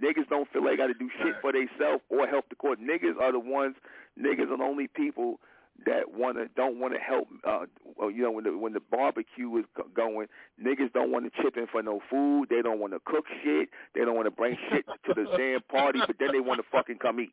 Niggas 0.03 0.29
don't 0.29 0.51
feel 0.53 0.65
they 0.65 0.77
got 0.77 0.87
to 0.87 0.95
do 0.95 1.11
shit 1.23 1.35
for 1.43 1.53
themselves 1.53 2.03
or 2.09 2.27
help 2.27 2.49
the 2.49 2.57
court. 2.57 2.79
Niggas 2.81 3.21
are 3.21 3.33
the 3.33 3.39
ones. 3.39 3.77
Niggas 4.19 4.51
are 4.51 4.57
the 4.57 4.65
only 4.65 4.89
people 4.89 5.41
that 5.87 6.13
wanna 6.13 6.47
don't 6.57 6.79
want 6.79 6.95
to 6.95 7.01
help. 7.01 7.29
Uh, 7.47 7.67
you 8.09 8.23
know, 8.23 8.31
when 8.31 8.45
the 8.45 8.57
when 8.57 8.73
the 8.73 8.81
barbecue 8.91 9.57
is 9.57 9.65
going, 9.95 10.27
niggas 10.63 10.93
don't 10.93 11.11
want 11.11 11.25
to 11.25 11.43
chip 11.43 11.57
in 11.57 11.67
for 11.71 11.83
no 11.83 12.01
food. 12.11 12.49
They 12.51 12.63
don't 12.63 12.81
want 12.81 12.93
to 12.93 13.01
cook 13.05 13.25
shit. 13.43 13.69
They 13.95 14.05
don't 14.05 14.15
want 14.15 14.27
to 14.27 14.31
bring 14.31 14.57
shit 14.71 14.85
to 14.87 15.15
the 15.15 15.25
damn 15.37 15.61
party. 15.63 16.01
But 16.07 16.17
then 16.19 16.31
they 16.33 16.41
want 16.41 16.61
to 16.61 16.67
fucking 16.71 16.99
come 16.99 17.21
eat. 17.21 17.33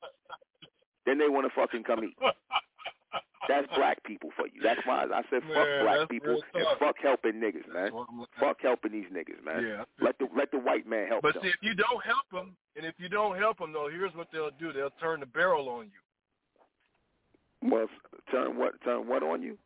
Then 1.05 1.17
they 1.17 1.29
want 1.29 1.47
to 1.47 1.53
fucking 1.55 1.83
come 1.83 2.03
eat. 2.03 2.17
That's 3.47 3.67
black 3.75 4.03
people 4.03 4.29
for 4.35 4.47
you. 4.47 4.61
That's 4.61 4.81
why 4.85 5.05
I 5.05 5.21
said 5.29 5.41
fuck 5.47 5.55
man, 5.55 5.83
black 5.85 6.09
people 6.09 6.41
and 6.53 6.65
fuck 6.79 6.95
helping 7.01 7.33
niggas, 7.33 7.71
man. 7.73 7.91
Fuck 8.39 8.57
helping 8.61 8.91
these 8.91 9.07
niggas, 9.13 9.43
man. 9.43 9.63
Yeah. 9.65 9.83
Let 10.01 10.17
the 10.19 10.27
let 10.35 10.51
the 10.51 10.59
white 10.59 10.85
man 10.87 11.07
help 11.07 11.21
but 11.21 11.35
them. 11.35 11.43
see, 11.43 11.49
if 11.49 11.61
you 11.61 11.73
don't 11.73 12.03
help 12.03 12.27
them, 12.31 12.55
and 12.75 12.85
if 12.85 12.95
you 12.97 13.07
don't 13.07 13.37
help 13.37 13.59
them, 13.59 13.71
though, 13.71 13.89
here's 13.89 14.13
what 14.15 14.27
they'll 14.33 14.51
do: 14.59 14.73
they'll 14.73 14.93
turn 14.99 15.21
the 15.21 15.25
barrel 15.25 15.69
on 15.69 15.85
you. 15.85 15.99
Well, 17.61 17.87
turn 18.31 18.57
what? 18.57 18.73
Turn 18.83 19.07
what 19.07 19.23
on 19.23 19.41
you? 19.41 19.57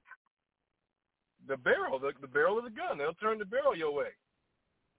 The 1.47 1.57
barrel, 1.57 1.99
the, 1.99 2.11
the 2.21 2.27
barrel 2.27 2.57
of 2.57 2.63
the 2.63 2.69
gun. 2.69 2.97
They'll 2.97 3.13
turn 3.15 3.39
the 3.39 3.45
barrel 3.45 3.75
your 3.75 3.93
way. 3.93 4.09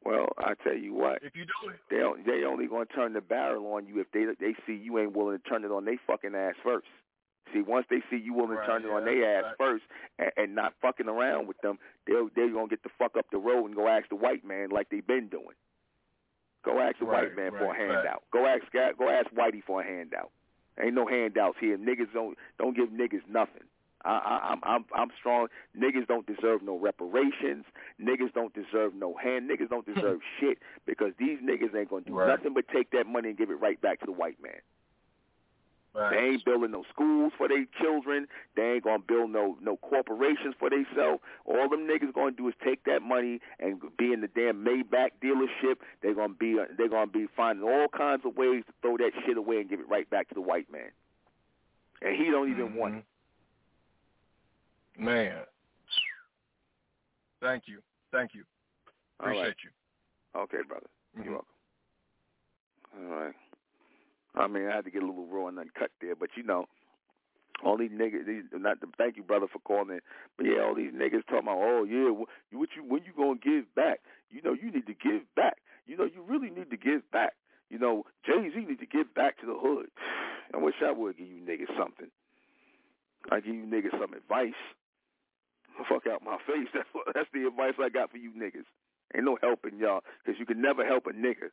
Well, 0.04 0.26
I 0.38 0.54
tell 0.64 0.76
you 0.76 0.94
what. 0.94 1.22
If 1.22 1.36
you 1.36 1.44
don't, 1.46 2.24
they 2.26 2.32
they 2.32 2.44
only 2.44 2.66
gonna 2.66 2.86
turn 2.86 3.12
the 3.12 3.20
barrel 3.20 3.72
on 3.74 3.86
you 3.86 4.00
if 4.00 4.10
they 4.12 4.24
they 4.40 4.54
see 4.66 4.74
you 4.74 4.98
ain't 4.98 5.16
willing 5.16 5.38
to 5.38 5.48
turn 5.48 5.64
it 5.64 5.70
on 5.70 5.84
they 5.84 5.98
fucking 6.06 6.34
ass 6.34 6.54
first. 6.62 6.88
See, 7.52 7.62
once 7.62 7.86
they 7.90 8.02
see 8.10 8.16
you 8.16 8.34
willing 8.34 8.56
right, 8.56 8.66
to 8.66 8.72
turn 8.72 8.82
yeah, 8.82 8.88
it 8.88 8.92
on 8.94 9.04
their 9.04 9.38
ass 9.38 9.44
right. 9.44 9.58
first 9.58 9.84
and, 10.18 10.30
and 10.36 10.54
not 10.54 10.74
fucking 10.82 11.08
around 11.08 11.46
with 11.46 11.60
them, 11.62 11.78
they'll 12.06 12.28
they're 12.34 12.52
gonna 12.52 12.68
get 12.68 12.82
the 12.82 12.90
fuck 12.98 13.16
up 13.16 13.26
the 13.30 13.38
road 13.38 13.66
and 13.66 13.76
go 13.76 13.86
ask 13.86 14.08
the 14.08 14.16
white 14.16 14.44
man 14.44 14.70
like 14.70 14.88
they've 14.90 15.06
been 15.06 15.28
doing. 15.28 15.54
Go 16.64 16.80
ask 16.80 16.98
the 16.98 17.06
right, 17.06 17.24
white 17.24 17.36
man 17.36 17.52
for 17.52 17.72
a 17.72 17.76
handout. 17.76 18.22
Go 18.32 18.46
ask 18.46 18.62
go 18.72 19.08
ask 19.08 19.30
Whitey 19.30 19.62
for 19.64 19.82
a 19.82 19.84
handout. 19.84 20.30
Ain't 20.80 20.94
no 20.94 21.06
handouts 21.06 21.58
here. 21.60 21.76
Niggas 21.76 22.12
don't 22.14 22.36
don't 22.58 22.76
give 22.76 22.88
niggas 22.88 23.28
nothing. 23.28 23.64
I, 24.04 24.10
I, 24.10 24.52
I'm 24.52 24.60
I'm 24.64 24.84
I'm 24.94 25.08
strong. 25.18 25.48
Niggas 25.78 26.06
don't 26.08 26.26
deserve 26.26 26.62
no 26.62 26.76
reparations. 26.78 27.64
Niggas 28.00 28.32
don't 28.34 28.52
deserve 28.54 28.94
no 28.94 29.14
hand. 29.14 29.50
Niggas 29.50 29.68
don't 29.68 29.86
deserve 29.94 30.20
shit 30.40 30.58
because 30.86 31.12
these 31.18 31.38
niggas 31.40 31.76
ain't 31.76 31.90
gonna 31.90 32.02
do 32.02 32.14
right. 32.14 32.28
nothing 32.28 32.54
but 32.54 32.64
take 32.68 32.90
that 32.92 33.06
money 33.06 33.28
and 33.30 33.38
give 33.38 33.50
it 33.50 33.60
right 33.60 33.80
back 33.80 34.00
to 34.00 34.06
the 34.06 34.12
white 34.12 34.42
man. 34.42 34.60
Right. 35.94 36.10
They 36.10 36.26
ain't 36.32 36.44
building 36.46 36.70
no 36.70 36.84
schools 36.90 37.32
for 37.36 37.48
their 37.48 37.66
children. 37.78 38.26
They 38.56 38.62
ain't 38.62 38.84
gonna 38.84 39.02
build 39.06 39.30
no 39.30 39.58
no 39.60 39.76
corporations 39.76 40.54
for 40.58 40.70
themselves. 40.70 41.20
All 41.44 41.68
them 41.68 41.86
niggas 41.86 42.14
gonna 42.14 42.30
do 42.30 42.48
is 42.48 42.54
take 42.64 42.84
that 42.84 43.02
money 43.02 43.40
and 43.60 43.78
be 43.98 44.12
in 44.12 44.22
the 44.22 44.28
damn 44.28 44.64
Maybach 44.64 45.10
dealership. 45.22 45.76
They're 46.02 46.14
gonna 46.14 46.32
be 46.32 46.56
they're 46.78 46.88
gonna 46.88 47.10
be 47.10 47.26
finding 47.36 47.68
all 47.68 47.88
kinds 47.88 48.22
of 48.24 48.36
ways 48.36 48.64
to 48.66 48.72
throw 48.80 48.96
that 48.96 49.10
shit 49.26 49.36
away 49.36 49.60
and 49.60 49.68
give 49.68 49.80
it 49.80 49.88
right 49.88 50.08
back 50.08 50.28
to 50.28 50.34
the 50.34 50.40
white 50.40 50.72
man. 50.72 50.90
And 52.00 52.16
he 52.16 52.30
don't 52.30 52.50
even 52.50 52.68
mm-hmm. 52.68 52.78
want 52.78 52.94
it. 52.96 53.04
Man, 54.98 55.40
thank 57.42 57.64
you, 57.66 57.80
thank 58.10 58.34
you, 58.34 58.44
appreciate 59.20 59.42
right. 59.42 59.56
you. 59.62 60.40
Okay, 60.40 60.58
brother. 60.66 60.86
Mm-hmm. 61.14 61.24
You're 61.24 61.32
welcome. 61.32 61.48
All 63.10 63.24
right. 63.24 63.34
I 64.34 64.46
mean, 64.46 64.66
I 64.66 64.76
had 64.76 64.84
to 64.84 64.90
get 64.90 65.02
a 65.02 65.06
little 65.06 65.26
raw 65.26 65.48
and 65.48 65.58
uncut 65.58 65.90
there, 66.00 66.14
but 66.14 66.30
you 66.36 66.42
know, 66.42 66.66
all 67.64 67.76
these 67.76 67.90
niggas. 67.90 68.26
These, 68.26 68.44
not 68.54 68.80
to 68.80 68.88
thank 68.98 69.16
you, 69.16 69.22
brother, 69.22 69.46
for 69.52 69.58
calling. 69.60 70.00
But 70.36 70.46
yeah, 70.46 70.62
all 70.64 70.74
these 70.74 70.92
niggas 70.92 71.26
talking 71.26 71.48
about, 71.48 71.60
oh 71.60 71.84
yeah, 71.84 72.10
what, 72.10 72.28
what 72.52 72.68
you 72.76 72.82
when 72.82 73.04
you 73.04 73.12
gonna 73.16 73.38
give 73.38 73.72
back? 73.74 74.00
You 74.30 74.40
know, 74.42 74.54
you 74.54 74.70
need 74.70 74.86
to 74.86 74.94
give 74.94 75.22
back. 75.36 75.58
You 75.86 75.96
know, 75.96 76.04
you 76.04 76.22
really 76.26 76.50
need 76.50 76.70
to 76.70 76.76
give 76.76 77.08
back. 77.10 77.34
You 77.68 77.78
know, 77.78 78.04
Jay 78.24 78.50
Z 78.52 78.64
need 78.66 78.80
to 78.80 78.86
give 78.86 79.14
back 79.14 79.38
to 79.40 79.46
the 79.46 79.56
hood. 79.56 79.88
I 80.54 80.58
wish 80.58 80.74
I 80.84 80.92
would 80.92 81.16
give 81.16 81.26
you 81.26 81.40
niggas 81.40 81.72
something. 81.78 82.08
I 83.30 83.40
give 83.40 83.54
you 83.54 83.64
niggas 83.64 83.92
some 83.92 84.12
advice. 84.12 84.58
Fuck 85.88 86.06
out 86.06 86.22
my 86.22 86.36
face. 86.46 86.68
That's 86.74 86.88
what, 86.92 87.06
that's 87.14 87.28
the 87.32 87.46
advice 87.46 87.74
I 87.80 87.88
got 87.88 88.10
for 88.10 88.18
you 88.18 88.30
niggas. 88.30 88.68
Ain't 89.14 89.24
no 89.24 89.38
helping 89.42 89.78
y'all, 89.78 90.00
because 90.24 90.38
you 90.38 90.46
can 90.46 90.60
never 90.60 90.84
help 90.86 91.06
a 91.06 91.12
nigga. 91.12 91.48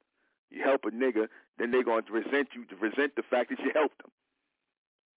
You 0.50 0.64
help 0.64 0.86
a 0.86 0.92
nigga, 0.92 1.28
then 1.58 1.72
they 1.72 1.84
gonna 1.84 2.04
resent 2.10 2.50
you 2.56 2.66
to 2.66 2.76
resent 2.76 3.16
the 3.16 3.24
fact 3.24 3.50
that 3.50 3.60
you 3.60 3.72
helped 3.74 4.02
them. 4.02 4.12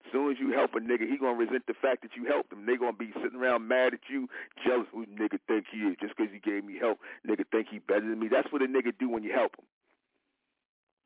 As 0.04 0.12
soon 0.12 0.30
as 0.30 0.38
you 0.38 0.52
help 0.52 0.74
a 0.74 0.80
nigga, 0.80 1.08
he 1.08 1.16
gonna 1.16 1.38
resent 1.38 1.66
the 1.66 1.74
fact 1.74 2.02
that 2.02 2.16
you 2.16 2.26
helped 2.26 2.52
him. 2.52 2.66
They 2.66 2.76
gonna 2.76 2.92
be 2.92 3.12
sitting 3.22 3.40
around 3.40 3.66
mad 3.66 3.94
at 3.94 4.00
you, 4.10 4.28
jealous. 4.64 4.86
Who 4.92 5.06
nigga 5.06 5.38
think 5.48 5.66
he 5.72 5.78
is? 5.78 5.96
Just 6.00 6.16
because 6.16 6.32
he 6.32 6.38
gave 6.38 6.64
me 6.64 6.76
help, 6.78 6.98
nigga 7.26 7.44
think 7.50 7.68
he 7.70 7.78
better 7.78 8.00
than 8.00 8.18
me. 8.18 8.28
That's 8.28 8.52
what 8.52 8.62
a 8.62 8.66
nigga 8.66 8.92
do 8.98 9.08
when 9.08 9.22
you 9.22 9.32
help 9.32 9.56
him. 9.58 9.64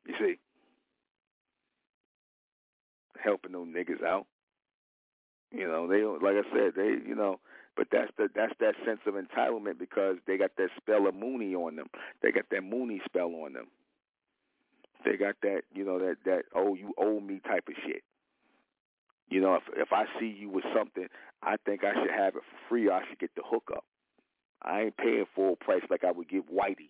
You 0.07 0.15
see, 0.19 0.39
helping 3.23 3.53
those 3.53 3.67
niggas 3.67 4.03
out. 4.03 4.25
You 5.51 5.67
know, 5.67 5.87
they 5.87 6.01
don't. 6.01 6.21
like 6.21 6.35
I 6.35 6.43
said, 6.51 6.73
they 6.75 6.99
you 7.07 7.15
know, 7.15 7.39
but 7.77 7.87
that's 7.91 8.11
the 8.17 8.27
that's 8.35 8.53
that 8.59 8.75
sense 8.83 8.99
of 9.05 9.13
entitlement 9.13 9.79
because 9.79 10.17
they 10.27 10.37
got 10.37 10.51
that 10.57 10.69
spell 10.75 11.07
of 11.07 11.15
Mooney 11.15 11.55
on 11.55 11.77
them. 11.77 11.87
They 12.21 12.33
got 12.33 12.49
that 12.51 12.63
Mooney 12.63 13.01
spell 13.05 13.31
on 13.45 13.53
them 13.53 13.67
they 15.05 15.17
got 15.17 15.35
that 15.41 15.61
you 15.73 15.85
know 15.85 15.99
that 15.99 16.17
that 16.25 16.43
oh 16.55 16.75
you 16.75 16.93
owe 16.97 17.19
me 17.19 17.41
type 17.45 17.67
of 17.67 17.75
shit. 17.85 18.03
You 19.29 19.41
know, 19.41 19.55
if 19.55 19.63
if 19.75 19.89
I 19.91 20.05
see 20.19 20.27
you 20.27 20.49
with 20.49 20.63
something, 20.75 21.07
I 21.43 21.55
think 21.65 21.83
I 21.83 21.93
should 21.93 22.11
have 22.11 22.35
it 22.35 22.43
for 22.43 22.69
free. 22.69 22.87
or 22.87 22.93
I 22.93 23.07
should 23.07 23.19
get 23.19 23.31
the 23.35 23.43
hookup. 23.45 23.83
I 24.61 24.81
ain't 24.83 24.97
paying 24.97 25.25
full 25.35 25.55
price 25.55 25.83
like 25.89 26.03
I 26.03 26.11
would 26.11 26.29
give 26.29 26.45
Whitey. 26.45 26.89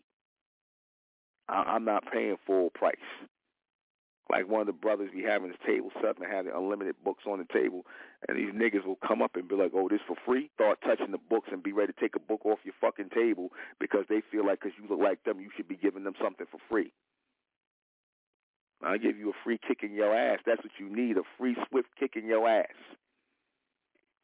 I, 1.50 1.64
I'm 1.76 1.86
not 1.86 2.04
paying 2.12 2.38
full 2.46 2.70
price. 2.70 2.96
Like 4.30 4.48
one 4.50 4.62
of 4.62 4.68
the 4.68 4.74
brothers 4.74 5.10
be 5.14 5.24
having 5.24 5.48
his 5.50 5.60
table 5.66 5.90
set 6.02 6.18
and 6.18 6.26
having 6.30 6.52
unlimited 6.54 6.96
books 7.04 7.24
on 7.26 7.40
the 7.40 7.48
table, 7.54 7.86
and 8.28 8.38
these 8.38 8.54
niggas 8.54 8.86
will 8.86 9.00
come 9.08 9.22
up 9.22 9.36
and 9.36 9.48
be 9.48 9.56
like, 9.56 9.72
"Oh, 9.74 9.88
this 9.88 10.02
for 10.06 10.18
free." 10.26 10.50
Start 10.56 10.80
touching 10.82 11.12
the 11.12 11.18
books 11.18 11.48
and 11.52 11.64
be 11.64 11.72
ready 11.72 11.94
to 11.94 12.00
take 12.00 12.16
a 12.16 12.20
book 12.20 12.46
off 12.46 12.60
your 12.66 12.74
fucking 12.82 13.10
table 13.16 13.52
because 13.80 14.04
they 14.10 14.22
feel 14.30 14.46
like 14.46 14.60
because 14.60 14.78
you 14.78 14.88
look 14.90 15.00
like 15.00 15.24
them, 15.24 15.40
you 15.40 15.50
should 15.56 15.68
be 15.70 15.78
giving 15.78 16.04
them 16.04 16.16
something 16.22 16.46
for 16.52 16.60
free. 16.70 16.92
I 18.84 18.98
give 18.98 19.18
you 19.18 19.30
a 19.30 19.44
free 19.44 19.60
kick 19.66 19.80
in 19.82 19.94
your 19.94 20.14
ass. 20.14 20.40
That's 20.46 20.64
what 20.64 20.74
you 20.80 20.94
need, 20.94 21.18
a 21.18 21.24
free 21.38 21.56
swift 21.70 21.90
kick 22.00 22.16
in 22.16 22.28
your 22.28 22.48
ass. 22.48 22.76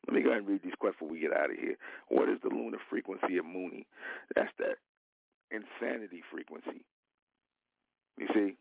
Let 0.08 0.16
me 0.16 0.22
go 0.22 0.30
ahead 0.30 0.40
and 0.40 0.48
read 0.48 0.62
these 0.64 0.76
questions 0.78 1.00
before 1.00 1.14
we 1.14 1.20
get 1.20 1.34
out 1.34 1.50
of 1.50 1.58
here. 1.58 1.76
What 2.10 2.30
is 2.30 2.38
the 2.44 2.50
lunar 2.50 2.78
frequency 2.90 3.38
of 3.38 3.46
Mooney? 3.46 3.88
That's 4.36 4.52
that 4.60 4.78
insanity 5.50 6.22
frequency. 6.30 6.86
You 8.18 8.28
see? 8.34 8.56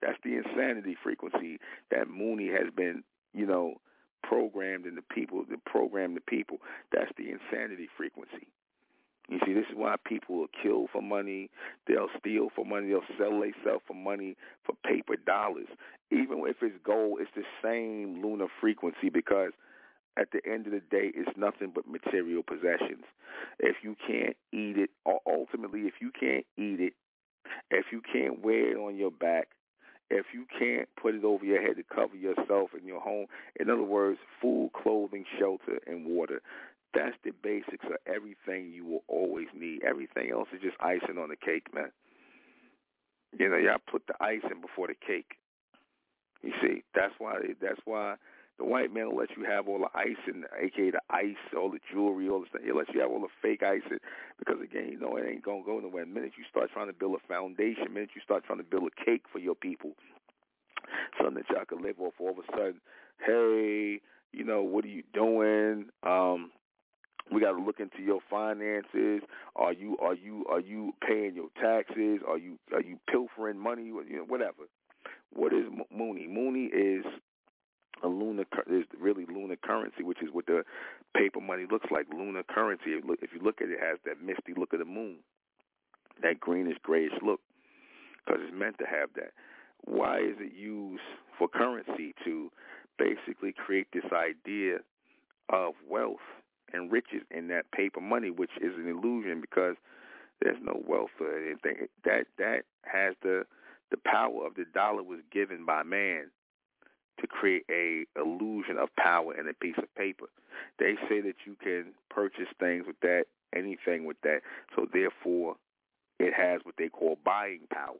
That's 0.00 0.18
the 0.24 0.36
insanity 0.36 0.96
frequency 1.02 1.58
that 1.90 2.08
Mooney 2.08 2.48
has 2.48 2.72
been, 2.74 3.04
you 3.34 3.46
know, 3.46 3.74
programmed 4.22 4.86
in 4.86 4.94
the 4.94 5.02
people, 5.02 5.44
to 5.44 5.56
program 5.66 6.14
the 6.14 6.20
people. 6.20 6.58
That's 6.92 7.10
the 7.16 7.30
insanity 7.30 7.88
frequency. 7.96 8.48
You 9.32 9.38
see, 9.46 9.54
this 9.54 9.64
is 9.70 9.76
why 9.76 9.96
people 10.04 10.36
will 10.36 10.52
kill 10.62 10.88
for 10.92 11.00
money. 11.00 11.48
They'll 11.86 12.10
steal 12.20 12.48
for 12.54 12.66
money. 12.66 12.88
They'll 12.88 13.16
sell 13.16 13.40
themselves 13.40 13.82
for 13.86 13.94
money 13.94 14.36
for 14.62 14.74
paper 14.84 15.16
dollars. 15.16 15.68
Even 16.10 16.42
if 16.46 16.56
it's 16.60 16.76
gold, 16.84 17.20
it's 17.22 17.30
the 17.34 17.44
same 17.64 18.22
lunar 18.22 18.48
frequency 18.60 19.08
because 19.08 19.52
at 20.18 20.28
the 20.32 20.40
end 20.46 20.66
of 20.66 20.72
the 20.72 20.80
day, 20.80 21.10
it's 21.14 21.34
nothing 21.34 21.72
but 21.74 21.88
material 21.88 22.42
possessions. 22.42 23.04
If 23.58 23.76
you 23.82 23.96
can't 24.06 24.36
eat 24.52 24.76
it, 24.76 24.90
or 25.06 25.20
ultimately, 25.26 25.80
if 25.82 25.94
you 26.02 26.10
can't 26.10 26.44
eat 26.58 26.80
it, 26.80 26.92
if 27.70 27.86
you 27.90 28.02
can't 28.02 28.44
wear 28.44 28.72
it 28.72 28.76
on 28.76 28.96
your 28.96 29.10
back, 29.10 29.48
if 30.10 30.26
you 30.34 30.44
can't 30.58 30.86
put 31.00 31.14
it 31.14 31.24
over 31.24 31.42
your 31.42 31.62
head 31.62 31.76
to 31.76 31.82
cover 31.82 32.16
yourself 32.16 32.70
and 32.74 32.84
your 32.84 33.00
home, 33.00 33.26
in 33.58 33.70
other 33.70 33.82
words, 33.82 34.18
food, 34.42 34.70
clothing, 34.74 35.24
shelter, 35.38 35.80
and 35.86 36.04
water, 36.04 36.42
that's 36.94 37.16
the 37.24 37.32
basics 37.42 37.84
of 37.86 37.96
everything 38.06 38.72
you 38.72 38.84
will 38.84 39.04
always 39.08 39.48
need. 39.54 39.82
Everything 39.84 40.30
else 40.30 40.48
is 40.54 40.60
just 40.60 40.76
icing 40.80 41.18
on 41.18 41.28
the 41.30 41.36
cake, 41.36 41.72
man. 41.74 41.90
You 43.38 43.48
know, 43.48 43.56
y'all 43.56 43.78
put 43.90 44.06
the 44.06 44.14
icing 44.20 44.60
before 44.60 44.88
the 44.88 44.94
cake. 44.94 45.38
You 46.42 46.52
see, 46.60 46.82
that's 46.94 47.14
why 47.18 47.38
that's 47.60 47.80
why 47.84 48.16
the 48.58 48.64
white 48.64 48.92
man 48.92 49.08
will 49.08 49.16
let 49.16 49.36
you 49.36 49.44
have 49.44 49.68
all 49.68 49.78
the 49.78 49.98
icing, 49.98 50.44
aka 50.60 50.90
the 50.90 51.00
ice, 51.08 51.40
all 51.56 51.70
the 51.70 51.78
jewelry, 51.90 52.28
all 52.28 52.40
the 52.40 52.46
stuff. 52.48 52.62
He'll 52.64 52.76
let 52.76 52.92
you 52.92 53.00
have 53.00 53.10
all 53.10 53.20
the 53.20 53.32
fake 53.40 53.62
icing 53.62 53.98
because 54.38 54.60
again, 54.62 54.88
you 54.90 54.98
know, 54.98 55.16
it 55.16 55.24
ain't 55.26 55.42
gonna 55.44 55.62
go 55.64 55.78
nowhere. 55.78 56.04
The 56.04 56.10
minute 56.10 56.32
you 56.36 56.44
start 56.50 56.70
trying 56.72 56.88
to 56.88 56.92
build 56.92 57.16
a 57.16 57.26
foundation, 57.26 57.84
the 57.84 57.90
minute 57.90 58.10
you 58.14 58.20
start 58.22 58.44
trying 58.44 58.58
to 58.58 58.64
build 58.64 58.84
a 58.84 59.04
cake 59.04 59.24
for 59.32 59.38
your 59.38 59.54
people, 59.54 59.92
something 61.16 61.42
that 61.42 61.48
y'all 61.48 61.64
can 61.64 61.82
live 61.82 62.00
off. 62.00 62.14
All 62.18 62.30
of 62.30 62.38
a 62.38 62.46
sudden, 62.50 62.80
hey, 63.24 64.00
you 64.32 64.44
know, 64.44 64.62
what 64.62 64.84
are 64.84 64.88
you 64.88 65.04
doing? 65.14 65.86
Um, 66.02 66.50
we 67.30 67.40
got 67.40 67.52
to 67.52 67.62
look 67.62 67.80
into 67.80 68.02
your 68.02 68.20
finances. 68.28 69.22
Are 69.56 69.72
you 69.72 69.96
are 69.98 70.14
you 70.14 70.44
are 70.50 70.60
you 70.60 70.92
paying 71.06 71.34
your 71.34 71.48
taxes? 71.60 72.20
Are 72.26 72.38
you 72.38 72.58
are 72.72 72.82
you 72.82 72.98
pilfering 73.10 73.58
money? 73.58 73.84
You 73.84 74.16
know, 74.16 74.24
whatever. 74.26 74.64
What 75.32 75.52
is 75.52 75.64
Mooney? 75.94 76.26
Mooney 76.26 76.66
is 76.66 77.04
a 78.02 78.08
lunar 78.08 78.44
is 78.66 78.84
really 78.98 79.24
lunar 79.26 79.56
currency, 79.56 80.02
which 80.02 80.22
is 80.22 80.28
what 80.32 80.46
the 80.46 80.64
paper 81.16 81.40
money 81.40 81.64
looks 81.70 81.86
like. 81.90 82.06
Lunar 82.12 82.42
currency. 82.42 82.90
If 83.22 83.30
you 83.32 83.40
look 83.42 83.60
at 83.60 83.68
it, 83.68 83.74
it 83.74 83.80
has 83.80 83.98
that 84.04 84.22
misty 84.22 84.54
look 84.56 84.72
of 84.72 84.80
the 84.80 84.84
moon, 84.84 85.18
that 86.22 86.40
greenish 86.40 86.78
grayish 86.82 87.12
look, 87.24 87.40
because 88.24 88.40
it's 88.44 88.56
meant 88.56 88.78
to 88.78 88.86
have 88.86 89.10
that. 89.16 89.32
Why 89.84 90.18
is 90.18 90.36
it 90.38 90.52
used 90.54 91.02
for 91.38 91.48
currency 91.48 92.14
to 92.24 92.50
basically 92.98 93.52
create 93.52 93.88
this 93.92 94.04
idea 94.12 94.78
of 95.48 95.74
wealth 95.88 96.20
and 96.72 96.90
riches 96.90 97.22
in 97.30 97.48
that 97.48 97.70
paper 97.72 98.00
money, 98.00 98.30
which 98.30 98.50
is 98.60 98.72
an 98.76 98.88
illusion 98.88 99.40
because 99.40 99.76
there's 100.40 100.58
no 100.62 100.82
wealth 100.86 101.10
or 101.20 101.36
anything. 101.38 101.86
That 102.04 102.26
that 102.38 102.62
has 102.84 103.14
the 103.22 103.44
the 103.90 103.98
power 104.04 104.46
of 104.46 104.54
the 104.54 104.64
dollar 104.74 105.02
was 105.02 105.20
given 105.30 105.64
by 105.66 105.82
man 105.82 106.30
to 107.20 107.26
create 107.26 107.64
a 107.70 108.04
illusion 108.18 108.78
of 108.78 108.88
power 108.96 109.38
in 109.38 109.48
a 109.48 109.54
piece 109.54 109.76
of 109.78 109.94
paper. 109.94 110.26
They 110.78 110.94
say 111.08 111.20
that 111.20 111.36
you 111.46 111.56
can 111.62 111.92
purchase 112.10 112.48
things 112.58 112.86
with 112.86 112.98
that, 113.00 113.24
anything 113.54 114.04
with 114.06 114.16
that. 114.22 114.40
So 114.74 114.86
therefore, 114.92 115.56
it 116.22 116.34
has 116.34 116.60
what 116.62 116.76
they 116.78 116.88
call 116.88 117.18
buying 117.24 117.62
power. 117.72 117.96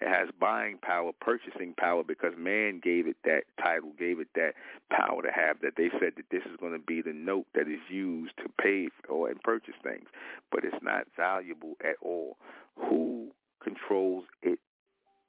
It 0.00 0.08
has 0.08 0.28
buying 0.38 0.78
power, 0.78 1.10
purchasing 1.20 1.74
power 1.76 2.04
because 2.04 2.32
man 2.38 2.80
gave 2.82 3.06
it 3.06 3.16
that 3.24 3.42
title, 3.60 3.92
gave 3.98 4.20
it 4.20 4.28
that 4.34 4.52
power 4.90 5.22
to 5.22 5.30
have 5.32 5.60
that. 5.62 5.72
They 5.76 5.90
said 5.98 6.12
that 6.16 6.26
this 6.30 6.42
is 6.44 6.56
going 6.60 6.72
to 6.72 6.78
be 6.78 7.02
the 7.02 7.12
note 7.12 7.46
that 7.54 7.68
is 7.68 7.80
used 7.90 8.36
to 8.38 8.48
pay 8.60 8.88
or 9.08 9.28
and 9.28 9.40
purchase 9.42 9.74
things, 9.82 10.06
but 10.52 10.64
it's 10.64 10.82
not 10.82 11.06
valuable 11.16 11.74
at 11.80 11.96
all. 12.00 12.36
Who 12.76 13.28
controls 13.62 14.24
it? 14.42 14.58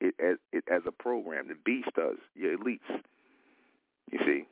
It 0.01 0.13
as 0.19 0.37
it 0.51 0.65
as 0.69 0.81
a 0.85 0.91
program. 0.91 1.47
The 1.47 1.55
beast 1.63 1.89
does. 1.95 2.17
Your 2.35 2.57
elites. 2.57 3.01
You 4.11 4.19
see. 4.25 4.47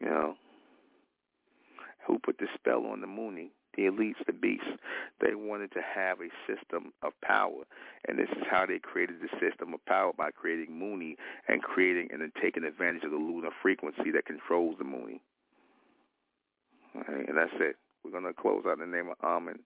You 0.00 0.06
know. 0.06 0.34
Who 2.06 2.18
put 2.18 2.38
the 2.38 2.46
spell 2.54 2.86
on 2.86 3.00
the 3.00 3.06
Mooney? 3.06 3.50
The 3.76 3.84
elites, 3.84 4.24
the 4.26 4.32
beasts, 4.32 4.66
they 5.20 5.34
wanted 5.34 5.72
to 5.72 5.80
have 5.82 6.18
a 6.20 6.28
system 6.46 6.92
of 7.02 7.12
power. 7.22 7.64
And 8.08 8.18
this 8.18 8.28
is 8.36 8.44
how 8.50 8.66
they 8.66 8.78
created 8.78 9.16
the 9.20 9.28
system 9.40 9.74
of 9.74 9.84
power 9.86 10.12
by 10.16 10.30
creating 10.30 10.78
Mooney 10.78 11.16
and 11.48 11.62
creating 11.62 12.08
and 12.12 12.20
then 12.20 12.32
taking 12.40 12.64
advantage 12.64 13.04
of 13.04 13.10
the 13.10 13.16
lunar 13.16 13.50
frequency 13.62 14.10
that 14.12 14.26
controls 14.26 14.76
the 14.78 14.84
Mooney. 14.84 15.20
Right, 16.94 17.28
and 17.28 17.36
that's 17.36 17.54
it. 17.58 17.76
We're 18.04 18.12
going 18.12 18.24
to 18.24 18.34
close 18.34 18.64
out 18.66 18.78
in 18.78 18.90
the 18.90 18.96
name 18.96 19.08
of 19.08 19.16
Amen. 19.24 19.60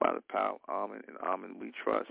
By 0.00 0.12
the 0.12 0.22
power 0.30 0.56
of 0.68 0.90
Amen 0.90 1.02
and 1.06 1.16
Amen 1.18 1.56
we 1.60 1.72
trust. 1.72 2.10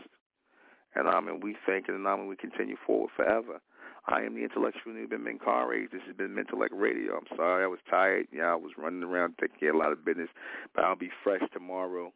And 0.96 1.08
Amen 1.08 1.40
we 1.42 1.56
thank 1.66 1.88
and 1.88 2.06
Amen 2.08 2.28
we 2.28 2.36
continue 2.36 2.78
forward 2.86 3.12
forever. 3.16 3.62
I 4.08 4.22
am 4.22 4.36
the 4.36 4.44
intellectual 4.44 4.94
Nuben 4.94 5.24
Menkarayzz. 5.24 5.92
This 5.92 6.02
has 6.08 6.16
been 6.16 6.36
Mentellect 6.36 6.74
Radio. 6.74 7.18
I'm 7.18 7.38
sorry 7.38 7.64
I 7.64 7.68
was 7.68 7.80
tired. 7.90 8.28
Yeah, 8.32 8.52
I 8.52 8.56
was 8.56 8.72
running 8.78 9.04
around 9.04 9.36
taking 9.40 9.60
care 9.60 9.70
of 9.70 9.76
a 9.76 9.78
lot 9.78 9.92
of 9.92 10.04
business. 10.04 10.30
But 10.74 10.86
I'll 10.86 10.96
be 10.96 11.12
fresh 11.24 11.44
tomorrow, 11.54 12.12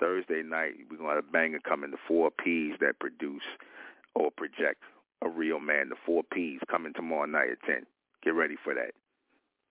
Thursday 0.00 0.42
night. 0.42 0.72
We're 0.90 0.96
going 0.96 1.10
to 1.10 1.16
have 1.16 1.24
a 1.28 1.32
banger 1.32 1.60
coming, 1.60 1.90
the 1.90 1.98
four 2.08 2.30
P's 2.30 2.74
that 2.80 2.98
produce 2.98 3.42
or 4.14 4.30
project 4.30 4.82
a 5.22 5.28
real 5.28 5.60
man. 5.60 5.90
The 5.90 5.96
four 6.04 6.22
P's 6.32 6.60
coming 6.70 6.94
tomorrow 6.94 7.26
night 7.26 7.50
at 7.52 7.62
10. 7.66 7.84
Get 8.24 8.34
ready 8.34 8.56
for 8.62 8.74
that. 8.74 8.94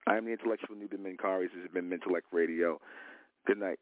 I 0.08 0.18
am 0.18 0.26
the 0.26 0.32
intellectual 0.32 0.76
Nuben 0.76 1.00
Menkarayzz. 1.00 1.54
This 1.54 1.64
has 1.64 1.72
been 1.74 1.90
Mentellect 1.90 2.30
Radio. 2.32 2.80
Good 3.48 3.60
night. 3.60 3.80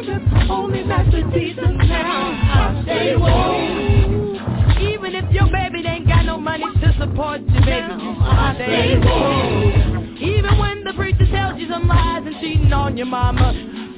dangerous, 0.00 0.22
only 0.50 0.82
that's 0.86 1.08
a 1.08 1.22
decent 1.32 1.78
town. 1.88 2.34
I 2.34 2.82
stay 2.84 3.16
woke. 3.16 4.78
Even 4.80 5.14
if 5.14 5.30
your 5.32 5.46
baby 5.50 5.86
ain't 5.86 6.06
got 6.06 6.24
no 6.24 6.38
money 6.38 6.64
to 6.80 6.96
support 6.98 7.40
you, 7.40 7.60
baby, 7.60 7.94
I 7.94 8.54
stay 8.54 8.98
woke. 8.98 10.20
Even 10.20 10.58
when 10.58 10.84
the 10.84 10.92
preacher 10.94 11.26
tells 11.30 11.58
you 11.60 11.68
some 11.68 11.88
lies 11.88 12.22
and 12.26 12.34
cheating 12.40 12.72
on 12.72 12.96
your 12.96 13.06
mama, 13.06 13.52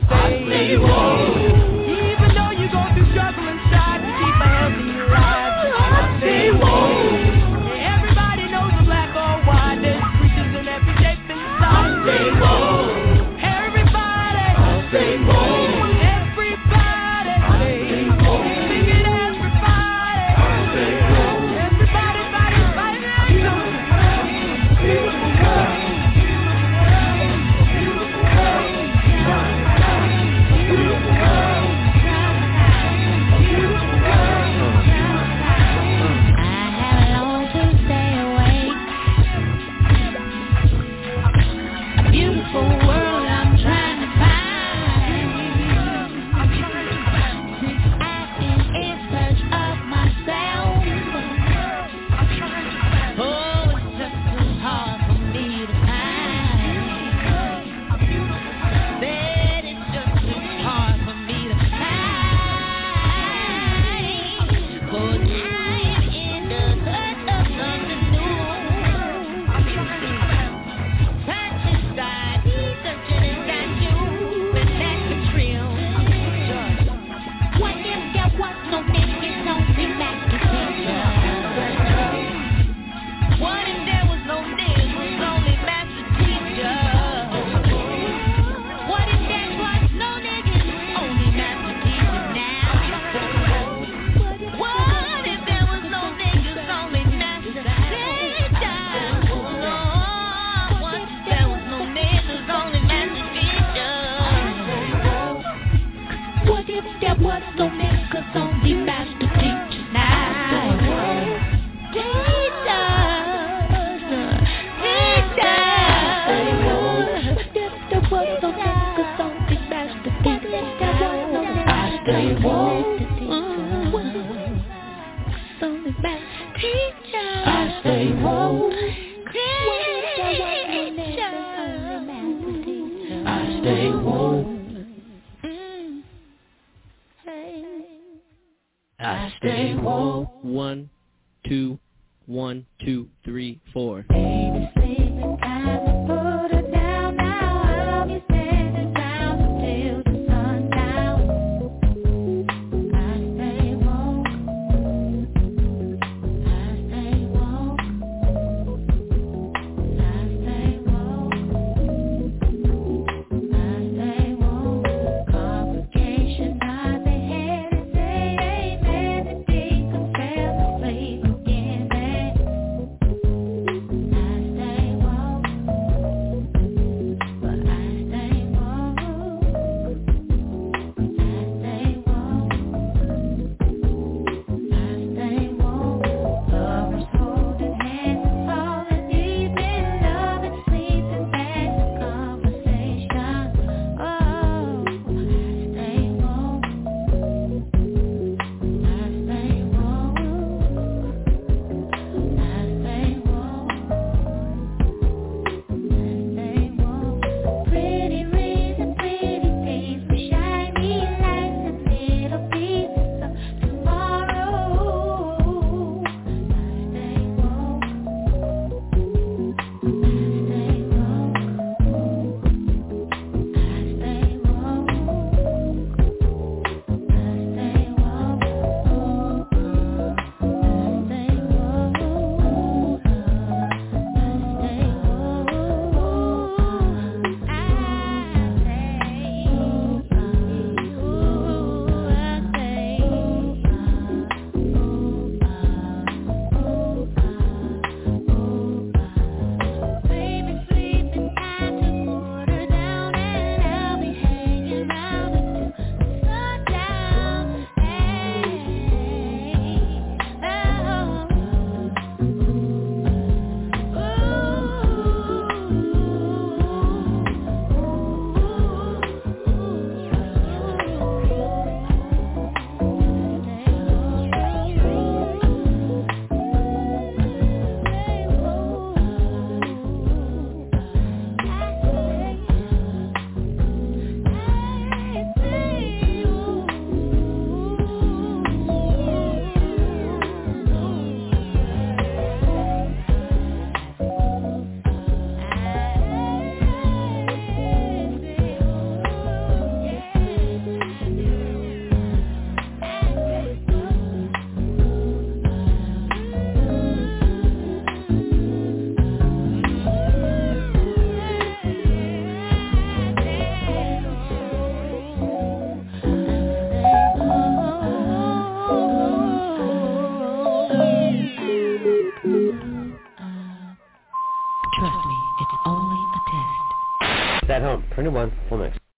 stay 0.07 0.77
woke. 0.79 1.90